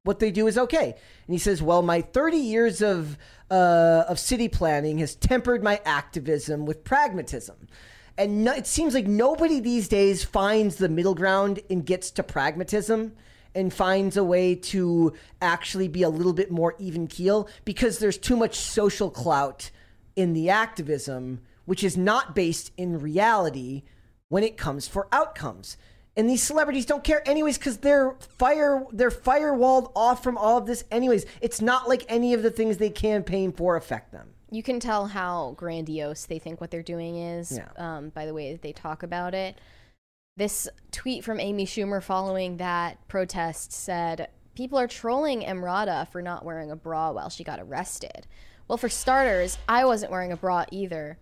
what 0.04 0.20
they 0.20 0.32
do 0.32 0.48
is 0.48 0.58
okay." 0.58 0.96
And 1.28 1.34
he 1.34 1.40
says, 1.40 1.62
"Well, 1.62 1.82
my 1.82 2.02
30 2.02 2.38
years 2.38 2.82
of 2.82 3.18
uh, 3.50 4.06
of 4.08 4.20
city 4.20 4.48
planning 4.48 5.00
has 5.00 5.16
tempered 5.16 5.64
my 5.64 5.82
activism 5.86 6.66
with 6.66 6.84
pragmatism." 6.84 7.68
And 8.18 8.46
no, 8.46 8.54
it 8.54 8.66
seems 8.66 8.94
like 8.94 9.08
nobody 9.08 9.60
these 9.60 9.88
days 9.90 10.24
finds 10.24 10.78
the 10.78 10.88
middle 10.88 11.16
ground 11.16 11.60
and 11.70 11.86
gets 11.86 12.12
to 12.12 12.24
pragmatism 12.24 13.14
and 13.54 13.74
finds 13.74 14.18
a 14.18 14.24
way 14.24 14.56
to 14.56 15.14
actually 15.42 15.88
be 15.88 16.04
a 16.04 16.10
little 16.10 16.34
bit 16.34 16.52
more 16.52 16.76
even 16.80 17.08
keel 17.08 17.48
because 17.64 18.00
there's 18.00 18.18
too 18.18 18.36
much 18.36 18.56
social 18.56 19.10
clout 19.10 19.72
in 20.16 20.34
the 20.34 20.50
activism, 20.50 21.42
which 21.66 21.84
is 21.84 21.98
not 21.98 22.36
based 22.36 22.72
in 22.78 23.00
reality 23.00 23.84
when 24.30 24.44
it 24.44 24.58
comes 24.58 24.88
for 24.88 25.08
outcomes. 25.12 25.78
And 26.18 26.30
these 26.30 26.42
celebrities 26.44 26.86
don't 26.86 27.04
care 27.04 27.28
anyways 27.28 27.58
because 27.58 27.78
they're 27.78 28.16
fire 28.38 28.86
they're 28.92 29.12
firewalled 29.12 29.92
off 29.96 30.24
from 30.24 30.38
all 30.38 30.58
of 30.58 30.66
this 30.66 30.84
anyways. 30.92 31.26
It's 31.42 31.62
not 31.62 31.90
like 31.90 32.06
any 32.08 32.34
of 32.34 32.42
the 32.44 32.52
things 32.52 32.78
they 32.78 32.90
campaign 32.90 33.52
for 33.52 33.76
affect 33.76 34.12
them. 34.12 34.30
you 34.52 34.64
can 34.64 34.80
tell 34.80 35.08
how 35.08 35.54
grandiose 35.58 36.26
they 36.28 36.40
think 36.40 36.62
what 36.62 36.72
they're 36.72 36.82
doing 36.84 37.18
is 37.18 37.52
Yeah. 37.58 37.68
um, 37.78 38.10
by 38.10 38.26
the 38.26 38.34
way 38.34 38.52
that 38.54 38.62
they 38.62 38.72
talk 38.72 39.04
about 39.04 39.34
it. 39.34 39.58
This 40.38 40.68
tweet 40.92 41.24
from 41.26 41.40
Amy 41.40 41.66
Schumer 41.66 42.02
following 42.02 42.58
that 42.58 43.06
protest 43.08 43.72
said, 43.74 44.30
People 44.56 44.80
are 44.80 44.88
trolling 44.88 45.42
Emrata 45.42 46.08
for 46.10 46.22
not 46.22 46.46
wearing 46.46 46.72
a 46.72 46.76
bra 46.78 47.12
while 47.12 47.30
she 47.30 47.44
got 47.44 47.60
arrested. 47.60 48.26
Well, 48.70 48.78
for 48.78 48.88
starters, 48.88 49.58
I 49.68 49.84
wasn't 49.84 50.12
wearing 50.14 50.32
a 50.32 50.38
bra 50.38 50.64
either. 50.72 51.18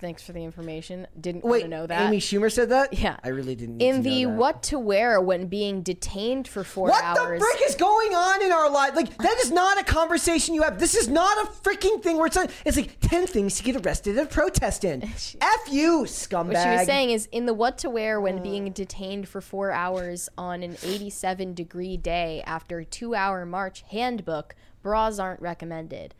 Thanks 0.00 0.22
for 0.22 0.32
the 0.32 0.42
information. 0.42 1.06
Didn't 1.20 1.44
want 1.44 1.52
Wait, 1.52 1.62
to 1.62 1.68
know 1.68 1.86
that. 1.86 2.06
Amy 2.08 2.20
Schumer 2.20 2.50
said 2.50 2.70
that? 2.70 2.94
Yeah. 2.94 3.18
I 3.22 3.28
really 3.28 3.54
didn't 3.54 3.76
need 3.76 3.86
in 3.86 3.96
to 3.96 4.02
the 4.02 4.24
know 4.24 4.30
that. 4.30 4.36
what 4.38 4.62
to 4.64 4.78
wear 4.78 5.20
when 5.20 5.46
being 5.46 5.82
detained 5.82 6.48
for 6.48 6.64
four 6.64 6.88
What 6.88 7.04
hours. 7.04 7.38
the 7.38 7.44
frick 7.46 7.68
is 7.68 7.74
going 7.74 8.14
on 8.14 8.42
in 8.42 8.50
our 8.50 8.70
life? 8.70 8.96
Like 8.96 9.14
that 9.18 9.36
is 9.42 9.50
not 9.50 9.78
a 9.78 9.84
conversation 9.84 10.54
you 10.54 10.62
have. 10.62 10.78
This 10.78 10.94
is 10.94 11.06
not 11.08 11.36
a 11.44 11.50
freaking 11.50 12.02
thing 12.02 12.16
where 12.16 12.26
it's 12.26 12.36
like, 12.36 12.50
it's 12.64 12.78
like 12.78 12.98
ten 13.00 13.26
things 13.26 13.56
to 13.58 13.62
get 13.62 13.76
arrested 13.84 14.16
at 14.16 14.24
a 14.24 14.28
protest 14.28 14.84
in. 14.84 15.02
F 15.40 15.60
you, 15.70 16.04
scumbag. 16.06 16.54
What 16.54 16.62
she 16.62 16.68
was 16.78 16.86
saying 16.86 17.10
is 17.10 17.26
in 17.30 17.44
the 17.44 17.54
what 17.54 17.76
to 17.78 17.90
wear 17.90 18.20
when 18.20 18.42
being 18.42 18.72
detained 18.72 19.28
for 19.28 19.42
four 19.42 19.70
hours 19.70 20.30
on 20.38 20.62
an 20.62 20.78
87 20.82 21.52
degree 21.52 21.98
day 21.98 22.42
after 22.46 22.78
a 22.78 22.84
two 22.86 23.14
hour 23.14 23.44
march 23.44 23.82
handbook, 23.90 24.54
bras 24.82 25.18
aren't 25.18 25.42
recommended. 25.42 26.14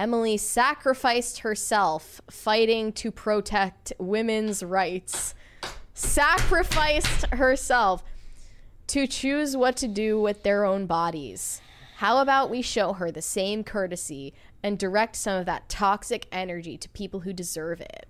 Emily 0.00 0.38
sacrificed 0.38 1.40
herself 1.40 2.22
fighting 2.30 2.90
to 2.90 3.10
protect 3.10 3.92
women's 3.98 4.62
rights. 4.62 5.34
Sacrificed 5.92 7.26
herself 7.26 8.02
to 8.86 9.06
choose 9.06 9.58
what 9.58 9.76
to 9.76 9.86
do 9.86 10.18
with 10.18 10.42
their 10.42 10.64
own 10.64 10.86
bodies. 10.86 11.60
How 11.96 12.16
about 12.16 12.48
we 12.48 12.62
show 12.62 12.94
her 12.94 13.10
the 13.10 13.20
same 13.20 13.62
courtesy 13.62 14.32
and 14.62 14.78
direct 14.78 15.16
some 15.16 15.36
of 15.36 15.44
that 15.44 15.68
toxic 15.68 16.26
energy 16.32 16.78
to 16.78 16.88
people 16.88 17.20
who 17.20 17.34
deserve 17.34 17.82
it? 17.82 18.06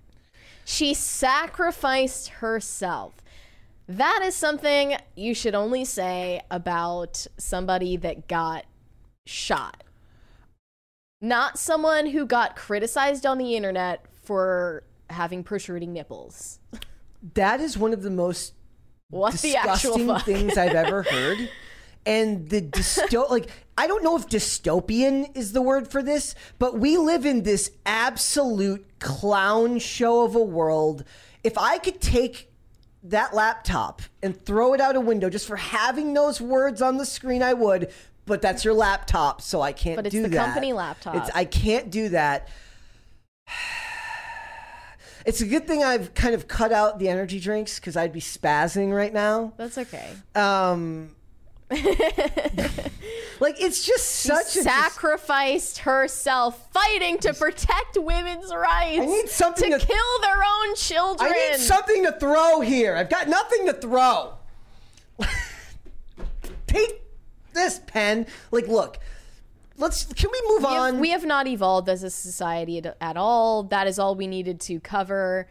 She 0.63 0.93
sacrificed 0.93 2.29
herself. 2.29 3.15
That 3.89 4.21
is 4.23 4.33
something 4.33 4.95
you 5.17 5.35
should 5.35 5.55
only 5.55 5.83
say 5.83 6.41
about 6.49 7.27
somebody 7.37 7.97
that 7.97 8.29
got 8.29 8.63
shot. 9.25 9.83
Not 11.21 11.59
someone 11.59 12.07
who 12.07 12.25
got 12.25 12.55
criticized 12.55 13.25
on 13.25 13.37
the 13.37 13.55
internet 13.55 14.05
for 14.23 14.83
having 15.09 15.43
protruding 15.43 15.93
nipples. 15.93 16.59
that 17.35 17.59
is 17.61 17.77
one 17.77 17.93
of 17.93 18.01
the 18.01 18.09
most 18.09 18.53
What 19.09 19.35
the 19.35 19.55
actual 19.55 19.97
disgusting 19.97 20.07
fuck? 20.07 20.25
things 20.25 20.57
I've 20.57 20.73
ever 20.75 21.03
heard. 21.03 21.49
And 22.05 22.49
the 22.49 22.61
dysto 22.61 23.29
like 23.29 23.49
I 23.77 23.87
don't 23.87 24.03
know 24.03 24.15
if 24.15 24.27
dystopian 24.27 25.35
is 25.37 25.53
the 25.53 25.61
word 25.61 25.87
for 25.87 26.01
this, 26.01 26.33
but 26.59 26.77
we 26.79 26.97
live 26.97 27.25
in 27.25 27.43
this 27.43 27.71
absolute 27.85 28.85
clown 28.99 29.79
show 29.79 30.23
of 30.23 30.35
a 30.35 30.43
world. 30.43 31.03
If 31.43 31.57
I 31.57 31.77
could 31.77 32.01
take 32.01 32.51
that 33.03 33.33
laptop 33.33 34.01
and 34.21 34.39
throw 34.45 34.73
it 34.73 34.81
out 34.81 34.95
a 34.95 34.99
window 34.99 35.29
just 35.29 35.47
for 35.47 35.55
having 35.55 36.13
those 36.13 36.39
words 36.39 36.81
on 36.81 36.97
the 36.97 37.05
screen, 37.05 37.41
I 37.41 37.53
would. 37.53 37.91
But 38.25 38.41
that's 38.41 38.63
your 38.63 38.73
laptop, 38.73 39.41
so 39.41 39.61
I 39.61 39.73
can't 39.73 39.83
do 39.83 39.95
that. 39.95 40.03
But 40.03 40.05
it's 40.07 40.15
do 40.15 40.21
the 40.23 40.29
that. 40.29 40.45
company 40.45 40.73
laptop. 40.73 41.15
It's 41.15 41.29
I 41.33 41.45
can't 41.45 41.89
do 41.89 42.09
that. 42.09 42.47
It's 45.25 45.41
a 45.41 45.45
good 45.45 45.67
thing 45.67 45.83
I've 45.83 46.13
kind 46.13 46.33
of 46.33 46.47
cut 46.47 46.71
out 46.71 46.97
the 46.99 47.09
energy 47.09 47.39
drinks 47.39 47.79
because 47.79 47.95
I'd 47.95 48.13
be 48.13 48.21
spazzing 48.21 48.95
right 48.95 49.13
now. 49.13 49.53
That's 49.57 49.77
okay. 49.77 50.09
Um, 50.33 51.11
like 51.71 53.61
it's 53.61 53.85
just 53.85 54.07
such 54.07 54.55
a 54.57 54.63
sacrificed 54.63 55.79
herself 55.79 56.71
fighting 56.73 57.17
to 57.19 57.33
protect 57.33 57.97
women's 57.97 58.53
rights. 58.53 59.01
I 59.01 59.05
need 59.05 59.29
something 59.29 59.71
to 59.71 59.79
to- 59.79 59.85
kill 59.85 60.19
their 60.21 60.43
own 60.43 60.75
children. 60.75 61.31
I 61.31 61.49
need 61.51 61.59
something 61.59 62.03
to 62.05 62.11
throw 62.13 62.61
here. 62.61 62.95
I've 62.95 63.09
got 63.09 63.27
nothing 63.27 63.67
to 63.67 63.73
throw. 63.73 64.33
Take 66.67 67.00
this 67.53 67.79
pen. 67.87 68.27
Like, 68.51 68.67
look. 68.67 68.99
Let's. 69.77 70.05
Can 70.05 70.29
we 70.31 70.41
move 70.47 70.61
we 70.61 70.67
on? 70.67 70.93
have, 70.93 71.01
we 71.01 71.09
have 71.09 71.25
not 71.25 71.47
evolved 71.47 71.89
as 71.89 72.03
a 72.03 72.09
society 72.09 72.81
at, 72.99 73.17
all. 73.17 73.63
That 73.63 73.87
is 73.87 73.97
all 73.97 74.15
we 74.15 74.27
needed 74.27 74.59
to 74.61 74.79
cover. 74.79 75.47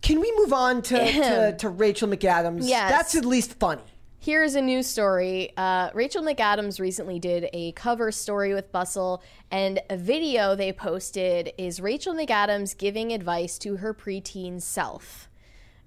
can 0.00 0.20
we 0.20 0.32
move 0.36 0.52
on 0.52 0.80
to, 0.82 0.96
to, 1.12 1.56
to 1.58 1.68
Rachel 1.68 2.08
McAdams? 2.08 2.60
Yes. 2.62 2.90
That's 2.90 3.14
at 3.14 3.24
least 3.24 3.54
funny. 3.54 3.82
Here's 4.24 4.54
a 4.54 4.62
news 4.62 4.86
story. 4.86 5.52
Uh, 5.54 5.90
Rachel 5.92 6.22
McAdams 6.22 6.80
recently 6.80 7.18
did 7.18 7.50
a 7.52 7.72
cover 7.72 8.10
story 8.10 8.54
with 8.54 8.72
Bustle, 8.72 9.22
and 9.50 9.80
a 9.90 9.98
video 9.98 10.56
they 10.56 10.72
posted 10.72 11.52
is 11.58 11.78
Rachel 11.78 12.14
McAdams 12.14 12.74
giving 12.78 13.12
advice 13.12 13.58
to 13.58 13.76
her 13.76 13.92
preteen 13.92 14.62
self. 14.62 15.28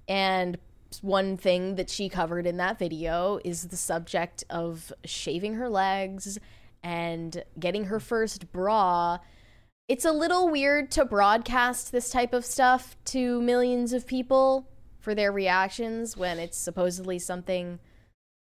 And 0.08 0.60
one 1.02 1.38
thing 1.38 1.76
that 1.76 1.90
she 1.90 2.10
covered 2.10 2.46
in 2.46 2.58
that 2.58 2.80
video 2.80 3.40
is 3.44 3.68
the 3.68 3.78
subject 3.78 4.44
of 4.50 4.92
shaving 5.06 5.56
her 5.56 5.70
legs 5.70 6.40
and 6.84 7.44
getting 7.60 7.86
her 7.86 8.00
first 8.00 8.52
bra. 8.52 9.18
It's 9.88 10.06
a 10.06 10.12
little 10.12 10.50
weird 10.50 10.92
to 10.92 11.06
broadcast 11.06 11.92
this 11.92 12.10
type 12.10 12.34
of 12.34 12.46
stuff 12.46 12.96
to 13.06 13.42
millions 13.42 13.94
of 13.94 14.06
people 14.06 14.68
for 15.00 15.16
their 15.16 15.32
reactions 15.32 16.18
when 16.18 16.40
it's 16.40 16.58
supposedly 16.58 17.20
something 17.20 17.80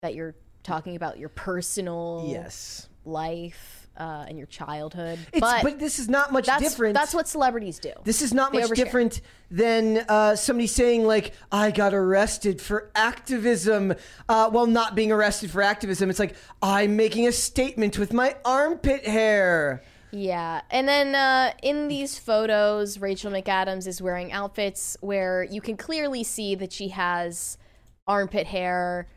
that 0.02 0.14
you're 0.14 0.34
talking 0.62 0.96
about 0.96 1.18
your 1.18 1.28
personal 1.28 2.26
Yes. 2.28 2.88
life 3.04 3.75
uh, 3.96 4.26
and 4.28 4.38
your 4.38 4.46
childhood. 4.46 5.18
It's, 5.32 5.40
but 5.40 5.62
but, 5.62 5.78
this 5.78 5.98
is 5.98 6.08
not 6.08 6.32
much 6.32 6.46
that's 6.46 6.62
different. 6.62 6.94
that's 6.94 7.14
what 7.14 7.28
celebrities 7.28 7.78
do. 7.78 7.92
This 8.04 8.22
is 8.22 8.32
not 8.32 8.52
They 8.52 8.60
much 8.60 8.70
overshare. 8.70 8.76
different 8.76 9.20
than 9.50 10.04
uh, 10.08 10.36
somebody 10.36 10.66
saying 10.66 11.04
like 11.04 11.32
I 11.50 11.70
got 11.70 11.94
arrested 11.94 12.60
for 12.60 12.90
activism. 12.94 13.94
Uh, 14.28 14.50
well, 14.52 14.66
not 14.66 14.94
being 14.94 15.12
arrested 15.12 15.50
for 15.50 15.62
activism. 15.62 16.10
It's 16.10 16.18
like 16.18 16.34
I'm 16.62 16.96
making 16.96 17.26
a 17.26 17.32
statement 17.32 17.98
with 17.98 18.12
my 18.12 18.36
armpit 18.44 19.06
hair. 19.06 19.82
Yeah. 20.12 20.62
And 20.70 20.88
then 20.88 21.14
uh, 21.14 21.52
in 21.62 21.88
these 21.88 22.18
photos, 22.18 22.98
Rachel 22.98 23.30
McAdams 23.30 23.86
is 23.86 24.00
wearing 24.00 24.32
outfits 24.32 24.96
where 25.00 25.44
you 25.44 25.60
can 25.60 25.76
clearly 25.76 26.24
see 26.24 26.54
that 26.54 26.72
she 26.72 26.88
has 26.88 27.58
armpit 28.06 28.46
hair. 28.46 29.08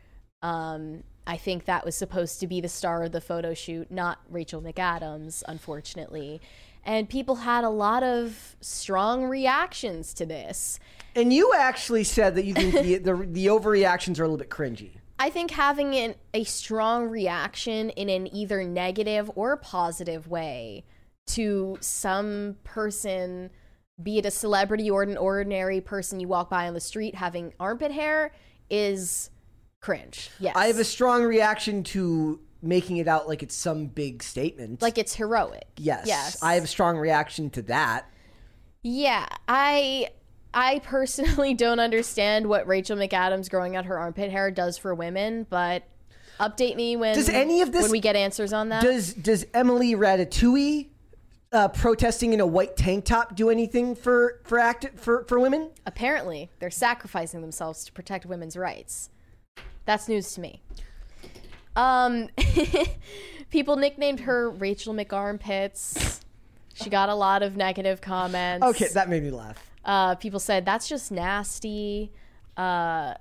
Um, 0.42 1.04
I 1.26 1.36
think 1.36 1.64
that 1.66 1.84
was 1.84 1.94
supposed 1.94 2.40
to 2.40 2.46
be 2.46 2.60
the 2.60 2.68
star 2.68 3.02
of 3.04 3.12
the 3.12 3.20
photo 3.20 3.54
shoot, 3.54 3.90
not 3.90 4.18
Rachel 4.28 4.60
McAdams, 4.60 5.42
unfortunately. 5.46 6.40
And 6.84 7.08
people 7.08 7.36
had 7.36 7.62
a 7.62 7.68
lot 7.68 8.02
of 8.02 8.56
strong 8.60 9.24
reactions 9.24 10.14
to 10.14 10.26
this. 10.26 10.80
And 11.14 11.32
you 11.32 11.52
actually 11.54 12.04
said 12.04 12.34
that 12.36 12.44
you 12.44 12.54
think 12.54 12.72
the, 12.72 12.98
the, 12.98 13.14
the 13.14 13.46
overreactions 13.46 14.18
are 14.18 14.24
a 14.24 14.28
little 14.28 14.38
bit 14.38 14.48
cringy. 14.48 14.92
I 15.18 15.28
think 15.28 15.50
having 15.50 15.94
an, 15.94 16.14
a 16.32 16.44
strong 16.44 17.08
reaction 17.08 17.90
in 17.90 18.08
an 18.08 18.34
either 18.34 18.64
negative 18.64 19.30
or 19.34 19.58
positive 19.58 20.28
way 20.28 20.84
to 21.26 21.76
some 21.80 22.56
person, 22.64 23.50
be 24.02 24.18
it 24.18 24.24
a 24.24 24.30
celebrity 24.30 24.90
or 24.90 25.02
an 25.02 25.18
ordinary 25.18 25.82
person 25.82 26.20
you 26.20 26.28
walk 26.28 26.48
by 26.48 26.66
on 26.66 26.72
the 26.72 26.80
street 26.80 27.14
having 27.14 27.52
armpit 27.60 27.92
hair, 27.92 28.32
is 28.70 29.28
cringe. 29.90 30.30
Yes. 30.38 30.54
I 30.56 30.66
have 30.66 30.78
a 30.78 30.84
strong 30.84 31.24
reaction 31.24 31.82
to 31.84 32.40
making 32.62 32.98
it 32.98 33.08
out 33.08 33.26
like 33.26 33.42
it's 33.42 33.54
some 33.56 33.86
big 33.86 34.22
statement. 34.22 34.82
like 34.82 34.98
it's 34.98 35.14
heroic. 35.14 35.64
yes, 35.78 36.04
Yes. 36.06 36.42
I 36.42 36.54
have 36.54 36.64
a 36.64 36.68
strong 36.68 36.98
reaction 36.98 37.48
to 37.50 37.62
that. 37.62 38.06
Yeah, 38.82 39.26
I 39.48 40.10
I 40.52 40.80
personally 40.80 41.54
don't 41.64 41.80
understand 41.80 42.46
what 42.48 42.66
Rachel 42.66 42.96
McAdams 42.96 43.48
growing 43.50 43.76
out 43.76 43.86
her 43.86 43.98
armpit 43.98 44.30
hair 44.30 44.50
does 44.50 44.76
for 44.76 44.94
women, 44.94 45.46
but 45.48 45.84
update 46.38 46.76
me 46.76 46.96
when 46.96 47.14
Does 47.14 47.28
any 47.30 47.62
of 47.62 47.72
this- 47.72 47.82
when 47.82 47.90
we 47.90 48.00
get 48.00 48.16
answers 48.16 48.52
on 48.52 48.68
that. 48.70 48.82
Does 48.82 49.14
does 49.14 49.46
Emily 49.54 49.94
Ratatouille 49.94 50.88
uh, 51.52 51.68
protesting 51.68 52.32
in 52.34 52.40
a 52.40 52.46
white 52.46 52.76
tank 52.76 53.04
top 53.06 53.34
do 53.34 53.48
anything 53.50 53.94
for 53.94 54.40
for 54.44 54.58
act 54.58 54.86
for 54.96 55.24
for 55.24 55.40
women? 55.40 55.70
Apparently, 55.86 56.50
they're 56.58 56.70
sacrificing 56.70 57.40
themselves 57.40 57.84
to 57.86 57.92
protect 57.92 58.26
women's 58.26 58.56
rights. 58.56 59.08
That's 59.84 60.08
news 60.08 60.34
to 60.34 60.40
me. 60.40 60.62
Um, 61.76 62.28
people 63.50 63.76
nicknamed 63.76 64.20
her 64.20 64.50
Rachel 64.50 64.94
McArmpits. 64.94 66.20
She 66.74 66.90
got 66.90 67.08
a 67.08 67.14
lot 67.14 67.42
of 67.42 67.56
negative 67.56 68.00
comments. 68.00 68.64
Okay, 68.64 68.88
that 68.94 69.08
made 69.08 69.22
me 69.22 69.30
laugh. 69.30 69.70
Uh, 69.84 70.14
people 70.14 70.40
said 70.40 70.64
that's 70.64 70.88
just 70.88 71.10
nasty. 71.10 72.12
Uh, 72.56 73.14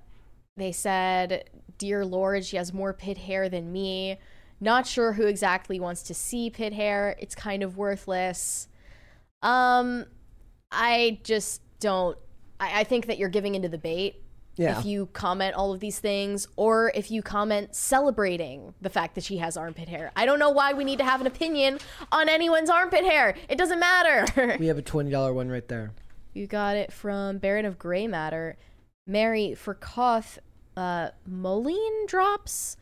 they 0.57 0.71
said, 0.71 1.49
"Dear 1.77 2.05
Lord, 2.05 2.45
she 2.45 2.57
has 2.57 2.73
more 2.73 2.93
pit 2.93 3.17
hair 3.17 3.49
than 3.49 3.71
me." 3.71 4.17
Not 4.61 4.85
sure 4.85 5.13
who 5.13 5.25
exactly 5.25 5.79
wants 5.79 6.03
to 6.03 6.13
see 6.13 6.49
pit 6.49 6.73
hair. 6.73 7.15
It's 7.19 7.33
kind 7.33 7.63
of 7.63 7.77
worthless. 7.77 8.67
Um, 9.41 10.05
I 10.71 11.19
just 11.23 11.61
don't. 11.79 12.17
I, 12.59 12.81
I 12.81 12.83
think 12.83 13.07
that 13.07 13.17
you're 13.17 13.29
giving 13.29 13.55
into 13.55 13.69
the 13.69 13.77
bait. 13.77 14.21
Yeah. 14.59 14.77
If 14.77 14.85
you 14.85 15.05
comment 15.13 15.55
all 15.55 15.71
of 15.71 15.79
these 15.79 15.99
things, 15.99 16.45
or 16.57 16.91
if 16.93 17.09
you 17.09 17.21
comment 17.21 17.73
celebrating 17.73 18.73
the 18.81 18.89
fact 18.89 19.15
that 19.15 19.23
she 19.23 19.37
has 19.37 19.55
armpit 19.55 19.87
hair, 19.87 20.11
I 20.17 20.25
don't 20.25 20.37
know 20.37 20.49
why 20.49 20.73
we 20.73 20.83
need 20.83 20.97
to 20.97 21.05
have 21.05 21.21
an 21.21 21.27
opinion 21.27 21.79
on 22.11 22.27
anyone's 22.27 22.69
armpit 22.69 23.05
hair. 23.05 23.35
It 23.47 23.57
doesn't 23.57 23.79
matter. 23.79 24.57
We 24.59 24.67
have 24.67 24.77
a 24.77 24.81
twenty 24.81 25.11
dollar 25.11 25.33
one 25.33 25.47
right 25.49 25.65
there. 25.65 25.93
You 26.33 26.45
got 26.45 26.75
it 26.75 26.91
from 26.91 27.37
Baron 27.37 27.65
of 27.65 27.79
Grey 27.79 28.05
Matter. 28.05 28.57
Mary 29.07 29.55
for 29.55 29.73
cough, 29.73 30.37
uh, 30.75 31.11
mullein 31.25 32.05
drops. 32.05 32.75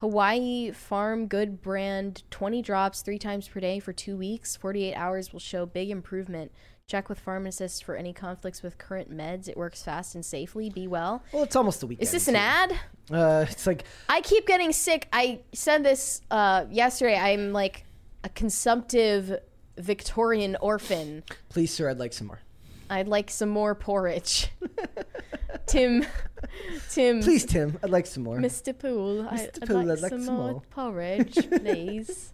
Hawaii 0.00 0.70
Pharm 0.70 1.28
Good 1.28 1.60
brand 1.60 2.22
20 2.30 2.62
drops 2.62 3.00
three 3.00 3.18
times 3.18 3.48
per 3.48 3.60
day 3.60 3.80
for 3.80 3.92
two 3.92 4.16
weeks. 4.16 4.54
48 4.54 4.94
hours 4.94 5.32
will 5.32 5.40
show 5.40 5.66
big 5.66 5.90
improvement. 5.90 6.52
Check 6.88 7.08
with 7.08 7.18
pharmacists 7.18 7.80
for 7.80 7.96
any 7.96 8.12
conflicts 8.12 8.62
with 8.62 8.78
current 8.78 9.10
meds. 9.10 9.48
It 9.48 9.56
works 9.56 9.82
fast 9.82 10.14
and 10.14 10.24
safely. 10.24 10.70
Be 10.70 10.86
well. 10.86 11.20
Well, 11.32 11.42
it's 11.42 11.56
almost 11.56 11.80
the 11.80 11.88
weekend. 11.88 12.04
Is 12.04 12.12
this 12.12 12.28
an 12.28 12.36
ad? 12.36 12.72
Uh, 13.10 13.44
it's 13.48 13.66
like 13.66 13.82
I 14.08 14.20
keep 14.20 14.46
getting 14.46 14.72
sick. 14.72 15.08
I 15.12 15.40
said 15.52 15.82
this 15.82 16.20
uh, 16.30 16.66
yesterday. 16.70 17.18
I'm 17.18 17.52
like 17.52 17.84
a 18.22 18.28
consumptive 18.28 19.40
Victorian 19.76 20.56
orphan. 20.60 21.24
please, 21.48 21.74
sir, 21.74 21.90
I'd 21.90 21.98
like 21.98 22.12
some 22.12 22.28
more. 22.28 22.38
I'd 22.90 23.08
like 23.08 23.30
some 23.30 23.48
more 23.48 23.74
porridge. 23.74 24.48
Tim, 25.66 26.06
Tim, 26.90 27.20
Please, 27.22 27.44
Tim, 27.44 27.76
I'd 27.82 27.90
like 27.90 28.06
some 28.06 28.22
more. 28.22 28.38
Mr. 28.38 28.76
Pool, 28.78 29.26
I, 29.28 29.34
Mr. 29.36 29.62
I'd 29.62 29.68
Pool, 29.68 29.76
like, 29.84 29.98
I'd 29.98 30.02
like 30.02 30.10
some 30.12 30.22
some 30.22 30.34
more 30.36 30.52
more. 30.52 30.62
porridge, 30.70 31.34
please. 31.50 32.32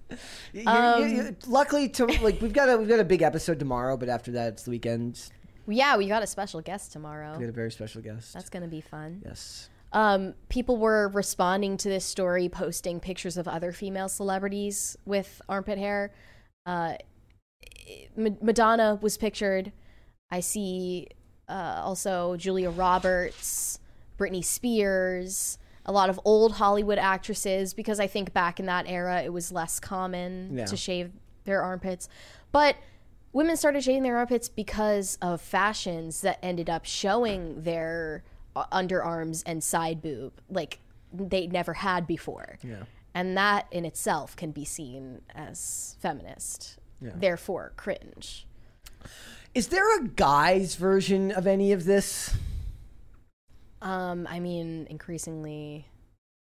You- 0.52 0.60
you- 0.62 0.68
Um, 0.68 1.08
you- 1.08 1.36
luckily, 1.46 1.88
to 1.90 2.04
like 2.22 2.40
we've 2.42 2.52
got 2.52 2.68
a 2.68 2.76
we've 2.76 2.88
got 2.88 3.00
a 3.00 3.04
big 3.04 3.22
episode 3.22 3.58
tomorrow, 3.58 3.96
but 3.96 4.08
after 4.08 4.32
that, 4.32 4.48
it's 4.54 4.64
the 4.64 4.70
weekend. 4.70 5.30
yeah, 5.66 5.96
we 5.96 6.06
got 6.08 6.22
a 6.22 6.26
special 6.26 6.60
guest 6.60 6.92
tomorrow. 6.92 7.32
We 7.32 7.44
got 7.44 7.48
a 7.48 7.52
very 7.52 7.70
special 7.70 8.02
guest. 8.02 8.34
That's 8.34 8.50
gonna 8.50 8.68
be 8.68 8.80
fun. 8.82 9.22
yes. 9.24 9.70
Um, 9.94 10.32
people 10.48 10.78
were 10.78 11.08
responding 11.08 11.76
to 11.78 11.88
this 11.88 12.04
story, 12.04 12.48
posting 12.48 12.98
pictures 12.98 13.36
of 13.36 13.46
other 13.46 13.72
female 13.72 14.08
celebrities 14.08 14.96
with 15.04 15.40
armpit 15.50 15.76
hair. 15.78 16.12
Uh, 16.64 16.94
Madonna 18.16 18.98
was 19.02 19.16
pictured. 19.16 19.72
I 20.32 20.40
see 20.40 21.06
uh, 21.48 21.82
also 21.84 22.36
Julia 22.36 22.70
Roberts, 22.70 23.78
Britney 24.18 24.42
Spears, 24.44 25.58
a 25.84 25.92
lot 25.92 26.08
of 26.08 26.18
old 26.24 26.52
Hollywood 26.54 26.98
actresses, 26.98 27.74
because 27.74 28.00
I 28.00 28.06
think 28.06 28.32
back 28.32 28.58
in 28.58 28.66
that 28.66 28.86
era 28.88 29.20
it 29.22 29.32
was 29.32 29.52
less 29.52 29.78
common 29.78 30.56
Yeah. 30.56 30.64
to 30.66 30.76
shave 30.76 31.12
their 31.44 31.62
armpits. 31.62 32.08
But 32.50 32.76
women 33.32 33.56
started 33.56 33.84
shaving 33.84 34.02
their 34.04 34.16
armpits 34.16 34.48
because 34.48 35.18
of 35.20 35.40
fashions 35.40 36.22
that 36.22 36.38
ended 36.42 36.70
up 36.70 36.84
showing 36.86 37.62
their 37.62 38.24
uh, 38.56 38.64
underarms 38.72 39.42
and 39.44 39.62
side 39.62 40.00
boob 40.00 40.32
like 40.48 40.78
they 41.12 41.46
never 41.46 41.74
had 41.74 42.06
before. 42.06 42.58
Yeah. 42.62 42.84
And 43.14 43.36
that 43.36 43.66
in 43.70 43.84
itself 43.84 44.34
can 44.36 44.52
be 44.52 44.64
seen 44.64 45.20
as 45.34 45.96
feminist. 46.00 46.78
Therefore, 47.02 47.72
cringe. 47.76 48.46
Is 49.54 49.68
there 49.68 49.98
a 49.98 50.08
guy's 50.08 50.76
version 50.76 51.30
of 51.30 51.46
any 51.46 51.72
of 51.72 51.84
this? 51.84 52.34
Um, 53.82 54.26
I 54.30 54.40
mean, 54.40 54.86
increasingly 54.88 55.86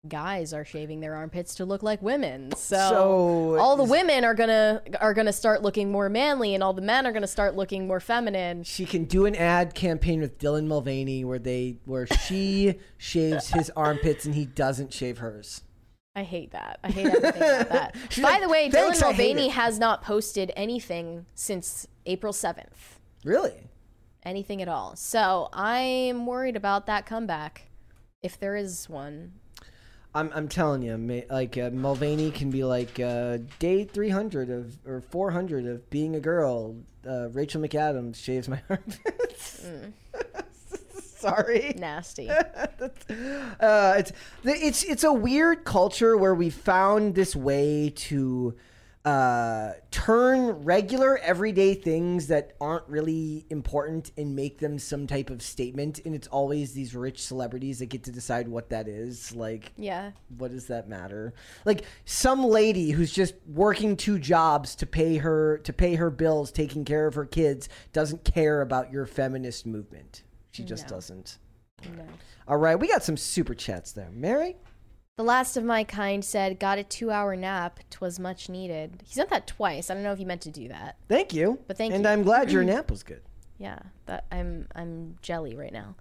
guys 0.08 0.54
are 0.54 0.64
shaving 0.66 1.00
their 1.00 1.16
armpits 1.16 1.56
to 1.56 1.66
look 1.66 1.84
like 1.84 2.02
women. 2.02 2.52
So, 2.56 2.78
So, 2.90 3.60
all 3.60 3.76
the 3.76 3.84
women 3.84 4.24
are 4.24 4.34
gonna 4.34 4.82
are 5.00 5.14
gonna 5.14 5.34
start 5.34 5.62
looking 5.62 5.92
more 5.92 6.10
manly, 6.10 6.54
and 6.54 6.64
all 6.64 6.74
the 6.74 6.82
men 6.82 7.06
are 7.06 7.12
gonna 7.12 7.28
start 7.28 7.56
looking 7.56 7.88
more 7.88 8.00
feminine. 8.00 8.64
She 8.64 8.86
can 8.86 9.06
do 9.06 9.26
an 9.26 9.36
ad 9.36 9.74
campaign 9.74 10.20
with 10.20 10.38
Dylan 10.40 10.66
Mulvaney 10.68 11.24
where 11.24 11.40
they 11.40 11.78
where 11.86 12.08
she 12.08 12.76
shaves 12.98 13.50
his 13.50 13.70
armpits 13.76 14.26
and 14.26 14.36
he 14.36 14.46
doesn't 14.46 14.92
shave 14.94 15.20
hers. 15.20 15.62
I 16.16 16.24
hate 16.24 16.52
that. 16.52 16.80
I 16.84 16.92
hate 16.92 17.06
everything 17.06 17.44
about 17.44 17.70
that. 17.70 17.96
By 18.18 18.22
like, 18.24 18.42
the 18.42 18.50
way, 18.50 18.70
Dylan 18.70 19.00
Mulvaney 19.00 19.50
has 19.50 19.78
not 19.78 20.02
posted 20.02 20.52
anything 20.56 21.26
since 21.36 21.88
April 22.06 22.34
seventh. 22.34 22.97
Really? 23.28 23.68
Anything 24.24 24.62
at 24.62 24.70
all. 24.70 24.96
So 24.96 25.50
I'm 25.52 26.26
worried 26.26 26.56
about 26.56 26.86
that 26.86 27.06
comeback, 27.06 27.68
if 28.24 28.40
there 28.40 28.56
is 28.56 28.88
one. 28.88 29.34
I'm, 30.16 30.32
I'm 30.34 30.48
telling 30.48 30.82
you, 30.82 31.26
like 31.30 31.58
uh, 31.58 31.70
Mulvaney 31.72 32.32
can 32.32 32.50
be 32.50 32.64
like 32.64 33.02
uh, 33.02 33.40
day 33.60 33.84
300 33.84 34.50
of 34.50 34.78
or 34.88 35.02
400 35.02 35.66
of 35.66 35.90
being 35.90 36.16
a 36.16 36.22
girl. 36.22 36.78
Uh, 37.06 37.28
Rachel 37.30 37.62
McAdams 37.62 38.16
shaves 38.16 38.48
my 38.48 38.62
armpits. 38.70 39.62
Mm. 39.66 39.92
Sorry. 41.02 41.76
Nasty. 41.78 42.30
uh, 42.30 43.94
it's 43.98 44.14
it's 44.46 44.84
it's 44.84 45.04
a 45.04 45.12
weird 45.12 45.66
culture 45.66 46.16
where 46.16 46.34
we 46.34 46.50
found 46.50 47.16
this 47.16 47.36
way 47.36 47.92
to 47.94 48.56
uh, 49.08 49.74
turn 49.90 50.48
regular 50.66 51.18
everyday 51.20 51.74
things 51.74 52.28
that 52.28 52.56
aren't 52.60 52.86
really 52.90 53.46
important 53.50 54.12
and 54.18 54.36
make 54.36 54.60
them 54.60 54.78
some 54.78 55.08
type 55.08 55.30
of 55.30 55.42
statement. 55.42 56.02
And 56.06 56.14
it's 56.14 56.28
always 56.28 56.74
these 56.74 56.94
rich 56.94 57.24
celebrities 57.24 57.80
that 57.80 57.86
get 57.86 58.04
to 58.04 58.12
decide 58.12 58.50
what 58.50 58.70
that 58.70 58.90
is. 58.90 59.34
Like, 59.34 59.72
Yeah. 59.78 60.12
what 60.38 60.52
does 60.52 60.68
that 60.68 60.90
matter? 60.90 61.34
Like 61.64 61.86
some 62.04 62.44
lady 62.44 62.92
who's 62.92 63.14
just 63.14 63.36
working 63.48 63.96
two 63.96 64.20
jobs 64.20 64.76
to 64.76 64.86
pay 64.86 65.18
her 65.18 65.60
to 65.60 65.72
pay 65.72 65.96
her 65.96 66.10
bills, 66.10 66.52
taking 66.52 66.84
care 66.84 67.08
of 67.08 67.16
her 67.16 67.26
kids, 67.26 67.70
doesn't 67.94 68.26
care 68.26 68.62
about 68.62 68.92
your 68.92 69.06
feminist 69.06 69.66
movement. 69.66 70.24
She 70.52 70.64
just 70.66 70.84
No. 70.90 70.96
doesn't. 70.96 71.38
No. 71.96 72.04
All 72.48 72.58
right, 72.58 72.78
we 72.78 72.88
got 72.90 73.04
some 73.04 73.16
super 73.16 73.54
chats 73.56 73.94
there. 73.94 74.10
Mary? 74.12 74.58
The 75.18 75.24
last 75.24 75.58
of 75.58 75.64
my 75.64 75.84
kind 75.84 76.24
said, 76.24 76.60
"Got 76.60 76.78
a 76.78 76.84
two-hour 76.84 77.36
nap. 77.36 77.80
Twas 77.90 78.20
much 78.20 78.50
needed." 78.50 79.02
He 79.04 79.16
sent 79.16 79.32
that 79.32 79.48
twice. 79.48 79.90
I 79.90 79.96
don't 79.96 80.04
know 80.04 80.12
if 80.12 80.20
he 80.20 80.26
meant 80.26 80.42
to 80.42 80.52
do 80.52 80.68
that. 80.68 80.96
Thank 81.10 81.34
you. 81.34 81.58
But 81.68 81.78
thank 81.78 81.94
and 81.94 82.04
you. 82.04 82.10
I'm 82.10 82.22
glad 82.22 82.52
your 82.52 82.64
nap 82.74 82.92
was 82.92 83.02
good. 83.02 83.22
Yeah, 83.58 83.80
that 84.06 84.26
I'm 84.32 84.68
I'm 84.76 85.18
jelly 85.24 85.56
right 85.56 85.74
now. 85.74 85.96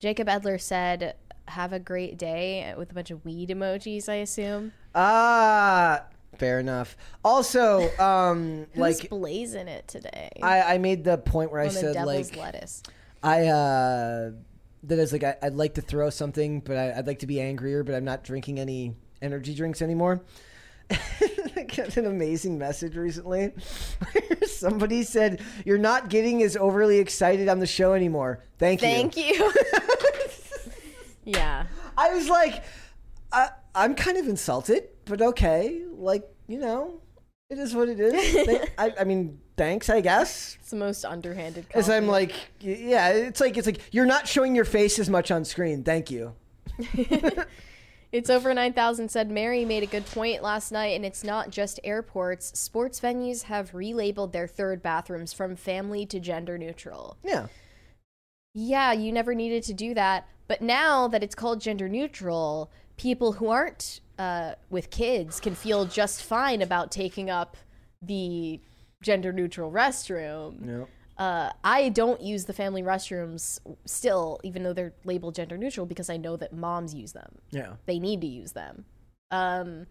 Jacob 0.00 0.28
Edler 0.28 0.60
said, 0.60 1.16
"Have 1.48 1.72
a 1.72 1.78
great 1.78 2.18
day" 2.18 2.74
with 2.76 2.90
a 2.90 2.94
bunch 2.94 3.10
of 3.10 3.24
weed 3.24 3.48
emojis. 3.48 4.10
I 4.10 4.16
assume. 4.16 4.72
Ah, 4.94 6.04
Fair 6.36 6.60
enough. 6.60 6.96
Also, 7.24 7.90
um, 7.98 8.66
like 8.76 9.08
blazing 9.08 9.68
it 9.68 9.88
today? 9.88 10.30
I, 10.42 10.74
I 10.74 10.78
made 10.78 11.04
the 11.04 11.18
point 11.18 11.50
where 11.50 11.60
I 11.60 11.66
on 11.66 11.70
said 11.70 11.96
like 11.96 12.36
lettuce. 12.36 12.82
I 13.22 13.46
uh 13.46 14.30
that 14.84 14.98
is 14.98 15.12
like 15.12 15.24
I, 15.24 15.36
I'd 15.42 15.54
like 15.54 15.74
to 15.74 15.82
throw 15.82 16.10
something, 16.10 16.60
but 16.60 16.76
I, 16.76 16.98
I'd 16.98 17.06
like 17.06 17.20
to 17.20 17.26
be 17.26 17.40
angrier, 17.40 17.82
but 17.84 17.94
I'm 17.94 18.04
not 18.04 18.24
drinking 18.24 18.58
any 18.58 18.94
energy 19.22 19.54
drinks 19.54 19.82
anymore. 19.82 20.22
I 20.90 21.62
got 21.76 21.96
an 21.96 22.06
amazing 22.06 22.58
message 22.58 22.96
recently. 22.96 23.52
Somebody 24.46 25.02
said, 25.02 25.42
"You're 25.64 25.78
not 25.78 26.08
getting 26.08 26.42
as 26.42 26.56
overly 26.56 26.98
excited 26.98 27.48
on 27.48 27.58
the 27.60 27.66
show 27.66 27.92
anymore." 27.94 28.44
Thank 28.58 28.82
you. 28.82 28.88
Thank 28.88 29.16
you. 29.16 29.52
yeah. 31.24 31.66
I 31.96 32.14
was 32.14 32.28
like, 32.28 32.64
I, 33.32 33.50
I'm 33.74 33.94
kind 33.94 34.16
of 34.16 34.26
insulted, 34.26 34.88
but 35.04 35.22
okay. 35.22 35.82
Like, 35.92 36.24
you 36.48 36.58
know, 36.58 37.00
it 37.50 37.58
is 37.58 37.74
what 37.74 37.88
it 37.88 38.00
is. 38.00 38.46
Thank- 38.46 38.72
I, 38.78 38.92
I 39.00 39.04
mean, 39.04 39.40
thanks, 39.60 39.90
I 39.90 40.00
guess. 40.00 40.56
It's 40.58 40.70
the 40.70 40.76
most 40.76 41.04
underhanded. 41.04 41.66
As 41.74 41.90
I'm 41.90 42.06
like, 42.06 42.32
yeah, 42.60 43.10
it's 43.10 43.42
like 43.42 43.58
it's 43.58 43.66
like 43.66 43.80
you're 43.92 44.06
not 44.06 44.26
showing 44.26 44.56
your 44.56 44.64
face 44.64 44.98
as 44.98 45.10
much 45.10 45.30
on 45.30 45.44
screen. 45.44 45.84
Thank 45.84 46.10
you. 46.10 46.32
It's 48.12 48.28
over 48.28 48.52
9,000 48.52 49.08
said 49.08 49.30
Mary 49.30 49.64
made 49.64 49.84
a 49.84 49.86
good 49.86 50.04
point 50.04 50.42
last 50.42 50.72
night, 50.72 50.96
and 50.96 51.06
it's 51.06 51.22
not 51.22 51.50
just 51.50 51.78
airports. 51.84 52.58
Sports 52.58 52.98
venues 52.98 53.44
have 53.44 53.70
relabeled 53.70 54.32
their 54.32 54.48
third 54.48 54.82
bathrooms 54.82 55.32
from 55.32 55.54
family 55.54 56.04
to 56.06 56.18
gender 56.18 56.58
neutral. 56.58 57.18
Yeah. 57.22 57.46
Yeah, 58.52 58.92
you 58.92 59.12
never 59.12 59.32
needed 59.32 59.62
to 59.62 59.74
do 59.74 59.94
that. 59.94 60.26
But 60.48 60.60
now 60.60 61.06
that 61.06 61.22
it's 61.22 61.36
called 61.36 61.60
gender 61.60 61.88
neutral, 61.88 62.72
people 62.96 63.34
who 63.34 63.46
aren't 63.46 64.00
uh, 64.18 64.54
with 64.70 64.90
kids 64.90 65.38
can 65.38 65.54
feel 65.54 65.84
just 65.84 66.24
fine 66.24 66.62
about 66.62 66.90
taking 66.90 67.30
up 67.30 67.56
the 68.02 68.58
gender 69.02 69.32
neutral 69.32 69.70
restroom. 69.70 70.60
No. 70.60 70.88
Uh, 71.18 71.50
I 71.62 71.90
don't 71.90 72.20
use 72.22 72.46
the 72.46 72.52
family 72.54 72.82
restrooms 72.82 73.58
still, 73.84 74.40
even 74.42 74.62
though 74.62 74.72
they're 74.72 74.94
labeled 75.04 75.34
gender 75.34 75.58
neutral, 75.58 75.84
because 75.84 76.08
I 76.08 76.16
know 76.16 76.36
that 76.36 76.54
moms 76.54 76.94
use 76.94 77.12
them 77.12 77.36
Yeah. 77.50 77.74
they 77.86 77.98
need 77.98 78.20
to 78.22 78.26
use 78.26 78.52
them. 78.52 78.84
Um, 79.30 79.86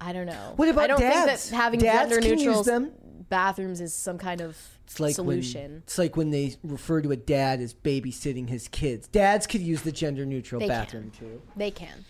I 0.00 0.12
don't 0.12 0.26
know. 0.26 0.52
What 0.56 0.68
about 0.68 0.84
I 0.84 0.86
don't 0.86 1.00
dads? 1.00 1.42
think 1.48 1.50
that 1.50 1.56
having 1.56 1.80
Dads 1.80 2.10
gender 2.10 2.20
can 2.28 2.38
use 2.38 2.46
neutral 2.46 2.62
them. 2.62 2.92
bathrooms 3.28 3.80
is 3.80 3.92
some 3.92 4.16
kind 4.16 4.40
of 4.40 4.56
It's 4.86 5.00
like 5.00 5.16
solution. 5.16 5.62
when 5.72 5.82
it's 5.84 5.98
like 5.98 6.16
when 6.16 6.30
they 6.30 6.54
refer 6.62 7.02
to 7.02 7.10
a 7.10 7.16
dad 7.16 7.60
as 7.60 7.74
babysitting 7.74 8.48
his 8.48 8.68
kids. 8.68 9.08
Dads 9.08 9.44
could 9.48 9.60
use 9.60 9.82
the 9.82 9.90
gender 9.92 10.24
neutral 10.24 10.60
They 10.60 10.68
bathroom 10.68 11.10
too. 11.10 11.42
They 11.56 11.72
can. 11.72 12.04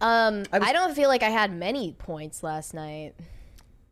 Um, 0.00 0.44
I 0.52 0.58
I, 0.68 0.72
don't 0.72 0.94
feel 0.94 1.08
like 1.08 1.22
I 1.24 1.30
had 1.30 1.52
many 1.52 1.92
points 1.92 2.42
last 2.44 2.74
night. 2.74 3.14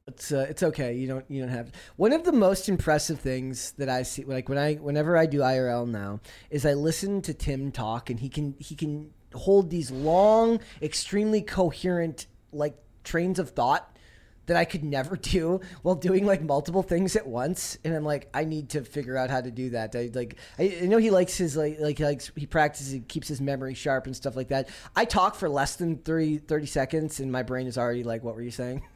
It's 0.07 0.33
uh, 0.33 0.47
it's 0.51 0.63
okay. 0.63 0.95
You 0.95 1.09
don't 1.09 1.25
you 1.31 1.41
don't 1.41 1.51
have 1.51 1.73
one 1.97 2.13
of 2.13 2.25
the 2.25 2.33
most 2.33 2.69
impressive 2.69 3.19
things 3.19 3.73
that 3.79 3.89
I 3.89 4.03
see 4.03 4.25
like 4.25 4.51
when 4.51 4.59
I 4.59 4.75
whenever 4.75 5.17
I 5.17 5.25
do 5.25 5.39
IRL 5.39 5.89
now 5.89 6.21
is 6.51 6.67
I 6.67 6.75
listen 6.75 7.23
to 7.23 7.33
Tim 7.33 7.73
talk 7.73 8.11
and 8.11 8.21
he 8.21 8.29
can 8.29 8.55
he 8.59 8.75
can 8.75 9.11
hold 9.33 9.71
these 9.71 9.91
long, 9.91 10.61
extremely 10.83 11.41
coherent 11.41 12.27
like 12.53 12.77
trains 13.03 13.39
of 13.39 13.51
thought 13.51 13.97
that 14.45 14.59
I 14.59 14.67
could 14.67 14.85
never 14.85 15.17
do 15.37 15.63
while 15.81 15.95
doing 15.95 16.27
like 16.27 16.43
multiple 16.43 16.83
things 16.83 17.17
at 17.17 17.27
once. 17.27 17.79
And 17.83 17.95
I'm 17.95 18.05
like, 18.05 18.29
I 18.35 18.45
need 18.45 18.69
to 18.71 18.85
figure 18.85 19.17
out 19.17 19.31
how 19.31 19.41
to 19.41 19.51
do 19.51 19.71
that. 19.71 19.97
I 19.97 20.11
like 20.13 20.37
I, 20.59 20.81
I 20.83 20.85
know 20.85 20.99
he 20.99 21.11
likes 21.11 21.39
his 21.39 21.57
like 21.57 21.81
like 21.81 21.97
he 21.97 22.05
likes 22.05 22.31
he 22.37 22.45
practices 22.45 22.93
he 22.93 23.01
keeps 23.01 23.27
his 23.27 23.41
memory 23.41 23.73
sharp 23.73 24.05
and 24.05 24.15
stuff 24.15 24.37
like 24.37 24.49
that. 24.49 24.69
I 24.95 25.07
talk 25.07 25.35
for 25.35 25.49
less 25.49 25.77
than 25.77 25.97
30, 25.97 26.39
30 26.41 26.67
seconds 26.67 27.21
and 27.21 27.33
my 27.33 27.43
brain 27.43 27.67
is 27.67 27.79
already 27.79 28.05
like, 28.05 28.23
what 28.23 28.35
were 28.35 28.43
you 28.43 28.51
saying? 28.51 28.83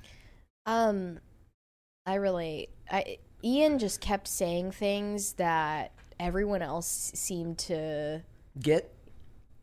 Um, 0.69 1.19
I 2.05 2.17
really, 2.17 2.69
I 2.91 3.17
Ian 3.43 3.79
just 3.79 4.03
kept 4.03 4.29
saying 4.29 4.73
things 4.73 5.33
that 5.35 5.93
everyone 6.21 6.61
else 6.61 7.11
seemed 7.15 7.59
to 7.59 8.23
Get 8.61 8.93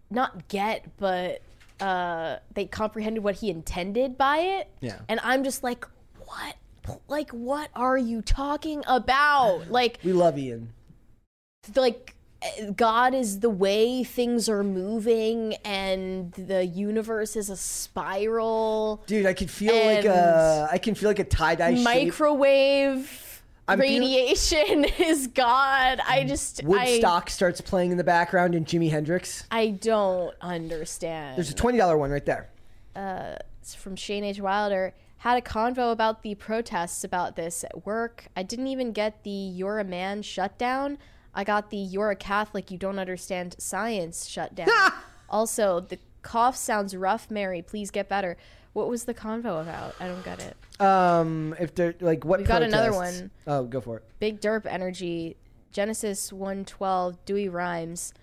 not 0.09 0.47
get, 0.47 0.85
but 0.97 1.41
uh, 1.79 2.37
they 2.53 2.65
comprehended 2.65 3.23
what 3.23 3.35
he 3.35 3.49
intended 3.49 4.17
by 4.17 4.37
it. 4.39 4.69
Yeah. 4.81 4.99
And 5.07 5.19
I'm 5.23 5.43
just 5.43 5.63
like, 5.63 5.85
what? 6.25 6.55
Like, 7.07 7.29
what 7.31 7.69
are 7.75 7.97
you 7.97 8.21
talking 8.21 8.83
about? 8.87 9.69
Like, 9.69 9.99
We 10.03 10.13
love 10.13 10.37
Ian. 10.39 10.69
like 11.75 12.14
God 12.75 13.13
is 13.13 13.39
the 13.39 13.49
way 13.49 14.03
things 14.03 14.49
are 14.49 14.63
moving, 14.63 15.55
and 15.65 16.31
the 16.33 16.65
universe 16.65 17.35
is 17.35 17.49
a 17.49 17.57
spiral. 17.57 19.03
Dude, 19.07 19.25
I 19.25 19.33
can 19.33 19.47
feel 19.47 19.75
like 19.75 20.05
a 20.05 20.67
I 20.71 20.77
can 20.77 20.95
feel 20.95 21.09
like 21.09 21.19
a 21.19 21.23
tie 21.23 21.55
dye 21.55 21.75
shape. 21.75 21.83
Microwave 21.83 23.25
I'm 23.67 23.79
feel- 23.79 23.89
radiation 23.89 24.85
is 24.99 25.27
God. 25.27 25.99
I 26.05 26.23
mm. 26.23 26.27
just 26.27 26.63
I, 26.63 26.67
Woodstock 26.67 27.29
starts 27.29 27.61
playing 27.61 27.91
in 27.91 27.97
the 27.97 28.03
background 28.03 28.55
and 28.55 28.65
Jimi 28.65 28.89
Hendrix. 28.89 29.45
I 29.51 29.69
don't 29.69 30.35
understand. 30.41 31.37
There's 31.37 31.51
a 31.51 31.55
twenty 31.55 31.77
dollar 31.77 31.97
one 31.97 32.11
right 32.11 32.25
there. 32.25 32.49
Uh, 32.95 33.35
it's 33.61 33.75
from 33.75 33.95
Shane 33.95 34.23
H. 34.23 34.39
Wilder. 34.39 34.93
Had 35.17 35.37
a 35.37 35.41
convo 35.41 35.91
about 35.91 36.21
the 36.21 36.35
protests 36.35 37.03
about 37.03 37.35
this 37.35 37.63
at 37.63 37.85
work. 37.85 38.27
I 38.37 38.43
didn't 38.43 38.67
even 38.67 38.91
get 38.91 39.23
the 39.23 39.31
"You're 39.31 39.79
a 39.79 39.83
man" 39.83 40.21
shutdown. 40.21 40.99
I 41.35 41.43
got 41.43 41.69
the 41.69 41.77
"You're 41.77 42.11
a 42.11 42.15
Catholic, 42.15 42.71
you 42.71 42.77
don't 42.77 42.97
understand 42.97 43.55
science" 43.59 44.25
shutdown. 44.25 44.69
also, 45.29 45.81
the 45.81 45.99
cough 46.21 46.55
sounds 46.55 46.95
rough. 46.95 47.29
Mary, 47.29 47.61
please 47.61 47.91
get 47.91 48.09
better. 48.09 48.37
What 48.73 48.89
was 48.89 49.05
the 49.05 49.13
convo 49.13 49.61
about? 49.61 49.95
I 49.99 50.07
don't 50.07 50.25
get 50.25 50.41
it. 50.41 50.81
Um, 50.81 51.55
if 51.59 51.75
they're 51.75 51.95
like 52.01 52.25
what? 52.25 52.39
We've 52.39 52.47
got 52.47 52.63
another 52.63 52.91
one. 52.91 53.31
Oh, 53.45 53.63
go 53.63 53.79
for 53.79 53.97
it. 53.97 54.03
Big 54.19 54.41
Derp 54.41 54.65
Energy, 54.65 55.37
Genesis 55.71 56.33
112, 56.33 57.23
Douay-Rheims. 57.25 58.13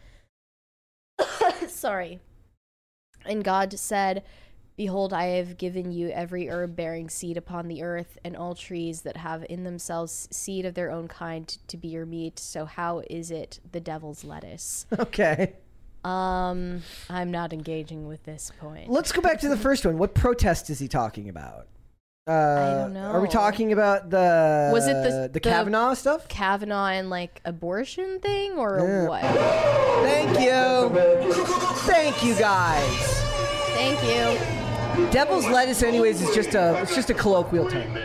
Sorry. 1.68 2.20
And 3.24 3.44
God 3.44 3.78
said, 3.78 4.24
Behold, 4.82 5.12
I 5.12 5.26
have 5.36 5.58
given 5.58 5.92
you 5.92 6.08
every 6.08 6.48
herb 6.50 6.74
bearing 6.74 7.08
seed 7.08 7.36
upon 7.36 7.68
the 7.68 7.84
earth, 7.84 8.18
and 8.24 8.36
all 8.36 8.52
trees 8.56 9.02
that 9.02 9.16
have 9.16 9.46
in 9.48 9.62
themselves 9.62 10.26
seed 10.32 10.66
of 10.66 10.74
their 10.74 10.90
own 10.90 11.06
kind 11.06 11.46
to 11.68 11.76
be 11.76 11.86
your 11.86 12.04
meat. 12.04 12.40
So 12.40 12.64
how 12.64 13.00
is 13.08 13.30
it 13.30 13.60
the 13.70 13.78
devil's 13.78 14.24
lettuce? 14.24 14.86
Okay, 14.98 15.52
Um, 16.04 16.82
I'm 17.08 17.30
not 17.30 17.52
engaging 17.52 18.08
with 18.08 18.24
this 18.24 18.50
point. 18.58 18.90
let's 18.90 19.12
go 19.12 19.20
back 19.22 19.38
to 19.42 19.48
the 19.48 19.56
first 19.56 19.86
one. 19.86 19.98
What 19.98 20.14
protest 20.16 20.68
is 20.68 20.80
he 20.80 20.88
talking 20.88 21.28
about? 21.28 21.68
Uh, 22.26 22.82
don't 22.82 22.92
know. 22.94 23.12
Are 23.12 23.20
we 23.20 23.28
talking 23.28 23.72
about 23.72 24.10
the 24.10 24.70
Was 24.72 24.88
it 24.88 24.94
the- 24.94 25.10
the 25.22 25.28
the- 25.34 25.40
Kavanaugh 25.40 25.94
stuff? 25.94 26.26
Kavanaugh 26.26 26.88
and 26.88 27.08
like 27.08 27.40
abortion 27.44 28.18
thing 28.18 28.54
or 28.58 28.78
Yeah. 28.80 29.06
what? 29.08 29.22
Thank 30.02 30.40
you, 30.40 30.90
thank 31.86 32.24
you 32.24 32.34
guys. 32.34 33.20
Thank 33.76 34.02
you. 34.02 34.61
Devil's 35.10 35.46
lettuce, 35.48 35.82
anyways, 35.82 36.20
is 36.20 36.34
just 36.34 36.54
a 36.54 36.80
it's 36.82 36.94
just 36.94 37.08
a 37.08 37.14
colloquial 37.14 37.68
term. 37.68 37.96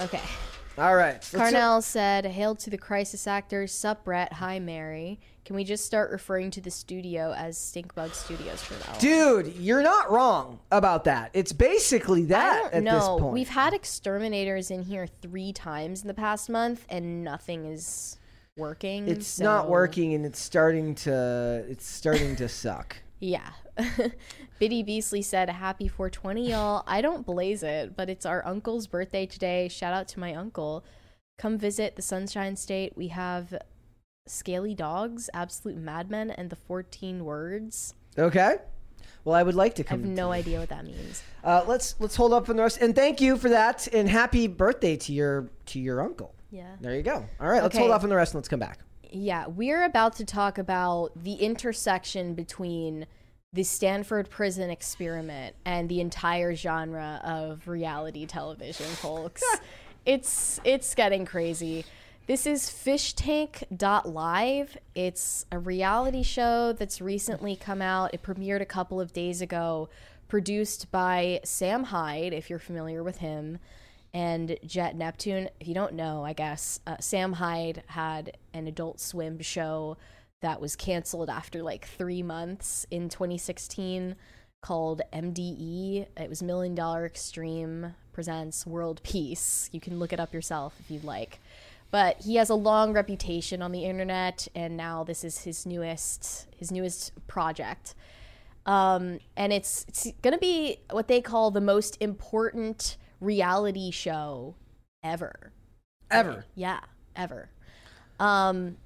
Okay. 0.00 0.22
All 0.78 0.96
right, 0.96 1.20
Carnell 1.20 1.82
said, 1.82 2.24
Hail 2.24 2.54
to 2.54 2.70
the 2.70 2.78
crisis 2.78 3.26
actors. 3.26 3.70
Sup, 3.70 4.02
Brett. 4.02 4.32
Hi, 4.34 4.58
Mary. 4.58 5.20
Can 5.44 5.54
we 5.54 5.62
just 5.62 5.84
start 5.84 6.10
referring 6.10 6.50
to 6.52 6.62
the 6.62 6.70
studio 6.70 7.34
as 7.36 7.58
Stinkbug 7.58 8.14
Studios 8.14 8.62
from 8.62 8.78
now 8.78 8.94
on? 8.94 8.98
Dude, 8.98 9.56
you're 9.56 9.82
not 9.82 10.10
wrong 10.10 10.60
about 10.70 11.04
that. 11.04 11.30
It's 11.34 11.52
basically 11.52 12.24
that 12.26 12.72
at 12.72 12.82
this 12.82 13.08
point. 13.08 13.34
We've 13.34 13.50
had 13.50 13.74
exterminators 13.74 14.70
in 14.70 14.82
here 14.82 15.06
three 15.06 15.52
times 15.52 16.00
in 16.00 16.08
the 16.08 16.14
past 16.14 16.48
month, 16.48 16.86
and 16.88 17.22
nothing 17.22 17.66
is 17.66 18.16
working. 18.60 19.08
it's 19.08 19.40
not 19.40 19.68
working 19.68 20.14
and 20.14 20.24
it's 20.24 20.38
starting 20.40 20.94
to 20.94 21.64
it's 21.68 21.86
starting 21.86 22.36
to 22.36 22.48
suck. 22.48 22.96
Yeah. 23.22 23.50
Biddy 24.58 24.82
Beasley 24.82 25.20
said, 25.20 25.50
Happy 25.50 25.88
420, 25.88 26.50
y'all. 26.52 26.82
I 26.86 27.02
don't 27.02 27.26
blaze 27.26 27.62
it, 27.62 27.94
but 27.94 28.08
it's 28.08 28.24
our 28.24 28.42
uncle's 28.46 28.86
birthday 28.86 29.26
today. 29.26 29.68
Shout 29.68 29.92
out 29.92 30.08
to 30.08 30.20
my 30.20 30.34
uncle. 30.34 30.86
Come 31.36 31.58
visit 31.58 31.96
the 31.96 32.02
Sunshine 32.02 32.56
State. 32.56 32.96
We 32.96 33.08
have 33.08 33.54
Scaly 34.26 34.74
Dogs, 34.74 35.28
Absolute 35.34 35.76
Madmen, 35.76 36.30
and 36.30 36.48
the 36.48 36.56
14 36.56 37.24
Words. 37.24 37.92
Okay? 38.18 38.56
Well, 39.24 39.34
I 39.34 39.42
would 39.42 39.54
like 39.54 39.74
to 39.74 39.84
come. 39.84 40.02
I 40.02 40.06
have 40.06 40.16
no 40.16 40.32
idea 40.32 40.60
what 40.60 40.70
that 40.70 40.84
means. 40.84 41.22
Uh, 41.44 41.64
let's 41.66 41.94
let's 41.98 42.16
hold 42.16 42.32
up 42.32 42.48
on 42.48 42.56
the 42.56 42.62
rest 42.62 42.78
and 42.80 42.94
thank 42.94 43.20
you 43.20 43.36
for 43.36 43.50
that 43.50 43.86
and 43.92 44.08
happy 44.08 44.46
birthday 44.46 44.96
to 44.96 45.12
your 45.12 45.50
to 45.66 45.78
your 45.78 46.00
uncle. 46.00 46.34
Yeah. 46.50 46.74
There 46.80 46.94
you 46.96 47.02
go. 47.02 47.24
All 47.40 47.48
right, 47.48 47.62
let's 47.62 47.74
Okay. 47.74 47.78
hold 47.82 47.92
off 47.92 48.02
on 48.02 48.08
the 48.10 48.16
rest 48.16 48.32
and 48.34 48.38
let's 48.38 48.48
come 48.48 48.60
back. 48.60 48.78
Yeah, 49.12 49.46
we're 49.48 49.84
about 49.84 50.16
to 50.16 50.24
talk 50.24 50.58
about 50.58 51.10
the 51.16 51.34
intersection 51.34 52.34
between 52.34 53.06
the 53.52 53.64
Stanford 53.64 54.30
prison 54.30 54.70
experiment 54.70 55.56
and 55.64 55.88
the 55.88 56.00
entire 56.00 56.54
genre 56.54 57.20
of 57.24 57.66
reality 57.66 58.24
television, 58.26 58.86
folks. 58.86 59.42
it's 60.06 60.60
it's 60.64 60.94
getting 60.94 61.24
crazy. 61.24 61.84
This 62.26 62.46
is 62.46 62.70
fishtank.live. 62.70 64.76
It's 64.94 65.46
a 65.50 65.58
reality 65.58 66.22
show 66.22 66.72
that's 66.72 67.00
recently 67.00 67.56
come 67.56 67.82
out. 67.82 68.14
It 68.14 68.22
premiered 68.22 68.60
a 68.60 68.66
couple 68.66 69.00
of 69.00 69.12
days 69.12 69.42
ago, 69.42 69.88
produced 70.28 70.92
by 70.92 71.40
Sam 71.44 71.82
Hyde, 71.84 72.32
if 72.32 72.48
you're 72.48 72.60
familiar 72.60 73.02
with 73.02 73.18
him, 73.18 73.58
and 74.12 74.56
Jet 74.64 74.96
Neptune. 74.96 75.48
If 75.60 75.68
you 75.68 75.74
don't 75.74 75.94
know, 75.94 76.24
I 76.24 76.32
guess, 76.32 76.80
uh, 76.86 76.96
Sam 77.00 77.34
Hyde 77.34 77.82
had 77.86 78.36
an 78.52 78.66
adult 78.66 79.00
swim 79.00 79.40
show 79.40 79.96
that 80.40 80.60
was 80.60 80.76
canceled 80.76 81.28
after 81.28 81.62
like 81.62 81.86
three 81.86 82.22
months 82.22 82.86
in 82.90 83.08
2016 83.08 84.16
called 84.62 85.02
MDE. 85.12 86.06
It 86.16 86.28
was 86.28 86.42
Million 86.42 86.74
Dollar 86.74 87.06
Extreme 87.06 87.94
Presents 88.12 88.66
World 88.66 89.02
Peace. 89.02 89.68
You 89.72 89.80
can 89.80 89.98
look 89.98 90.12
it 90.12 90.20
up 90.20 90.32
yourself 90.32 90.74
if 90.80 90.90
you'd 90.90 91.04
like. 91.04 91.40
But 91.90 92.22
he 92.22 92.36
has 92.36 92.50
a 92.50 92.54
long 92.54 92.92
reputation 92.92 93.62
on 93.62 93.72
the 93.72 93.84
internet, 93.84 94.46
and 94.54 94.76
now 94.76 95.02
this 95.02 95.24
is 95.24 95.42
his 95.42 95.66
newest 95.66 96.46
his 96.56 96.70
newest 96.70 97.12
project. 97.26 97.94
Um, 98.64 99.18
and 99.36 99.52
it's 99.52 99.84
it's 99.88 100.06
gonna 100.22 100.38
be 100.38 100.78
what 100.90 101.08
they 101.08 101.20
call 101.20 101.50
the 101.50 101.60
most 101.60 101.96
important 102.00 102.96
reality 103.20 103.90
show 103.90 104.56
ever. 105.02 105.52
Ever. 106.10 106.44
Yeah, 106.54 106.80
ever. 107.16 107.50
Um, 108.18 108.76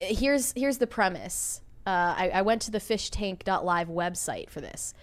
here's 0.00 0.52
here's 0.56 0.78
the 0.78 0.86
premise. 0.86 1.60
Uh, 1.86 2.14
I, 2.16 2.30
I 2.34 2.42
went 2.42 2.62
to 2.62 2.70
the 2.70 2.78
fishtank.live 2.78 3.88
website 3.88 4.50
for 4.50 4.60
this. 4.60 4.94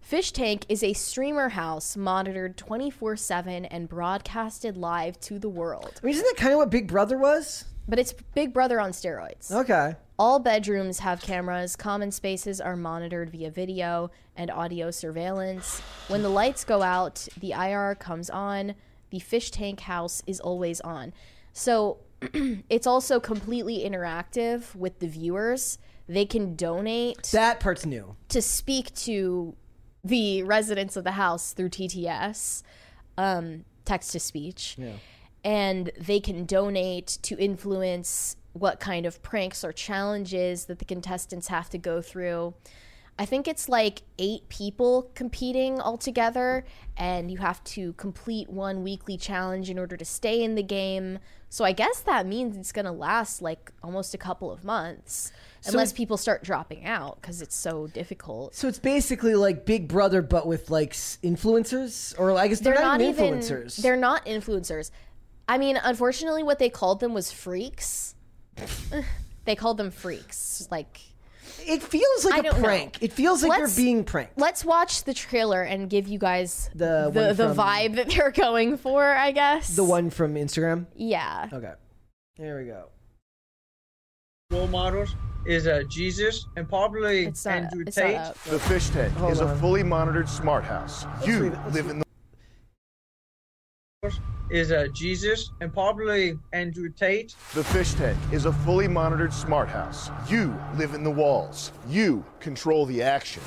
Fish 0.00 0.32
Tank 0.32 0.66
is 0.68 0.82
a 0.82 0.94
streamer 0.94 1.50
house 1.50 1.96
monitored 1.96 2.56
24 2.56 3.16
7 3.16 3.64
and 3.66 3.88
broadcasted 3.88 4.76
live 4.76 5.20
to 5.20 5.38
the 5.38 5.48
world. 5.48 6.00
I 6.02 6.06
mean, 6.06 6.14
isn't 6.14 6.26
that 6.36 6.40
kind 6.40 6.52
of 6.52 6.58
what 6.58 6.70
Big 6.70 6.88
Brother 6.88 7.16
was? 7.16 7.64
But 7.88 7.98
it's 7.98 8.12
Big 8.34 8.52
Brother 8.52 8.80
on 8.80 8.90
steroids. 8.90 9.50
Okay. 9.50 9.94
All 10.18 10.38
bedrooms 10.38 11.00
have 11.00 11.20
cameras, 11.20 11.76
common 11.76 12.10
spaces 12.10 12.60
are 12.60 12.76
monitored 12.76 13.30
via 13.30 13.50
video 13.50 14.10
and 14.36 14.50
audio 14.50 14.90
surveillance. 14.90 15.80
When 16.08 16.22
the 16.22 16.28
lights 16.28 16.64
go 16.64 16.82
out, 16.82 17.28
the 17.38 17.52
IR 17.52 17.94
comes 17.94 18.30
on, 18.30 18.74
the 19.10 19.18
fish 19.18 19.50
tank 19.50 19.80
house 19.80 20.22
is 20.26 20.40
always 20.40 20.80
on. 20.80 21.12
So 21.52 21.98
it's 22.68 22.86
also 22.86 23.20
completely 23.20 23.84
interactive 23.84 24.74
with 24.74 24.98
the 25.00 25.06
viewers. 25.08 25.78
They 26.08 26.24
can 26.24 26.56
donate 26.56 27.24
That 27.32 27.60
part's 27.60 27.84
new. 27.86 28.16
to 28.30 28.40
speak 28.42 28.94
to 28.96 29.54
the 30.04 30.42
residents 30.42 30.96
of 30.96 31.04
the 31.04 31.12
house 31.12 31.52
through 31.52 31.68
TTS, 31.68 32.62
um, 33.18 33.64
text 33.84 34.12
to 34.12 34.20
speech, 34.20 34.76
and 35.44 35.90
they 35.98 36.18
can 36.20 36.44
donate 36.44 37.18
to 37.22 37.36
influence 37.38 38.36
what 38.52 38.80
kind 38.80 39.06
of 39.06 39.22
pranks 39.22 39.62
or 39.64 39.72
challenges 39.72 40.64
that 40.66 40.78
the 40.78 40.84
contestants 40.84 41.48
have 41.48 41.70
to 41.70 41.78
go 41.78 42.02
through. 42.02 42.54
I 43.18 43.26
think 43.26 43.46
it's 43.46 43.68
like 43.68 44.02
eight 44.18 44.48
people 44.48 45.10
competing 45.14 45.80
all 45.80 45.98
together, 45.98 46.64
and 46.96 47.30
you 47.30 47.38
have 47.38 47.62
to 47.64 47.92
complete 47.94 48.48
one 48.48 48.82
weekly 48.82 49.16
challenge 49.16 49.68
in 49.68 49.78
order 49.78 49.96
to 49.96 50.04
stay 50.04 50.42
in 50.42 50.54
the 50.54 50.62
game. 50.62 51.18
So 51.50 51.64
I 51.64 51.72
guess 51.72 52.00
that 52.00 52.26
means 52.26 52.56
it's 52.56 52.72
going 52.72 52.86
to 52.86 52.92
last 52.92 53.42
like 53.42 53.70
almost 53.82 54.14
a 54.14 54.18
couple 54.18 54.50
of 54.50 54.64
months, 54.64 55.30
unless 55.66 55.92
people 55.92 56.16
start 56.16 56.42
dropping 56.42 56.86
out 56.86 57.20
because 57.20 57.42
it's 57.42 57.54
so 57.54 57.86
difficult. 57.86 58.54
So 58.54 58.66
it's 58.66 58.78
basically 58.78 59.34
like 59.34 59.66
Big 59.66 59.88
Brother, 59.88 60.22
but 60.22 60.46
with 60.46 60.70
like 60.70 60.92
influencers, 60.92 62.18
or 62.18 62.36
I 62.38 62.48
guess 62.48 62.60
they're, 62.60 62.74
not, 62.74 63.02
even 63.02 63.34
influencers. 63.34 63.76
They're 63.76 63.96
not 63.96 64.24
influencers. 64.24 64.90
I 65.46 65.58
mean, 65.58 65.76
unfortunately, 65.76 66.42
what 66.42 66.58
they 66.58 66.70
called 66.70 67.00
them 67.00 67.12
was 67.12 67.30
freaks. 67.30 68.14
they 69.44 69.54
called 69.54 69.76
them 69.76 69.90
freaks. 69.90 70.66
Like, 70.70 71.00
it 71.68 71.82
feels 71.82 72.24
like 72.24 72.40
a 72.40 72.42
don't 72.44 72.56
know. 72.60 72.64
prank. 72.66 72.98
It 73.00 73.12
feels 73.12 73.42
like 73.42 73.50
Let's- 73.60 73.76
you're 73.78 73.84
being 73.84 74.04
pranked. 74.04 74.38
let's 74.38 74.64
watch 74.64 75.04
the 75.04 75.14
trailer 75.14 75.62
and 75.62 75.88
give 75.90 76.08
you 76.08 76.18
guys 76.18 76.70
The 76.74 77.10
the 77.12 77.20
one 77.20 77.36
the 77.36 77.54
vibe 77.54 77.96
that 77.96 78.10
they're 78.10 78.30
going 78.30 78.76
for. 78.78 79.04
I 79.04 79.32
guess 79.32 79.74
The 79.74 79.84
one 79.84 80.10
from 80.10 80.34
Instagram. 80.34 80.86
Yeah. 80.94 81.48
Okay. 81.52 81.72
Here 82.36 82.58
we 82.58 82.66
go. 82.66 82.86
role 84.50 84.66
models 84.68 85.14
is 85.46 85.66
uh, 85.66 85.82
Jesus 85.88 86.46
and 86.56 86.68
probably 86.68 87.26
It's 87.26 87.44
not. 87.44 87.54
Andrew 87.54 87.84
It's 87.86 87.96
Tate. 87.96 88.20
The 88.48 88.58
fish 88.60 88.88
tank 88.90 89.12
Hold 89.14 89.32
is 89.32 89.40
on. 89.40 89.50
a 89.50 89.56
fully 89.56 89.82
monitored 89.82 90.28
smart 90.28 90.62
house. 90.64 91.04
You 91.26 91.50
let's 91.50 91.74
live 91.74 91.88
in 91.88 91.98
the 92.00 92.04
Is 94.50 94.72
uh, 94.72 94.88
Jesus 94.92 95.52
and 95.60 95.72
probably 95.72 96.36
Andrew 96.52 96.88
Tate. 96.88 97.36
The 97.54 97.62
fish 97.62 97.92
tank 97.92 98.18
is 98.32 98.46
a 98.46 98.52
fully 98.52 98.88
monitored 98.88 99.32
smart 99.32 99.68
house. 99.68 100.10
You 100.28 100.58
live 100.76 100.94
in 100.94 101.04
the 101.04 101.10
walls. 101.10 101.70
You 101.88 102.24
control 102.40 102.84
the 102.84 103.00
action. 103.00 103.44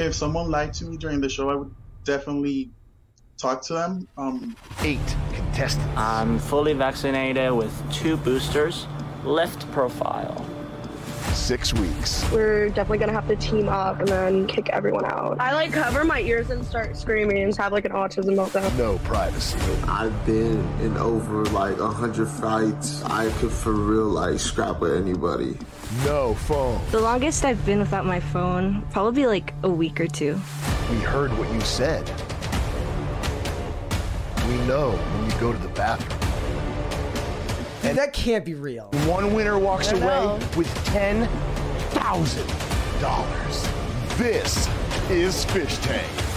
if 0.00 0.16
someone 0.16 0.50
lied 0.50 0.74
to 0.74 0.86
me 0.86 0.96
during 0.96 1.20
the 1.20 1.28
show, 1.28 1.48
I 1.48 1.54
would 1.54 1.72
definitely 2.02 2.70
talk 3.40 3.62
to 3.66 3.74
them. 3.74 4.08
Um, 4.18 4.56
Eight 4.80 4.98
contestants. 5.32 5.96
I'm 5.96 6.40
fully 6.40 6.72
vaccinated 6.72 7.52
with 7.52 7.72
two 7.92 8.16
boosters. 8.16 8.88
Lift 9.24 9.70
profile. 9.70 10.41
Six 11.34 11.74
weeks. 11.74 12.30
we're 12.30 12.68
definitely 12.68 12.98
gonna 12.98 13.12
have 13.12 13.26
to 13.28 13.36
team 13.36 13.68
up 13.68 13.98
and 13.98 14.08
then 14.08 14.46
kick 14.46 14.68
everyone 14.70 15.04
out. 15.04 15.38
I 15.40 15.54
like 15.54 15.72
cover 15.72 16.04
my 16.04 16.20
ears 16.20 16.50
and 16.50 16.64
start 16.64 16.96
screaming 16.96 17.42
and 17.42 17.56
have 17.56 17.72
like 17.72 17.84
an 17.84 17.92
autism 17.92 18.34
meltdown. 18.36 18.76
No 18.78 18.98
privacy. 18.98 19.58
I've 19.88 20.24
been 20.24 20.60
in 20.80 20.96
over 20.96 21.44
like 21.46 21.78
a 21.78 21.88
hundred 21.88 22.28
fights. 22.28 23.02
I 23.04 23.30
could 23.38 23.50
for 23.50 23.72
real 23.72 24.04
like 24.04 24.38
scrap 24.38 24.80
with 24.80 24.94
anybody. 24.94 25.56
No 26.04 26.34
phone. 26.34 26.80
The 26.90 27.00
longest 27.00 27.44
I've 27.44 27.64
been 27.66 27.80
without 27.80 28.06
my 28.06 28.20
phone, 28.20 28.82
probably 28.90 29.26
like 29.26 29.52
a 29.62 29.70
week 29.70 30.00
or 30.00 30.06
two. 30.06 30.40
We 30.90 30.98
heard 30.98 31.36
what 31.38 31.52
you 31.52 31.60
said. 31.62 32.06
We 34.48 34.56
know 34.66 34.90
when 34.92 35.30
you 35.30 35.40
go 35.40 35.52
to 35.52 35.58
the 35.58 35.68
bathroom. 35.68 36.21
Dude, 37.82 37.96
that 37.96 38.12
can't 38.12 38.44
be 38.44 38.54
real. 38.54 38.84
One 39.06 39.34
winner 39.34 39.58
walks 39.58 39.90
away 39.90 40.00
know. 40.00 40.38
with 40.56 40.72
ten 40.86 41.26
thousand 41.90 42.46
dollars. 43.00 43.68
This 44.16 44.68
is 45.10 45.44
Fish 45.46 45.78
Tank. 45.78 46.31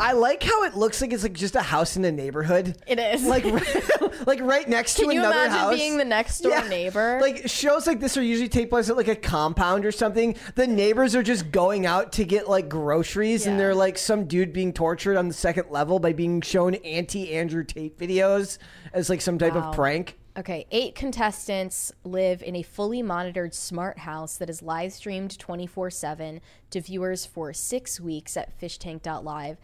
I 0.00 0.12
like 0.12 0.42
how 0.42 0.64
it 0.64 0.74
looks 0.76 1.00
like 1.00 1.12
it's 1.12 1.22
like 1.22 1.32
just 1.32 1.56
a 1.56 1.62
house 1.62 1.96
in 1.96 2.04
a 2.04 2.12
neighborhood. 2.12 2.76
It 2.86 2.98
is. 2.98 3.24
Like, 3.24 3.44
like 4.26 4.40
right 4.40 4.68
next 4.68 4.94
to 4.94 5.02
Can 5.02 5.10
you 5.12 5.20
another 5.20 5.34
imagine 5.36 5.58
house. 5.58 5.74
being 5.74 5.96
the 5.98 6.04
next 6.04 6.38
door 6.40 6.62
neighbor? 6.68 7.18
Like 7.28 7.48
shows 7.48 7.86
like 7.86 8.00
this 8.00 8.16
are 8.16 8.22
usually 8.22 8.48
take 8.48 8.70
place 8.70 8.88
at 8.88 8.96
like 8.96 9.08
a 9.08 9.16
compound 9.16 9.84
or 9.84 9.92
something. 9.92 10.36
The 10.54 10.66
neighbors 10.66 11.14
are 11.16 11.22
just 11.22 11.50
going 11.50 11.84
out 11.84 12.12
to 12.12 12.24
get 12.24 12.48
like 12.48 12.68
groceries, 12.68 13.46
and 13.46 13.58
they're 13.58 13.74
like 13.74 13.98
some 13.98 14.26
dude 14.26 14.52
being 14.52 14.72
tortured 14.72 15.16
on 15.16 15.28
the 15.28 15.34
second 15.34 15.70
level 15.70 15.98
by 15.98 16.12
being 16.12 16.40
shown 16.40 16.74
anti 16.76 17.32
Andrew 17.34 17.64
Tate 17.64 17.98
videos 17.98 18.58
as 18.92 19.10
like 19.10 19.20
some 19.20 19.38
type 19.38 19.54
Wow. 19.54 19.70
of 19.70 19.74
prank. 19.74 20.16
Okay, 20.38 20.66
eight 20.70 20.94
contestants 20.94 21.90
live 22.04 22.42
in 22.44 22.54
a 22.54 22.62
fully 22.62 23.02
monitored 23.02 23.52
smart 23.52 23.98
house 23.98 24.36
that 24.36 24.48
is 24.48 24.62
live 24.62 24.92
streamed 24.92 25.36
24 25.36 25.90
7 25.90 26.40
to 26.70 26.80
viewers 26.80 27.26
for 27.26 27.52
six 27.52 27.98
weeks 28.00 28.36
at 28.36 28.56
fishtank.live. 28.60 29.56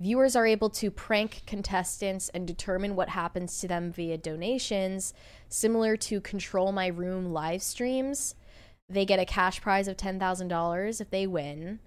Viewers 0.00 0.34
are 0.34 0.46
able 0.46 0.70
to 0.70 0.90
prank 0.90 1.42
contestants 1.46 2.30
and 2.30 2.46
determine 2.46 2.96
what 2.96 3.10
happens 3.10 3.58
to 3.60 3.68
them 3.68 3.92
via 3.92 4.16
donations, 4.16 5.12
similar 5.50 5.94
to 5.98 6.22
Control 6.22 6.72
My 6.72 6.86
Room 6.86 7.32
live 7.34 7.62
streams. 7.62 8.34
They 8.88 9.04
get 9.04 9.20
a 9.20 9.26
cash 9.26 9.60
prize 9.60 9.88
of 9.88 9.98
$10,000 9.98 11.00
if 11.02 11.10
they 11.10 11.26
win. 11.26 11.80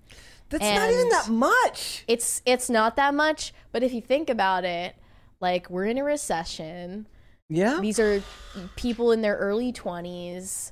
That's 0.49 0.64
not 0.64 0.91
even 0.91 1.10
that 1.10 1.30
much. 1.30 2.03
It's 2.07 2.44
it's 2.45 2.69
not 2.69 2.95
that 2.98 3.15
much, 3.15 3.52
but 3.72 3.81
if 3.81 3.91
you 3.91 4.02
think 4.02 4.30
about 4.30 4.64
it, 4.64 4.95
like 5.41 5.68
we're 5.72 5.85
in 5.85 5.98
a 5.98 6.03
recession. 6.03 7.07
Yeah. 7.49 7.80
These 7.81 7.99
are 7.99 8.22
people 8.76 9.11
in 9.11 9.22
their 9.22 9.35
early 9.38 9.73
20s. 9.73 10.72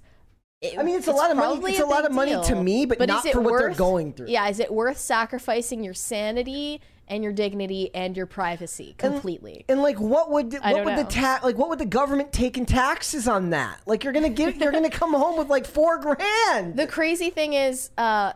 It- 0.62 0.78
I 0.78 0.84
mean, 0.84 0.96
it's 0.96 1.08
a 1.08 1.12
lot 1.12 1.32
of 1.32 1.38
money- 1.38 1.72
it's 1.72 1.80
a 1.80 1.86
lot 1.88 2.04
big 2.04 2.12
of 2.12 2.16
money 2.16 2.38
to 2.44 2.56
me, 2.56 2.86
but 2.86 3.00
not 3.08 3.20
is 3.20 3.26
it 3.26 3.34
for 3.34 3.42
what 3.42 3.58
they're 3.58 3.70
going 3.74 4.14
through. 4.14 4.28
Yeah, 4.28 4.48
is 4.48 4.60
it 4.60 4.72
worth 4.72 5.00
sacrificing 5.00 5.84
your 5.84 5.96
sanity 5.96 6.80
and 7.08 7.24
your 7.24 7.34
dignity 7.34 7.94
and 7.94 8.16
your 8.16 8.26
privacy 8.26 8.96
completely? 8.98 9.66
And 9.68 9.82
like, 9.82 10.00
what 10.00 10.32
would 10.32 10.54
what 10.54 10.86
would 10.86 10.98
the 10.98 11.04
know. 11.04 11.10
ta- 11.10 11.40
like 11.44 11.58
what 11.58 11.70
would 11.70 11.80
the 11.80 11.86
government 11.86 12.32
take 12.32 12.58
in 12.58 12.66
taxes 12.66 13.28
on 13.28 13.50
that? 13.52 13.82
Like, 13.86 14.04
you're 14.04 14.14
gonna 14.14 14.30
get 14.30 14.58
you're 14.58 14.72
gonna 14.72 14.90
come 14.90 15.14
home 15.14 15.38
with 15.38 15.50
like 15.50 15.66
four 15.66 15.98
grand. 15.98 16.76
The 16.78 16.88
crazy 16.88 17.30
thing 17.30 17.54
is, 17.54 17.90
uh, 17.98 18.34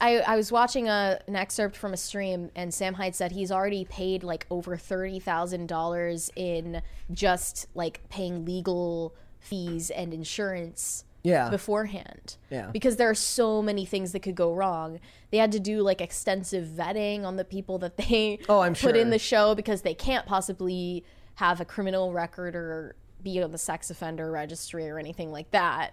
I, 0.00 0.18
I 0.18 0.36
was 0.36 0.52
watching 0.52 0.88
a, 0.88 1.20
an 1.26 1.36
excerpt 1.36 1.76
from 1.76 1.94
a 1.94 1.96
stream, 1.96 2.50
and 2.54 2.72
Sam 2.72 2.94
Hyde 2.94 3.14
said 3.14 3.32
he's 3.32 3.50
already 3.50 3.86
paid 3.86 4.22
like 4.22 4.46
over 4.50 4.76
thirty 4.76 5.18
thousand 5.18 5.68
dollars 5.68 6.30
in 6.36 6.82
just 7.12 7.66
like 7.74 8.06
paying 8.10 8.44
legal 8.44 9.14
fees 9.38 9.90
and 9.90 10.12
insurance. 10.12 11.04
Yeah. 11.22 11.50
Beforehand. 11.50 12.36
Yeah. 12.50 12.70
Because 12.72 12.96
there 12.96 13.10
are 13.10 13.14
so 13.14 13.60
many 13.62 13.84
things 13.84 14.12
that 14.12 14.20
could 14.20 14.34
go 14.34 14.54
wrong. 14.54 15.00
They 15.30 15.38
had 15.38 15.52
to 15.52 15.60
do 15.60 15.82
like 15.82 16.00
extensive 16.00 16.66
vetting 16.66 17.24
on 17.24 17.36
the 17.36 17.44
people 17.44 17.78
that 17.78 17.96
they 17.96 18.38
Oh, 18.48 18.60
I'm 18.60 18.72
put 18.72 18.78
sure. 18.80 18.94
in 18.96 19.10
the 19.10 19.18
show 19.18 19.54
because 19.54 19.82
they 19.82 19.94
can't 19.94 20.26
possibly 20.26 21.04
have 21.34 21.60
a 21.60 21.64
criminal 21.64 22.12
record 22.12 22.54
or 22.56 22.94
be 23.22 23.42
on 23.42 23.50
the 23.50 23.58
sex 23.58 23.90
offender 23.90 24.30
registry 24.30 24.88
or 24.88 24.98
anything 24.98 25.30
like 25.30 25.50
that. 25.50 25.92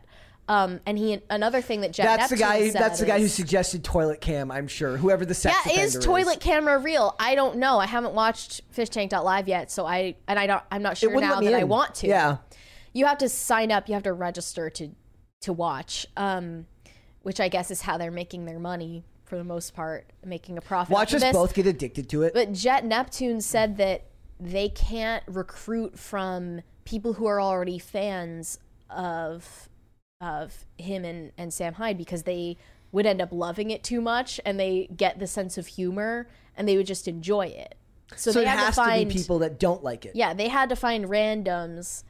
Um, 0.49 0.80
and 0.86 0.98
he 0.98 1.20
another 1.30 1.62
thing 1.62 1.82
that 1.82 1.91
Jet 1.91 2.06
That's 2.06 2.30
the 2.30 2.38
guy. 2.38 2.70
That's 2.72 2.99
the 3.02 3.06
guy 3.06 3.20
who 3.20 3.26
is- 3.26 3.34
suggested 3.34 3.84
toilet 3.84 4.22
cam. 4.22 4.49
I'm 4.49 4.70
sure. 4.70 4.95
Whoever 4.95 5.26
the 5.26 5.34
sex 5.34 5.58
yeah, 5.66 5.82
is 5.82 5.99
toilet 5.99 6.40
camera 6.40 6.78
real? 6.78 7.16
I 7.20 7.36
don't 7.36 7.58
know. 7.58 7.80
I 7.80 7.86
haven't 7.86 8.14
watched 8.14 8.62
fishtank.live 8.74 9.49
yet, 9.49 9.70
so 9.72 9.86
I 9.86 10.16
and 10.26 10.40
I 10.40 10.48
don't. 10.48 10.64
I'm 10.72 10.82
not 10.82 10.98
sure 10.98 11.12
now 11.20 11.41
that 11.41 11.54
I 11.54 11.66
want 11.66 11.95
to. 11.95 12.08
Yeah. 12.08 12.38
you 12.94 13.06
have 13.08 13.18
to 13.18 13.28
sign 13.28 13.74
up. 13.74 13.90
You 13.90 13.95
have 13.95 14.04
to 14.04 14.14
register 14.14 14.70
to 14.70 14.91
to 15.42 15.54
watch. 15.54 16.06
Um, 16.16 16.68
which 17.28 17.42
I 17.42 17.50
guess 17.50 17.72
is 17.72 17.82
how 17.82 17.98
they're 17.98 18.10
making 18.10 18.46
their 18.46 18.60
money 18.60 19.04
for 19.26 19.38
the 19.38 19.44
most 19.44 19.76
part, 19.76 20.10
making 20.24 20.58
a 20.58 20.62
profit. 20.62 20.94
Watch 20.94 21.14
us 21.14 21.22
this. 21.22 21.34
both 21.34 21.54
get 21.54 21.68
addicted 21.68 22.08
to 22.10 22.24
it. 22.24 22.34
But 22.34 22.54
Jet 22.54 22.86
Neptune 22.86 23.42
said 23.42 23.76
that 23.78 24.06
they 24.40 24.70
can't 24.70 25.24
recruit 25.28 26.00
from 26.00 26.62
people 26.86 27.14
who 27.14 27.26
are 27.26 27.42
already 27.42 27.80
fans 27.80 28.60
of 28.90 29.68
of 30.22 30.66
him 30.78 31.04
and, 31.04 31.34
and 31.38 31.54
Sam 31.54 31.74
Hyde 31.74 31.98
because 31.98 32.24
they 32.24 32.56
would 32.94 33.06
end 33.06 33.22
up 33.22 33.34
loving 33.34 33.70
it 33.72 33.84
too 33.84 34.00
much 34.00 34.40
and 34.46 34.58
they 34.58 34.88
get 34.96 35.20
the 35.20 35.28
sense 35.28 35.58
of 35.58 35.68
humor 35.68 36.30
and 36.56 36.68
they 36.68 36.78
would 36.78 36.88
just 36.88 37.08
enjoy 37.10 37.48
it. 37.48 37.76
So, 38.16 38.32
So, 38.32 38.40
they 38.40 38.46
it 38.46 38.50
had 38.50 38.60
has 38.60 38.76
to 38.76 38.82
find 38.82 39.10
to 39.10 39.14
be 39.14 39.22
people 39.22 39.40
that 39.40 39.60
don't 39.60 39.84
like 39.84 40.06
it. 40.06 40.16
Yeah, 40.16 40.34
they 40.34 40.48
had 40.48 40.70
to 40.70 40.76
find 40.78 41.06
randoms. 41.06 42.04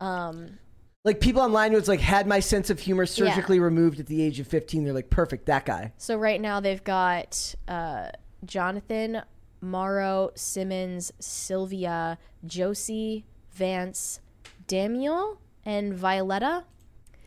Um, 0.00 0.58
Like 1.04 1.20
people 1.20 1.42
online 1.42 1.74
it's 1.74 1.86
like 1.86 2.00
had 2.00 2.26
my 2.26 2.40
sense 2.40 2.70
of 2.70 2.80
humor 2.80 3.04
surgically 3.04 3.60
removed 3.60 4.00
at 4.00 4.06
the 4.06 4.22
age 4.22 4.40
of 4.40 4.46
15. 4.46 4.84
They're 4.84 4.94
like, 4.94 5.10
perfect, 5.10 5.46
that 5.46 5.66
guy. 5.66 5.92
So 5.98 6.16
right 6.16 6.40
now 6.40 6.60
they've 6.60 6.82
got 6.82 7.54
uh, 7.68 8.08
Jonathan, 8.46 9.20
Morrow, 9.60 10.30
Simmons, 10.34 11.12
Sylvia, 11.18 12.16
Josie, 12.46 13.26
Vance, 13.52 14.20
Daniel, 14.66 15.40
and 15.66 15.94
Violetta. 15.94 16.64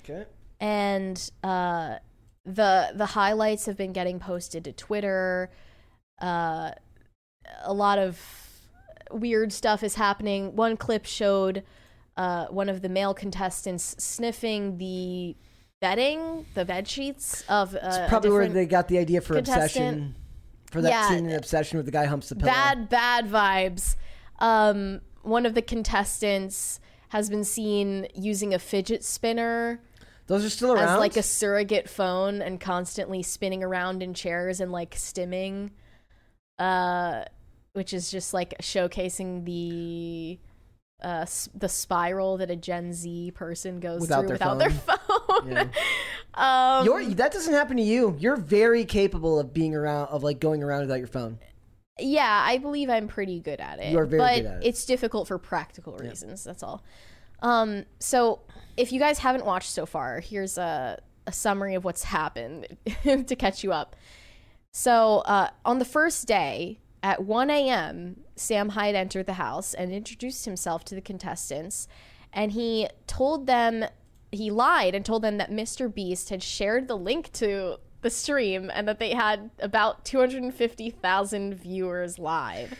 Okay. 0.04 0.26
And 0.60 1.32
uh, 1.44 1.98
the 2.46 2.92
the 2.96 3.06
highlights 3.06 3.68
have 3.68 3.78
been 3.78 3.94
getting 3.94 4.20
posted 4.20 4.64
to 4.64 4.72
Twitter. 4.72 5.52
Uh, 6.20 6.72
a 7.62 7.74
lot 7.74 8.00
of 8.00 8.20
weird 9.12 9.54
stuff 9.54 9.84
is 9.84 9.96
happening. 9.96 10.56
One 10.56 10.78
clip 10.78 11.06
showed 11.06 11.64
uh, 12.18 12.48
one 12.48 12.68
of 12.68 12.82
the 12.82 12.90
male 12.90 13.14
contestants 13.14 13.96
sniffing 14.04 14.78
the 14.78 15.36
bedding, 15.80 16.46
the 16.56 16.66
bed 16.66 16.88
sheets 16.88 17.44
of 17.48 17.76
uh, 17.76 17.80
It's 17.84 18.10
probably 18.10 18.32
where 18.32 18.48
they 18.50 18.66
got 18.66 18.88
the 18.90 18.98
idea 18.98 19.22
for 19.22 19.36
contestant. 19.36 19.64
obsession. 19.88 20.16
For 20.72 20.82
that 20.82 20.90
Yeah. 20.90 21.08
scene 21.10 21.30
in 21.30 21.36
obsession 21.36 21.78
with 21.78 21.86
the 21.86 21.92
guy 21.94 22.06
humps 22.06 22.28
the 22.30 22.36
pillow. 22.36 22.52
bad 22.52 22.90
bad 22.90 23.28
vibes 23.30 23.96
um 24.40 25.00
one 25.22 25.46
of 25.46 25.54
the 25.54 25.62
contestants 25.62 26.80
has 27.10 27.30
been 27.30 27.44
seen 27.46 28.08
using 28.14 28.54
a 28.54 28.60
fidget 28.60 29.04
spinner 29.06 29.80
Those 30.28 30.44
are 30.44 30.50
still 30.50 30.74
around. 30.74 30.90
as 30.90 31.00
like 31.00 31.16
a 31.16 31.24
surrogate 31.24 31.90
phone 31.90 32.42
and 32.42 32.60
constantly 32.60 33.24
spinning 33.24 33.64
around 33.64 34.04
in 34.04 34.14
chairs 34.14 34.60
and 34.60 34.72
like 34.74 34.96
stimming 34.96 35.70
uh 36.60 37.24
which 37.74 37.94
is 37.94 38.10
just 38.12 38.34
like 38.34 38.54
showcasing 38.62 39.46
the 39.46 40.38
uh 41.04 41.26
the 41.54 41.70
spiral 41.70 42.38
that 42.38 42.50
a 42.50 42.56
gen 42.56 42.92
z 42.92 43.32
person 43.32 43.80
goes 43.80 44.02
Without 44.02 44.28
through 44.28 44.38
their 44.38 44.56
without 44.56 44.58
their 44.58 44.72
phone 44.72 45.60
um 46.34 47.14
that 47.16 47.32
doesn't 47.32 47.54
happen 47.54 47.78
to 47.78 47.84
you. 47.84 48.16
You're 48.20 48.36
very 48.36 48.86
capable 48.86 49.40
of 49.40 49.54
being 49.54 49.76
around, 49.76 50.08
of 50.08 50.24
like 50.24 50.40
going 50.40 50.64
around 50.64 50.82
without 50.82 51.00
your 51.00 51.08
phone. 51.08 51.40
Yeah, 52.00 52.44
I 52.46 52.58
believe 52.60 52.90
I'm 52.90 53.08
pretty 53.08 53.40
good 53.40 53.60
at 53.60 53.80
it. 53.80 53.92
You 53.92 53.98
are 54.00 54.06
very 54.06 54.20
but 54.20 54.36
good 54.36 54.46
at 54.46 54.64
it. 54.64 54.68
it's 54.68 54.86
difficult 54.86 55.28
for 55.28 55.38
practical 55.38 55.98
reasons. 55.98 56.44
That's 56.44 56.62
all. 56.62 56.84
Um, 57.42 57.86
so 58.00 58.42
if 58.76 58.92
you 58.92 59.00
guys 59.00 59.20
haven't 59.20 59.46
watched 59.46 59.70
so 59.70 59.86
far, 59.86 60.20
here's 60.20 60.58
a, 60.58 61.00
a 61.26 61.32
summary 61.32 61.76
of 61.76 61.84
what's 61.84 62.04
happened 62.04 62.78
to 63.04 63.36
catch 63.36 63.64
you 63.64 63.74
up. 63.74 63.96
So 64.72 65.20
uh, 65.26 65.50
on 65.66 65.80
the 65.80 65.86
first 65.86 66.28
day 66.28 66.80
at 67.02 67.24
1 67.24 67.50
a.m., 67.50 68.22
Sam 68.40 68.70
Hyde 68.70 68.96
entered 68.96 69.26
the 69.26 69.34
house 69.34 69.74
and 69.74 69.92
introduced 69.92 70.46
himself 70.46 70.86
to 70.86 70.96
the 70.96 71.02
contestants, 71.02 71.88
and 72.32 72.52
he 72.52 72.88
told 73.08 73.48
them 73.48 73.86
he 74.32 74.52
lied 74.52 74.94
and 74.94 75.06
told 75.06 75.22
them 75.22 75.38
that 75.38 75.52
Mr. 75.52 75.94
Beast 75.94 76.30
had 76.30 76.44
shared 76.44 76.88
the 76.88 76.98
link 76.98 77.32
to 77.34 77.78
the 78.02 78.10
stream 78.10 78.70
and 78.74 78.88
that 78.88 79.00
they 79.00 79.12
had 79.12 79.50
about 79.60 80.06
250,000 80.06 81.54
viewers 81.56 82.20
live. 82.20 82.78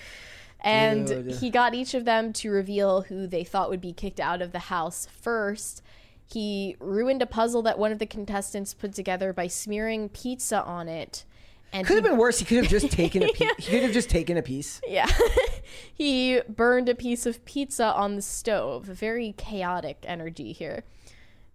And 0.62 1.08
Dude. 1.08 1.32
he 1.36 1.50
got 1.50 1.74
each 1.74 1.94
of 1.94 2.06
them 2.06 2.34
to 2.34 2.52
reveal 2.52 3.02
who 3.04 3.28
they 3.28 3.44
thought 3.44 3.70
would 3.70 3.82
be 3.82 3.94
kicked 3.94 4.20
out 4.20 4.42
of 4.42 4.52
the 4.52 4.60
house 4.60 5.08
first. 5.22 5.82
He 6.26 6.76
ruined 6.80 7.22
a 7.22 7.26
puzzle 7.26 7.62
that 7.64 7.80
one 7.80 7.92
of 7.92 8.00
the 8.00 8.06
contestants 8.06 8.74
put 8.74 8.94
together 8.94 9.32
by 9.34 9.48
smearing 9.48 10.10
pizza 10.10 10.62
on 10.64 10.88
it. 10.88 11.26
And 11.74 11.86
Could 11.86 11.96
have 11.96 12.04
been 12.04 12.18
worse. 12.18 12.40
He 12.40 12.46
could 12.46 12.58
have 12.58 12.70
just 12.70 12.92
taken 12.92 13.24
a 13.24 13.28
piece. 13.28 13.52
He 13.58 13.72
could 13.72 13.84
have 13.84 13.92
just 13.94 14.10
taken 14.10 14.38
a 14.38 14.42
piece. 14.42 14.82
yeah. 14.88 15.08
he 15.94 16.42
burned 16.48 16.90
a 16.90 16.96
piece 16.96 17.26
of 17.26 17.44
pizza 17.46 17.86
on 17.86 18.16
the 18.16 18.22
stove. 18.22 18.86
Very 18.86 19.34
chaotic 19.38 19.98
energy 20.04 20.54
here. 20.54 20.84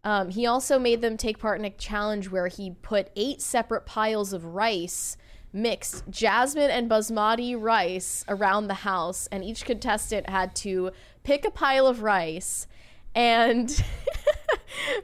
Um, 0.05 0.31
he 0.31 0.47
also 0.47 0.79
made 0.79 1.01
them 1.01 1.17
take 1.17 1.39
part 1.39 1.59
in 1.59 1.65
a 1.65 1.71
challenge 1.71 2.31
where 2.31 2.49
he 2.49 2.73
put 2.83 3.11
eight 3.15 3.41
separate 3.41 3.87
piles 3.87 4.33
of 4.33 4.45
rice, 4.45 5.17
mixed 5.53 6.09
jasmine 6.11 6.71
and 6.71 6.91
basmati 6.91 7.55
rice 7.59 8.25
around 8.29 8.67
the 8.67 8.75
house, 8.75 9.29
and 9.31 9.45
each 9.45 9.65
contestant 9.65 10.29
had 10.29 10.57
to 10.57 10.91
pick 11.23 11.45
a 11.45 11.51
pile 11.51 11.87
of 11.87 12.03
rice 12.03 12.67
and 13.15 13.69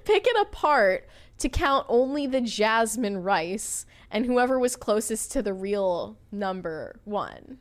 pick 0.05 0.27
it 0.27 0.41
apart 0.41 1.07
to 1.39 1.49
count 1.49 1.87
only 1.89 2.27
the 2.27 2.41
jasmine 2.41 3.23
rice, 3.23 3.87
and 4.11 4.27
whoever 4.27 4.59
was 4.59 4.77
closest 4.77 5.33
to 5.33 5.43
the 5.43 5.53
real 5.55 6.17
number 6.33 7.01
won. 7.05 7.59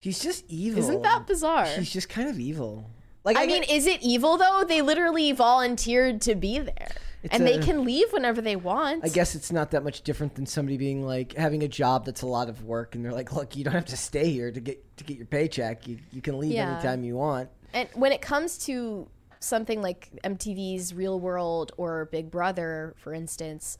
He's 0.00 0.20
just 0.20 0.44
evil. 0.48 0.78
Isn't 0.80 1.02
that 1.02 1.26
bizarre? 1.26 1.66
He's 1.66 1.90
just 1.92 2.08
kind 2.08 2.28
of 2.28 2.38
evil. 2.38 2.88
Like 3.24 3.36
I, 3.36 3.42
I 3.42 3.46
mean, 3.46 3.62
get- 3.62 3.70
is 3.70 3.86
it 3.86 4.00
evil 4.02 4.36
though? 4.36 4.64
They 4.66 4.80
literally 4.82 5.32
volunteered 5.32 6.20
to 6.22 6.34
be 6.36 6.60
there, 6.60 6.92
It's 7.24 7.34
and 7.34 7.44
they 7.46 7.58
can 7.58 7.84
leave 7.84 8.12
whenever 8.12 8.40
they 8.40 8.54
want. 8.56 9.04
I 9.04 9.08
guess 9.08 9.34
it's 9.34 9.50
not 9.50 9.72
that 9.72 9.82
much 9.82 10.02
different 10.02 10.36
than 10.36 10.46
somebody 10.46 10.76
being 10.76 11.04
like 11.04 11.34
having 11.34 11.62
a 11.64 11.68
job 11.68 12.04
that's 12.06 12.22
a 12.22 12.26
lot 12.26 12.48
of 12.48 12.62
work, 12.64 12.94
and 12.94 13.04
they're 13.04 13.12
like, 13.12 13.32
"Look, 13.32 13.56
you 13.56 13.64
don't 13.64 13.74
have 13.74 13.86
to 13.86 13.96
stay 13.96 14.30
here 14.30 14.52
to 14.52 14.60
get 14.60 14.96
to 14.98 15.04
get 15.04 15.16
your 15.16 15.26
paycheck. 15.26 15.86
You 15.88 15.98
you 16.12 16.22
can 16.22 16.38
leave 16.38 16.52
Yeah. 16.52 16.72
anytime 16.74 17.02
you 17.02 17.16
want." 17.16 17.50
And 17.74 17.88
when 17.94 18.12
it 18.12 18.22
comes 18.22 18.56
to 18.66 19.08
something 19.40 19.82
like 19.82 20.10
MTV's 20.24 20.94
Real 20.94 21.18
World 21.20 21.72
or 21.76 22.06
Big 22.06 22.30
Brother, 22.30 22.94
for 22.98 23.12
instance, 23.12 23.78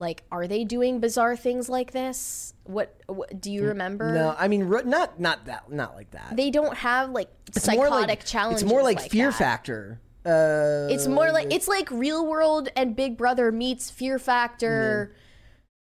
like 0.00 0.22
are 0.30 0.46
they 0.46 0.64
doing 0.64 1.00
bizarre 1.00 1.36
things 1.36 1.68
like 1.68 1.92
this? 1.92 2.54
What, 2.64 2.94
what 3.06 3.40
do 3.40 3.50
you 3.50 3.64
remember? 3.64 4.12
No, 4.14 4.34
I 4.38 4.48
mean, 4.48 4.68
not 4.68 5.18
not 5.18 5.46
that, 5.46 5.70
not 5.72 5.94
like 5.96 6.10
that. 6.12 6.36
they 6.36 6.50
don't 6.50 6.76
have 6.76 7.10
like 7.10 7.28
It's 7.48 7.64
psychotic 7.64 7.90
more 7.90 8.00
like, 8.00 8.24
challenges. 8.24 8.62
It's 8.62 8.70
more 8.70 8.82
like, 8.82 9.00
Fear 9.10 9.30
that. 9.30 9.38
Factor. 9.38 10.00
Uh, 10.24 10.88
It's 10.90 11.06
more 11.06 11.32
like 11.32 11.52
it's 11.52 11.68
like 11.68 11.90
Real 11.90 12.26
World 12.26 12.68
and 12.76 12.94
Big 12.94 13.16
Brother 13.16 13.50
meets 13.50 13.90
Fear 13.90 14.18
Factor, 14.18 15.14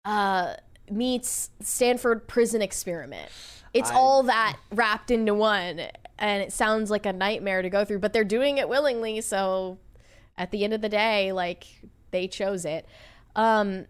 uh, 0.06 0.54
meets 0.90 1.50
Stanford 1.62 2.28
Prison 2.28 2.62
Experiment. 2.62 3.30
It's 3.74 3.92
I- 3.92 3.96
all 3.96 4.24
that 4.24 4.58
wrapped 4.72 5.12
into 5.12 5.34
one, 5.34 5.82
and 6.20 6.44
it 6.44 6.54
sounds 6.54 6.90
like 6.90 7.06
a 7.06 7.14
nightmare 7.14 7.62
to 7.62 7.70
go 7.70 7.84
through. 7.84 8.00
But 8.00 8.14
they're 8.14 8.24
doing 8.24 8.58
it 8.58 8.70
willingly, 8.70 9.20
so 9.22 9.80
at 10.38 10.52
the 10.52 10.64
end 10.64 10.74
of 10.74 10.82
the 10.82 10.90
day, 10.90 11.32
like 11.34 11.66
they 12.12 12.28
chose 12.28 12.64
it. 12.64 12.86
Um, 13.36 13.86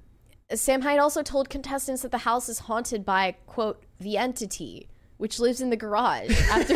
Sam 0.54 0.82
Hyde 0.82 1.00
also 1.00 1.24
told 1.24 1.50
contestants 1.50 2.02
that 2.04 2.12
the 2.12 2.20
house 2.20 2.48
is 2.48 2.60
haunted 2.60 3.06
by 3.06 3.36
quote 3.48 3.84
the 4.00 4.18
entity, 4.18 4.88
which 5.18 5.40
lives 5.40 5.60
in 5.60 5.70
the 5.70 5.76
garage. 5.76 6.30
After 6.52 6.76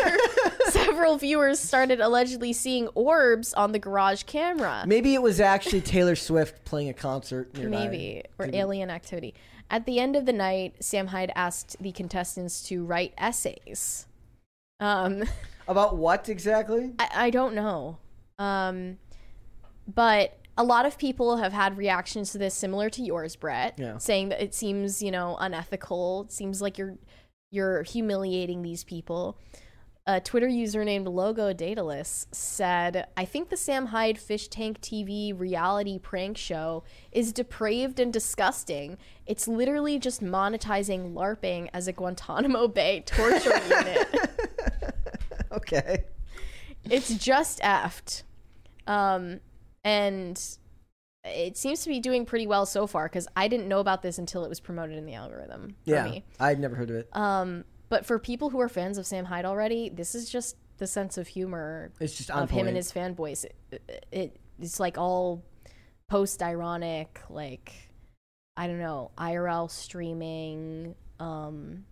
several 0.70 1.18
viewers 1.18 1.60
started 1.60 2.02
allegedly 2.02 2.52
seeing 2.52 2.88
orbs 2.90 3.54
on 3.54 3.72
the 3.72 3.80
garage 3.80 4.24
camera. 4.24 4.84
Maybe 4.86 5.14
it 5.14 5.22
was 5.22 5.40
actually 5.40 5.82
Taylor 5.82 6.16
Swift 6.16 6.66
playing 6.66 6.90
a 6.90 6.94
concert 6.94 7.56
nearby. 7.58 7.88
Maybe 7.88 8.24
or 8.38 8.46
Maybe. 8.48 8.58
alien 8.58 8.90
activity. 8.90 9.34
At 9.70 9.86
the 9.86 10.00
end 10.00 10.18
of 10.18 10.26
the 10.26 10.34
night, 10.34 10.76
Sam 10.84 11.08
Hyde 11.08 11.32
asked 11.34 11.78
the 11.80 11.94
contestants 11.94 12.62
to 12.64 12.84
write 12.84 13.14
essays. 13.18 14.06
Um, 14.82 15.24
About 15.68 15.96
what 15.96 16.28
exactly? 16.28 16.92
I, 17.00 17.10
I 17.16 17.30
don't 17.30 17.56
know. 17.56 17.98
Um, 18.38 18.98
but 19.88 20.38
a 20.58 20.64
lot 20.64 20.86
of 20.86 20.98
people 20.98 21.38
have 21.38 21.54
had 21.54 21.78
reactions 21.78 22.32
to 22.32 22.38
this 22.38 22.54
similar 22.54 22.90
to 22.92 23.02
yours, 23.02 23.36
Brett, 23.36 23.76
Yeah. 23.78 23.98
saying 23.98 24.30
that 24.30 24.42
it 24.44 24.54
seems, 24.54 25.02
you 25.02 25.12
know, 25.12 25.38
unethical. 25.40 26.24
It 26.24 26.32
seems 26.32 26.62
like 26.62 26.78
you're 26.78 26.98
you're 27.52 27.84
humiliating 27.84 28.62
these 28.62 28.84
people. 28.84 29.38
A 30.08 30.20
Twitter 30.20 30.48
user 30.48 30.84
named 30.84 31.06
Logo 31.08 31.54
Daedalus 31.54 32.26
said, 32.32 33.08
I 33.16 33.26
think 33.26 33.50
the 33.50 33.58
Sam 33.58 33.88
Hyde 33.88 34.18
Fish 34.18 34.48
Tank 34.48 34.82
TV 34.82 35.38
reality 35.38 36.00
prank 36.00 36.38
show 36.38 36.84
is 37.12 37.32
depraved 37.32 38.00
and 38.00 38.12
disgusting. 38.12 38.98
It's 39.28 39.48
literally 39.48 40.00
just 40.00 40.24
monetizing 40.24 41.14
LARPing 41.14 41.70
as 41.74 41.88
a 41.88 41.94
Guantanamo 41.94 42.68
Bay 42.68 43.02
torture 43.06 43.54
unit. 43.68 44.08
Okay. 45.52 46.06
it's 46.86 47.14
just 47.16 47.60
effed. 47.60 48.24
Um, 48.88 49.42
and 49.84 50.42
it 51.24 51.58
seems 51.58 51.84
to 51.84 51.90
be 51.90 52.00
doing 52.00 52.26
pretty 52.26 52.48
well 52.48 52.66
so 52.66 52.88
far 52.88 53.06
because 53.06 53.28
I 53.36 53.48
didn't 53.48 53.68
know 53.68 53.80
about 53.80 54.02
this 54.02 54.18
until 54.18 54.44
it 54.44 54.50
was 54.50 54.60
promoted 54.60 54.98
in 54.98 55.06
the 55.06 55.14
algorithm 55.14 55.76
for 55.86 55.92
Yeah, 55.92 56.06
me. 56.06 56.26
I'd 56.40 56.60
never 56.60 56.76
heard 56.76 56.90
of 56.90 56.96
it. 56.96 57.10
Um, 57.14 57.64
but 57.90 58.06
for 58.06 58.18
people 58.18 58.50
who 58.50 58.60
are 58.60 58.70
fans 58.70 58.98
of 58.98 59.06
Sam 59.06 59.26
Hyde 59.26 59.46
already, 59.46 59.90
this 59.90 60.16
is 60.16 60.30
just 60.30 60.56
the 60.78 60.88
sense 60.88 61.18
of 61.18 61.28
humor 61.28 61.92
It's 62.00 62.18
just 62.18 62.32
on 62.32 62.44
of 62.44 62.50
him 62.50 62.68
and 62.68 62.76
his 62.76 62.92
fanboys. 62.92 63.46
It, 63.72 64.06
it, 64.12 64.38
it's 64.60 64.80
like 64.80 64.98
all 64.98 65.44
post 66.10 66.42
ironic, 66.42 67.22
like 67.30 67.74
I 68.58 68.68
don't 68.68 68.80
know, 68.80 69.12
IRL 69.18 69.70
streaming, 69.70 70.96
um, 71.20 71.86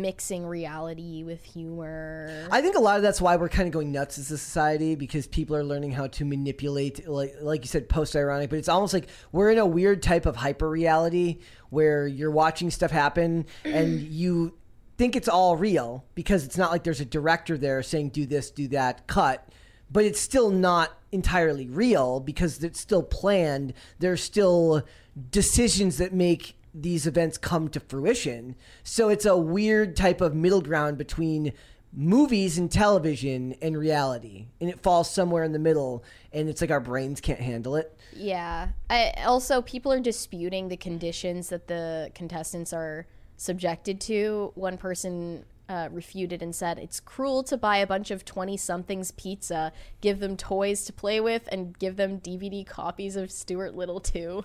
mixing 0.00 0.46
reality 0.46 1.22
with 1.24 1.44
humor. 1.44 2.46
I 2.50 2.60
think 2.60 2.76
a 2.76 2.80
lot 2.80 2.96
of 2.96 3.02
that's 3.02 3.20
why 3.20 3.36
we're 3.36 3.48
kind 3.48 3.66
of 3.66 3.72
going 3.72 3.92
nuts 3.92 4.18
as 4.18 4.30
a 4.30 4.38
society 4.38 4.94
because 4.94 5.26
people 5.26 5.56
are 5.56 5.64
learning 5.64 5.92
how 5.92 6.06
to 6.08 6.24
manipulate, 6.24 7.08
like 7.08 7.34
like 7.40 7.62
you 7.62 7.68
said, 7.68 7.88
post 7.88 8.16
ironic. 8.16 8.50
But 8.50 8.58
it's 8.58 8.68
almost 8.68 8.94
like 8.94 9.08
we're 9.32 9.50
in 9.50 9.58
a 9.58 9.66
weird 9.66 10.02
type 10.02 10.26
of 10.26 10.36
hyper 10.36 10.68
reality 10.68 11.38
where 11.70 12.06
you're 12.06 12.30
watching 12.30 12.70
stuff 12.70 12.90
happen 12.90 13.46
and 13.64 14.00
you 14.00 14.54
think 14.96 15.14
it's 15.14 15.28
all 15.28 15.56
real 15.56 16.04
because 16.14 16.44
it's 16.44 16.58
not 16.58 16.70
like 16.70 16.82
there's 16.82 17.00
a 17.00 17.04
director 17.04 17.56
there 17.56 17.82
saying 17.82 18.10
do 18.10 18.26
this, 18.26 18.50
do 18.50 18.68
that, 18.68 19.06
cut. 19.06 19.48
But 19.90 20.04
it's 20.04 20.20
still 20.20 20.50
not 20.50 20.92
entirely 21.12 21.66
real 21.66 22.20
because 22.20 22.62
it's 22.62 22.80
still 22.80 23.02
planned. 23.02 23.72
There's 24.00 24.22
still 24.22 24.82
decisions 25.30 25.98
that 25.98 26.12
make 26.12 26.57
these 26.74 27.06
events 27.06 27.38
come 27.38 27.68
to 27.68 27.80
fruition. 27.80 28.56
So 28.82 29.08
it's 29.08 29.26
a 29.26 29.36
weird 29.36 29.96
type 29.96 30.20
of 30.20 30.34
middle 30.34 30.60
ground 30.60 30.98
between 30.98 31.52
movies 31.92 32.58
and 32.58 32.70
television 32.70 33.54
and 33.62 33.76
reality. 33.76 34.46
And 34.60 34.68
it 34.68 34.80
falls 34.80 35.10
somewhere 35.10 35.42
in 35.44 35.52
the 35.52 35.58
middle 35.58 36.04
and 36.32 36.48
it's 36.48 36.60
like 36.60 36.70
our 36.70 36.80
brains 36.80 37.20
can't 37.20 37.40
handle 37.40 37.76
it. 37.76 37.96
Yeah. 38.12 38.68
I 38.90 39.12
also 39.24 39.62
people 39.62 39.92
are 39.92 40.00
disputing 40.00 40.68
the 40.68 40.76
conditions 40.76 41.48
that 41.48 41.68
the 41.68 42.10
contestants 42.14 42.72
are 42.72 43.06
subjected 43.36 44.00
to. 44.02 44.52
One 44.54 44.76
person 44.76 45.44
uh, 45.68 45.88
refuted 45.92 46.42
and 46.42 46.54
said 46.54 46.78
it's 46.78 47.00
cruel 47.00 47.42
to 47.44 47.56
buy 47.56 47.78
a 47.78 47.86
bunch 47.86 48.10
of 48.10 48.24
20 48.24 48.56
somethings 48.56 49.10
pizza, 49.12 49.72
give 50.00 50.18
them 50.18 50.36
toys 50.36 50.84
to 50.84 50.92
play 50.92 51.20
with, 51.20 51.48
and 51.52 51.78
give 51.78 51.96
them 51.96 52.20
DVD 52.20 52.66
copies 52.66 53.16
of 53.16 53.30
Stuart 53.30 53.74
Little 53.74 54.00
too. 54.00 54.44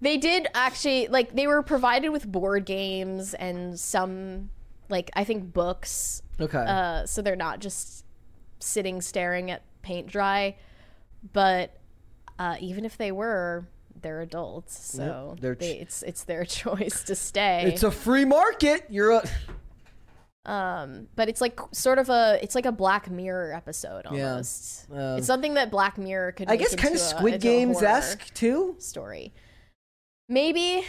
They 0.00 0.16
did 0.18 0.46
actually, 0.54 1.06
like, 1.08 1.34
they 1.34 1.46
were 1.46 1.62
provided 1.62 2.10
with 2.10 2.30
board 2.30 2.66
games 2.66 3.32
and 3.34 3.78
some, 3.78 4.50
like, 4.88 5.10
I 5.14 5.24
think 5.24 5.52
books. 5.52 6.20
Okay. 6.40 6.58
Uh, 6.66 7.06
so 7.06 7.22
they're 7.22 7.36
not 7.36 7.60
just 7.60 8.04
sitting 8.58 9.00
staring 9.00 9.50
at 9.50 9.62
paint 9.82 10.06
dry. 10.06 10.56
But 11.32 11.76
uh, 12.38 12.56
even 12.60 12.84
if 12.84 12.98
they 12.98 13.12
were, 13.12 13.66
they're 14.02 14.20
adults, 14.20 14.76
so 14.92 15.30
Yep, 15.30 15.40
they're 15.40 15.54
ch- 15.54 15.58
they, 15.60 15.78
it's 15.78 16.02
it's 16.02 16.24
their 16.24 16.44
choice 16.62 17.02
to 17.04 17.14
stay. 17.14 17.62
It's 17.72 17.82
a 17.82 17.90
free 17.90 18.26
market. 18.26 18.84
You're 18.90 19.12
a 19.12 19.22
um, 20.46 21.08
but 21.16 21.30
it's 21.30 21.40
like 21.40 21.58
sort 21.72 21.98
of 21.98 22.10
a 22.10 22.38
it's 22.42 22.54
like 22.54 22.66
a 22.66 22.72
Black 22.72 23.10
Mirror 23.10 23.54
episode 23.54 24.02
Yeah. 24.12 24.32
almost. 24.32 24.90
Um, 24.90 25.16
it's 25.18 25.26
something 25.26 25.54
that 25.54 25.70
Black 25.70 25.96
Mirror 25.96 26.32
could. 26.32 26.50
I 26.50 26.56
guess 26.56 26.74
kind 26.74 26.94
of 26.94 27.00
Squid 27.00 27.40
Games 27.40 27.82
esque 27.82 28.34
too. 28.34 28.76
story. 28.78 29.32
Maybe. 30.28 30.84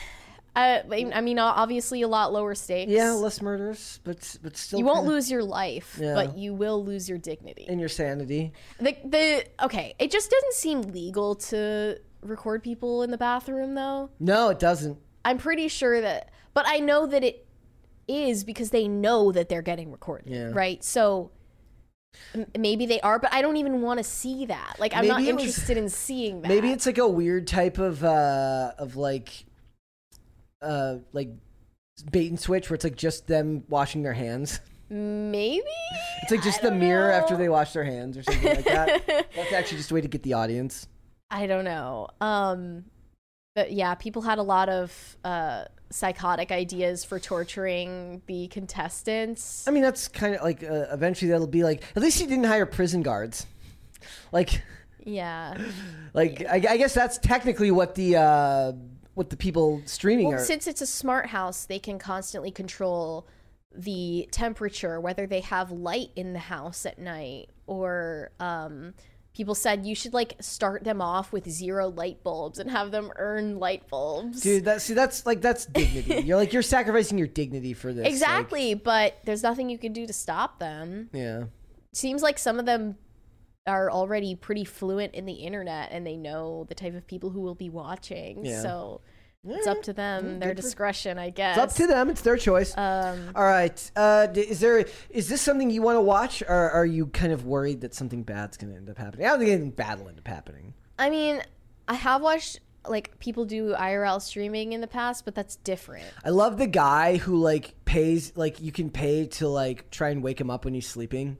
Uh, 0.56 0.80
I, 0.90 1.12
I 1.14 1.20
mean, 1.22 1.38
obviously, 1.38 2.02
a 2.02 2.08
lot 2.08 2.32
lower 2.32 2.56
stakes. 2.56 2.90
Yeah, 2.90 3.12
less 3.12 3.42
murders, 3.42 4.00
but 4.06 4.38
but 4.42 4.56
still 4.56 4.80
you 4.80 4.86
won't 4.86 5.00
kinda- 5.00 5.12
lose 5.12 5.30
your 5.30 5.44
life, 5.44 5.98
Yeah. 6.00 6.14
but 6.14 6.38
you 6.38 6.54
will 6.54 6.84
lose 6.84 7.10
your 7.10 7.18
dignity. 7.18 7.66
and 7.68 7.78
your 7.80 7.90
sanity. 7.90 8.54
The 8.80 8.96
the 9.04 9.46
okay, 9.66 9.96
it 10.00 10.12
just 10.12 10.32
doesn't 10.32 10.54
seem 10.54 10.82
legal 10.84 11.36
to 11.36 12.00
record 12.22 12.64
people 12.64 13.04
in 13.04 13.12
the 13.12 13.18
bathroom 13.18 13.76
though. 13.76 14.10
No, 14.20 14.50
it 14.50 14.60
doesn't. 14.60 14.98
I'm 15.26 15.38
pretty 15.38 15.68
sure 15.68 16.00
that 16.00 16.30
but 16.54 16.66
I 16.68 16.80
know 16.80 17.06
that 17.06 17.22
it 17.24 17.46
is 18.08 18.46
because 18.46 18.70
they 18.70 18.88
know 18.88 19.34
that 19.34 19.50
they're 19.50 19.62
getting 19.62 19.92
recorded, 19.92 20.32
Yeah. 20.32 20.52
right? 20.54 20.82
So 20.84 21.32
maybe 22.58 22.86
they 22.86 23.00
are, 23.02 23.20
but 23.20 23.34
I 23.34 23.42
don't 23.42 23.58
even 23.58 23.82
want 23.82 23.98
to 24.00 24.04
see 24.04 24.46
that. 24.48 24.76
Like 24.80 24.96
I'm 24.96 25.08
not 25.08 25.22
Maybe 25.22 25.34
was- 25.34 25.44
interested 25.44 25.78
in 25.78 25.90
seeing 25.90 26.42
that. 26.44 26.48
Maybe 26.48 26.72
it's 26.72 26.86
like 26.86 26.98
a 26.98 27.08
weird 27.08 27.48
type 27.48 27.78
of 27.78 28.04
uh 28.04 28.72
of 28.78 28.96
like 28.96 29.46
uh 30.62 30.98
like 31.14 31.30
bait 32.12 32.30
and 32.30 32.40
switch 32.40 32.70
where 32.70 32.76
it's 32.76 32.84
like 32.84 32.96
just 32.98 33.28
them 33.28 33.64
washing 33.70 34.04
their 34.04 34.14
hands. 34.14 34.60
maybe 34.90 35.64
It's 36.22 36.32
like 36.32 36.44
just 36.44 36.62
the 36.62 36.72
mirror 36.72 37.12
after 37.12 37.36
they 37.38 37.50
wash 37.50 37.74
their 37.74 37.84
hands 37.86 38.18
or 38.18 38.24
something 38.24 38.56
like 38.56 38.66
that. 38.66 39.08
That's 39.36 39.54
actually 39.54 39.78
just 39.78 39.92
a 39.92 39.94
way 39.94 40.02
to 40.02 40.08
get 40.08 40.24
the 40.24 40.34
audience. 40.34 40.88
I 41.30 41.48
don't 41.48 41.66
know. 41.66 42.08
Um 42.22 42.86
but 43.56 43.72
yeah, 43.72 43.96
people 43.96 44.22
had 44.22 44.38
a 44.38 44.44
lot 44.44 44.68
of 44.70 45.18
uh 45.24 45.66
psychotic 45.90 46.52
ideas 46.52 47.04
for 47.06 47.20
torturing 47.20 48.22
the 48.28 48.48
contestants. 48.48 49.68
I 49.68 49.72
mean, 49.72 49.84
that's 49.84 50.08
kind 50.08 50.36
of 50.36 50.42
like 50.42 50.64
uh, 50.64 50.88
eventually 50.92 51.32
that'll 51.32 51.48
be 51.48 51.64
like 51.64 51.84
at 51.96 52.02
least 52.02 52.20
he 52.20 52.26
didn't 52.26 52.46
hire 52.46 52.66
prison 52.66 53.02
guards. 53.02 53.46
Like 54.32 54.62
Yeah. 55.04 55.58
like 56.14 56.44
I, 56.50 56.56
I 56.56 56.78
guess 56.78 56.94
that's 56.94 57.18
technically 57.18 57.72
what 57.72 57.96
the 57.96 58.18
uh 58.18 58.72
what 59.14 59.30
the 59.30 59.38
people 59.38 59.82
streaming 59.86 60.28
Well, 60.28 60.36
are. 60.40 60.44
since 60.44 60.68
it's 60.68 60.82
a 60.82 60.88
smart 60.88 61.28
house, 61.28 61.66
they 61.66 61.80
can 61.80 61.98
constantly 62.00 62.52
control 62.52 63.26
the 63.74 64.28
temperature, 64.32 65.00
whether 65.00 65.26
they 65.28 65.42
have 65.42 65.72
light 65.72 66.10
in 66.16 66.34
the 66.34 66.40
house 66.40 66.86
at 66.86 67.00
night 67.00 67.50
or 67.68 68.32
um, 68.40 68.94
people 69.36 69.54
said 69.54 69.86
you 69.86 69.94
should 69.94 70.14
like 70.14 70.36
start 70.40 70.84
them 70.84 71.02
off 71.02 71.32
with 71.34 71.48
zero 71.50 71.90
light 71.90 72.24
bulbs 72.24 72.58
and 72.58 72.72
have 72.72 72.90
them 72.92 73.12
earn 73.18 73.60
light 73.60 73.88
bulbs. 73.90 74.42
Dude, 74.42 74.66
that 74.66 74.82
see 74.82 74.94
that's 74.94 75.26
like 75.26 75.42
that's 75.42 75.66
dignity. 75.82 76.22
you're 76.26 76.38
like 76.38 76.54
you're 76.54 76.62
sacrificing 76.62 77.18
your 77.18 77.28
dignity 77.28 77.74
for 77.74 77.94
this. 77.94 78.04
like- 78.04 78.12
exactly, 78.12 78.74
but 78.74 79.18
there's 79.26 79.44
nothing 79.44 79.70
you 79.70 79.78
can 79.78 79.94
do 79.94 80.08
to 80.08 80.14
stop 80.14 80.60
them. 80.60 81.10
yeah. 81.14 81.44
Seems 81.94 82.22
like 82.22 82.38
some 82.40 82.60
of 82.60 82.66
them 82.66 82.98
are 83.68 83.90
already 83.90 84.36
pretty 84.36 84.64
fluent 84.64 85.14
in 85.16 85.26
the 85.26 85.34
internet 85.34 85.90
and 85.92 86.06
they 86.06 86.16
know 86.18 86.66
the 86.70 86.76
type 86.76 86.94
of 86.94 87.08
people 87.08 87.30
who 87.30 87.42
will 87.42 87.56
be 87.56 87.70
watching. 87.70 88.46
Yeah. 88.46 88.62
So 88.62 89.02
it's 89.48 89.68
up 89.68 89.82
to 89.84 89.94
them, 89.94 90.40
their 90.40 90.54
discretion, 90.54 91.18
I 91.18 91.30
guess. 91.30 91.58
It's 91.58 91.64
up 91.64 91.78
to 91.78 91.88
them. 91.88 92.10
It's 92.10 92.22
their 92.22 92.38
choice. 92.38 92.76
Um, 92.78 93.32
All 93.36 93.44
right. 93.44 93.92
Uh, 93.96 94.28
d- 94.28 94.42
is 94.42 94.60
there 94.60 94.86
is 95.10 95.30
this 95.30 95.42
something 95.42 95.70
you 95.70 95.82
want 95.82 95.98
to 95.98 96.02
watch, 96.02 96.42
or 96.48 96.70
are 96.72 96.86
you 96.86 97.08
kind 97.08 97.32
of 97.32 97.46
worried 97.46 97.82
that 97.82 97.94
something 97.94 98.24
bad's 98.24 98.58
going 98.58 98.72
to 98.72 98.78
end 98.78 98.90
up 98.90 98.98
happening? 98.98 99.26
I 99.26 99.30
don't 99.30 99.40
think 99.40 99.52
anything 99.52 99.72
bad 99.72 100.00
will 100.00 100.10
end 100.10 100.20
up 100.20 100.28
happening. 100.28 100.74
I 100.98 101.10
mean, 101.10 101.42
I 101.88 101.94
have 101.96 102.22
watched 102.22 102.60
like 102.88 103.18
people 103.20 103.46
do 103.46 103.74
IRL 103.74 104.22
streaming 104.22 104.74
in 104.74 104.82
the 104.82 104.88
past, 104.88 105.26
but 105.26 105.34
that's 105.36 105.56
different. 105.58 106.06
I 106.24 106.30
love 106.30 106.58
the 106.58 106.68
guy 106.68 107.18
who 107.18 107.38
like 107.38 107.74
pays 107.86 108.34
like 108.36 108.62
you 108.62 108.72
can 108.72 108.90
pay 108.92 109.26
to 109.28 109.48
like 109.48 109.90
try 109.90 110.10
and 110.10 110.22
wake 110.22 110.40
him 110.40 110.50
up 110.50 110.66
when 110.66 110.74
he's 110.74 110.88
sleeping. 110.88 111.38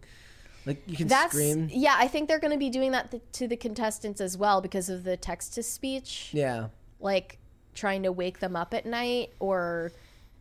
Like 0.66 0.82
you 0.88 0.98
can 0.98 1.08
That's 1.08 1.32
scream. 1.32 1.70
yeah. 1.72 1.96
I 1.96 2.08
think 2.08 2.28
they're 2.28 2.40
going 2.40 2.54
to 2.54 2.58
be 2.58 2.72
doing 2.72 2.94
that 2.94 3.12
th- 3.12 3.22
to 3.34 3.48
the 3.48 3.56
contestants 3.56 4.20
as 4.20 4.36
well 4.36 4.62
because 4.62 4.90
of 4.90 5.04
the 5.04 5.16
text 5.16 5.54
to 5.54 5.62
speech. 5.64 6.32
Yeah. 6.34 6.70
like 7.00 7.38
trying 7.76 8.04
to 8.04 8.12
wake 8.12 8.40
them 8.40 8.56
up 8.56 8.74
at 8.74 8.86
night 8.86 9.32
or 9.40 9.92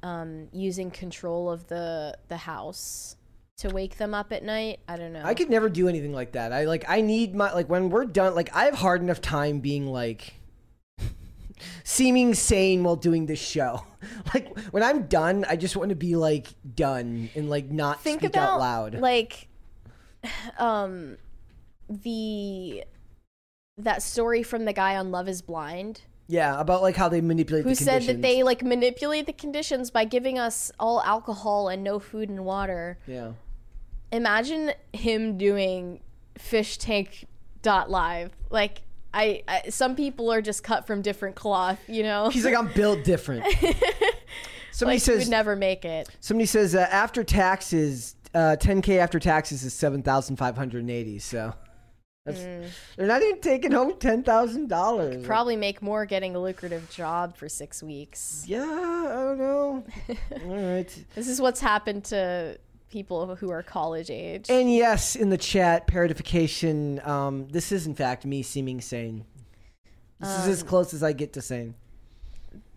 um, 0.02 0.48
using 0.52 0.90
control 0.90 1.50
of 1.50 1.66
the 1.68 2.16
the 2.28 2.36
house 2.36 3.16
to 3.58 3.68
wake 3.68 3.96
them 3.98 4.14
up 4.14 4.32
at 4.32 4.42
night. 4.42 4.80
I 4.88 4.96
don't 4.96 5.12
know. 5.12 5.22
I 5.24 5.34
could 5.34 5.50
never 5.50 5.68
do 5.68 5.88
anything 5.88 6.12
like 6.12 6.32
that. 6.32 6.52
I 6.52 6.64
like 6.64 6.84
I 6.88 7.00
need 7.00 7.34
my 7.34 7.52
like 7.52 7.68
when 7.68 7.90
we're 7.90 8.04
done 8.04 8.34
like 8.34 8.54
I 8.54 8.64
have 8.64 8.74
hard 8.74 9.02
enough 9.02 9.20
time 9.20 9.60
being 9.60 9.86
like 9.86 10.34
seeming 11.84 12.34
sane 12.34 12.82
while 12.84 12.96
doing 12.96 13.26
this 13.26 13.40
show. 13.40 13.84
Like 14.34 14.58
when 14.70 14.82
I'm 14.82 15.04
done, 15.06 15.46
I 15.48 15.56
just 15.56 15.76
want 15.76 15.88
to 15.88 15.94
be 15.94 16.14
like 16.14 16.48
done 16.74 17.30
and 17.34 17.48
like 17.48 17.70
not 17.70 18.02
think 18.02 18.20
speak 18.20 18.32
about 18.32 18.54
out 18.54 18.60
loud. 18.60 18.94
like 18.96 19.48
um 20.58 21.16
the 21.88 22.84
that 23.78 24.02
story 24.02 24.42
from 24.42 24.66
the 24.66 24.74
guy 24.74 24.96
on 24.96 25.10
Love 25.10 25.26
Is 25.26 25.40
Blind 25.40 26.02
yeah, 26.26 26.58
about 26.58 26.82
like 26.82 26.96
how 26.96 27.08
they 27.08 27.20
manipulate 27.20 27.64
who 27.64 27.70
the 27.70 27.76
said 27.76 28.02
that 28.04 28.22
they 28.22 28.42
like 28.42 28.62
manipulate 28.62 29.26
the 29.26 29.32
conditions 29.32 29.90
by 29.90 30.04
giving 30.04 30.38
us 30.38 30.72
all 30.78 31.02
alcohol 31.02 31.68
and 31.68 31.84
no 31.84 31.98
food 31.98 32.28
and 32.28 32.44
water. 32.44 32.98
Yeah. 33.06 33.32
Imagine 34.10 34.72
him 34.92 35.36
doing 35.36 36.00
fish 36.38 36.78
tank 36.78 37.26
dot 37.62 37.90
live. 37.90 38.32
Like 38.48 38.82
I, 39.12 39.42
I 39.46 39.68
some 39.68 39.96
people 39.96 40.32
are 40.32 40.40
just 40.40 40.64
cut 40.64 40.86
from 40.86 41.02
different 41.02 41.36
cloth, 41.36 41.78
you 41.88 42.02
know. 42.02 42.30
He's 42.30 42.44
like 42.44 42.56
I'm 42.56 42.72
built 42.72 43.04
different. 43.04 43.44
Somebody 44.72 44.96
like, 44.96 45.02
says 45.02 45.18
would 45.20 45.30
never 45.30 45.54
make 45.54 45.84
it. 45.84 46.08
Somebody 46.20 46.46
says 46.46 46.74
uh, 46.74 46.88
after 46.90 47.22
taxes, 47.22 48.16
uh, 48.34 48.56
10k 48.58 48.98
after 48.98 49.20
taxes 49.20 49.62
is 49.62 49.72
7,580. 49.72 51.18
So 51.20 51.54
Mm. 52.26 52.66
they're 52.96 53.06
not 53.06 53.22
even 53.22 53.40
taking 53.40 53.72
home 53.72 53.94
ten 53.98 54.22
thousand 54.22 54.68
dollars. 54.68 55.26
Probably 55.26 55.56
make 55.56 55.82
more 55.82 56.06
getting 56.06 56.34
a 56.34 56.40
lucrative 56.40 56.88
job 56.90 57.36
for 57.36 57.50
six 57.50 57.82
weeks. 57.82 58.44
Yeah, 58.46 58.62
I 58.62 59.12
don't 59.12 59.38
know. 59.38 59.84
All 60.46 60.74
right. 60.74 61.04
This 61.14 61.28
is 61.28 61.38
what's 61.38 61.60
happened 61.60 62.04
to 62.04 62.58
people 62.90 63.36
who 63.36 63.50
are 63.50 63.62
college 63.62 64.08
age. 64.10 64.48
And 64.48 64.72
yes, 64.72 65.16
in 65.16 65.28
the 65.28 65.36
chat, 65.36 65.86
parodification. 65.86 67.06
Um, 67.06 67.46
this 67.48 67.70
is 67.72 67.86
in 67.86 67.94
fact 67.94 68.24
me 68.24 68.42
seeming 68.42 68.80
sane. 68.80 69.26
This 70.18 70.30
is 70.30 70.48
as 70.48 70.62
Um, 70.62 70.68
close 70.68 70.94
as 70.94 71.02
I 71.02 71.12
get 71.12 71.34
to 71.34 71.42
sane. 71.42 71.74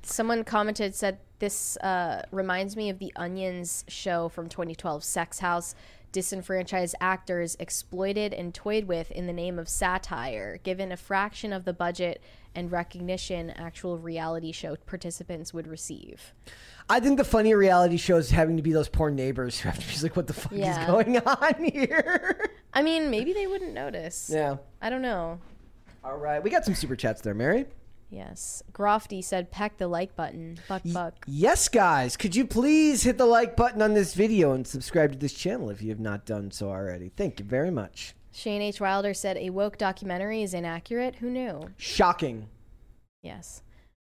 Someone 0.02 0.44
commented 0.44 0.94
said 0.94 1.20
this 1.40 1.78
uh, 1.78 2.24
reminds 2.32 2.76
me 2.76 2.90
of 2.90 3.00
the 3.00 3.14
Onion's 3.16 3.86
show 3.88 4.28
from 4.28 4.50
2012, 4.50 5.06
Sex 5.06 5.40
House. 5.40 5.74
Disenfranchised 6.22 6.96
actors 7.00 7.56
exploited 7.60 8.34
and 8.34 8.52
toyed 8.52 8.86
with 8.86 9.12
in 9.12 9.28
the 9.28 9.34
name 9.34 9.60
of 9.60 9.70
satire, 9.70 10.58
given 10.64 10.92
a 10.92 10.98
fraction 10.98 11.54
of 11.54 11.64
the 11.64 11.74
budget 11.74 12.24
and 12.56 12.72
recognition 12.72 13.52
actual 13.52 14.00
reality 14.00 14.52
show 14.52 14.76
participants 14.88 15.54
would 15.54 15.68
receive. 15.68 16.34
I 16.90 17.00
think 17.02 17.20
the 17.20 17.24
funny 17.24 17.54
reality 17.54 17.98
shows 17.98 18.32
having 18.32 18.58
to 18.58 18.64
be 18.64 18.74
those 18.74 18.90
poor 18.90 19.12
neighbors 19.12 19.60
who 19.60 19.70
have 19.70 19.78
to 19.78 19.88
be 19.96 20.02
like, 20.02 20.16
"What 20.16 20.26
the 20.26 20.34
fuck 20.34 20.54
Yeah. 20.54 20.82
is 20.82 20.88
going 20.88 21.18
on 21.24 21.64
here?" 21.66 22.50
I 22.74 22.82
mean, 22.82 23.12
maybe 23.12 23.32
they 23.32 23.46
wouldn't 23.46 23.74
notice. 23.76 24.32
Yeah. 24.34 24.58
I 24.82 24.90
don't 24.90 25.04
know. 25.04 25.40
All 26.04 26.18
right, 26.18 26.42
we 26.44 26.50
got 26.50 26.66
some 26.66 26.74
super 26.74 26.96
chats 26.96 27.22
there, 27.22 27.36
Mary. 27.36 27.68
Yes. 28.10 28.64
Grofty 28.72 29.22
said, 29.22 29.52
peck 29.52 29.78
the 29.78 29.88
like 29.88 30.16
button. 30.16 30.58
Buck, 30.68 30.82
buck. 30.86 31.26
Yes, 31.28 31.68
guys, 31.68 32.16
could 32.16 32.36
you 32.36 32.46
please 32.46 33.04
hit 33.04 33.18
the 33.18 33.26
like 33.26 33.56
button 33.56 33.82
on 33.82 33.94
this 33.94 34.14
video 34.14 34.54
and 34.54 34.66
subscribe 34.66 35.12
to 35.12 35.18
this 35.18 35.34
channel 35.34 35.70
if 35.70 35.82
you 35.82 35.90
have 35.90 36.00
not 36.00 36.26
done 36.26 36.52
so 36.52 36.70
already? 36.70 37.12
Thank 37.16 37.40
you 37.40 37.46
very 37.46 37.72
much. 37.72 38.14
Shane 38.32 38.62
H. 38.62 38.80
Wilder 38.80 39.14
said, 39.14 39.36
a 39.38 39.50
woke 39.50 39.78
documentary 39.78 40.44
is 40.44 40.54
inaccurate. 40.54 41.16
Who 41.16 41.30
knew? 41.30 41.70
Shocking. 41.78 42.50
Yes. 43.24 43.62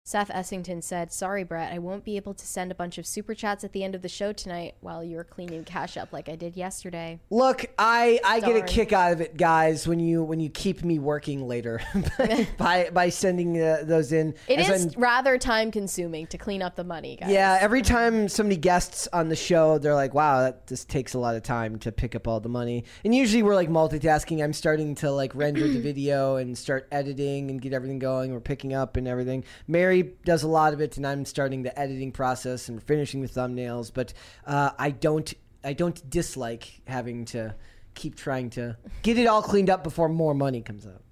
Seth 0.08 0.30
Essington 0.30 0.80
said, 0.80 1.12
Sorry, 1.12 1.44
Brett, 1.44 1.70
I 1.70 1.78
won't 1.78 2.02
be 2.02 2.16
able 2.16 2.32
to 2.32 2.46
send 2.46 2.72
a 2.72 2.74
bunch 2.74 2.96
of 2.96 3.06
super 3.06 3.34
chats 3.34 3.62
at 3.62 3.74
the 3.74 3.84
end 3.84 3.94
of 3.94 4.00
the 4.00 4.08
show 4.08 4.32
tonight 4.32 4.74
while 4.80 5.04
you're 5.04 5.22
cleaning 5.22 5.64
cash 5.64 5.98
up 5.98 6.14
like 6.14 6.30
I 6.30 6.34
did 6.34 6.56
yesterday. 6.56 7.20
Look, 7.28 7.66
I 7.78 8.18
I 8.24 8.40
get 8.40 8.56
a 8.56 8.62
kick 8.62 8.94
out 8.94 9.12
of 9.12 9.20
it, 9.20 9.36
guys, 9.36 9.86
when 9.86 10.00
you 10.00 10.22
when 10.22 10.40
you 10.40 10.48
keep 10.48 10.82
me 10.82 10.98
working 10.98 11.46
later 11.46 11.82
by 12.56 12.88
by 12.90 13.10
sending 13.10 13.60
uh, 13.60 13.82
those 13.82 14.12
in. 14.12 14.34
It 14.46 14.60
is 14.60 14.86
I'm- 14.86 14.90
rather 14.96 15.36
time 15.36 15.70
consuming 15.70 16.26
to 16.28 16.38
clean 16.38 16.62
up 16.62 16.74
the 16.74 16.84
money, 16.84 17.16
guys. 17.16 17.30
Yeah, 17.30 17.58
every 17.60 17.82
time 17.82 18.30
somebody 18.30 18.56
guests 18.56 19.08
on 19.12 19.28
the 19.28 19.36
show, 19.36 19.76
they're 19.76 19.94
like, 19.94 20.14
"Wow, 20.14 20.40
that 20.40 20.66
just 20.66 20.88
takes 20.88 21.12
a 21.12 21.18
lot 21.18 21.36
of 21.36 21.42
time 21.42 21.78
to 21.80 21.92
pick 21.92 22.14
up 22.14 22.26
all 22.26 22.40
the 22.40 22.48
money." 22.48 22.84
And 23.04 23.14
usually 23.14 23.42
we're 23.42 23.54
like 23.54 23.68
multitasking. 23.68 24.42
I'm 24.42 24.54
starting 24.54 24.94
to 24.94 25.10
like 25.10 25.34
render 25.34 25.68
the 25.68 25.80
video 25.82 26.36
and 26.36 26.56
start 26.56 26.88
editing 26.90 27.50
and 27.50 27.60
get 27.60 27.74
everything 27.74 27.98
going. 27.98 28.32
We're 28.32 28.40
picking 28.40 28.72
up 28.72 28.96
and 28.96 29.06
everything. 29.06 29.44
Mary 29.66 29.97
does 30.02 30.42
a 30.42 30.48
lot 30.48 30.72
of 30.72 30.80
it, 30.80 30.96
and 30.96 31.06
I'm 31.06 31.24
starting 31.24 31.62
the 31.62 31.78
editing 31.78 32.12
process 32.12 32.68
and 32.68 32.82
finishing 32.82 33.20
the 33.22 33.28
thumbnails. 33.28 33.90
But 33.92 34.12
uh, 34.46 34.70
I 34.78 34.90
don't, 34.90 35.32
I 35.64 35.72
don't 35.72 36.08
dislike 36.10 36.80
having 36.86 37.24
to 37.26 37.54
keep 37.94 38.14
trying 38.16 38.50
to 38.50 38.76
get 39.02 39.18
it 39.18 39.26
all 39.26 39.42
cleaned 39.42 39.70
up 39.70 39.82
before 39.84 40.08
more 40.08 40.34
money 40.34 40.60
comes 40.62 40.86
out. 40.86 41.02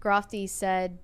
Grofty 0.00 0.46
said, 0.48 0.98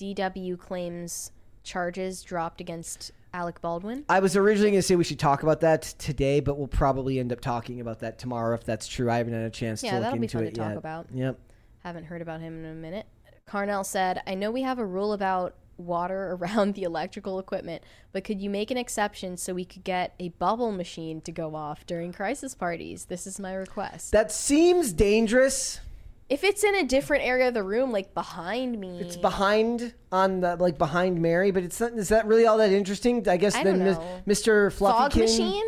DW 0.00 0.58
claims 0.58 1.30
charges 1.62 2.22
dropped 2.22 2.60
against 2.60 3.12
Alec 3.32 3.60
Baldwin. 3.60 4.04
I 4.08 4.20
was 4.20 4.36
originally 4.36 4.70
going 4.72 4.78
to 4.78 4.82
say 4.82 4.96
we 4.96 5.04
should 5.04 5.18
talk 5.18 5.42
about 5.42 5.60
that 5.62 5.82
today, 5.98 6.40
but 6.40 6.58
we'll 6.58 6.68
probably 6.68 7.18
end 7.18 7.32
up 7.32 7.40
talking 7.40 7.80
about 7.80 8.00
that 8.00 8.18
tomorrow 8.18 8.54
if 8.54 8.64
that's 8.64 8.86
true. 8.86 9.10
I 9.10 9.16
haven't 9.16 9.32
had 9.32 9.42
a 9.42 9.50
chance 9.50 9.82
Yeah, 9.82 9.98
to 9.98 10.00
look 10.10 10.14
into 10.14 10.22
it 10.22 10.22
yet. 10.22 10.32
Yeah, 10.34 10.40
that'll 10.42 10.42
be 10.44 10.44
fun 10.44 10.44
to 10.44 10.60
talk 10.60 10.68
yet. 10.68 10.76
about. 10.76 11.06
Yep. 11.14 11.38
Haven't 11.82 12.04
heard 12.04 12.22
about 12.22 12.40
him 12.40 12.64
in 12.64 12.70
a 12.70 12.74
minute. 12.74 13.06
Carnell 13.48 13.84
said, 13.84 14.22
I 14.26 14.34
know 14.34 14.50
we 14.50 14.62
have 14.62 14.78
a 14.78 14.86
rule 14.86 15.12
about 15.14 15.54
water 15.76 16.32
around 16.40 16.74
the 16.74 16.82
electrical 16.82 17.38
equipment, 17.38 17.82
but 18.12 18.24
could 18.24 18.40
you 18.40 18.50
make 18.50 18.70
an 18.70 18.76
exception 18.76 19.36
so 19.36 19.54
we 19.54 19.64
could 19.64 19.84
get 19.84 20.14
a 20.18 20.30
bubble 20.30 20.72
machine 20.72 21.20
to 21.22 21.32
go 21.32 21.54
off 21.54 21.86
during 21.86 22.12
crisis 22.12 22.54
parties? 22.54 23.06
This 23.06 23.26
is 23.26 23.38
my 23.40 23.54
request. 23.54 24.12
That 24.12 24.32
seems 24.32 24.92
dangerous. 24.92 25.80
If 26.28 26.42
it's 26.42 26.64
in 26.64 26.74
a 26.74 26.84
different 26.84 27.24
area 27.24 27.48
of 27.48 27.54
the 27.54 27.62
room, 27.62 27.92
like 27.92 28.14
behind 28.14 28.80
me, 28.80 28.98
It's 28.98 29.16
behind 29.16 29.92
on 30.10 30.40
the 30.40 30.56
like 30.56 30.78
behind 30.78 31.20
Mary, 31.20 31.50
but 31.50 31.62
it's 31.62 31.78
not. 31.78 31.92
Is 31.92 32.08
that 32.08 32.26
really 32.26 32.46
all 32.46 32.56
that 32.58 32.72
interesting? 32.72 33.28
I 33.28 33.36
guess 33.36 33.54
I 33.54 33.62
then 33.62 33.80
know. 33.80 34.22
Mr. 34.26 34.72
Fluffy 34.72 34.98
Fog 34.98 35.16
machine? 35.16 35.64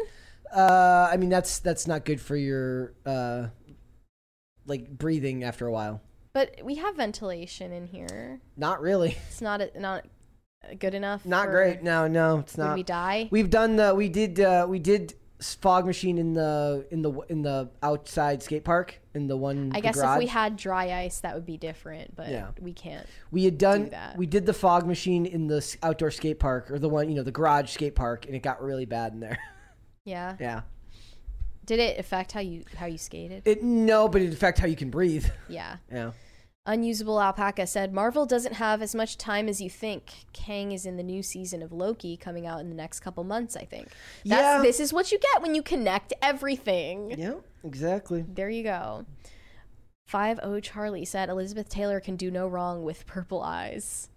Uh, 0.54 1.08
I 1.12 1.18
mean 1.18 1.28
that's 1.28 1.58
that's 1.58 1.86
not 1.86 2.06
good 2.06 2.22
for 2.22 2.36
your 2.36 2.94
uh, 3.04 3.48
like 4.64 4.88
breathing 4.88 5.44
after 5.44 5.66
a 5.66 5.72
while. 5.72 6.00
But 6.36 6.62
we 6.62 6.74
have 6.74 6.96
ventilation 6.96 7.72
in 7.72 7.86
here. 7.86 8.42
Not 8.58 8.82
really. 8.82 9.16
It's 9.28 9.40
not 9.40 9.62
a, 9.62 9.70
not 9.80 10.04
good 10.78 10.92
enough. 10.92 11.24
Not 11.24 11.48
great. 11.48 11.82
No, 11.82 12.06
no, 12.06 12.40
it's 12.40 12.58
not. 12.58 12.74
we 12.74 12.82
die? 12.82 13.28
We've 13.30 13.48
done 13.48 13.76
the. 13.76 13.94
We 13.94 14.10
did. 14.10 14.38
Uh, 14.38 14.66
we 14.68 14.78
did 14.78 15.14
fog 15.40 15.86
machine 15.86 16.18
in 16.18 16.34
the 16.34 16.86
in 16.90 17.00
the 17.00 17.12
in 17.30 17.40
the 17.40 17.70
outside 17.82 18.42
skate 18.42 18.64
park 18.64 19.00
in 19.14 19.28
the 19.28 19.36
one. 19.36 19.70
I 19.72 19.76
the 19.76 19.80
guess 19.80 19.96
if 19.96 20.18
we 20.18 20.26
had 20.26 20.58
dry 20.58 21.04
ice, 21.04 21.20
that 21.20 21.34
would 21.34 21.46
be 21.46 21.56
different, 21.56 22.14
but 22.14 22.28
Yeah. 22.28 22.48
we 22.60 22.74
can't. 22.74 23.06
We 23.30 23.44
had 23.44 23.56
done 23.56 23.84
do 23.84 23.90
that. 23.90 24.18
we 24.18 24.26
did 24.26 24.44
the 24.44 24.52
fog 24.52 24.86
machine 24.86 25.24
in 25.24 25.46
the 25.46 25.76
outdoor 25.82 26.10
skate 26.10 26.38
park 26.38 26.70
or 26.70 26.78
the 26.78 26.90
one, 26.90 27.08
you 27.08 27.14
know, 27.14 27.22
the 27.22 27.32
garage 27.32 27.70
skate 27.70 27.94
park 27.94 28.26
and 28.26 28.34
it 28.34 28.42
got 28.42 28.62
really 28.62 28.84
bad 28.84 29.14
in 29.14 29.20
there. 29.20 29.38
Yeah. 30.04 30.36
yeah. 30.38 30.60
Did 31.64 31.80
it 31.80 31.98
affect 31.98 32.30
how 32.30 32.38
you 32.38 32.62
how 32.76 32.86
you 32.86 32.96
skated? 32.96 33.42
It 33.44 33.64
no, 33.64 34.06
but 34.06 34.22
it 34.22 34.32
affect 34.32 34.60
how 34.60 34.68
you 34.68 34.76
can 34.76 34.88
breathe. 34.88 35.26
yeah. 35.48 35.78
Yeah. 35.90 36.12
Unusable 36.66 37.20
Alpaca 37.22 37.66
said 37.66 37.92
Marvel 37.92 38.26
doesn't 38.26 38.54
have 38.54 38.82
as 38.82 38.94
much 38.94 39.16
time 39.16 39.48
as 39.48 39.60
you 39.60 39.70
think. 39.70 40.10
Kang 40.32 40.72
is 40.72 40.84
in 40.84 40.96
the 40.96 41.02
new 41.02 41.22
season 41.22 41.62
of 41.62 41.72
Loki 41.72 42.16
coming 42.16 42.46
out 42.46 42.60
in 42.60 42.68
the 42.68 42.74
next 42.74 43.00
couple 43.00 43.22
months, 43.24 43.56
I 43.56 43.64
think. 43.64 43.88
That's, 44.24 44.42
Yeah. 44.42 44.62
This 44.62 44.80
is 44.80 44.92
what 44.92 45.12
you 45.12 45.18
get 45.18 45.42
when 45.42 45.54
you 45.54 45.62
connect 45.62 46.12
everything. 46.20 47.14
Yeah, 47.18 47.34
exactly. 47.64 48.24
There 48.28 48.50
you 48.50 48.64
go. 48.64 49.06
5 50.08 50.38
0 50.42 50.60
Charlie 50.60 51.04
said 51.04 51.28
Elizabeth 51.28 51.68
Taylor 51.68 52.00
can 52.00 52.16
do 52.16 52.30
no 52.30 52.46
wrong 52.48 52.82
with 52.84 53.06
purple 53.06 53.42
eyes. 53.42 54.08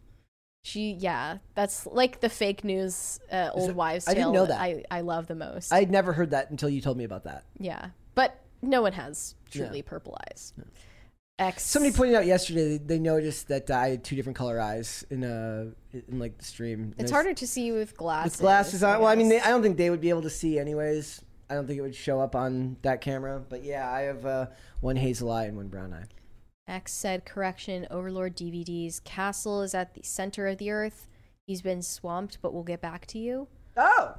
She, 0.63 0.91
yeah, 0.91 1.37
that's 1.55 1.85
like 1.87 2.19
the 2.19 2.29
fake 2.29 2.63
news 2.63 3.19
uh, 3.31 3.49
old 3.53 3.69
it- 3.71 3.75
wives' 3.75 4.07
I 4.07 4.13
tale 4.13 4.31
didn't 4.31 4.33
know 4.33 4.45
that. 4.47 4.59
I, 4.59 4.83
I 4.91 5.01
love 5.01 5.27
the 5.27 5.35
most. 5.35 5.71
I'd 5.71 5.89
never 5.89 6.13
heard 6.13 6.31
that 6.31 6.51
until 6.51 6.69
you 6.69 6.81
told 6.81 6.97
me 6.97 7.05
about 7.05 7.23
that. 7.23 7.43
yeah, 7.59 7.89
but 8.15 8.39
no 8.61 8.81
one 8.81 8.93
has 8.93 9.35
Yeah. 9.51 9.65
truly 9.65 9.81
purple 9.81 10.17
eyes. 10.29 10.53
X. 11.39 11.63
Somebody 11.63 11.95
pointed 11.95 12.15
out 12.15 12.25
yesterday 12.25 12.77
they- 12.77 12.99
noticed 12.99 13.47
that 13.47 13.71
I 13.71 13.89
had 13.89 14.03
two 14.03 14.15
different 14.15 14.37
color 14.37 14.59
eyes 14.59 15.05
in 15.09 15.23
uh 15.23 15.71
in 15.93 16.19
like 16.19 16.37
the 16.37 16.45
stream. 16.45 16.93
It's 16.97 17.11
harder 17.11 17.33
to 17.33 17.47
see 17.47 17.71
with 17.71 17.95
glasses. 17.97 18.33
with 18.33 18.41
glasses 18.41 18.83
on. 18.83 18.99
Well, 18.99 19.07
I 19.07 19.15
mean, 19.15 19.29
they, 19.29 19.39
I 19.39 19.47
don't 19.49 19.61
think 19.63 19.77
they 19.77 19.89
would 19.89 20.01
be 20.01 20.09
able 20.09 20.21
to 20.23 20.29
see 20.29 20.59
anyways. 20.59 21.21
I 21.49 21.55
don't 21.55 21.65
think 21.65 21.79
it 21.79 21.81
would 21.81 21.95
show 21.95 22.19
up 22.19 22.35
on 22.35 22.77
that 22.83 23.01
camera. 23.01 23.41
But 23.47 23.63
yeah, 23.63 23.89
I 23.91 24.01
have 24.01 24.25
uh, 24.25 24.47
one 24.81 24.95
hazel 24.97 25.31
eye 25.31 25.45
and 25.45 25.55
one 25.57 25.67
brown 25.69 25.93
eye. 25.93 26.03
X 26.67 26.91
said, 26.91 27.25
correction, 27.25 27.87
Overlord 27.89 28.35
DVDs. 28.37 29.03
Castle 29.03 29.63
is 29.63 29.73
at 29.73 29.95
the 29.95 30.03
center 30.03 30.45
of 30.47 30.59
the 30.59 30.69
earth. 30.69 31.07
He's 31.47 31.63
been 31.63 31.81
swamped, 31.81 32.37
but 32.43 32.53
we'll 32.53 32.61
get 32.63 32.79
back 32.81 33.07
to 33.07 33.17
you. 33.17 33.47
Oh, 33.75 34.13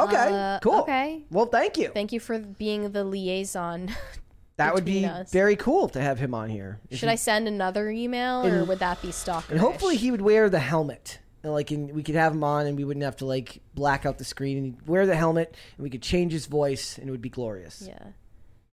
okay, 0.00 0.16
Uh, 0.32 0.58
cool. 0.60 0.80
Okay. 0.80 1.22
Well, 1.30 1.46
thank 1.46 1.78
you. 1.78 1.90
Thank 1.90 2.10
you 2.10 2.18
for 2.18 2.40
being 2.40 2.90
the 2.90 3.04
liaison. 3.04 3.94
That 4.56 4.74
would 4.74 4.84
be 4.84 5.04
us. 5.06 5.30
very 5.32 5.56
cool 5.56 5.88
to 5.90 6.00
have 6.00 6.18
him 6.18 6.34
on 6.34 6.50
here. 6.50 6.78
Should 6.90 7.08
he- 7.08 7.12
I 7.12 7.14
send 7.16 7.48
another 7.48 7.90
email, 7.90 8.44
or 8.46 8.58
And- 8.58 8.68
would 8.68 8.78
that 8.80 9.00
be 9.02 9.10
stalker? 9.10 9.50
And 9.52 9.60
hopefully 9.60 9.96
he 9.96 10.10
would 10.10 10.20
wear 10.22 10.48
the 10.50 10.58
helmet. 10.60 11.18
And 11.42 11.52
like, 11.52 11.70
and 11.72 11.90
we 11.92 12.02
could 12.04 12.14
have 12.14 12.32
him 12.32 12.44
on, 12.44 12.66
and 12.66 12.76
we 12.76 12.84
wouldn't 12.84 13.02
have 13.04 13.16
to 13.16 13.26
like 13.26 13.60
black 13.74 14.06
out 14.06 14.18
the 14.18 14.24
screen. 14.24 14.56
And 14.58 14.66
he'd 14.66 14.86
wear 14.86 15.06
the 15.06 15.16
helmet, 15.16 15.56
and 15.76 15.82
we 15.82 15.90
could 15.90 16.02
change 16.02 16.32
his 16.32 16.46
voice, 16.46 16.98
and 16.98 17.08
it 17.08 17.10
would 17.10 17.22
be 17.22 17.28
glorious. 17.30 17.82
Yeah. 17.86 17.98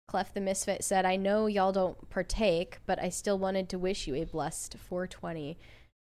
Clef 0.08 0.32
the 0.34 0.40
Misfit 0.40 0.82
said, 0.84 1.04
I 1.04 1.16
know 1.16 1.46
y'all 1.46 1.72
don't 1.72 2.08
partake, 2.10 2.78
but 2.86 2.98
I 2.98 3.10
still 3.10 3.38
wanted 3.38 3.68
to 3.70 3.78
wish 3.78 4.06
you 4.06 4.14
a 4.14 4.24
blessed 4.24 4.76
420. 4.78 5.58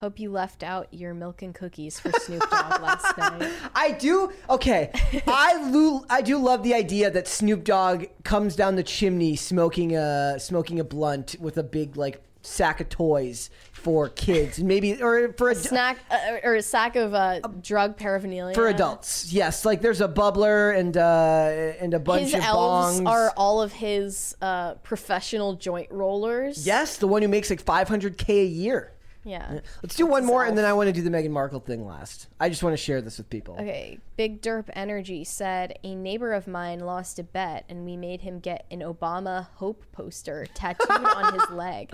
Hope 0.02 0.18
you 0.18 0.30
left 0.30 0.62
out 0.62 0.88
your 0.94 1.12
milk 1.12 1.42
and 1.42 1.54
cookies 1.54 2.00
for 2.00 2.10
Snoop 2.12 2.40
Dogg 2.48 2.80
last 2.80 3.18
night. 3.18 3.52
I 3.74 3.90
do. 3.90 4.32
Okay, 4.48 4.90
I 5.26 5.62
lo- 5.70 6.06
I 6.08 6.22
do 6.22 6.38
love 6.38 6.62
the 6.62 6.72
idea 6.72 7.10
that 7.10 7.28
Snoop 7.28 7.64
Dogg 7.64 8.06
comes 8.24 8.56
down 8.56 8.76
the 8.76 8.82
chimney 8.82 9.36
smoking 9.36 9.94
a 9.94 10.36
smoking 10.40 10.80
a 10.80 10.84
blunt 10.84 11.36
with 11.38 11.58
a 11.58 11.62
big 11.62 11.98
like 11.98 12.22
sack 12.40 12.80
of 12.80 12.88
toys 12.88 13.50
for 13.72 14.08
kids, 14.08 14.56
and 14.58 14.66
maybe 14.66 15.02
or 15.02 15.34
for 15.34 15.50
a 15.50 15.54
Snack 15.54 15.98
uh, 16.10 16.36
or 16.44 16.54
a 16.54 16.62
sack 16.62 16.96
of 16.96 17.12
uh, 17.12 17.40
drug 17.60 17.98
paraphernalia. 17.98 18.54
for 18.54 18.68
adults. 18.68 19.30
Yes, 19.30 19.66
like 19.66 19.82
there's 19.82 20.00
a 20.00 20.08
bubbler 20.08 20.74
and 20.78 20.96
uh 20.96 21.74
and 21.78 21.92
a 21.92 22.00
bunch 22.00 22.22
His 22.22 22.34
of 22.36 22.40
elves 22.40 23.02
bongs. 23.02 23.06
are 23.06 23.34
all 23.36 23.60
of 23.60 23.74
his 23.74 24.34
uh, 24.40 24.76
professional 24.76 25.56
joint 25.56 25.90
rollers. 25.90 26.66
yes, 26.66 26.96
the 26.96 27.06
one 27.06 27.20
who 27.20 27.28
makes 27.28 27.50
like 27.50 27.62
500k 27.62 28.28
a 28.30 28.46
year. 28.46 28.92
Yeah. 29.24 29.60
Let's 29.82 29.96
do 29.96 30.06
one 30.06 30.24
more, 30.24 30.44
and 30.44 30.56
then 30.56 30.64
I 30.64 30.72
want 30.72 30.86
to 30.88 30.92
do 30.92 31.02
the 31.02 31.10
Meghan 31.10 31.30
Markle 31.30 31.60
thing 31.60 31.86
last. 31.86 32.28
I 32.38 32.48
just 32.48 32.62
want 32.62 32.72
to 32.72 32.82
share 32.82 33.02
this 33.02 33.18
with 33.18 33.28
people. 33.28 33.54
Okay, 33.54 33.98
Big 34.16 34.40
Derp 34.40 34.70
Energy 34.72 35.24
said 35.24 35.78
a 35.84 35.94
neighbor 35.94 36.32
of 36.32 36.46
mine 36.46 36.80
lost 36.80 37.18
a 37.18 37.22
bet, 37.22 37.64
and 37.68 37.84
we 37.84 37.96
made 37.96 38.22
him 38.22 38.40
get 38.40 38.64
an 38.70 38.80
Obama 38.80 39.48
Hope 39.56 39.84
poster 39.92 40.46
tattooed 40.54 40.90
on 40.90 41.34
his 41.34 41.50
leg. 41.50 41.90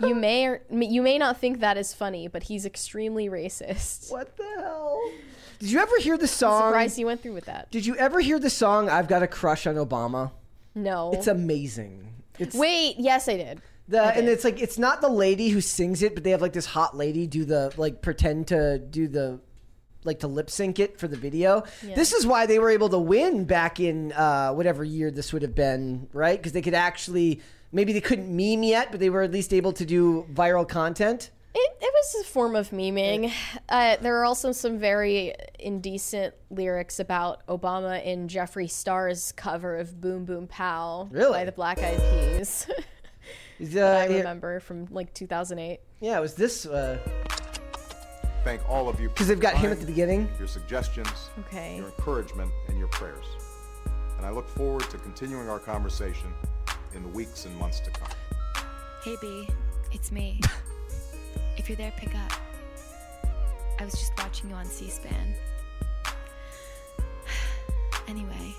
You 0.00 0.14
may 0.14 0.46
or 0.46 0.62
you 0.70 1.00
may 1.00 1.16
not 1.18 1.38
think 1.38 1.60
that 1.60 1.78
is 1.78 1.94
funny, 1.94 2.28
but 2.28 2.44
he's 2.44 2.66
extremely 2.66 3.28
racist. 3.28 4.10
What 4.12 4.36
the 4.36 4.44
hell? 4.58 5.00
Did 5.58 5.70
you 5.70 5.78
ever 5.78 5.96
hear 6.00 6.18
the 6.18 6.28
song? 6.28 6.68
Surprised 6.70 6.98
you 6.98 7.06
went 7.06 7.22
through 7.22 7.34
with 7.34 7.46
that. 7.46 7.70
Did 7.70 7.86
you 7.86 7.96
ever 7.96 8.20
hear 8.20 8.38
the 8.38 8.50
song 8.50 8.90
"I've 8.90 9.08
Got 9.08 9.22
a 9.22 9.26
Crush 9.26 9.66
on 9.66 9.76
Obama"? 9.76 10.32
No. 10.74 11.12
It's 11.12 11.28
amazing. 11.28 12.08
It's 12.38 12.54
Wait, 12.56 12.96
yes, 12.98 13.28
I 13.28 13.36
did. 13.36 13.62
The 13.88 14.02
and 14.02 14.28
it's 14.28 14.44
like 14.44 14.60
it's 14.60 14.78
not 14.78 15.00
the 15.00 15.08
lady 15.08 15.48
who 15.48 15.60
sings 15.60 16.02
it, 16.02 16.14
but 16.14 16.24
they 16.24 16.30
have 16.30 16.42
like 16.42 16.52
this 16.52 16.66
hot 16.66 16.96
lady 16.96 17.26
do 17.26 17.44
the 17.44 17.72
like 17.76 18.02
pretend 18.02 18.48
to 18.48 18.78
do 18.78 19.08
the 19.08 19.40
like 20.04 20.20
to 20.20 20.28
lip 20.28 20.50
sync 20.50 20.78
it 20.78 20.98
for 20.98 21.08
the 21.08 21.16
video. 21.16 21.64
Yeah. 21.86 21.94
This 21.94 22.12
is 22.12 22.26
why 22.26 22.46
they 22.46 22.58
were 22.58 22.70
able 22.70 22.88
to 22.88 22.98
win 22.98 23.44
back 23.44 23.80
in 23.80 24.12
uh, 24.12 24.52
whatever 24.52 24.84
year 24.84 25.10
this 25.10 25.32
would 25.32 25.42
have 25.42 25.54
been, 25.54 26.08
right? 26.12 26.38
Because 26.38 26.52
they 26.52 26.62
could 26.62 26.74
actually 26.74 27.40
maybe 27.72 27.92
they 27.92 28.00
couldn't 28.00 28.28
meme 28.28 28.62
yet, 28.62 28.90
but 28.90 29.00
they 29.00 29.10
were 29.10 29.22
at 29.22 29.30
least 29.30 29.52
able 29.52 29.72
to 29.74 29.84
do 29.84 30.26
viral 30.32 30.68
content. 30.68 31.30
It, 31.54 31.76
it 31.82 31.92
was 31.92 32.24
a 32.24 32.24
form 32.24 32.56
of 32.56 32.70
memeing. 32.70 33.30
Uh, 33.68 33.96
there 34.00 34.18
are 34.18 34.24
also 34.24 34.52
some 34.52 34.78
very 34.78 35.34
indecent 35.58 36.34
lyrics 36.50 36.98
about 36.98 37.46
Obama 37.46 38.02
in 38.02 38.28
Jeffree 38.28 38.70
Star's 38.70 39.32
cover 39.32 39.76
of 39.76 40.00
Boom 40.00 40.24
Boom 40.24 40.46
Pow 40.46 41.08
Really? 41.10 41.32
by 41.32 41.44
the 41.44 41.52
Black 41.52 41.78
Eyed 41.78 42.00
Peas. 42.10 42.66
Is, 43.62 43.74
that 43.74 43.84
uh, 43.84 44.00
I 44.00 44.08
yeah. 44.08 44.16
remember 44.18 44.58
from 44.58 44.88
like 44.90 45.14
2008. 45.14 45.78
Yeah, 46.00 46.18
it 46.18 46.20
was 46.20 46.34
this. 46.34 46.66
Uh, 46.66 46.98
Thank 48.42 48.68
all 48.68 48.88
of 48.88 48.98
you 48.98 49.08
because 49.08 49.28
they've 49.28 49.38
got 49.38 49.54
your 49.54 49.66
him 49.66 49.70
at 49.70 49.78
the 49.78 49.86
beginning. 49.86 50.28
Your 50.36 50.48
suggestions, 50.48 51.30
Okay. 51.46 51.76
your 51.76 51.86
encouragement, 51.86 52.50
and 52.66 52.76
your 52.76 52.88
prayers. 52.88 53.24
And 54.16 54.26
I 54.26 54.30
look 54.30 54.48
forward 54.48 54.90
to 54.90 54.98
continuing 54.98 55.48
our 55.48 55.60
conversation 55.60 56.34
in 56.92 57.04
the 57.04 57.08
weeks 57.10 57.44
and 57.44 57.56
months 57.56 57.78
to 57.80 57.90
come. 57.92 58.08
Hey 59.04 59.14
B, 59.20 59.48
it's 59.92 60.10
me. 60.10 60.40
if 61.56 61.68
you're 61.68 61.76
there, 61.76 61.92
pick 61.96 62.16
up. 62.16 62.32
I 63.78 63.84
was 63.84 63.94
just 63.94 64.10
watching 64.18 64.50
you 64.50 64.56
on 64.56 64.64
C 64.64 64.90
SPAN. 64.90 65.36
anyway, 68.08 68.56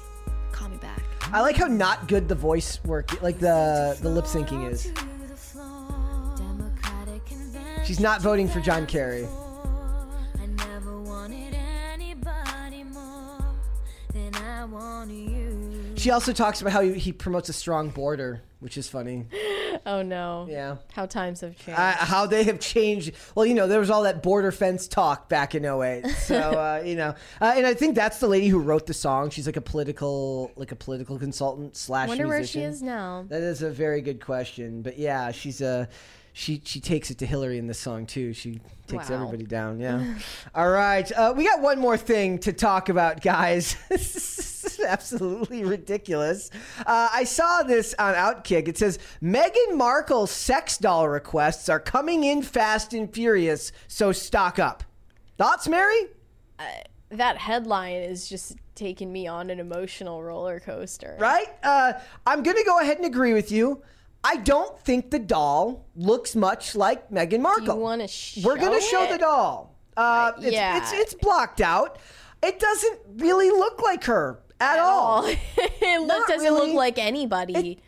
call 0.64 0.72
me 0.72 0.77
back. 0.77 1.03
I 1.34 1.41
like 1.41 1.57
how 1.57 1.68
not 1.68 2.07
good 2.07 2.30
the 2.30 2.35
voice 2.35 2.81
work, 2.85 3.22
like 3.22 3.40
the 3.40 3.98
the 4.02 4.10
lip 4.10 4.26
syncing 4.26 4.72
is. 4.72 4.91
She's 7.85 7.99
not 7.99 8.22
voting 8.22 8.48
for 8.48 8.61
John 8.61 8.85
Kerry. 8.85 9.27
She 15.98 16.11
also 16.11 16.34
talks 16.34 16.61
about 16.61 16.73
how 16.73 16.81
he, 16.81 16.94
he 16.94 17.14
promotes 17.14 17.49
a 17.49 17.53
strong 17.53 17.90
border, 17.90 18.41
which 18.64 18.77
is 18.77 18.88
funny. 18.88 19.26
Oh 19.85 20.02
no. 20.02 20.48
Yeah. 20.49 20.77
How 20.94 21.07
times 21.07 21.41
have 21.41 21.57
changed. 21.57 21.80
Uh, 21.80 21.91
how 21.94 22.26
they 22.26 22.44
have 22.45 22.60
changed. 22.60 23.11
Well, 23.35 23.45
you 23.45 23.53
know, 23.53 23.68
there 23.68 23.80
was 23.80 23.90
all 23.90 24.03
that 24.03 24.23
border 24.23 24.52
fence 24.52 24.88
talk 24.88 25.27
back 25.27 25.56
in 25.56 25.65
08. 25.65 26.06
So, 26.23 26.38
uh, 26.38 26.81
you 26.85 26.95
know, 26.95 27.15
uh, 27.41 27.53
and 27.57 27.65
I 27.65 27.73
think 27.73 27.95
that's 27.95 28.19
the 28.19 28.27
lady 28.27 28.48
who 28.48 28.60
wrote 28.60 28.85
the 28.85 28.94
song. 28.94 29.30
She's 29.30 29.45
like 29.45 29.57
a 29.57 29.61
political, 29.61 30.52
like 30.56 30.72
a 30.72 30.76
political 30.76 31.19
consultant 31.19 31.76
slash 31.76 32.07
Wonder 32.07 32.27
where 32.27 32.45
she 32.45 32.61
is 32.61 32.81
now. 32.81 33.26
That 33.27 33.41
is 33.41 33.61
a 33.61 33.72
very 33.72 33.99
good 33.99 34.22
question. 34.22 34.84
But 34.84 34.98
yeah, 34.98 35.31
she's 35.31 35.60
a. 35.60 35.90
She, 36.35 36.61
she 36.65 36.80
takes 36.80 37.11
it 37.11 37.19
to 37.19 37.26
Hillary 37.27 37.60
in 37.60 37.68
this 37.68 37.80
song 37.80 38.07
too. 38.07 38.34
She 38.34 38.60
takes 38.88 39.10
Wow. 39.10 39.15
everybody 39.18 39.45
down. 39.45 39.80
Yeah. 39.80 40.15
All 40.55 40.69
right. 40.69 41.10
Uh, 41.11 41.34
we 41.38 41.45
got 41.45 41.61
one 41.61 41.80
more 41.80 41.95
thing 41.95 42.39
to 42.39 42.51
talk 42.53 42.89
about, 42.89 43.22
guys. 43.22 43.77
this 43.89 44.65
is 44.65 44.80
absolutely 44.80 45.64
ridiculous. 45.64 46.49
Uh, 46.80 47.10
I 47.14 47.23
saw 47.23 47.61
this 47.61 47.93
on 47.99 48.15
Outkick. 48.15 48.68
It 48.68 48.80
says 48.80 48.97
Meghan 49.22 49.76
Markle's 49.76 50.31
sex 50.31 50.80
doll 50.80 51.07
requests 51.07 51.69
are 51.69 51.80
coming 51.80 52.23
in 52.23 52.41
fast 52.41 52.93
and 52.93 53.14
furious, 53.14 53.72
so 53.88 54.11
stock 54.11 54.57
up. 54.57 54.84
Thoughts, 55.38 55.68
Mary? 55.68 56.07
that 57.10 57.38
headline 57.38 57.97
is 57.97 58.27
just 58.27 58.55
taking 58.73 59.11
me 59.14 59.27
on 59.27 59.51
an 59.51 59.60
emotional 59.60 60.23
roller 60.23 60.60
coaster. 60.60 61.15
right? 61.19 61.47
Uh, 61.61 61.93
I'm 62.26 62.41
going 62.41 62.57
to 62.57 62.64
go 62.64 62.80
ahead 62.80 62.97
and 62.97 63.05
agree 63.05 63.34
with 63.34 63.51
you. 63.51 63.84
I 64.24 64.38
don't 64.38 64.80
think 64.80 65.12
the 65.12 65.20
doll 65.20 65.86
looks 65.95 66.36
much 66.36 66.76
like 66.76 67.10
Meghan 67.12 67.41
Markle. 67.41 67.78
We're 67.78 68.58
going 68.58 68.80
to 68.80 68.82
show 68.82 69.04
it? 69.04 69.10
the 69.12 69.18
doll. 69.18 69.76
Uh, 69.98 70.32
it's, 70.38 70.52
yeah. 70.52 70.78
it's 70.78 70.91
it's 70.94 71.14
blocked 71.14 71.62
out. 71.62 72.00
It 72.41 72.60
doesn't 72.60 73.00
really 73.18 73.50
look 73.50 73.82
like 73.82 74.06
her 74.06 74.40
at, 74.60 74.80
all. 74.80 75.26
it 75.58 76.08
Not 76.08 76.28
doesn't 76.28 76.52
really. 76.52 76.68
look 76.68 76.76
like 76.76 76.98
anybody. 76.98 77.80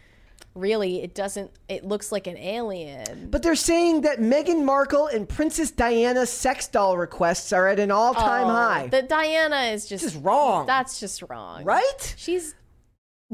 really, 0.53 1.01
it 1.01 1.15
doesn't. 1.15 1.51
It 1.67 1.83
looks 1.83 2.11
like 2.11 2.27
an 2.27 2.37
alien. 2.37 3.29
But 3.31 3.41
they're 3.43 3.55
saying 3.55 4.01
that 4.01 4.19
Meghan 4.19 4.63
Markle 4.63 5.07
and 5.07 5.27
Princess 5.27 5.71
Diana's 5.71 6.29
sex 6.29 6.67
doll 6.67 6.97
requests 6.97 7.51
are 7.53 7.67
at 7.67 7.79
an 7.79 7.91
all-time 7.91 8.47
Oh, 8.47 8.51
high. 8.51 8.87
That 8.87 9.09
Diana 9.09 9.71
is 9.73 9.87
just 9.87 10.03
Just 10.03 10.23
wrong. 10.23 10.65
That's 10.67 10.99
just 10.99 11.23
wrong, 11.29 11.63
Right? 11.63 12.13
She's 12.17 12.55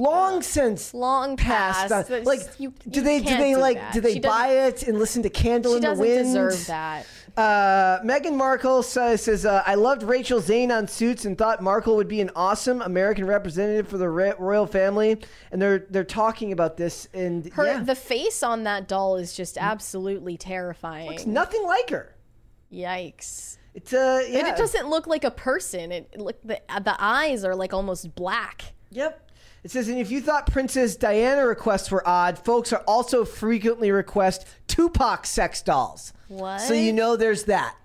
long 0.02 0.42
since 0.42 0.94
long 0.94 1.38
past. 1.38 1.92
on- 1.92 2.24
like, 2.24 2.42
you, 2.58 2.74
do 2.90 3.00
you 3.00 3.06
they 3.06 3.20
do 3.20 3.38
they 3.38 3.54
do 3.54 3.60
like 3.60 3.78
that. 3.78 3.94
do 3.94 4.02
they 4.02 4.14
She 4.14 4.20
buy 4.20 4.50
it 4.50 4.84
and 4.84 4.98
listen 4.98 5.24
to 5.24 5.30
Candle 5.30 5.76
in 5.76 5.82
the 5.82 5.94
Wind"? 5.94 6.02
She 6.02 6.34
doesn't 6.34 6.34
deserve 6.50 6.68
that. 6.68 7.06
Uh, 7.38 8.02
Meghan 8.04 8.36
Markle 8.36 8.84
says, 8.84 9.24
says 9.24 9.46
uh, 9.46 9.64
I 9.66 9.76
loved 9.76 10.04
Rachel 10.04 10.42
Zane 10.42 10.70
on 10.70 10.86
Suits 10.88 11.24
and 11.24 11.38
thought 11.38 11.64
Markle 11.64 11.96
would 11.96 12.10
be 12.10 12.20
an 12.20 12.30
awesome 12.36 12.82
American 12.82 13.26
representative 13.26 13.88
for 13.88 13.98
the 13.98 14.10
ro- 14.10 14.34
royal 14.38 14.68
family. 14.68 15.18
And 15.52 15.62
they're 15.62 15.88
they're 15.90 16.04
talking 16.04 16.52
about 16.52 16.76
this, 16.76 17.08
and 17.14 17.48
Her 17.54 17.66
yeah, 17.66 17.84
the 17.84 17.96
face 17.96 18.44
on 18.44 18.64
that 18.64 18.88
doll 18.90 19.16
is 19.16 19.34
just 19.34 19.58
absolutely 19.58 20.36
terrifying. 20.36 21.14
it's 21.14 21.26
nothing 21.26 21.64
like 21.66 21.90
her. 21.92 22.16
Yikes. 22.72 23.58
It's 23.74 23.94
uh, 23.94 24.22
And 24.26 24.34
yeah. 24.34 24.50
it 24.54 24.58
doesn't 24.58 24.90
look 24.90 25.08
like 25.08 25.24
a 25.24 25.32
person. 25.32 25.92
It 25.92 26.20
look 26.20 26.42
the 26.44 26.60
the 26.84 26.96
eyes 27.00 27.46
are 27.46 27.56
like 27.56 27.74
almost 27.74 28.14
black. 28.16 28.74
Yep. 28.92 29.31
It 29.64 29.70
says, 29.72 29.88
and 29.90 30.00
if 30.00 30.10
you 30.10 30.22
thought 30.22 30.48
Princess 30.52 30.96
Diana 30.96 31.46
requests 31.46 31.92
were 31.92 32.08
odd, 32.08 32.40
folks 32.40 32.74
are 32.74 32.84
also 32.88 33.24
frequently 33.26 33.92
request 33.92 34.48
Tupac 34.68 35.26
sex 35.28 35.62
dolls. 35.62 36.14
What? 36.30 36.62
So 36.62 36.74
you 36.74 36.92
know 36.94 37.16
there's 37.16 37.44
that. 37.44 37.76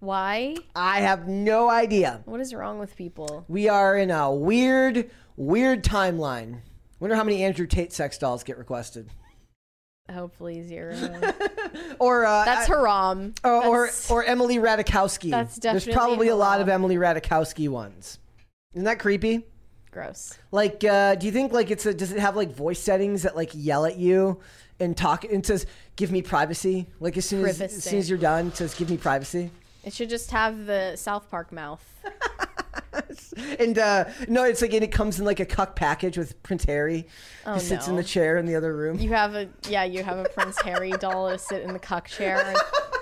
Why? 0.00 0.56
I 0.74 1.00
have 1.00 1.28
no 1.28 1.68
idea. 1.68 2.22
What 2.24 2.40
is 2.40 2.54
wrong 2.54 2.78
with 2.78 2.96
people? 2.96 3.44
We 3.46 3.68
are 3.68 3.96
in 3.96 4.10
a 4.10 4.32
weird, 4.32 5.10
weird 5.36 5.84
timeline. 5.84 6.60
Wonder 6.98 7.14
how 7.14 7.24
many 7.24 7.42
Andrew 7.44 7.66
Tate 7.66 7.92
sex 7.92 8.16
dolls 8.18 8.42
get 8.42 8.56
requested. 8.58 9.10
Hopefully 10.10 10.62
zero. 10.62 10.96
Or 11.98 12.24
uh, 12.26 12.44
That's 12.44 12.66
Haram. 12.66 13.32
or, 13.44 13.52
or 13.64 13.80
That's- 13.86 14.10
or 14.10 14.24
Emily 14.24 14.56
Ratajkowski. 14.56 15.30
That's 15.30 15.56
definitely. 15.56 15.92
There's 15.92 15.96
probably 15.96 16.28
a 16.28 16.36
lot 16.36 16.60
of 16.60 16.68
Emily 16.68 16.96
Ratajkowski 16.96 17.68
ones. 17.68 18.18
Isn't 18.74 18.84
that 18.84 18.98
creepy? 18.98 19.46
Gross. 19.92 20.36
Like, 20.50 20.82
uh, 20.84 21.14
do 21.16 21.26
you 21.26 21.32
think 21.32 21.52
like 21.52 21.70
it's 21.70 21.86
a, 21.86 21.94
does 21.94 22.10
it 22.12 22.18
have 22.18 22.34
like 22.34 22.52
voice 22.52 22.80
settings 22.80 23.22
that 23.22 23.36
like 23.36 23.50
yell 23.52 23.84
at 23.84 23.98
you 23.98 24.40
and 24.80 24.96
talk 24.96 25.24
and 25.24 25.44
says 25.46 25.66
give 25.96 26.10
me 26.10 26.22
privacy? 26.22 26.88
Like 26.98 27.16
as 27.16 27.26
soon 27.26 27.44
as, 27.44 27.60
as 27.60 27.84
soon 27.84 27.98
as 27.98 28.08
you're 28.08 28.18
done, 28.18 28.48
it 28.48 28.56
says 28.56 28.74
give 28.74 28.90
me 28.90 28.96
privacy. 28.96 29.50
It 29.84 29.92
should 29.92 30.08
just 30.08 30.30
have 30.30 30.66
the 30.66 30.96
South 30.96 31.30
Park 31.30 31.52
mouth. 31.52 31.84
And 33.58 33.78
uh, 33.78 34.04
no, 34.28 34.44
it's 34.44 34.60
like 34.60 34.72
and 34.74 34.84
it 34.84 34.92
comes 34.92 35.18
in 35.18 35.24
like 35.24 35.40
a 35.40 35.46
cuck 35.46 35.74
package 35.74 36.18
with 36.18 36.40
Prince 36.42 36.64
Harry 36.64 37.06
Oh, 37.46 37.54
who 37.54 37.60
sits 37.60 37.88
in 37.88 37.96
the 37.96 38.04
chair 38.04 38.36
in 38.36 38.46
the 38.46 38.54
other 38.54 38.74
room. 38.76 38.98
You 38.98 39.10
have 39.10 39.34
a 39.34 39.48
yeah, 39.68 39.84
you 39.84 40.02
have 40.02 40.18
a 40.18 40.24
Prince 40.24 40.60
Harry 40.62 40.90
doll 40.92 41.30
to 41.30 41.38
sit 41.38 41.62
in 41.62 41.72
the 41.72 41.78
cuck 41.78 42.08
chair. 42.08 42.54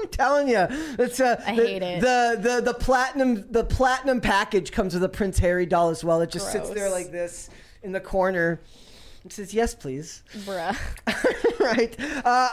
I'm 0.00 0.08
telling 0.08 0.48
you, 0.48 0.66
it's 0.98 1.20
uh, 1.20 1.42
I 1.46 1.56
the, 1.56 1.66
hate 1.66 1.82
it. 1.82 2.00
The, 2.00 2.38
the 2.40 2.72
the 2.72 2.74
platinum 2.74 3.50
the 3.50 3.64
platinum 3.64 4.20
package 4.20 4.72
comes 4.72 4.94
with 4.94 5.04
a 5.04 5.08
Prince 5.08 5.38
Harry 5.38 5.66
doll 5.66 5.90
as 5.90 6.02
well. 6.02 6.20
It 6.20 6.30
just 6.30 6.52
sits 6.52 6.70
there 6.70 6.90
like 6.90 7.10
this 7.10 7.50
in 7.82 7.92
the 7.92 8.00
corner. 8.00 8.60
It 9.24 9.32
says 9.32 9.52
yes, 9.52 9.74
please. 9.74 10.22
Bruh. 10.38 10.76
right. 11.60 11.94
Uh, 12.24 12.48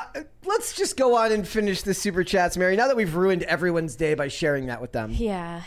let's 0.46 0.76
just 0.76 0.98
go 0.98 1.16
on 1.16 1.32
and 1.32 1.48
finish 1.48 1.82
the 1.82 1.94
super 1.94 2.26
chats, 2.26 2.58
Mary. 2.58 2.76
Now 2.76 2.88
that 2.88 2.98
we've 2.98 3.16
ruined 3.16 3.44
everyone's 3.44 3.96
day 3.96 4.16
by 4.16 4.28
sharing 4.28 4.66
that 4.66 4.82
with 4.82 4.92
them. 4.92 5.12
Yeah. 5.14 5.62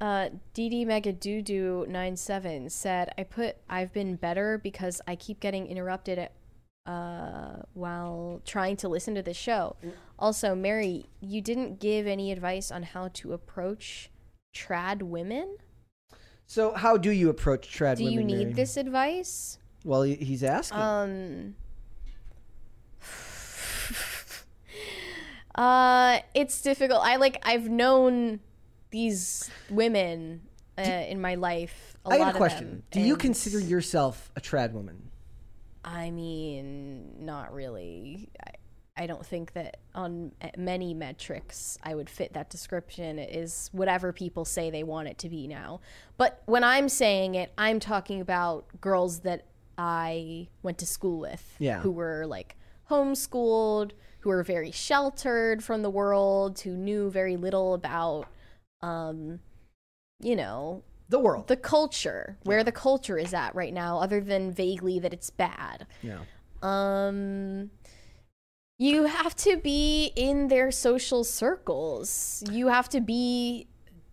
Uh, 0.00 0.28
DD 0.54 0.86
Megadoodoo 0.86 1.88
97 1.88 2.70
said, 2.70 3.12
I 3.18 3.24
put 3.24 3.56
I've 3.68 3.92
been 3.92 4.16
better 4.16 4.58
because 4.58 5.00
I 5.08 5.16
keep 5.16 5.40
getting 5.40 5.66
interrupted 5.66 6.18
at, 6.18 6.32
uh, 6.84 7.62
while 7.72 8.40
trying 8.44 8.76
to 8.78 8.88
listen 8.88 9.14
to 9.16 9.22
the 9.22 9.34
show. 9.34 9.76
Also, 10.18 10.54
Mary, 10.54 11.06
you 11.20 11.42
didn't 11.42 11.78
give 11.78 12.06
any 12.06 12.32
advice 12.32 12.70
on 12.70 12.82
how 12.82 13.08
to 13.08 13.32
approach 13.32 14.10
trad 14.54 15.02
women. 15.02 15.56
So, 16.46 16.72
how 16.72 16.96
do 16.96 17.10
you 17.10 17.28
approach 17.28 17.68
trad 17.68 17.98
Do 17.98 18.04
women? 18.04 18.26
Do 18.26 18.32
you 18.32 18.38
need 18.38 18.44
Mary? 18.44 18.54
this 18.54 18.76
advice? 18.76 19.58
Well, 19.84 20.02
he's 20.02 20.42
asking. 20.42 20.78
Um. 20.78 21.54
uh, 25.54 26.20
it's 26.34 26.62
difficult. 26.62 27.00
I 27.02 27.16
like. 27.16 27.42
I've 27.44 27.68
known 27.68 28.40
these 28.90 29.50
women 29.68 30.42
uh, 30.78 30.82
in 30.82 31.20
my 31.20 31.34
life. 31.34 31.96
A 32.06 32.10
I 32.10 32.18
got 32.18 32.34
a 32.34 32.38
question. 32.38 32.70
them, 32.70 32.82
Do 32.90 33.00
you 33.00 33.16
consider 33.16 33.60
yourself 33.60 34.30
a 34.36 34.40
trad 34.40 34.72
woman? 34.72 35.10
I 35.84 36.10
mean, 36.10 37.24
not 37.24 37.52
really. 37.52 38.30
I, 38.44 38.50
I 38.96 39.06
don't 39.06 39.24
think 39.24 39.52
that 39.52 39.78
on 39.94 40.32
many 40.56 40.94
metrics 40.94 41.76
I 41.82 41.94
would 41.94 42.08
fit 42.08 42.32
that 42.32 42.48
description. 42.50 43.18
It 43.18 43.34
is 43.34 43.68
whatever 43.72 44.12
people 44.12 44.44
say 44.44 44.70
they 44.70 44.82
want 44.84 45.08
it 45.08 45.18
to 45.18 45.28
be 45.28 45.46
now. 45.46 45.80
But 46.16 46.42
when 46.46 46.64
I'm 46.64 46.88
saying 46.88 47.34
it, 47.34 47.52
I'm 47.58 47.78
talking 47.78 48.20
about 48.20 48.66
girls 48.80 49.20
that 49.20 49.46
I 49.76 50.48
went 50.62 50.78
to 50.78 50.86
school 50.86 51.20
with, 51.20 51.56
Yeah. 51.58 51.80
who 51.80 51.90
were 51.90 52.26
like 52.26 52.56
homeschooled, 52.90 53.90
who 54.20 54.30
were 54.30 54.42
very 54.42 54.70
sheltered 54.70 55.62
from 55.62 55.82
the 55.82 55.90
world, 55.90 56.60
who 56.60 56.70
knew 56.70 57.10
very 57.10 57.36
little 57.36 57.74
about, 57.74 58.26
um, 58.80 59.40
you 60.20 60.34
know, 60.36 60.82
the 61.08 61.18
world, 61.18 61.46
the 61.48 61.56
culture, 61.56 62.38
where 62.44 62.64
the 62.64 62.72
culture 62.72 63.18
is 63.18 63.34
at 63.34 63.54
right 63.54 63.72
now, 63.74 63.98
other 64.00 64.20
than 64.20 64.50
vaguely 64.50 64.98
that 64.98 65.12
it's 65.12 65.30
bad. 65.30 65.86
Yeah. 66.02 66.20
Um, 66.62 67.70
you 68.78 69.04
have 69.04 69.34
to 69.36 69.56
be 69.56 70.12
in 70.16 70.48
their 70.48 70.70
social 70.70 71.24
circles. 71.24 72.42
You 72.50 72.68
have 72.68 72.88
to 72.90 73.00
be 73.00 73.68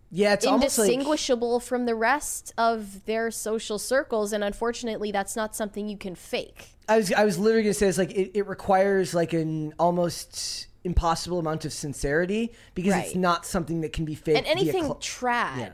Yeah, 0.09 0.33
it's 0.33 0.45
almost 0.45 0.77
like 0.77 0.87
indistinguishable 0.89 1.59
from 1.59 1.85
the 1.85 1.95
rest 1.95 2.53
of 2.57 3.03
their 3.05 3.29
social 3.31 3.77
circles, 3.79 4.31
and 4.31 4.43
unfortunately, 4.43 5.11
that's 5.11 5.35
not 5.35 5.55
something 5.55 5.89
you 5.89 5.97
can 5.97 6.15
fake. 6.15 6.69
I 6.87 6.97
was 6.97 7.11
I 7.13 7.23
was 7.25 7.37
literally 7.37 7.63
gonna 7.63 7.73
say 7.73 7.87
it's 7.87 7.97
like 7.97 8.11
it, 8.11 8.31
it 8.37 8.47
requires 8.47 9.13
like 9.13 9.33
an 9.33 9.73
almost 9.79 10.67
impossible 10.85 11.39
amount 11.39 11.63
of 11.65 11.71
sincerity 11.73 12.51
because 12.75 12.93
it's 12.95 13.15
not 13.15 13.45
something 13.45 13.81
that 13.81 13.93
can 13.93 14.03
be 14.05 14.15
faked. 14.15 14.37
and 14.37 14.45
anything 14.47 14.83
cl- 14.83 14.95
trad 14.95 15.57
Yeah. 15.57 15.69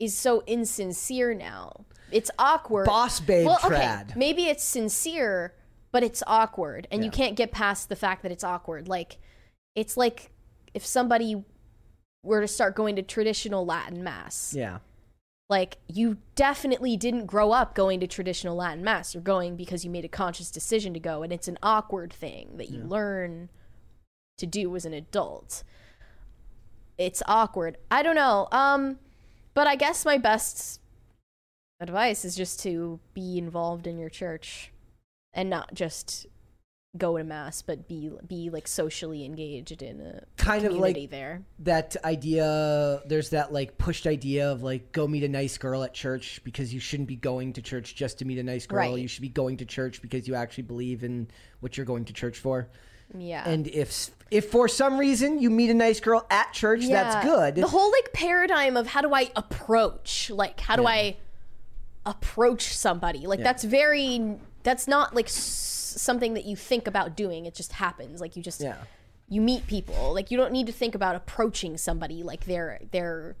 is 0.00 0.16
so 0.16 0.42
insincere 0.46 1.34
now. 1.34 1.84
It's 2.10 2.30
awkward. 2.38 2.86
Boss 2.86 3.20
babe 3.20 3.46
well, 3.46 3.60
okay, 3.64 3.76
trad. 3.76 4.16
maybe 4.16 4.46
it's 4.46 4.64
sincere, 4.64 5.54
but 5.92 6.02
it's 6.02 6.22
awkward, 6.26 6.86
and 6.90 7.04
you 7.04 7.10
can't 7.10 7.36
get 7.36 7.50
past 7.50 7.88
the 7.88 7.96
fact 7.96 8.22
that 8.22 8.32
it's 8.32 8.44
awkward. 8.44 8.88
Like, 8.88 9.18
it's 9.74 9.96
like 9.96 10.30
if 10.72 10.84
somebody 10.86 11.44
were 12.22 12.40
to 12.40 12.48
start 12.48 12.74
going 12.76 12.96
to 12.96 13.02
traditional 13.02 13.64
Latin 13.64 14.04
mass. 14.04 14.54
Yeah. 14.54 14.78
Like, 15.48 15.78
you 15.88 16.18
definitely 16.36 16.96
didn't 16.96 17.26
grow 17.26 17.50
up 17.50 17.74
going 17.74 17.98
to 18.00 18.06
traditional 18.06 18.54
Latin 18.54 18.84
mass. 18.84 19.14
You're 19.14 19.22
going 19.22 19.56
because 19.56 19.84
you 19.84 19.90
made 19.90 20.04
a 20.04 20.08
conscious 20.08 20.50
decision 20.50 20.94
to 20.94 21.00
go, 21.00 21.22
and 21.22 21.32
it's 21.32 21.48
an 21.48 21.58
awkward 21.62 22.12
thing 22.12 22.56
that 22.56 22.70
you 22.70 22.78
Yeah. 22.80 22.88
learn 22.88 23.48
to 24.38 24.46
do 24.46 24.76
as 24.76 24.84
an 24.84 24.94
adult. 24.94 25.64
It's 26.98 27.22
awkward. 27.26 27.78
I 27.90 28.02
don't 28.02 28.14
know. 28.14 28.46
Um, 28.52 28.98
but 29.54 29.66
I 29.66 29.74
guess 29.74 30.04
my 30.04 30.18
best 30.18 30.80
advice 31.80 32.24
is 32.24 32.36
just 32.36 32.60
to 32.60 33.00
be 33.14 33.38
involved 33.38 33.86
in 33.86 33.98
your 33.98 34.10
church 34.10 34.70
and 35.34 35.48
not 35.50 35.72
just 35.74 36.26
go 36.98 37.16
to 37.16 37.22
mass, 37.22 37.62
but 37.62 37.86
be 37.86 38.10
be 38.26 38.50
like 38.50 38.66
socially 38.66 39.24
engaged 39.24 39.80
in 39.80 40.00
a 40.00 40.24
kind 40.36 40.64
of 40.64 40.72
community 40.72 41.02
like 41.02 41.10
there. 41.10 41.42
that 41.60 41.96
idea 42.04 43.00
there's 43.06 43.30
that 43.30 43.52
like 43.52 43.78
pushed 43.78 44.08
idea 44.08 44.50
of 44.50 44.64
like 44.64 44.90
go 44.90 45.06
meet 45.06 45.22
a 45.22 45.28
nice 45.28 45.56
girl 45.56 45.84
at 45.84 45.94
church 45.94 46.40
because 46.42 46.74
you 46.74 46.80
shouldn't 46.80 47.08
be 47.08 47.14
going 47.14 47.52
to 47.52 47.62
church 47.62 47.94
just 47.94 48.18
to 48.18 48.24
meet 48.24 48.38
a 48.38 48.42
nice 48.42 48.66
girl 48.66 48.78
Right. 48.92 48.98
you 48.98 49.06
should 49.06 49.22
be 49.22 49.28
going 49.28 49.56
to 49.58 49.64
church 49.64 50.02
because 50.02 50.26
you 50.26 50.34
actually 50.34 50.64
believe 50.64 51.04
in 51.04 51.28
what 51.60 51.76
you're 51.76 51.86
going 51.86 52.06
to 52.06 52.12
church 52.12 52.38
for 52.40 52.68
Yeah. 53.16 53.48
and 53.48 53.68
if 53.68 54.10
if 54.32 54.50
for 54.50 54.66
some 54.66 54.98
reason 54.98 55.38
you 55.40 55.48
meet 55.48 55.70
a 55.70 55.74
nice 55.74 56.00
girl 56.00 56.26
at 56.28 56.52
church 56.52 56.88
that's 56.88 57.24
good 57.24 57.54
The 57.54 57.68
whole 57.68 57.92
like 57.92 58.12
paradigm 58.12 58.76
of 58.76 58.88
how 58.88 59.00
do 59.02 59.14
I 59.14 59.30
approach, 59.36 60.28
like 60.30 60.58
how 60.58 60.74
do 60.74 60.86
I 60.88 61.18
approach 62.04 62.74
somebody? 62.76 63.26
Like 63.28 63.38
Yeah. 63.38 63.44
that's 63.44 63.62
very 63.64 64.36
that's 64.62 64.86
not 64.88 65.14
like 65.14 65.26
s- 65.26 65.34
something 65.96 66.34
that 66.34 66.44
you 66.44 66.56
think 66.56 66.86
about 66.86 67.16
doing. 67.16 67.46
It 67.46 67.54
just 67.54 67.72
happens. 67.72 68.20
Like 68.20 68.36
you 68.36 68.42
just 68.42 68.60
Yeah. 68.60 68.76
you 69.28 69.40
meet 69.40 69.66
people. 69.66 70.12
Like 70.14 70.30
you 70.30 70.36
don't 70.36 70.52
need 70.52 70.66
to 70.66 70.72
think 70.72 70.94
about 70.94 71.14
approaching 71.16 71.76
somebody 71.76 72.22
like 72.22 72.44
they're 72.44 72.80
they're 72.90 73.36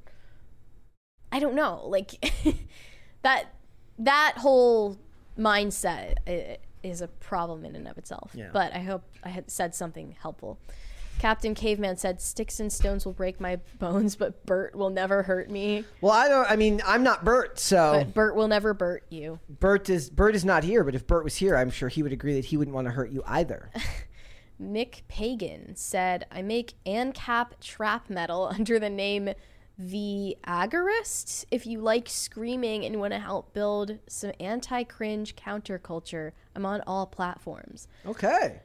I 1.32 1.38
don't 1.38 1.54
know. 1.54 1.82
Like 1.86 2.32
that 3.22 3.46
that 3.98 4.34
whole 4.38 4.98
mindset 5.38 6.14
uh, 6.26 6.56
is 6.82 7.00
a 7.02 7.08
problem 7.08 7.64
in 7.64 7.76
and 7.76 7.86
of 7.86 7.98
itself. 7.98 8.32
Yeah. 8.34 8.50
But 8.52 8.72
I 8.74 8.80
hope 8.80 9.02
I 9.22 9.28
had 9.28 9.50
said 9.50 9.74
something 9.74 10.16
helpful. 10.20 10.58
Captain 11.20 11.54
Caveman 11.54 11.96
said, 11.98 12.20
"Sticks 12.20 12.60
and 12.60 12.72
stones 12.72 13.04
will 13.04 13.12
break 13.12 13.40
my 13.40 13.56
bones, 13.78 14.16
but 14.16 14.46
Bert 14.46 14.74
will 14.74 14.88
never 14.90 15.22
hurt 15.22 15.50
me. 15.50 15.84
well 16.00 16.12
i 16.12 16.28
don't 16.28 16.50
i 16.50 16.56
mean 16.56 16.80
i'm 16.86 17.02
not 17.02 17.24
bert 17.24 17.58
so 17.58 17.92
But 17.98 18.14
Bert 18.14 18.34
will 18.34 18.48
never 18.48 18.72
Bert 18.74 19.04
you." 19.10 19.38
bert 19.48 19.90
is 19.90 20.08
bert 20.10 20.34
is 20.34 20.44
not 20.44 20.64
here 20.64 20.82
but 20.82 20.94
if 20.94 21.06
bert 21.06 21.22
was 21.24 21.36
here 21.36 21.56
i'm 21.56 21.70
sure 21.70 21.88
he 21.90 22.02
would 22.02 22.12
agree 22.12 22.34
that 22.34 22.46
he 22.46 22.56
wouldn't 22.56 22.74
want 22.74 22.86
to 22.86 22.92
hurt 22.92 23.10
you 23.10 23.22
either 23.26 23.70
Nick 24.58 25.04
Pagan 25.08 25.74
said, 25.74 26.26
"I 26.30 26.42
make 26.42 26.74
ANCAP 26.84 27.60
trap 27.60 28.10
metal 28.10 28.46
under 28.58 28.78
the 28.78 28.90
name 28.90 29.30
The 29.78 30.36
Agorist. 30.46 31.46
If 31.50 31.66
you 31.66 31.80
like 31.80 32.08
screaming 32.10 32.84
and 32.84 33.00
want 33.00 33.14
to 33.14 33.18
help 33.18 33.54
build 33.54 33.98
some 34.06 34.32
anti-cringe 34.38 35.34
counterculture, 35.34 36.32
I'm 36.54 36.66
on 36.66 36.82
all 36.86 37.06
platforms." 37.06 37.88
okay 38.06 38.60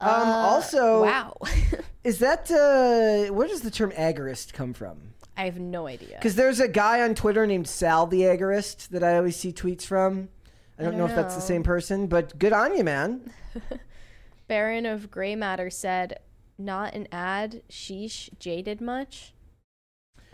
um 0.00 0.08
Uh, 0.10 0.32
also 0.32 1.02
wow. 1.04 1.36
is 2.04 2.18
that 2.18 2.50
uh 2.50 3.32
where 3.32 3.48
does 3.48 3.62
the 3.62 3.70
term 3.70 3.90
agorist 3.92 4.52
come 4.52 4.72
from 4.72 5.14
I 5.36 5.44
have 5.44 5.58
no 5.58 5.86
idea. 5.86 6.16
Because 6.16 6.34
there's 6.34 6.60
a 6.60 6.68
guy 6.68 7.02
on 7.02 7.14
Twitter 7.14 7.46
named 7.46 7.68
Sal 7.68 8.06
the 8.06 8.22
Agorist 8.22 8.88
that 8.88 9.04
I 9.04 9.16
always 9.16 9.36
see 9.36 9.52
tweets 9.52 9.84
from. 9.84 10.30
I 10.78 10.82
don't, 10.82 10.92
don't 10.92 10.98
know, 10.98 11.06
if 11.06 11.14
that's 11.14 11.34
the 11.34 11.40
same 11.40 11.62
person, 11.62 12.06
but 12.06 12.38
good 12.38 12.52
on 12.52 12.76
you, 12.76 12.84
man. 12.84 13.32
Baron 14.48 14.86
of 14.86 15.10
Gray 15.10 15.34
Matter 15.34 15.70
said, 15.70 16.20
"Not 16.58 16.94
an 16.94 17.08
ad. 17.12 17.62
Sheesh, 17.70 18.30
jaded 18.38 18.80
much." 18.80 19.34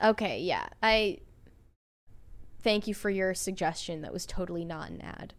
Okay, 0.03 0.41
yeah. 0.41 0.67
I 0.83 1.19
thank 2.61 2.87
you 2.87 2.95
for 2.95 3.11
your 3.11 3.35
suggestion. 3.35 4.03
That 4.03 4.13
was 4.13 4.27
totally 4.27 4.65
not 4.65 4.91
an 4.91 5.01
ad. 5.01 5.35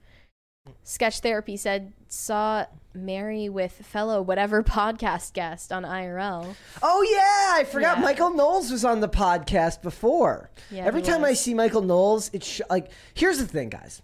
Sketch 0.85 1.19
Therapy 1.19 1.57
said 1.57 1.94
saw 2.07 2.65
Mary 2.94 3.49
with 3.49 3.72
fellow 3.73 4.22
whatever 4.22 4.64
podcast 4.64 5.34
guest 5.34 5.72
on 5.72 5.84
IRL. 5.84 6.56
Oh 6.81 7.02
yeah, 7.10 7.60
I 7.60 7.64
forgot 7.65 7.98
Yeah. 7.98 8.03
Michael 8.03 8.30
Knowles 8.34 8.72
was 8.72 8.85
on 8.85 8.99
the 9.02 9.10
podcast 9.10 9.81
before. 9.81 10.49
Yeah, 10.72 10.85
Every 10.85 11.02
he 11.02 11.07
time 11.07 11.23
I 11.26 11.31
was. 11.31 11.40
see 11.40 11.53
Michael 11.53 11.81
Knowles, 11.81 12.30
it's 12.34 12.45
sh- 12.48 12.61
like 12.69 12.91
here's 13.14 13.40
the 13.40 13.48
thing, 13.48 13.69
guys. 13.69 14.02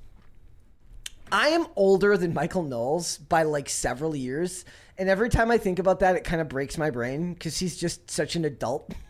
I 1.32 1.50
am 1.50 1.68
older 1.76 2.18
than 2.18 2.34
Michael 2.34 2.64
Knowles 2.64 3.20
by 3.20 3.44
like 3.44 3.70
several 3.70 4.16
years, 4.16 4.66
and 4.98 5.08
every 5.10 5.30
time 5.30 5.52
I 5.52 5.58
think 5.60 5.78
about 5.80 6.00
that, 6.00 6.16
it 6.16 6.24
kind 6.24 6.42
of 6.42 6.50
breaks 6.50 6.78
my 6.78 6.90
brain 6.90 7.34
because 7.36 7.58
he's 7.60 7.78
just 7.78 8.10
such 8.10 8.36
an 8.36 8.46
adult. 8.46 8.94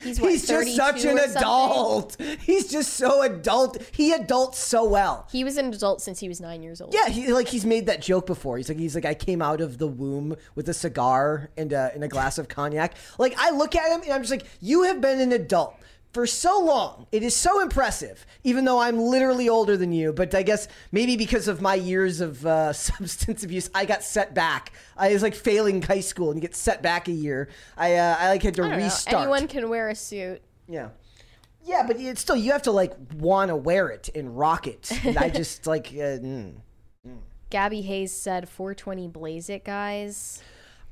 He's, 0.00 0.20
what, 0.20 0.30
he's 0.30 0.46
just 0.46 0.76
such 0.76 1.04
an 1.04 1.18
adult. 1.18 2.16
He's 2.40 2.70
just 2.70 2.94
so 2.94 3.22
adult. 3.22 3.78
He 3.90 4.12
adults 4.12 4.58
so 4.58 4.84
well. 4.84 5.26
He 5.32 5.42
was 5.42 5.56
an 5.56 5.74
adult 5.74 6.00
since 6.00 6.20
he 6.20 6.28
was 6.28 6.40
nine 6.40 6.62
years 6.62 6.80
old. 6.80 6.94
Yeah, 6.94 7.08
he 7.08 7.32
like 7.32 7.48
he's 7.48 7.66
made 7.66 7.86
that 7.86 8.00
joke 8.00 8.24
before. 8.24 8.58
He's 8.58 8.68
like 8.68 8.78
he's 8.78 8.94
like 8.94 9.04
I 9.04 9.14
came 9.14 9.42
out 9.42 9.60
of 9.60 9.78
the 9.78 9.88
womb 9.88 10.36
with 10.54 10.68
a 10.68 10.74
cigar 10.74 11.50
and 11.56 11.72
a, 11.72 11.90
and 11.94 12.04
a 12.04 12.08
glass 12.08 12.38
of 12.38 12.46
cognac. 12.46 12.94
Like 13.18 13.34
I 13.38 13.50
look 13.50 13.74
at 13.74 13.90
him 13.90 14.02
and 14.02 14.12
I'm 14.12 14.22
just 14.22 14.30
like, 14.30 14.46
you 14.60 14.84
have 14.84 15.00
been 15.00 15.18
an 15.20 15.32
adult 15.32 15.74
for 16.18 16.26
so 16.26 16.58
long. 16.58 17.06
It 17.12 17.22
is 17.22 17.36
so 17.36 17.60
impressive, 17.60 18.26
even 18.42 18.64
though 18.64 18.80
I'm 18.80 18.98
literally 18.98 19.48
older 19.48 19.76
than 19.76 19.92
you. 19.92 20.12
But 20.12 20.34
I 20.34 20.42
guess 20.42 20.66
maybe 20.90 21.16
because 21.16 21.46
of 21.46 21.60
my 21.62 21.76
years 21.76 22.20
of 22.20 22.44
uh, 22.44 22.72
substance 22.72 23.44
abuse, 23.44 23.70
I 23.72 23.84
got 23.84 24.02
set 24.02 24.34
back. 24.34 24.72
I 24.96 25.12
was 25.12 25.22
like 25.22 25.36
failing 25.36 25.80
high 25.80 26.00
school 26.00 26.32
and 26.32 26.36
you 26.36 26.40
get 26.40 26.56
set 26.56 26.82
back 26.82 27.06
a 27.06 27.12
year. 27.12 27.48
I 27.76 27.94
uh, 27.94 28.16
I 28.18 28.28
like 28.30 28.42
had 28.42 28.54
to 28.56 28.62
don't 28.62 28.72
know. 28.72 28.78
restart. 28.78 29.22
Anyone 29.22 29.46
can 29.46 29.68
wear 29.68 29.90
a 29.90 29.94
suit. 29.94 30.42
Yeah. 30.66 30.88
Yeah, 31.64 31.84
but 31.86 32.00
it's 32.00 32.20
still 32.20 32.36
you 32.36 32.50
have 32.50 32.62
to 32.62 32.72
like 32.72 32.94
want 33.14 33.50
to 33.50 33.56
wear 33.56 33.88
it 33.90 34.08
and 34.12 34.36
rock 34.36 34.66
it. 34.66 34.90
And 35.04 35.16
I 35.18 35.28
just 35.28 35.66
like 35.68 35.86
uh, 35.86 36.18
mm. 36.18 36.54
Gabby 37.48 37.82
Hayes 37.82 38.10
said 38.10 38.48
420 38.48 39.06
blaze 39.06 39.48
it, 39.48 39.64
guys. 39.64 40.42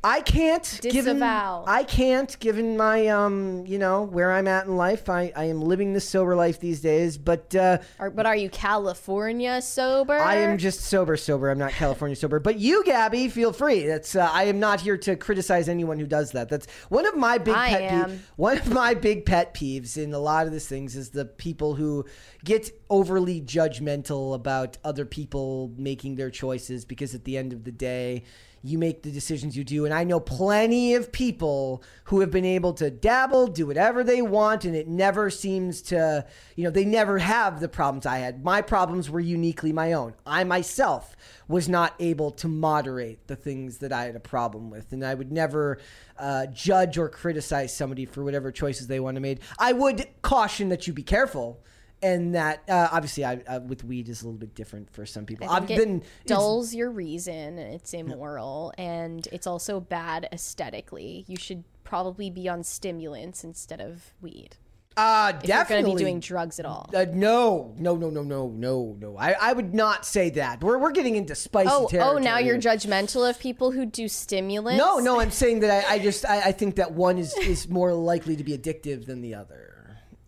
I 0.06 0.20
can't 0.20 0.78
given 0.82 1.16
Disavow. 1.16 1.64
I 1.66 1.82
can't 1.82 2.38
given 2.38 2.76
my 2.76 3.08
um 3.08 3.66
you 3.66 3.76
know 3.76 4.04
where 4.04 4.30
I'm 4.30 4.46
at 4.46 4.66
in 4.66 4.76
life. 4.76 5.08
I, 5.08 5.32
I 5.34 5.46
am 5.46 5.60
living 5.60 5.94
the 5.94 6.00
sober 6.00 6.36
life 6.36 6.60
these 6.60 6.80
days, 6.80 7.18
but 7.18 7.52
uh, 7.56 7.78
Are, 7.98 8.10
but 8.10 8.24
are 8.24 8.36
you 8.36 8.48
California 8.48 9.60
sober? 9.60 10.16
I 10.16 10.36
am 10.36 10.58
just 10.58 10.82
sober 10.82 11.16
sober. 11.16 11.50
I'm 11.50 11.58
not 11.58 11.72
California 11.72 12.14
sober. 12.14 12.38
But 12.38 12.60
you, 12.60 12.84
Gabby, 12.84 13.28
feel 13.28 13.52
free. 13.52 13.84
That's 13.84 14.14
uh, 14.14 14.30
I 14.32 14.44
am 14.44 14.60
not 14.60 14.80
here 14.80 14.96
to 14.98 15.16
criticize 15.16 15.68
anyone 15.68 15.98
who 15.98 16.06
does 16.06 16.30
that. 16.32 16.48
That's 16.48 16.70
one 16.88 17.04
of 17.04 17.16
my 17.16 17.38
big 17.38 17.56
I 17.56 17.68
pet 17.70 17.90
peeves. 17.92 18.18
One 18.36 18.58
of 18.58 18.72
my 18.72 18.94
big 18.94 19.26
pet 19.26 19.54
peeves 19.54 19.96
in 19.96 20.14
a 20.14 20.20
lot 20.20 20.46
of 20.46 20.52
these 20.52 20.68
things 20.68 20.94
is 20.94 21.10
the 21.10 21.24
people 21.24 21.74
who 21.74 22.04
get 22.44 22.70
overly 22.90 23.40
judgmental 23.40 24.36
about 24.36 24.78
other 24.84 25.04
people 25.04 25.72
making 25.76 26.14
their 26.14 26.30
choices 26.30 26.84
because 26.84 27.12
at 27.12 27.24
the 27.24 27.36
end 27.36 27.52
of 27.52 27.64
the 27.64 27.72
day 27.72 28.22
you 28.66 28.78
make 28.78 29.02
the 29.02 29.10
decisions 29.10 29.56
you 29.56 29.64
do. 29.64 29.84
And 29.84 29.94
i 29.94 30.04
know 30.04 30.20
plenty 30.20 30.94
of 30.94 31.12
people 31.12 31.82
who 32.04 32.20
have 32.20 32.30
been 32.30 32.44
able 32.44 32.72
to 32.74 32.90
dabble 32.90 33.48
do 33.48 33.66
whatever 33.66 34.04
they 34.04 34.22
want 34.22 34.64
and 34.64 34.74
it 34.74 34.88
never 34.88 35.30
seems 35.30 35.82
to 35.82 36.24
you 36.54 36.64
know 36.64 36.70
they 36.70 36.84
never 36.84 37.18
have 37.18 37.60
the 37.60 37.68
problems 37.68 38.06
i 38.06 38.18
had. 38.18 38.44
My 38.44 38.62
problems 38.62 39.10
were 39.10 39.20
uniquely 39.20 39.72
my 39.72 39.92
own. 39.92 40.14
I 40.26 40.44
myself 40.44 41.16
was 41.48 41.68
not 41.68 41.94
able 42.00 42.30
to 42.32 42.48
moderate 42.48 43.26
the 43.26 43.36
things 43.36 43.78
that 43.78 43.92
i 43.92 44.04
had 44.04 44.16
a 44.16 44.20
problem 44.20 44.70
with. 44.70 44.92
And 44.92 45.04
i 45.04 45.14
would 45.14 45.32
never 45.32 45.78
uh, 46.18 46.46
judge 46.46 46.96
or 46.98 47.08
criticize 47.08 47.76
somebody 47.76 48.06
for 48.06 48.24
whatever 48.24 48.50
choices 48.50 48.86
they 48.86 49.00
want 49.00 49.16
to 49.16 49.20
make 49.20 49.38
i 49.58 49.72
would 49.72 50.06
caution 50.22 50.70
that 50.70 50.86
you 50.86 50.92
be 50.92 51.02
careful 51.02 51.60
and 52.02 52.34
that 52.34 52.62
uh, 52.68 52.88
obviously 52.92 53.24
I, 53.24 53.36
uh, 53.48 53.60
with 53.60 53.84
weed 53.84 54.08
is 54.08 54.22
a 54.22 54.26
little 54.26 54.38
bit 54.38 54.54
different 54.54 54.90
for 54.92 55.06
some 55.06 55.24
people. 55.26 55.48
I 55.48 55.56
I've 55.56 55.66
been 55.66 56.02
dulls 56.26 56.74
your 56.74 56.90
reason 56.90 57.58
it's 57.58 57.94
immoral 57.94 58.72
and 58.78 59.26
it's 59.32 59.46
also 59.46 59.80
bad 59.80 60.28
aesthetically. 60.32 61.24
You 61.26 61.36
should 61.36 61.64
probably 61.84 62.30
be 62.30 62.48
on 62.48 62.62
stimulants 62.64 63.44
instead 63.44 63.80
of 63.80 64.12
weed. 64.20 64.56
Uh, 64.98 65.32
If 65.36 65.42
definitely. 65.42 65.82
gonna 65.84 65.94
be 65.96 66.02
doing 66.04 66.20
drugs 66.20 66.58
at 66.58 66.64
all. 66.64 66.88
Uh, 66.94 67.04
no, 67.12 67.74
no, 67.78 67.96
no, 67.96 68.08
no, 68.08 68.22
no, 68.22 68.48
no, 68.48 68.96
no. 68.98 69.16
I, 69.18 69.34
I 69.38 69.52
would 69.52 69.74
not 69.74 70.06
say 70.06 70.30
that. 70.30 70.64
We're, 70.64 70.78
we're 70.78 70.92
getting 70.92 71.16
into 71.16 71.34
spicy 71.34 71.68
Oh, 71.70 71.86
territory. 71.86 72.16
oh! 72.16 72.18
Now 72.18 72.38
you're 72.38 72.56
judgmental 72.58 73.28
of 73.28 73.38
people 73.38 73.72
who 73.72 73.84
do 73.84 74.08
stimulants. 74.08 74.78
No, 74.78 74.96
no, 74.98 75.20
I'm 75.20 75.30
saying 75.30 75.60
that 75.60 75.84
I, 75.86 75.94
I 75.94 75.98
just 75.98 76.24
I, 76.24 76.40
I 76.46 76.52
think 76.52 76.76
that 76.76 76.92
one 76.92 77.18
is, 77.18 77.36
is 77.36 77.68
more 77.68 77.92
likely 77.92 78.36
to 78.36 78.44
be 78.44 78.56
addictive 78.56 79.04
than 79.04 79.20
the 79.20 79.34
other. 79.34 79.75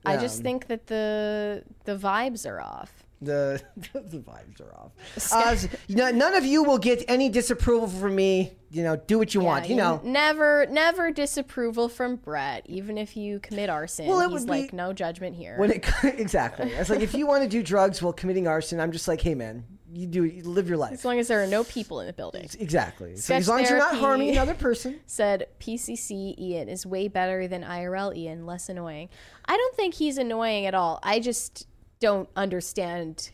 I 0.04 0.16
just 0.16 0.42
think 0.42 0.66
that 0.68 0.86
the 0.86 1.62
the 1.84 1.96
vibes 1.96 2.46
are 2.48 2.60
off. 2.60 3.04
the 3.20 3.60
the 3.92 4.18
vibes 4.18 4.60
are 4.60 4.74
off. 4.76 4.92
Uh, 5.32 5.56
so, 5.56 5.68
you 5.88 5.96
know, 5.96 6.10
none 6.10 6.34
of 6.34 6.44
you 6.44 6.62
will 6.62 6.78
get 6.78 7.04
any 7.08 7.28
disapproval 7.28 7.88
from 7.88 8.14
me. 8.14 8.52
You 8.70 8.82
know, 8.84 8.96
do 8.96 9.18
what 9.18 9.34
you 9.34 9.40
want. 9.40 9.68
You 9.68 9.76
know, 9.76 10.00
never, 10.04 10.66
never 10.70 11.10
disapproval 11.10 11.88
from 11.88 12.16
Brett, 12.16 12.64
even 12.66 12.98
if 12.98 13.16
you 13.16 13.40
commit 13.40 13.70
arson. 13.70 14.06
Well, 14.06 14.20
it 14.20 14.30
He's 14.30 14.40
would 14.40 14.46
be- 14.46 14.62
like, 14.62 14.72
no 14.72 14.92
judgment 14.92 15.36
here. 15.36 15.56
when 15.58 15.70
it 15.72 15.86
exactly, 16.04 16.70
it's 16.70 16.90
like 16.90 17.00
if 17.00 17.14
you 17.14 17.26
want 17.26 17.42
to 17.42 17.48
do 17.48 17.62
drugs 17.62 18.00
while 18.02 18.12
committing 18.12 18.46
arson, 18.46 18.78
I'm 18.80 18.92
just 18.92 19.08
like, 19.08 19.20
hey 19.22 19.34
man, 19.34 19.64
you 19.98 20.06
do 20.06 20.24
you 20.24 20.42
live 20.44 20.68
your 20.68 20.78
life. 20.78 20.92
as 20.92 21.04
long 21.04 21.18
as 21.18 21.28
there 21.28 21.42
are 21.42 21.46
no 21.46 21.64
people 21.64 22.00
in 22.00 22.06
the 22.06 22.12
building. 22.12 22.48
Exactly. 22.58 23.16
So 23.16 23.34
as 23.34 23.48
long 23.48 23.60
as 23.60 23.70
you're 23.70 23.78
not 23.78 23.96
harming 23.96 24.30
another 24.30 24.54
person. 24.54 25.00
Said 25.06 25.46
PCC 25.60 26.38
Ian 26.38 26.68
is 26.68 26.86
way 26.86 27.08
better 27.08 27.48
than 27.48 27.62
IRL 27.64 28.16
Ian, 28.16 28.46
less 28.46 28.68
annoying. 28.68 29.08
I 29.46 29.56
don't 29.56 29.74
think 29.74 29.94
he's 29.94 30.18
annoying 30.18 30.66
at 30.66 30.74
all. 30.74 31.00
I 31.02 31.18
just 31.20 31.66
don't 32.00 32.28
understand 32.36 33.30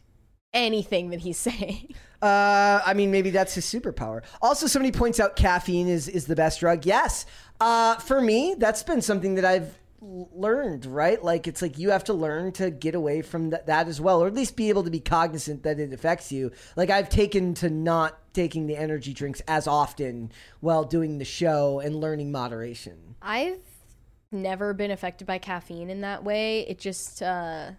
anything 0.55 1.11
that 1.11 1.21
he's 1.21 1.39
saying. 1.51 1.95
Uh, 2.23 2.81
I 2.87 2.95
mean, 2.95 3.11
maybe 3.11 3.29
that's 3.29 3.55
his 3.55 3.67
superpower. 3.67 4.23
Also, 4.41 4.67
somebody 4.67 4.97
points 4.97 5.21
out 5.21 5.37
caffeine 5.37 5.89
is 5.89 6.09
is 6.09 6.27
the 6.27 6.37
best 6.37 6.61
drug. 6.61 6.87
Yes, 6.87 7.27
uh, 7.61 7.97
for 7.97 8.23
me, 8.23 8.55
that's 8.59 8.83
been 8.83 9.03
something 9.03 9.35
that 9.35 9.45
I've 9.45 9.79
learned. 10.05 10.87
Right, 10.87 11.23
like 11.23 11.47
it's 11.47 11.63
like 11.63 11.79
you 11.79 11.91
have 11.91 12.05
to 12.05 12.15
learn 12.15 12.53
to 12.53 12.71
get 12.71 12.95
away 12.95 13.23
from 13.23 13.51
th- 13.51 13.65
that 13.67 13.89
as 13.89 14.01
well, 14.01 14.23
or 14.23 14.27
at 14.27 14.35
least 14.35 14.57
be 14.57 14.69
able 14.69 14.85
to 14.85 14.91
be 14.91 15.01
cognizant 15.01 15.63
that 15.63 15.81
it 15.81 15.93
affects 15.93 16.31
you. 16.31 16.53
Like 16.77 16.91
I've 16.91 17.09
taken 17.09 17.55
to 17.55 17.71
not 17.71 18.19
taking 18.33 18.67
the 18.67 18.77
energy 18.77 19.15
drinks 19.15 19.41
as 19.47 19.67
often 19.67 20.33
while 20.61 20.85
doing 20.85 21.19
the 21.19 21.25
show 21.25 21.81
and 21.81 21.97
learning 21.97 22.33
moderation. 22.33 23.15
I've 23.23 23.61
never 24.33 24.75
been 24.75 24.91
affected 24.91 25.27
by 25.27 25.39
caffeine 25.39 25.89
in 25.89 26.03
that 26.03 26.25
way. 26.25 26.67
It 26.67 26.79
just 26.79 27.23
uh, 27.23 27.71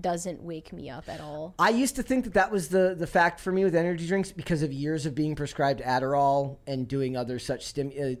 doesn't 0.00 0.42
wake 0.42 0.72
me 0.72 0.90
up 0.90 1.08
at 1.08 1.20
all. 1.20 1.54
I 1.58 1.70
used 1.70 1.96
to 1.96 2.02
think 2.02 2.24
that 2.24 2.34
that 2.34 2.52
was 2.52 2.68
the 2.68 2.94
the 2.96 3.06
fact 3.06 3.40
for 3.40 3.50
me 3.50 3.64
with 3.64 3.74
energy 3.74 4.06
drinks 4.06 4.32
because 4.32 4.62
of 4.62 4.72
years 4.72 5.06
of 5.06 5.14
being 5.14 5.34
prescribed 5.34 5.80
Adderall 5.80 6.58
and 6.66 6.86
doing 6.86 7.16
other 7.16 7.38
such 7.38 7.64
stim 7.66 7.88
uh, 7.88 8.14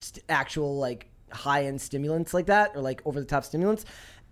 st- 0.00 0.24
actual 0.28 0.78
like 0.78 1.08
high 1.34 1.64
end 1.66 1.80
stimulants 1.80 2.32
like 2.34 2.46
that 2.46 2.72
or 2.74 2.80
like 2.80 3.02
over 3.04 3.20
the 3.20 3.26
top 3.26 3.44
stimulants. 3.44 3.84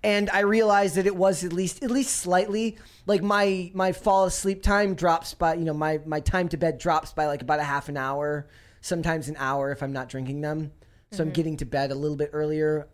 And 0.04 0.28
I 0.30 0.40
realized 0.40 0.96
that 0.96 1.06
it 1.06 1.14
was 1.14 1.44
at 1.44 1.52
least 1.52 1.84
at 1.84 1.90
least 1.90 2.16
slightly 2.16 2.76
like 3.06 3.22
my 3.22 3.70
my 3.74 3.92
fall 3.92 4.24
asleep 4.24 4.62
time 4.62 4.94
drops 4.94 5.34
by 5.34 5.54
you 5.54 5.64
know 5.64 5.74
my 5.74 6.00
my 6.06 6.20
time 6.20 6.48
to 6.48 6.56
bed 6.56 6.78
drops 6.78 7.12
by 7.12 7.26
like 7.26 7.42
about 7.42 7.60
a 7.60 7.64
half 7.64 7.88
an 7.88 7.96
hour, 7.96 8.48
sometimes 8.80 9.28
an 9.28 9.36
hour 9.38 9.70
if 9.70 9.82
I'm 9.82 9.92
not 9.92 10.08
drinking 10.08 10.40
them. 10.40 10.72
So 11.12 11.22
I'm 11.22 11.30
Mhm. 11.30 11.34
getting 11.34 11.56
to 11.58 11.64
bed 11.66 11.90
a 11.90 11.94
little 11.94 12.16
bit 12.16 12.30
earlier. 12.32 12.88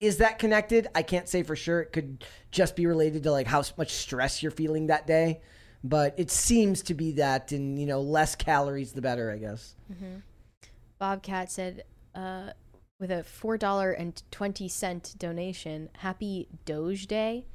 Is 0.00 0.18
that 0.18 0.38
connected? 0.38 0.88
I 0.94 1.02
can't 1.02 1.28
say 1.28 1.42
for 1.42 1.56
sure. 1.56 1.80
It 1.80 1.92
could 1.92 2.24
just 2.50 2.76
be 2.76 2.86
related 2.86 3.22
to 3.24 3.32
like 3.32 3.46
how 3.46 3.62
much 3.76 3.92
stress 3.92 4.42
you're 4.42 4.52
feeling 4.52 4.86
that 4.86 5.06
day, 5.06 5.40
but 5.82 6.14
it 6.16 6.30
seems 6.30 6.82
to 6.82 6.94
be 6.94 7.12
that, 7.12 7.50
and 7.52 7.78
you 7.78 7.86
know, 7.86 8.00
less 8.00 8.34
calories 8.34 8.92
the 8.92 9.02
better, 9.02 9.30
I 9.30 9.38
guess. 9.38 9.74
hmm 9.88 10.16
Bobcat 10.98 11.50
said, 11.50 11.84
uh, 12.14 12.50
with 12.98 13.10
a 13.10 13.22
four 13.22 13.56
dollar 13.58 13.92
and 13.92 14.22
twenty 14.30 14.68
cent 14.68 15.14
donation, 15.18 15.90
"Happy 15.98 16.48
Doge 16.64 17.06
Day." 17.06 17.46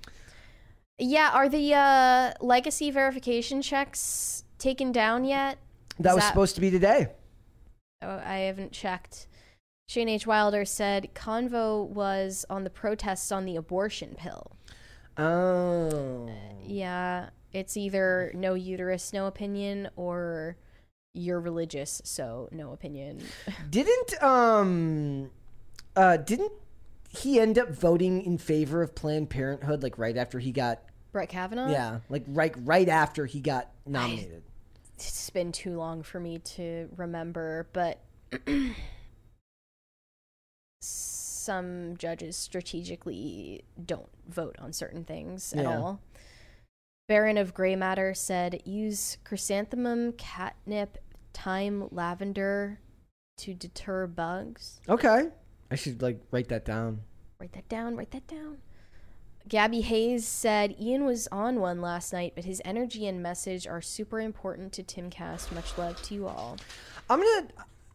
Yeah, 0.98 1.32
are 1.34 1.50
the 1.50 1.74
uh, 1.74 2.34
legacy 2.42 2.92
verification 2.92 3.62
checks 3.62 4.44
taken 4.60 4.92
down 4.92 5.26
yet? 5.26 5.58
That 6.00 6.12
Is 6.12 6.16
was 6.16 6.24
supposed 6.26 6.56
to 6.56 6.62
be 6.62 6.70
today. 6.70 7.08
Oh, 8.02 8.22
I 8.24 8.38
haven't 8.40 8.72
checked. 8.72 9.28
Shane 9.88 10.10
H. 10.10 10.26
Wilder 10.26 10.64
said 10.64 11.10
Convo 11.14 11.86
was 11.88 12.46
on 12.50 12.64
the 12.64 12.70
protests 12.70 13.32
on 13.32 13.46
the 13.46 13.58
abortion 13.58 14.16
pill. 14.16 14.56
Oh. 15.18 16.30
Yeah, 16.64 17.30
it's 17.52 17.76
either 17.76 18.32
no 18.34 18.54
uterus, 18.54 19.12
no 19.12 19.28
opinion, 19.28 19.90
or 19.96 20.56
you're 21.14 21.40
religious, 21.40 22.02
so 22.06 22.48
no 22.52 22.72
opinion. 22.74 23.22
Didn't 23.70 24.22
um, 24.24 25.30
uh, 25.96 26.18
didn't 26.18 26.52
he 27.10 27.40
end 27.40 27.58
up 27.60 27.70
voting 27.70 28.22
in 28.24 28.38
favor 28.38 28.82
of 28.82 28.96
Planned 28.96 29.30
Parenthood 29.30 29.84
like 29.84 29.98
right 29.98 30.16
after 30.18 30.40
he 30.40 30.52
got? 30.52 30.80
Brett 31.12 31.30
Kavanaugh? 31.30 31.70
Yeah, 31.70 32.00
like 32.10 32.24
right 32.28 32.54
right 32.64 32.88
after 32.88 33.26
he 33.26 33.42
got 33.42 33.70
nominated. 33.86 34.44
It's 34.96 35.30
been 35.32 35.52
too 35.52 35.78
long 35.78 36.04
for 36.04 36.20
me 36.20 36.40
to 36.40 36.88
remember, 36.96 37.68
but 37.74 38.00
some 40.82 41.96
judges 41.98 42.38
strategically 42.38 43.64
don't 43.84 44.08
vote 44.28 44.56
on 44.60 44.72
certain 44.72 45.04
things 45.04 45.54
at 45.54 45.64
Yeah. 45.64 45.78
all. 45.80 46.00
Baron 47.08 47.38
of 47.38 47.54
Grey 47.54 47.76
Matter 47.76 48.14
said 48.14 48.62
use 48.66 49.18
chrysanthemum, 49.24 50.14
catnip, 50.14 50.98
thyme, 51.34 51.88
lavender 51.92 52.80
to 53.38 53.54
deter 53.54 54.08
bugs. 54.08 54.80
Okay, 54.88 55.30
I 55.70 55.76
should 55.76 56.02
like 56.02 56.22
write 56.32 56.50
that 56.50 56.66
down. 56.66 57.02
Write 57.40 57.54
that 57.54 57.68
down, 57.68 57.96
write 57.96 58.12
that 58.12 58.28
down. 58.28 58.58
Gabby 59.48 59.82
Hayes 59.82 60.28
said 60.28 60.76
Ian 60.80 61.06
was 61.06 61.28
on 61.32 61.60
one 61.60 61.82
last 61.82 62.14
night, 62.14 62.34
but 62.36 62.46
his 62.46 62.62
energy 62.64 63.08
and 63.08 63.24
message 63.24 63.66
are 63.66 63.82
super 63.82 64.20
important 64.20 64.72
to 64.74 64.84
Timcast. 64.84 65.52
Much 65.52 65.78
love 65.78 66.02
to 66.04 66.14
you 66.14 66.28
all. 66.28 66.58
I'm 67.10 67.20
gonna 67.20 67.48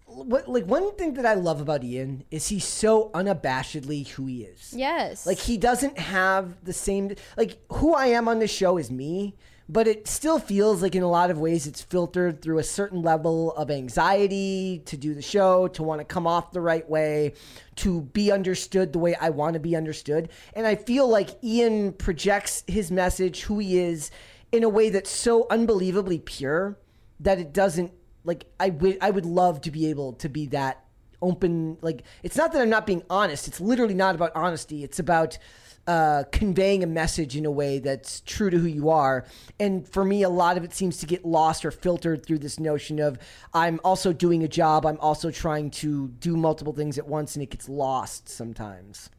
what 0.06 0.48
like 0.48 0.64
one 0.66 0.94
thing 0.94 1.14
that 1.14 1.26
I 1.26 1.34
love 1.34 1.60
about 1.60 1.82
Ian 1.82 2.24
is 2.30 2.48
he's 2.48 2.64
so 2.64 3.10
unabashedly 3.10 4.06
who 4.08 4.26
he 4.26 4.44
is. 4.44 4.72
Yes. 4.74 5.26
Like 5.26 5.38
he 5.38 5.56
doesn't 5.56 5.98
have 5.98 6.64
the 6.64 6.72
same 6.72 7.14
like 7.36 7.58
who 7.72 7.94
I 7.94 8.06
am 8.08 8.28
on 8.28 8.38
this 8.38 8.50
show 8.50 8.78
is 8.78 8.90
me, 8.90 9.34
but 9.68 9.88
it 9.88 10.06
still 10.06 10.38
feels 10.38 10.80
like 10.80 10.94
in 10.94 11.02
a 11.02 11.10
lot 11.10 11.30
of 11.30 11.38
ways 11.38 11.66
it's 11.66 11.82
filtered 11.82 12.40
through 12.40 12.58
a 12.58 12.64
certain 12.64 13.02
level 13.02 13.52
of 13.52 13.68
anxiety 13.68 14.80
to 14.86 14.96
do 14.96 15.12
the 15.12 15.22
show, 15.22 15.66
to 15.68 15.82
want 15.82 16.00
to 16.00 16.04
come 16.04 16.26
off 16.26 16.52
the 16.52 16.60
right 16.60 16.88
way, 16.88 17.34
to 17.76 18.02
be 18.02 18.30
understood 18.30 18.92
the 18.92 19.00
way 19.00 19.16
I 19.16 19.30
want 19.30 19.54
to 19.54 19.60
be 19.60 19.74
understood. 19.74 20.28
And 20.54 20.68
I 20.68 20.76
feel 20.76 21.08
like 21.08 21.42
Ian 21.42 21.92
projects 21.92 22.62
his 22.68 22.92
message, 22.92 23.42
who 23.42 23.58
he 23.58 23.78
is, 23.80 24.12
in 24.52 24.62
a 24.62 24.68
way 24.68 24.88
that's 24.88 25.10
so 25.10 25.48
unbelievably 25.50 26.20
pure 26.20 26.78
that 27.18 27.40
it 27.40 27.52
doesn't 27.52 27.92
like 28.26 28.44
I 28.60 28.70
would 28.70 28.98
I 29.00 29.10
would 29.10 29.26
love 29.26 29.62
to 29.62 29.70
be 29.70 29.86
able 29.86 30.12
to 30.14 30.28
be 30.28 30.46
that 30.48 30.84
open 31.22 31.78
like 31.80 32.02
it's 32.22 32.36
not 32.36 32.52
that 32.52 32.60
I'm 32.60 32.68
not 32.68 32.86
being 32.86 33.02
honest 33.08 33.48
it's 33.48 33.58
literally 33.58 33.94
not 33.94 34.14
about 34.14 34.32
honesty 34.34 34.84
it's 34.84 34.98
about 34.98 35.38
uh, 35.86 36.24
conveying 36.32 36.82
a 36.82 36.86
message 36.86 37.36
in 37.36 37.46
a 37.46 37.50
way 37.50 37.78
that's 37.78 38.20
true 38.22 38.50
to 38.50 38.58
who 38.58 38.66
you 38.66 38.90
are. 38.90 39.24
And 39.60 39.88
for 39.88 40.04
me 40.04 40.22
a 40.22 40.28
lot 40.28 40.56
of 40.56 40.64
it 40.64 40.74
seems 40.74 40.98
to 40.98 41.06
get 41.06 41.24
lost 41.24 41.64
or 41.64 41.70
filtered 41.70 42.26
through 42.26 42.38
this 42.40 42.58
notion 42.58 42.98
of 42.98 43.18
I'm 43.54 43.80
also 43.84 44.12
doing 44.12 44.42
a 44.42 44.48
job 44.48 44.84
I'm 44.84 44.98
also 44.98 45.30
trying 45.30 45.70
to 45.72 46.08
do 46.08 46.36
multiple 46.36 46.72
things 46.72 46.98
at 46.98 47.06
once 47.06 47.36
and 47.36 47.42
it 47.42 47.50
gets 47.50 47.68
lost 47.68 48.28
sometimes. 48.28 49.10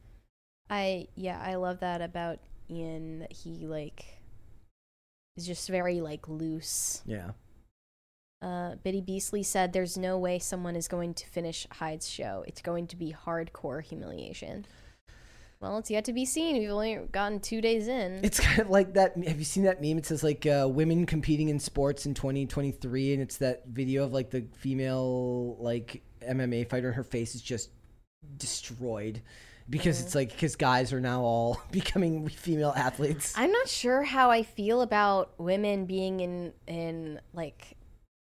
I 0.70 1.08
yeah, 1.16 1.42
I 1.42 1.56
love 1.56 1.80
that 1.80 2.02
about 2.02 2.40
Ian 2.70 3.20
that 3.20 3.32
he 3.32 3.66
like 3.66 4.06
is 5.38 5.48
just 5.48 5.70
very 5.70 6.02
like 6.02 6.28
loose. 6.28 7.02
yeah 7.06 7.32
Uh, 8.42 8.76
Biddy 8.84 9.02
Beasley 9.02 9.44
said, 9.44 9.74
"There's 9.74 9.98
no 9.98 10.18
way 10.18 10.40
someone 10.40 10.76
is 10.76 10.88
going 10.88 11.14
to 11.16 11.26
finish 11.28 11.66
Hyde's 11.72 12.08
show. 12.08 12.44
It's 12.48 12.62
going 12.62 12.88
to 12.88 12.96
be 12.96 13.16
hardcore 13.26 13.84
humiliation." 13.84 14.66
Well, 15.60 15.80
it's 15.80 15.90
yet 15.90 16.06
to 16.06 16.14
be 16.14 16.26
seen. 16.26 16.58
We've 16.60 16.70
only 16.70 17.00
gotten 17.12 17.40
two 17.40 17.62
days 17.62 17.88
in. 17.88 18.20
It's 18.24 18.40
kind 18.48 18.60
of 18.60 18.70
like 18.70 18.94
that. 18.94 19.18
Have 19.18 19.40
you 19.40 19.46
seen 19.46 19.64
that 19.64 19.82
meme? 19.82 19.98
It 19.98 20.06
says 20.06 20.24
like 20.24 20.46
uh, 20.46 20.68
women 20.70 21.06
competing 21.06 21.50
in 21.50 21.60
sports 21.60 22.06
in 22.06 22.14
2023, 22.14 23.14
and 23.14 23.22
it's 23.22 23.38
that 23.38 23.64
video 23.68 24.04
of 24.04 24.14
like 24.14 24.30
the 24.30 24.46
female 24.54 25.58
like 25.60 26.04
MMA 26.22 26.70
fighter, 26.70 26.88
and 26.88 26.96
her 26.96 27.04
face 27.04 27.34
is 27.34 27.42
just 27.42 27.72
destroyed 28.38 29.22
because 29.70 30.02
it's 30.02 30.16
like 30.16 30.32
because 30.32 30.56
guys 30.56 30.94
are 30.94 31.02
now 31.02 31.22
all 31.22 31.62
becoming 31.72 32.28
female 32.30 32.74
athletes. 32.76 33.34
I'm 33.36 33.52
not 33.52 33.68
sure 33.68 34.04
how 34.04 34.30
I 34.30 34.44
feel 34.44 34.82
about 34.82 35.32
women 35.40 35.86
being 35.86 36.20
in 36.20 36.54
in 36.68 37.20
like 37.34 37.77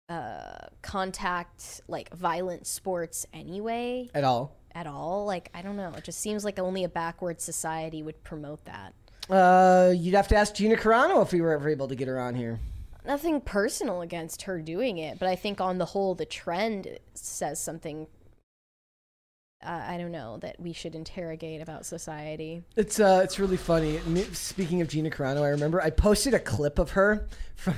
uh 0.09 0.67
contact 0.81 1.81
like 1.87 2.13
violent 2.13 2.67
sports 2.67 3.25
anyway. 3.33 4.09
At 4.13 4.23
all. 4.23 4.55
At 4.73 4.87
all. 4.87 5.25
Like 5.25 5.49
I 5.53 5.61
don't 5.61 5.77
know. 5.77 5.93
It 5.95 6.03
just 6.03 6.19
seems 6.19 6.43
like 6.43 6.59
only 6.59 6.83
a 6.83 6.89
backward 6.89 7.39
society 7.41 8.03
would 8.03 8.23
promote 8.23 8.65
that. 8.65 8.93
Uh, 9.29 9.93
you'd 9.95 10.15
have 10.15 10.27
to 10.29 10.35
ask 10.35 10.55
Gina 10.55 10.75
Carano 10.75 11.21
if 11.21 11.31
we 11.31 11.39
were 11.41 11.51
ever 11.51 11.69
able 11.69 11.87
to 11.87 11.95
get 11.95 12.07
her 12.07 12.19
on 12.19 12.33
here. 12.33 12.59
Nothing 13.05 13.41
personal 13.41 14.01
against 14.01 14.43
her 14.43 14.59
doing 14.59 14.97
it, 14.97 15.19
but 15.19 15.27
I 15.29 15.35
think 15.35 15.61
on 15.61 15.77
the 15.77 15.85
whole, 15.85 16.15
the 16.15 16.25
trend 16.25 16.99
says 17.13 17.59
something. 17.59 18.07
Uh, 19.63 19.83
I 19.87 19.97
don't 19.97 20.11
know 20.11 20.37
that 20.37 20.59
we 20.59 20.73
should 20.73 20.95
interrogate 20.95 21.61
about 21.61 21.85
society. 21.85 22.63
It's 22.75 22.99
uh, 22.99 23.21
it's 23.23 23.39
really 23.39 23.57
funny. 23.57 23.99
Speaking 24.33 24.81
of 24.81 24.87
Gina 24.87 25.09
Carano, 25.09 25.43
I 25.43 25.49
remember 25.49 25.81
I 25.81 25.91
posted 25.91 26.33
a 26.33 26.39
clip 26.39 26.79
of 26.79 26.91
her 26.91 27.27
from. 27.55 27.75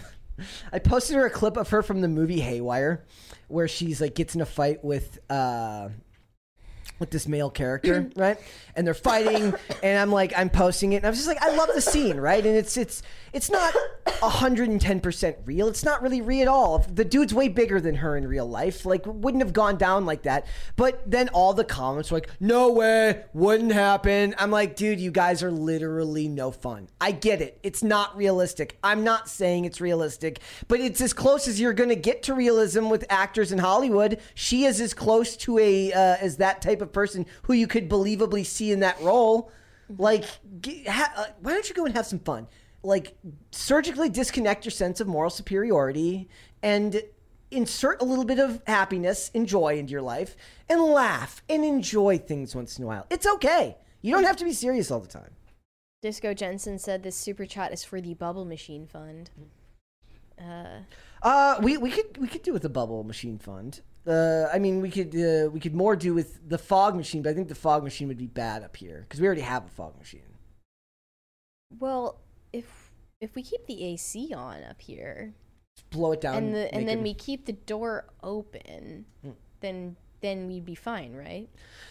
I 0.72 0.80
posted 0.80 1.16
her 1.16 1.26
a 1.26 1.30
clip 1.30 1.58
of 1.58 1.70
her 1.70 1.82
from 1.82 2.02
the 2.02 2.08
movie 2.08 2.40
Haywire, 2.40 3.06
where 3.48 3.68
she's 3.68 4.02
like 4.02 4.16
gets 4.16 4.36
in 4.36 4.42
a 4.42 4.46
fight 4.46 4.84
with 4.84 5.20
uh, 5.30 5.90
with 7.02 7.12
this 7.12 7.28
male 7.28 7.50
character, 7.50 8.10
right? 8.16 8.40
And 8.76 8.88
they're 8.88 8.94
fighting, 8.94 9.54
and 9.84 10.00
I'm 10.00 10.12
like, 10.12 10.32
I'm 10.38 10.50
posting 10.50 10.94
it, 10.94 10.98
and 10.98 11.06
I 11.06 11.10
was 11.10 11.18
just 11.18 11.28
like, 11.28 11.42
I 11.42 11.54
love 11.56 11.70
the 11.76 11.82
scene, 11.82 12.18
right? 12.18 12.46
And 12.46 12.56
it's 12.56 12.78
it's 12.78 13.04
it's 13.34 13.50
not 13.50 13.76
110 14.20 15.00
percent 15.02 15.38
real. 15.46 15.68
It's 15.68 15.84
not 15.84 16.02
really 16.02 16.22
real 16.22 16.42
at 16.42 16.48
all. 16.48 16.80
The 16.80 17.06
dude's 17.06 17.34
way 17.34 17.48
bigger 17.48 17.80
than 17.80 17.96
her 17.96 18.18
in 18.18 18.28
real 18.28 18.48
life. 18.48 18.86
Like, 18.86 19.06
wouldn't 19.06 19.44
have 19.44 19.54
gone 19.54 19.78
down 19.78 20.06
like 20.06 20.24
that. 20.24 20.46
But 20.76 21.10
then 21.10 21.30
all 21.30 21.54
the 21.54 21.64
comments 21.64 22.12
were 22.12 22.18
like, 22.18 22.30
No 22.40 22.72
way, 22.72 23.24
wouldn't 23.34 23.72
happen. 23.72 24.36
I'm 24.38 24.52
like, 24.52 24.76
dude, 24.76 25.00
you 25.00 25.12
guys 25.12 25.44
are 25.44 25.52
literally 25.52 26.28
no 26.28 26.52
fun. 26.52 26.88
I 27.00 27.12
get 27.12 27.42
it. 27.42 27.60
It's 27.64 27.84
not 27.84 28.16
realistic. 28.16 28.78
I'm 28.84 29.04
not 29.04 29.30
saying 29.30 29.66
it's 29.66 29.82
realistic, 29.82 30.40
but 30.68 30.80
it's 30.80 31.02
as 31.02 31.14
close 31.14 31.48
as 31.48 31.60
you're 31.60 31.74
gonna 31.74 31.96
get 31.96 32.24
to 32.24 32.34
realism 32.34 32.90
with 32.90 33.06
actors 33.10 33.52
in 33.52 33.58
Hollywood. 33.60 34.20
She 34.36 34.66
is 34.66 34.80
as 34.80 34.94
close 34.94 35.36
to 35.38 35.58
a 35.60 35.92
uh, 35.94 36.18
as 36.20 36.38
that 36.38 36.62
type 36.62 36.82
of 36.82 36.91
person 36.92 37.26
who 37.44 37.54
you 37.54 37.68
could 37.68 37.90
believably 37.90 38.46
see 38.46 38.72
in 38.72 38.82
that 38.82 39.02
role. 39.02 39.52
Like, 39.98 40.26
ha- 40.88 41.14
uh, 41.18 41.26
why 41.42 41.52
don't 41.52 41.68
you 41.68 41.76
go 41.76 41.86
and 41.86 41.96
have 41.96 42.06
some 42.06 42.20
fun? 42.20 42.48
Like, 42.84 43.18
surgically 43.52 44.10
disconnect 44.10 44.66
your 44.66 44.72
sense 44.72 45.02
of 45.02 45.08
moral 45.08 45.30
superiority 45.30 46.30
and 46.64 47.02
insert 47.52 48.02
a 48.02 48.06
little 48.06 48.24
bit 48.24 48.40
of 48.40 48.62
happiness 48.66 49.30
and 49.36 49.46
joy 49.48 49.78
into 49.78 49.92
your 49.92 50.02
life 50.02 50.38
and 50.70 50.82
laugh 50.82 51.44
and 51.50 51.66
enjoy 51.66 52.18
things 52.18 52.56
once 52.56 52.78
in 52.78 52.86
a 52.86 52.88
while. 52.88 53.06
It's 53.10 53.28
okay. 53.28 53.78
You 54.02 54.14
don't 54.14 54.24
have 54.24 54.38
to 54.38 54.46
be 54.46 54.54
serious 54.54 54.90
all 54.90 55.02
the 55.02 55.08
time. 55.08 55.32
Disco 56.02 56.34
Jensen 56.34 56.80
said 56.80 57.04
this 57.04 57.16
super 57.16 57.46
chat 57.46 57.74
is 57.74 57.84
for 57.84 58.00
the 58.02 58.14
Bubble 58.14 58.46
Machine 58.46 58.88
Fund. 58.88 59.30
Uh, 60.42 60.80
Uh, 61.22 61.60
we, 61.62 61.78
we 61.78 61.92
could 61.92 62.18
we 62.18 62.28
could 62.28 62.42
do 62.42 62.52
with 62.54 62.64
the 62.64 62.70
bubble 62.70 63.04
machine 63.04 63.38
fund. 63.38 63.82
Uh, 64.08 64.48
I 64.52 64.58
mean, 64.60 64.82
we 64.82 64.90
could 64.90 65.14
uh, 65.16 65.50
we 65.52 65.60
could 65.60 65.76
more 65.76 65.96
do 65.96 66.14
with 66.14 66.48
the 66.50 66.58
fog 66.58 66.96
machine, 66.96 67.22
but 67.22 67.30
I 67.30 67.34
think 67.34 67.48
the 67.50 67.56
fog 67.56 67.84
machine 67.84 68.08
would 68.08 68.18
be 68.18 68.28
bad 68.28 68.64
up 68.64 68.76
here 68.76 69.06
because 69.08 69.20
we 69.20 69.28
already 69.28 69.42
have 69.42 69.66
a 69.66 69.70
fog 69.70 69.98
machine. 70.00 70.22
well, 71.80 72.20
if 72.52 72.92
if 73.20 73.36
we 73.36 73.44
keep 73.44 73.66
the 73.68 73.84
AC 73.86 74.34
on 74.34 74.64
up 74.64 74.82
here, 74.82 75.34
Blow 75.92 76.12
it 76.14 76.22
down, 76.22 76.36
and 76.36 76.56
the, 76.56 76.74
and 76.74 76.88
then 76.88 77.00
it- 77.00 77.04
we 77.04 77.14
keep 77.14 77.46
the 77.46 77.54
door 77.54 78.06
open, 78.24 79.06
Hmm. 79.22 79.32
then 79.62 79.96
then 80.22 80.48
we'd 80.48 80.66
be 80.66 80.76
fine, 80.76 81.14
right? 81.14 81.50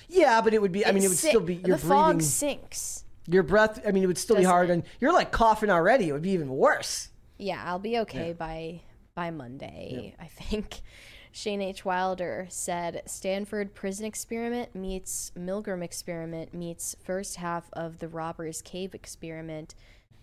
Yeah, 0.09 0.41
but 0.41 0.55
it 0.55 0.61
would 0.62 0.73
be. 0.73 0.85
I 0.87 0.93
mean, 0.93 1.03
it 1.05 1.09
would 1.09 1.16
still 1.19 1.41
be. 1.41 1.57
Your 1.57 1.77
the 1.77 1.87
fog 1.87 2.23
sinks. 2.23 3.05
Your 3.27 3.43
breath. 3.43 3.81
I 3.87 3.93
mean, 3.93 4.03
it 4.03 4.07
would 4.07 4.19
still 4.19 4.37
be 4.37 4.43
Doesn't 4.43 4.51
hard, 4.53 4.70
it? 4.70 4.73
and 4.74 4.82
you're 5.01 5.12
like 5.12 5.31
coughing 5.32 5.70
already. 5.70 6.09
It 6.09 6.12
would 6.12 6.23
be 6.23 6.31
even 6.31 6.49
worse. 6.49 7.09
Yeah, 7.39 7.62
I'll 7.65 7.78
be 7.78 7.99
okay 8.01 8.32
by 8.32 8.82
by 9.15 9.31
Monday, 9.31 10.15
I 10.19 10.27
think. 10.27 10.81
Shane 11.32 11.62
H. 11.62 11.85
Wilder 11.85 12.47
said 12.48 13.02
Stanford 13.07 13.74
prison 13.74 14.05
experiment 14.05 14.74
meets 14.74 15.32
Milgram 15.39 15.82
experiment 15.82 16.52
meets 16.52 16.97
first 17.02 17.36
half 17.36 17.70
of 17.73 17.98
the 17.98 18.09
robbers 18.09 18.62
cave 18.62 18.94
experiment. 18.94 19.74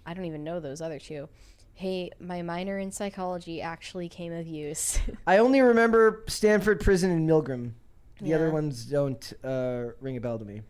I 0.05 0.13
don't 0.13 0.25
even 0.25 0.43
know 0.43 0.59
those 0.59 0.81
other 0.81 0.99
two. 0.99 1.29
Hey, 1.73 2.11
my 2.19 2.41
minor 2.41 2.79
in 2.79 2.91
psychology 2.91 3.61
actually 3.61 4.09
came 4.09 4.33
of 4.33 4.47
use. 4.47 4.99
I 5.27 5.37
only 5.37 5.61
remember 5.61 6.23
Stanford 6.27 6.81
Prison 6.81 7.11
and 7.11 7.29
Milgram. 7.29 7.73
The 8.19 8.33
other 8.33 8.49
ones 8.49 8.85
don't 8.85 9.31
uh, 9.43 9.89
ring 10.01 10.17
a 10.17 10.21
bell 10.21 10.39
to 10.39 10.45
me. 10.45 10.61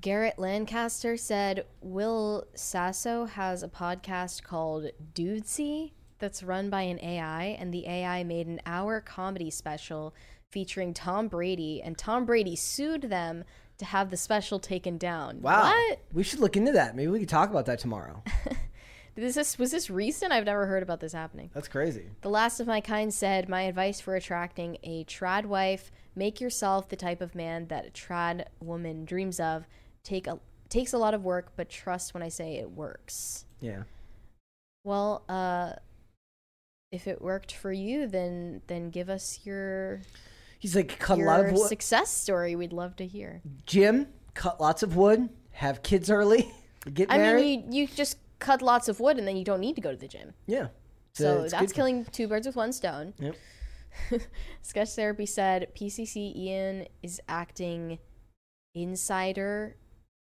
Garrett 0.00 0.38
Lancaster 0.38 1.16
said 1.16 1.66
Will 1.80 2.44
Sasso 2.54 3.26
has 3.26 3.62
a 3.62 3.68
podcast 3.68 4.42
called 4.42 4.86
Dudesy 5.14 5.92
that's 6.22 6.42
run 6.42 6.70
by 6.70 6.82
an 6.82 7.00
AI, 7.02 7.56
and 7.58 7.74
the 7.74 7.86
AI 7.86 8.22
made 8.22 8.46
an 8.46 8.60
hour 8.64 9.00
comedy 9.00 9.50
special 9.50 10.14
featuring 10.48 10.94
Tom 10.94 11.26
Brady, 11.26 11.82
and 11.82 11.98
Tom 11.98 12.24
Brady 12.24 12.54
sued 12.54 13.02
them 13.02 13.42
to 13.78 13.84
have 13.84 14.10
the 14.10 14.16
special 14.16 14.60
taken 14.60 14.98
down. 14.98 15.42
Wow. 15.42 15.64
What? 15.64 15.98
We 16.12 16.22
should 16.22 16.38
look 16.38 16.56
into 16.56 16.70
that. 16.72 16.94
Maybe 16.94 17.08
we 17.08 17.18
could 17.18 17.28
talk 17.28 17.50
about 17.50 17.66
that 17.66 17.80
tomorrow. 17.80 18.22
Is 19.16 19.34
this 19.34 19.58
was 19.58 19.72
this 19.72 19.90
recent? 19.90 20.32
I've 20.32 20.46
never 20.46 20.64
heard 20.66 20.82
about 20.82 21.00
this 21.00 21.12
happening. 21.12 21.50
That's 21.52 21.68
crazy. 21.68 22.06
The 22.22 22.30
last 22.30 22.60
of 22.60 22.66
my 22.66 22.80
kind 22.80 23.12
said, 23.12 23.46
My 23.46 23.62
advice 23.62 24.00
for 24.00 24.14
attracting 24.14 24.78
a 24.84 25.04
trad 25.04 25.44
wife 25.44 25.90
make 26.14 26.40
yourself 26.40 26.88
the 26.88 26.96
type 26.96 27.20
of 27.20 27.34
man 27.34 27.66
that 27.66 27.86
a 27.86 27.90
trad 27.90 28.46
woman 28.60 29.04
dreams 29.04 29.38
of. 29.38 29.66
Take 30.02 30.26
a 30.26 30.38
takes 30.70 30.94
a 30.94 30.98
lot 30.98 31.12
of 31.12 31.24
work, 31.24 31.52
but 31.56 31.68
trust 31.68 32.14
when 32.14 32.22
I 32.22 32.30
say 32.30 32.54
it 32.54 32.70
works. 32.70 33.44
Yeah. 33.60 33.82
Well, 34.82 35.24
uh 35.28 35.74
if 36.92 37.08
it 37.08 37.20
worked 37.20 37.52
for 37.52 37.72
you, 37.72 38.06
then 38.06 38.62
then 38.68 38.90
give 38.90 39.08
us 39.10 39.40
your 39.44 40.02
He's 40.60 40.76
like 40.76 40.98
cut 41.00 41.18
a 41.18 41.24
lot 41.24 41.40
of 41.40 41.52
wood. 41.52 41.68
success 41.68 42.10
story. 42.12 42.54
We'd 42.54 42.72
love 42.72 42.94
to 42.96 43.06
hear. 43.06 43.42
Jim, 43.66 44.06
cut 44.34 44.60
lots 44.60 44.84
of 44.84 44.94
wood, 44.94 45.28
have 45.52 45.82
kids 45.82 46.08
early, 46.10 46.52
get 46.94 47.10
I 47.10 47.18
married. 47.18 47.42
mean, 47.42 47.72
you 47.72 47.82
you 47.82 47.88
just 47.88 48.18
cut 48.38 48.62
lots 48.62 48.88
of 48.88 49.00
wood 49.00 49.18
and 49.18 49.26
then 49.26 49.36
you 49.36 49.44
don't 49.44 49.60
need 49.60 49.74
to 49.76 49.80
go 49.82 49.90
to 49.90 49.96
the 49.96 50.06
gym. 50.08 50.34
yeah. 50.46 50.68
So 51.14 51.42
it's 51.42 51.52
that's 51.52 51.72
killing 51.72 52.04
two 52.06 52.26
birds 52.28 52.46
with 52.46 52.56
one 52.56 52.72
stone. 52.72 53.12
Yep. 53.18 53.36
Sketch 54.62 54.90
Therapy 54.94 55.26
said 55.26 55.68
PCC 55.74 56.34
Ian 56.34 56.86
is 57.02 57.20
acting 57.28 57.98
insider. 58.74 59.76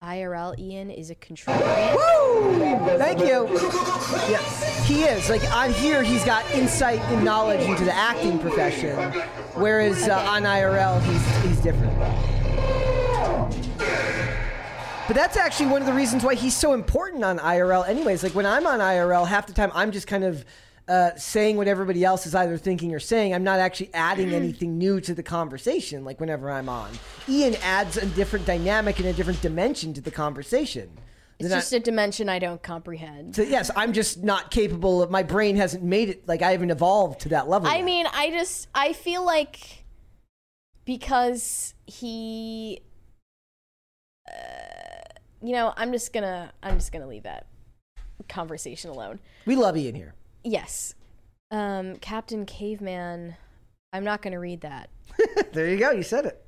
IRL 0.06 0.58
Ian 0.59 0.92
is 0.92 1.09
a 1.09 1.16
contrarian. 1.16 1.95
Woo! 1.95 2.59
Thank 3.00 3.22
you. 3.22 3.50
Yes, 4.30 4.88
he 4.88 5.03
is. 5.03 5.32
Like 5.32 5.43
on 5.51 5.74
here, 5.74 6.03
he's 6.03 6.24
got 6.24 6.50
insight 6.51 7.00
and 7.00 7.25
knowledge 7.25 7.61
into 7.61 7.84
the 7.84 7.95
acting 7.95 8.38
profession, 8.38 8.95
whereas 9.56 10.08
uh, 10.08 10.14
on 10.27 10.43
IRL, 10.43 11.01
he's 11.01 11.43
he's 11.43 11.59
different. 11.59 11.98
But 15.08 15.16
that's 15.16 15.38
actually 15.38 15.67
one 15.67 15.82
of 15.82 15.88
the 15.88 15.93
reasons 15.93 16.24
why 16.24 16.35
he's 16.35 16.56
so 16.56 16.74
important 16.74 17.24
on 17.24 17.40
IRL. 17.40 17.88
Anyways, 17.88 18.22
like 18.22 18.35
when 18.35 18.45
I'm 18.45 18.67
on 18.67 18.82
IRL, 18.82 19.27
half 19.27 19.48
the 19.48 19.53
time 19.53 19.72
I'm 19.74 19.92
just 19.92 20.06
kind 20.06 20.24
of 20.24 20.45
uh, 20.88 21.15
saying 21.15 21.57
what 21.57 21.67
everybody 21.67 22.03
else 22.03 22.25
is 22.25 22.35
either 22.35 22.57
thinking 22.57 22.93
or 22.93 22.99
saying. 22.99 23.33
I'm 23.33 23.43
not 23.43 23.59
actually 23.59 23.89
adding 23.93 24.33
anything 24.33 24.77
new 24.77 25.01
to 25.01 25.14
the 25.14 25.23
conversation. 25.23 26.05
Like 26.05 26.19
whenever 26.19 26.51
I'm 26.51 26.69
on, 26.69 26.91
Ian 27.27 27.55
adds 27.64 27.97
a 27.97 28.05
different 28.05 28.45
dynamic 28.45 28.99
and 28.99 29.07
a 29.07 29.14
different 29.14 29.41
dimension 29.41 29.93
to 29.93 30.01
the 30.01 30.11
conversation. 30.11 30.89
It's 31.38 31.49
just 31.49 31.73
a 31.73 31.81
dimension 31.81 32.30
I 32.30 32.39
don't 32.39 32.64
comprehend. 32.64 33.35
so 33.35 33.41
yes, 33.41 33.69
I'm 33.75 33.91
just 33.91 34.23
not 34.23 34.51
capable 34.51 35.01
of. 35.01 35.11
My 35.11 35.23
brain 35.23 35.57
hasn't 35.57 35.83
made 35.83 36.09
it. 36.09 36.27
Like 36.27 36.41
I 36.41 36.51
haven't 36.51 36.72
evolved 36.72 37.22
to 37.22 37.30
that 37.30 37.49
level. 37.49 37.67
I 37.67 37.77
yet. 37.77 37.85
mean, 37.85 38.07
I 38.14 38.30
just 38.30 38.69
I 38.73 38.93
feel 38.93 39.25
like 39.25 39.83
because 40.85 41.73
he 41.85 42.80
uh, 44.30 44.35
you 45.41 45.51
know, 45.53 45.73
I'm 45.75 45.91
just 45.91 46.14
to 46.23 46.51
I'm 46.64 46.75
just 46.75 46.91
to 47.03 47.07
leave 47.09 47.23
that 47.23 47.47
conversation 48.30 48.89
alone. 48.89 49.19
we 49.45 49.55
love 49.55 49.75
Ian 49.77 49.95
here. 49.95 50.15
Yes. 50.45 50.95
Um 51.51 51.98
Captain 51.98 52.45
Caveman 52.45 53.35
I'm 53.95 54.03
not 54.03 54.22
going 54.22 54.33
to 54.33 54.40
read 54.40 54.59
that. 54.61 54.90
there 55.53 55.69
you 55.69 55.77
go. 55.77 55.91
You 55.91 56.03
said 56.03 56.25
it. 56.25 56.45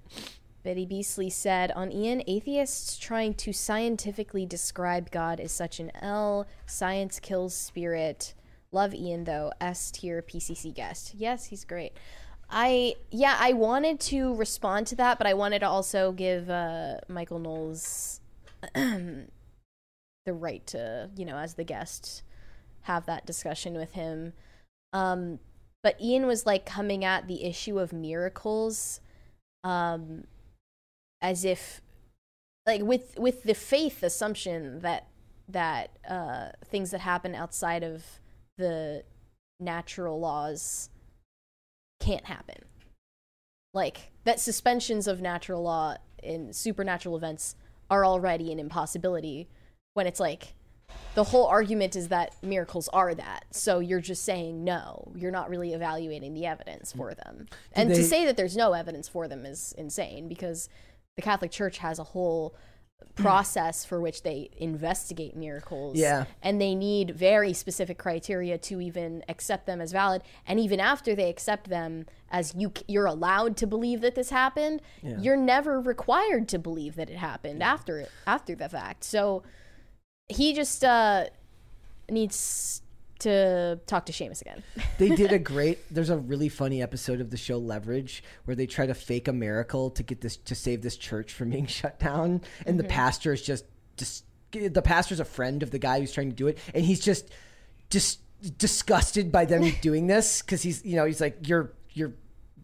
Betty 0.64 0.86
Beasley 0.86 1.30
said 1.30 1.72
on 1.72 1.94
Ian, 1.94 2.22
atheists 2.28 2.98
trying 2.98 3.36
to 3.36 3.54
scientifically 3.54 4.46
describe 4.46 5.12
God 5.12 5.40
is 5.40 5.54
such 5.54 5.80
an 5.80 5.90
L. 6.02 6.46
Science 6.66 7.22
kills 7.22 7.56
spirit. 7.56 8.34
Love 8.74 8.94
Ian 8.94 9.24
though. 9.24 9.54
S 9.62 9.92
tier 9.92 10.22
PCC 10.22 10.74
guest. 10.74 11.14
Yes, 11.16 11.46
he's 11.46 11.64
great. 11.64 11.94
I 12.50 12.96
yeah, 13.12 13.38
I 13.40 13.54
wanted 13.54 14.02
to 14.02 14.36
respond 14.36 14.88
to 14.88 14.98
that, 14.98 15.18
but 15.18 15.26
I 15.26 15.34
wanted 15.34 15.60
to 15.60 15.70
also 15.70 16.12
give 16.12 16.50
uh, 16.50 16.96
Michael 17.08 17.40
Knowles 17.40 18.20
the 18.74 19.28
right 20.28 20.68
to 20.68 21.10
you 21.16 21.24
know 21.24 21.38
as 21.38 21.54
the 21.54 21.64
guest 21.64 22.24
have 22.88 23.06
that 23.06 23.26
discussion 23.26 23.76
with 23.76 23.94
him. 23.94 24.34
Um, 24.92 25.40
but 25.84 26.02
Ian 26.02 26.26
was 26.26 26.46
like 26.46 26.66
coming 26.66 27.06
at 27.06 27.28
the 27.28 27.46
issue 27.46 27.80
of 27.80 27.94
miracles 27.94 29.00
um 29.64 30.24
as 31.22 31.44
if 31.44 31.82
like 32.66 32.82
with 32.82 33.18
with 33.18 33.44
the 33.44 33.54
faith 33.54 34.04
assumption 34.04 34.82
that 34.82 35.08
that 35.48 35.92
uh 36.08 36.50
things 36.66 36.92
that 36.92 37.02
happen 37.02 37.34
outside 37.34 37.84
of 37.84 38.04
the 38.58 39.04
natural 39.60 40.20
laws 40.20 40.90
can't 42.00 42.26
happen 42.26 42.64
like 43.74 44.12
that 44.24 44.40
suspensions 44.40 45.08
of 45.08 45.22
natural 45.22 45.64
law 45.64 45.96
in 46.22 46.54
supernatural 46.54 47.16
events 47.16 47.56
are 47.90 48.06
already 48.06 48.52
an 48.52 48.60
impossibility 48.60 49.48
when 49.94 50.06
it's 50.06 50.20
like 50.20 50.54
the 51.16 51.24
whole 51.26 51.48
argument 51.48 51.96
is 51.96 52.10
that 52.10 52.32
miracles 52.44 52.88
are 52.90 53.16
that. 53.16 53.46
So 53.52 53.80
you're 53.80 54.00
just 54.02 54.24
saying 54.24 54.64
no. 54.64 55.12
You're 55.16 55.32
not 55.32 55.50
really 55.50 55.74
evaluating 55.74 56.34
the 56.34 56.46
evidence 56.46 56.92
for 56.94 57.14
them. 57.16 57.48
and 57.74 57.90
they- 57.90 57.96
to 57.96 58.04
say 58.04 58.26
that 58.26 58.38
there's 58.38 58.56
no 58.56 58.74
evidence 58.74 59.08
for 59.08 59.28
them 59.28 59.46
is 59.46 59.74
insane 59.78 60.28
because 60.28 60.70
the 61.16 61.22
Catholic 61.24 61.50
Church 61.52 61.80
has 61.80 61.98
a 62.00 62.04
whole 62.04 62.56
process 63.16 63.84
for 63.86 64.00
which 64.00 64.24
they 64.24 64.50
investigate 64.58 65.36
miracles. 65.36 65.98
Yeah. 65.98 66.26
And 66.42 66.62
they 66.62 66.76
need 66.76 67.12
very 67.12 67.54
specific 67.54 67.98
criteria 67.98 68.58
to 68.60 68.82
even 68.82 69.24
accept 69.28 69.66
them 69.66 69.82
as 69.82 69.92
valid. 69.92 70.22
And 70.48 70.60
even 70.60 70.80
after 70.80 71.16
they 71.16 71.30
accept 71.30 71.70
them 71.70 72.06
as 72.30 72.54
you 72.56 72.72
you're 72.88 73.06
allowed 73.06 73.58
to 73.58 73.68
believe 73.68 74.02
that 74.02 74.16
this 74.16 74.30
happened, 74.30 74.82
Yeah. 75.02 75.18
you're 75.20 75.38
never 75.38 75.80
required 75.80 76.48
to 76.50 76.60
believe 76.60 76.96
that 76.96 77.10
it 77.10 77.18
happened 77.18 77.64
after 77.64 78.00
it 78.00 78.12
after 78.28 78.56
the 78.56 78.70
fact. 78.70 79.04
So 79.04 79.44
he 80.30 80.54
just 80.54 80.84
uh 80.84 81.26
needs 82.10 82.82
to 83.20 83.80
talk 83.88 84.06
to 84.06 84.12
Seamus 84.14 84.42
again. 84.42 84.62
they 85.00 85.10
did 85.10 85.32
a 85.32 85.40
great 85.54 85.80
there's 85.90 86.10
a 86.10 86.18
really 86.18 86.50
funny 86.50 86.82
episode 86.82 87.20
of 87.20 87.32
the 87.32 87.38
show 87.38 87.58
leverage 87.58 88.24
where 88.46 88.56
they 88.56 88.66
try 88.68 88.86
to 88.86 88.94
fake 88.94 89.28
a 89.28 89.34
miracle 89.34 89.90
to 89.92 90.04
get 90.04 90.22
this 90.22 90.38
to 90.38 90.56
save 90.56 90.82
this 90.82 90.96
church 90.98 91.34
from 91.34 91.50
being 91.50 91.66
shut 91.80 92.00
down. 92.00 92.42
And 92.66 92.80
the 92.80 92.84
Mhm. 92.84 92.90
pastor 92.90 93.34
is 93.34 93.42
just 93.42 93.66
just 93.98 94.24
the 94.52 94.82
pastor's 94.82 95.20
a 95.20 95.26
friend 95.26 95.62
of 95.64 95.72
the 95.72 95.80
guy 95.80 96.00
who's 96.00 96.12
trying 96.14 96.30
to 96.30 96.36
do 96.36 96.48
it. 96.48 96.58
And 96.74 96.86
he's 96.86 97.00
just 97.00 97.30
just 97.90 98.20
disgusted 98.58 99.32
by 99.32 99.46
them 99.46 99.72
doing 99.82 100.08
this 100.08 100.42
because 100.42 100.62
he's 100.62 100.86
you 100.86 100.96
know 100.96 101.06
he's 101.06 101.20
like 101.22 101.48
you're 101.48 101.74
you're 101.94 102.14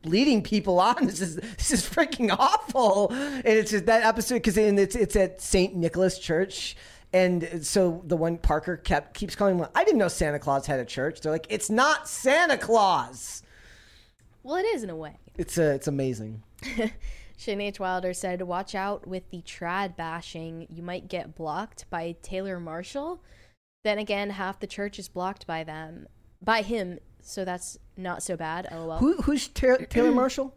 leading 0.05 0.43
people 0.43 0.79
on. 0.79 1.07
This 1.07 1.19
is 1.21 1.35
this 1.37 1.71
is 1.71 1.81
freaking 1.81 2.29
awful. 2.37 3.09
And 3.11 3.45
it's 3.47 3.71
just 3.71 3.87
that 3.87 4.03
episode 4.03 4.35
because 4.35 4.57
it's 4.57 4.95
it's 4.95 5.15
at 5.15 5.41
st 5.41 5.75
nicholas 5.75 6.19
church 6.19 6.75
and 7.13 7.65
so 7.65 8.01
the 8.05 8.17
one 8.17 8.37
parker 8.37 8.75
kept 8.75 9.13
keeps 9.13 9.35
calling 9.35 9.57
him 9.57 9.67
i 9.75 9.83
didn't 9.83 9.99
know 9.99 10.07
santa 10.07 10.39
claus 10.39 10.65
had 10.65 10.79
a 10.79 10.85
church 10.85 11.21
they're 11.21 11.31
like 11.31 11.47
it's 11.49 11.69
not 11.69 12.07
santa 12.07 12.57
claus 12.57 13.41
well, 14.45 14.57
it 14.57 14.65
is 14.65 14.83
in 14.83 14.89
a 14.89 14.95
way. 14.95 15.19
it's 15.37 15.57
uh, 15.57 15.71
it's 15.75 15.87
amazing 15.87 16.43
Shane 17.37 17.61
H. 17.61 17.79
Wilder 17.79 18.13
said, 18.13 18.41
Watch 18.43 18.75
out 18.75 19.07
with 19.07 19.29
the 19.29 19.41
trad 19.41 19.95
bashing. 19.95 20.67
You 20.69 20.83
might 20.83 21.07
get 21.07 21.35
blocked 21.35 21.89
by 21.89 22.15
Taylor 22.21 22.59
Marshall. 22.59 23.21
Then 23.83 23.97
again, 23.97 24.29
half 24.29 24.59
the 24.59 24.67
church 24.67 24.97
is 24.97 25.09
blocked 25.09 25.45
by 25.45 25.63
them, 25.63 26.07
by 26.41 26.61
him. 26.61 26.99
So 27.21 27.43
that's 27.43 27.77
not 27.97 28.23
so 28.23 28.37
bad. 28.37 28.67
LOL. 28.71 28.99
Who, 28.99 29.21
who's 29.23 29.47
Ta- 29.47 29.77
taylor 29.89 30.11
marshall 30.11 30.55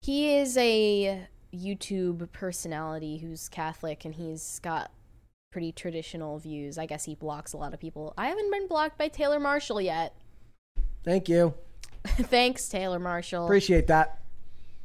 He 0.00 0.36
is 0.36 0.56
a 0.56 1.26
YouTube 1.54 2.32
personality 2.32 3.18
who's 3.18 3.48
Catholic 3.48 4.04
and 4.04 4.14
he's 4.14 4.58
got 4.60 4.90
pretty 5.50 5.72
traditional 5.72 6.38
views. 6.38 6.78
I 6.78 6.86
guess 6.86 7.04
he 7.04 7.14
blocks 7.14 7.52
a 7.52 7.56
lot 7.56 7.72
of 7.74 7.80
people. 7.80 8.12
I 8.18 8.26
haven't 8.28 8.50
been 8.50 8.66
blocked 8.68 8.98
by 8.98 9.08
Taylor 9.08 9.40
Marshall 9.40 9.80
yet. 9.80 10.14
thank 11.04 11.28
you 11.28 11.54
Thanks, 12.06 12.68
Taylor 12.68 12.98
Marshall. 12.98 13.44
appreciate 13.44 13.86
that 13.88 14.20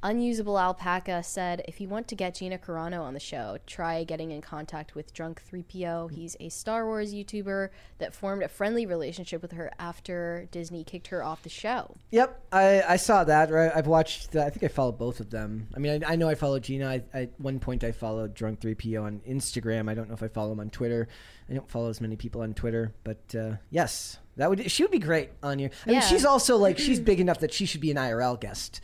Unusable 0.04 0.58
Alpaca 0.60 1.22
said, 1.22 1.64
if 1.68 1.80
you 1.80 1.88
want 1.88 2.08
to 2.08 2.16
get 2.16 2.34
Gina 2.36 2.58
Carano 2.58 3.02
on 3.04 3.14
the 3.14 3.20
show, 3.20 3.60
try 3.68 4.04
getting 4.04 4.32
in 4.32 4.42
contact 4.42 4.96
with 4.96 5.14
Drunk 5.14 5.42
3PO. 5.52 6.12
He's 6.12 6.36
a 6.40 6.50
Star 6.50 6.88
Wars 6.88 7.14
YouTuber 7.14 7.70
that 8.00 8.12
formed 8.12 8.42
a 8.42 8.48
friendly 8.48 8.88
relationship 8.88 9.44
with 9.44 9.52
her 9.52 9.72
after 9.78 10.48
Disney 10.52 10.84
kicked 10.84 11.08
her 11.08 11.24
off 11.24 11.44
the 11.44 11.50
show. 11.50 11.96
Yep, 12.10 12.42
I, 12.52 12.82
I 12.82 12.96
saw 12.96 13.24
that. 13.26 13.52
Right, 13.52 13.72
I've 13.76 13.86
watched. 13.86 14.36
I 14.36 14.50
think 14.50 14.64
I 14.64 14.70
followed 14.70 14.98
both 14.98 15.20
of 15.20 15.30
them. 15.30 15.68
I 15.76 15.80
mean, 15.80 16.04
I, 16.04 16.14
I 16.14 16.16
know 16.16 16.28
I 16.30 16.36
followed 16.36 16.64
Gina. 16.64 16.88
I, 16.90 17.04
at 17.14 17.30
one 17.40 17.60
point, 17.60 17.84
I 17.84 17.92
followed 17.92 18.34
Drunk 18.34 18.60
Three 18.60 18.74
PO 18.74 19.04
on 19.04 19.22
Instagram. 19.30 19.88
I 19.88 19.94
don't 19.94 20.08
know 20.08 20.16
if 20.16 20.24
I 20.24 20.30
follow 20.30 20.52
him 20.54 20.60
on 20.62 20.72
Twitter. 20.72 21.08
I 21.48 21.54
don't 21.54 21.70
follow 21.70 21.90
as 21.92 22.02
many 22.02 22.16
people 22.16 22.42
on 22.42 22.56
Twitter, 22.56 22.92
but 23.04 23.36
uh, 23.38 23.58
yes, 23.70 24.18
that 24.38 24.50
would 24.50 24.72
she 24.72 24.84
would 24.84 24.92
be 24.92 24.98
great 25.00 25.30
on 25.44 25.60
here. 25.60 25.70
I 25.86 25.92
Yeah. 25.92 26.00
mean, 26.00 26.08
she's 26.10 26.26
also 26.26 26.58
like 26.58 26.80
she's 26.80 27.00
big 27.00 27.20
enough 27.20 27.40
that 27.42 27.54
she 27.54 27.68
should 27.68 27.82
be 27.82 27.92
an 27.92 27.98
IRL 27.98 28.40
guest. 28.40 28.82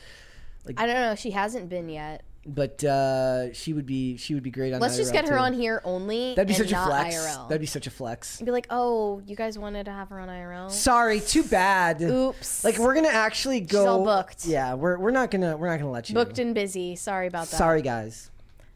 I 0.78 0.86
don't 0.86 0.96
know. 0.96 1.16
She 1.16 1.32
hasn't 1.32 1.70
been 1.70 1.90
yet. 1.90 2.24
But 2.46 2.82
uh, 2.82 3.52
she 3.52 3.74
would 3.74 3.86
be 3.86 4.16
she 4.16 4.34
would 4.34 4.44
be 4.44 4.52
great 4.52 4.74
on. 4.74 4.80
Let's 4.80 4.96
just 4.96 5.12
IRL 5.12 5.14
get 5.14 5.26
her 5.26 5.36
too. 5.36 5.42
on 5.42 5.54
here 5.54 5.82
only. 5.84 6.34
That'd 6.34 6.48
be 6.48 6.54
such 6.54 6.72
a 6.72 6.82
flex. 6.82 7.16
IRL. 7.16 7.50
That'd 7.50 7.60
be 7.60 7.68
such 7.68 7.88
a 7.88 7.90
flex. 7.90 8.42
Be 8.42 8.52
like, 8.52 8.68
oh, 8.70 9.22
you 9.26 9.36
guys 9.36 9.60
wanted 9.60 9.84
to 9.86 9.92
have 9.92 10.08
her 10.10 10.20
on 10.20 10.30
IRL? 10.30 10.72
Sorry, 10.72 11.20
too 11.20 11.44
bad. 11.44 12.02
Oops. 12.02 12.64
Like 12.64 12.78
we're 12.78 12.96
gonna 12.96 13.10
actually 13.10 13.60
go. 13.60 13.86
all 13.86 14.04
booked. 14.06 14.46
Yeah, 14.46 14.76
we're, 14.76 14.98
we're 14.98 15.12
not 15.12 15.30
gonna 15.30 15.58
we're 15.58 15.68
not 15.68 15.80
gonna 15.80 15.92
let 15.92 16.10
you. 16.10 16.16
Booked 16.16 16.40
and 16.40 16.56
busy. 16.56 16.96
Sorry 16.96 17.28
about 17.28 17.48
that. 17.48 17.58
Sorry, 17.58 17.82
guys. 17.82 18.32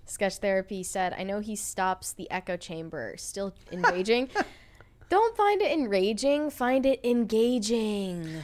Sketch 0.05 0.37
Therapy 0.39 0.83
said, 0.83 1.15
I 1.17 1.23
know 1.23 1.39
he 1.39 1.55
stops 1.55 2.11
the 2.11 2.29
echo 2.29 2.57
chamber. 2.57 3.15
Still 3.17 3.53
enraging. 3.71 4.29
Don't 5.09 5.35
find 5.37 5.61
it 5.61 5.71
enraging, 5.71 6.49
find 6.49 6.85
it 6.85 6.99
engaging 7.05 8.43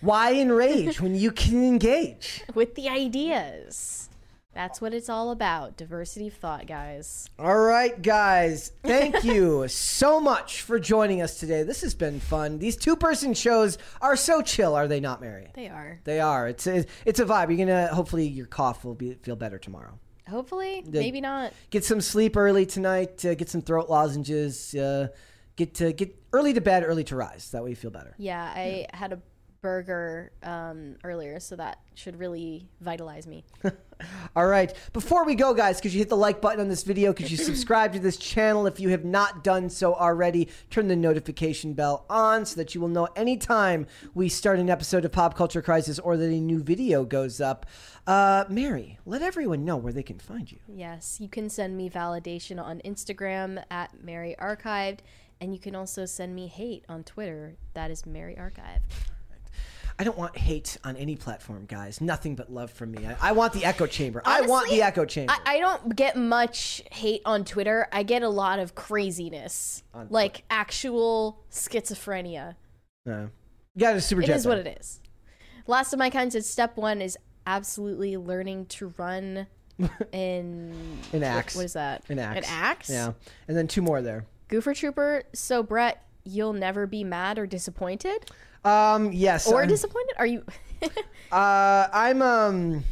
Why 0.00 0.32
enrage 0.34 1.00
when 1.00 1.14
you 1.14 1.30
can 1.30 1.62
engage? 1.64 2.42
with 2.54 2.74
the 2.74 2.88
ideas. 2.88 4.08
That's 4.52 4.80
what 4.80 4.92
it's 4.92 5.08
all 5.08 5.30
about. 5.30 5.76
Diversity 5.76 6.26
of 6.26 6.34
thought, 6.34 6.66
guys. 6.66 7.28
All 7.38 7.58
right, 7.58 8.00
guys. 8.02 8.72
Thank 8.82 9.22
you 9.24 9.68
so 9.68 10.20
much 10.20 10.62
for 10.62 10.80
joining 10.80 11.22
us 11.22 11.38
today. 11.38 11.62
This 11.62 11.82
has 11.82 11.94
been 11.94 12.18
fun. 12.18 12.58
These 12.58 12.76
two-person 12.76 13.34
shows 13.34 13.78
are 14.00 14.16
so 14.16 14.42
chill, 14.42 14.74
are 14.74 14.88
they 14.88 14.98
not, 14.98 15.20
Mary? 15.20 15.48
They 15.54 15.68
are. 15.68 16.00
They 16.04 16.18
are. 16.18 16.48
It's 16.48 16.66
a, 16.66 16.84
it's 17.04 17.20
a 17.20 17.24
vibe. 17.24 17.56
You're 17.56 17.64
gonna 17.66 17.88
hopefully 17.94 18.26
your 18.26 18.46
cough 18.46 18.84
will 18.84 18.94
be 18.96 19.14
feel 19.14 19.36
better 19.36 19.58
tomorrow. 19.58 19.98
Hopefully, 20.28 20.82
The- 20.84 20.98
maybe 20.98 21.20
not. 21.20 21.52
Get 21.70 21.84
some 21.84 22.00
sleep 22.00 22.36
early 22.36 22.66
tonight. 22.66 23.24
Uh, 23.24 23.34
get 23.34 23.48
some 23.48 23.62
throat 23.62 23.88
lozenges. 23.88 24.74
Uh, 24.74 25.08
get 25.56 25.74
to 25.74 25.92
get 25.92 26.16
early 26.32 26.52
to 26.54 26.60
bed, 26.60 26.82
early 26.84 27.04
to 27.04 27.16
rise. 27.16 27.50
That 27.52 27.62
way 27.62 27.70
you 27.70 27.76
feel 27.76 27.90
better. 27.90 28.14
Yeah, 28.18 28.42
I 28.42 28.86
had 28.92 29.12
a 29.12 29.20
burger 29.62 30.32
um, 30.42 30.96
earlier, 31.04 31.40
so 31.40 31.56
that 31.56 31.78
should 31.94 32.18
really 32.18 32.68
vitalize 32.80 33.26
me. 33.26 33.44
All 34.36 34.46
right. 34.46 34.74
Before 34.92 35.24
we 35.24 35.34
go, 35.34 35.52
guys, 35.54 35.80
could 35.80 35.92
you 35.92 35.98
hit 35.98 36.08
the 36.08 36.16
like 36.16 36.40
button 36.40 36.60
on 36.60 36.68
this 36.68 36.82
video? 36.82 37.12
Could 37.12 37.30
you 37.30 37.36
subscribe 37.36 37.92
to 37.92 37.98
this 37.98 38.16
channel 38.16 38.66
if 38.66 38.80
you 38.80 38.88
have 38.90 39.04
not 39.04 39.44
done 39.44 39.68
so 39.68 39.94
already? 39.94 40.48
Turn 40.70 40.88
the 40.88 40.96
notification 40.96 41.74
bell 41.74 42.06
on 42.08 42.46
so 42.46 42.56
that 42.56 42.74
you 42.74 42.80
will 42.80 42.88
know 42.88 43.08
anytime 43.16 43.86
we 44.14 44.28
start 44.28 44.58
an 44.58 44.70
episode 44.70 45.04
of 45.04 45.12
Pop 45.12 45.36
Culture 45.36 45.62
Crisis 45.62 45.98
or 45.98 46.16
that 46.16 46.24
a 46.24 46.40
new 46.40 46.62
video 46.62 47.04
goes 47.04 47.40
up. 47.40 47.66
Uh, 48.06 48.44
Mary, 48.48 48.98
let 49.04 49.22
everyone 49.22 49.64
know 49.64 49.76
where 49.76 49.92
they 49.92 50.02
can 50.02 50.18
find 50.18 50.50
you. 50.50 50.58
Yes, 50.66 51.18
you 51.20 51.28
can 51.28 51.50
send 51.50 51.76
me 51.76 51.90
validation 51.90 52.62
on 52.62 52.80
Instagram 52.80 53.62
at 53.70 54.02
Mary 54.02 54.34
Archived, 54.40 55.00
and 55.40 55.52
you 55.52 55.60
can 55.60 55.74
also 55.74 56.06
send 56.06 56.34
me 56.34 56.46
hate 56.46 56.84
on 56.88 57.04
Twitter. 57.04 57.56
That 57.74 57.90
is 57.90 58.06
Mary 58.06 58.36
Archived. 58.36 58.82
I 60.00 60.02
don't 60.02 60.16
want 60.16 60.34
hate 60.34 60.78
on 60.82 60.96
any 60.96 61.14
platform, 61.14 61.66
guys. 61.66 62.00
Nothing 62.00 62.34
but 62.34 62.50
love 62.50 62.70
from 62.70 62.92
me. 62.92 63.06
I, 63.06 63.16
I 63.20 63.32
want 63.32 63.52
the 63.52 63.66
echo 63.66 63.86
chamber. 63.86 64.22
I 64.24 64.40
want 64.40 64.70
the 64.70 64.80
echo 64.80 65.04
chamber. 65.04 65.30
I, 65.44 65.56
I 65.56 65.58
don't 65.58 65.94
get 65.94 66.16
much 66.16 66.80
hate 66.90 67.20
on 67.26 67.44
Twitter. 67.44 67.86
I 67.92 68.02
get 68.02 68.22
a 68.22 68.28
lot 68.30 68.60
of 68.60 68.74
craziness, 68.74 69.82
On 69.92 70.06
like 70.08 70.44
actual 70.48 71.42
schizophrenia. 71.50 72.54
Uh, 73.06 73.26
you 73.74 73.80
got 73.80 73.94
a 73.94 74.00
super 74.00 74.22
It 74.22 74.28
jet 74.28 74.36
is 74.36 74.46
what 74.46 74.56
it 74.56 74.78
is. 74.80 75.02
Last 75.66 75.92
of 75.92 75.98
my 75.98 76.08
kind 76.08 76.32
said 76.32 76.46
step 76.46 76.78
one 76.78 77.02
is 77.02 77.18
absolutely 77.46 78.16
learning 78.16 78.66
to 78.66 78.94
run 78.96 79.48
in 80.12 80.72
An 81.12 81.22
axe. 81.22 81.54
What 81.54 81.66
is 81.66 81.74
that? 81.74 82.04
An 82.08 82.18
axe. 82.18 82.38
An 82.38 82.44
axe. 82.48 82.88
Yeah. 82.88 83.12
And 83.48 83.54
then 83.54 83.68
two 83.68 83.82
more 83.82 84.00
there. 84.00 84.24
Goofer 84.48 84.74
Trooper. 84.74 85.24
So 85.34 85.62
Brett, 85.62 86.06
you'll 86.24 86.54
never 86.54 86.86
be 86.86 87.04
mad 87.04 87.38
or 87.38 87.46
disappointed, 87.46 88.30
Um, 88.64 89.12
yes. 89.12 89.46
or 89.46 89.60
I'm- 89.60 89.68
disappointed. 89.68 90.14
Are 90.18 90.26
you? 90.26 90.44
Uh, 91.32 91.86
I'm 91.92 92.22
um. 92.22 92.84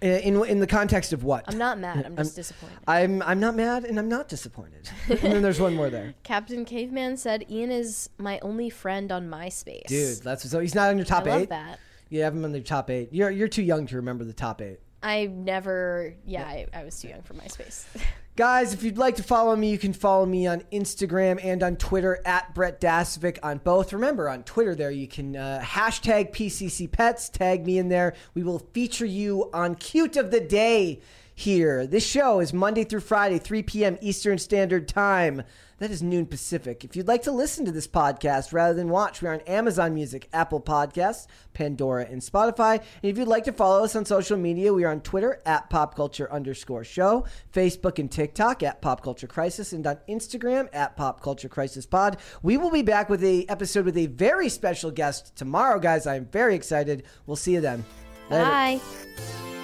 In 0.00 0.44
in 0.44 0.60
the 0.60 0.66
context 0.66 1.12
of 1.14 1.24
what? 1.24 1.44
I'm 1.48 1.56
not 1.58 1.78
mad. 1.78 2.04
I'm 2.06 2.14
just 2.16 2.36
disappointed. 2.36 2.78
I'm 2.86 3.20
I'm 3.22 3.40
not 3.40 3.56
mad 3.56 3.84
and 3.84 3.98
I'm 3.98 4.08
not 4.08 4.28
disappointed. 4.28 4.88
and 5.08 5.18
then 5.18 5.42
there's 5.42 5.58
one 5.58 5.74
more 5.74 5.88
there, 5.90 6.14
Captain 6.22 6.64
Caveman 6.66 7.16
said 7.16 7.50
Ian 7.50 7.70
is 7.72 8.10
my 8.18 8.38
only 8.40 8.68
friend 8.70 9.10
on 9.10 9.28
MySpace. 9.28 9.86
dude. 9.86 10.18
That's 10.22 10.48
so 10.48 10.60
he's 10.60 10.74
not 10.74 10.90
on 10.90 10.98
your 10.98 11.06
top 11.06 11.26
I 11.26 11.30
love 11.30 11.42
eight. 11.42 11.48
that. 11.48 11.80
You 12.10 12.20
have 12.22 12.34
him 12.34 12.44
on 12.44 12.52
the 12.52 12.60
top 12.60 12.90
eight. 12.90 13.08
You're 13.10 13.30
you're 13.30 13.48
too 13.48 13.62
young 13.62 13.86
to 13.86 13.96
remember 13.96 14.22
the 14.24 14.32
top 14.34 14.60
eight. 14.60 14.78
I 15.02 15.26
never. 15.26 16.14
Yeah, 16.26 16.44
I, 16.44 16.66
I 16.74 16.84
was 16.84 17.00
too 17.00 17.08
young 17.08 17.22
for 17.22 17.34
MySpace. 17.34 17.84
Guys, 18.38 18.72
if 18.72 18.84
you'd 18.84 18.98
like 18.98 19.16
to 19.16 19.22
follow 19.24 19.56
me, 19.56 19.68
you 19.68 19.78
can 19.78 19.92
follow 19.92 20.24
me 20.24 20.46
on 20.46 20.60
Instagram 20.70 21.40
and 21.42 21.60
on 21.60 21.74
Twitter 21.74 22.22
at 22.24 22.54
Brett 22.54 22.80
Dasovic 22.80 23.36
on 23.42 23.58
both. 23.58 23.92
Remember, 23.92 24.28
on 24.28 24.44
Twitter 24.44 24.76
there, 24.76 24.92
you 24.92 25.08
can 25.08 25.34
uh, 25.34 25.60
hashtag 25.60 26.30
PCC 26.30 26.88
Pets, 26.88 27.30
tag 27.30 27.66
me 27.66 27.78
in 27.78 27.88
there. 27.88 28.14
We 28.34 28.44
will 28.44 28.60
feature 28.60 29.04
you 29.04 29.50
on 29.52 29.74
Cute 29.74 30.16
of 30.16 30.30
the 30.30 30.38
Day 30.38 31.00
here. 31.34 31.84
This 31.84 32.06
show 32.06 32.38
is 32.38 32.52
Monday 32.52 32.84
through 32.84 33.00
Friday, 33.00 33.38
3 33.38 33.64
p.m. 33.64 33.98
Eastern 34.00 34.38
Standard 34.38 34.86
Time. 34.86 35.42
That 35.78 35.92
is 35.92 36.02
noon 36.02 36.26
Pacific. 36.26 36.84
If 36.84 36.96
you'd 36.96 37.06
like 37.06 37.22
to 37.22 37.30
listen 37.30 37.64
to 37.64 37.70
this 37.70 37.86
podcast 37.86 38.52
rather 38.52 38.74
than 38.74 38.88
watch, 38.88 39.22
we 39.22 39.28
are 39.28 39.34
on 39.34 39.40
Amazon 39.42 39.94
Music, 39.94 40.28
Apple 40.32 40.60
Podcasts, 40.60 41.28
Pandora, 41.54 42.04
and 42.04 42.20
Spotify. 42.20 42.78
And 42.78 43.04
if 43.10 43.16
you'd 43.16 43.28
like 43.28 43.44
to 43.44 43.52
follow 43.52 43.84
us 43.84 43.94
on 43.94 44.04
social 44.04 44.36
media, 44.36 44.74
we 44.74 44.82
are 44.82 44.90
on 44.90 45.00
Twitter 45.02 45.40
at 45.46 45.70
Pop 45.70 45.94
Culture 45.94 46.30
underscore 46.32 46.82
show, 46.82 47.26
Facebook 47.52 48.00
and 48.00 48.10
TikTok 48.10 48.64
at 48.64 48.82
Pop 48.82 49.04
Culture 49.04 49.28
Crisis, 49.28 49.72
and 49.72 49.86
on 49.86 49.98
Instagram 50.08 50.68
at 50.72 50.96
Pop 50.96 51.22
Culture 51.22 51.48
Crisis 51.48 51.86
Pod. 51.86 52.16
We 52.42 52.56
will 52.56 52.72
be 52.72 52.82
back 52.82 53.08
with 53.08 53.22
a 53.22 53.46
episode 53.48 53.84
with 53.84 53.96
a 53.96 54.06
very 54.06 54.48
special 54.48 54.90
guest 54.90 55.36
tomorrow, 55.36 55.78
guys. 55.78 56.08
I'm 56.08 56.26
very 56.26 56.56
excited. 56.56 57.04
We'll 57.26 57.36
see 57.36 57.54
you 57.54 57.60
then. 57.60 57.84
Later. 58.30 58.44
Bye. 58.44 59.57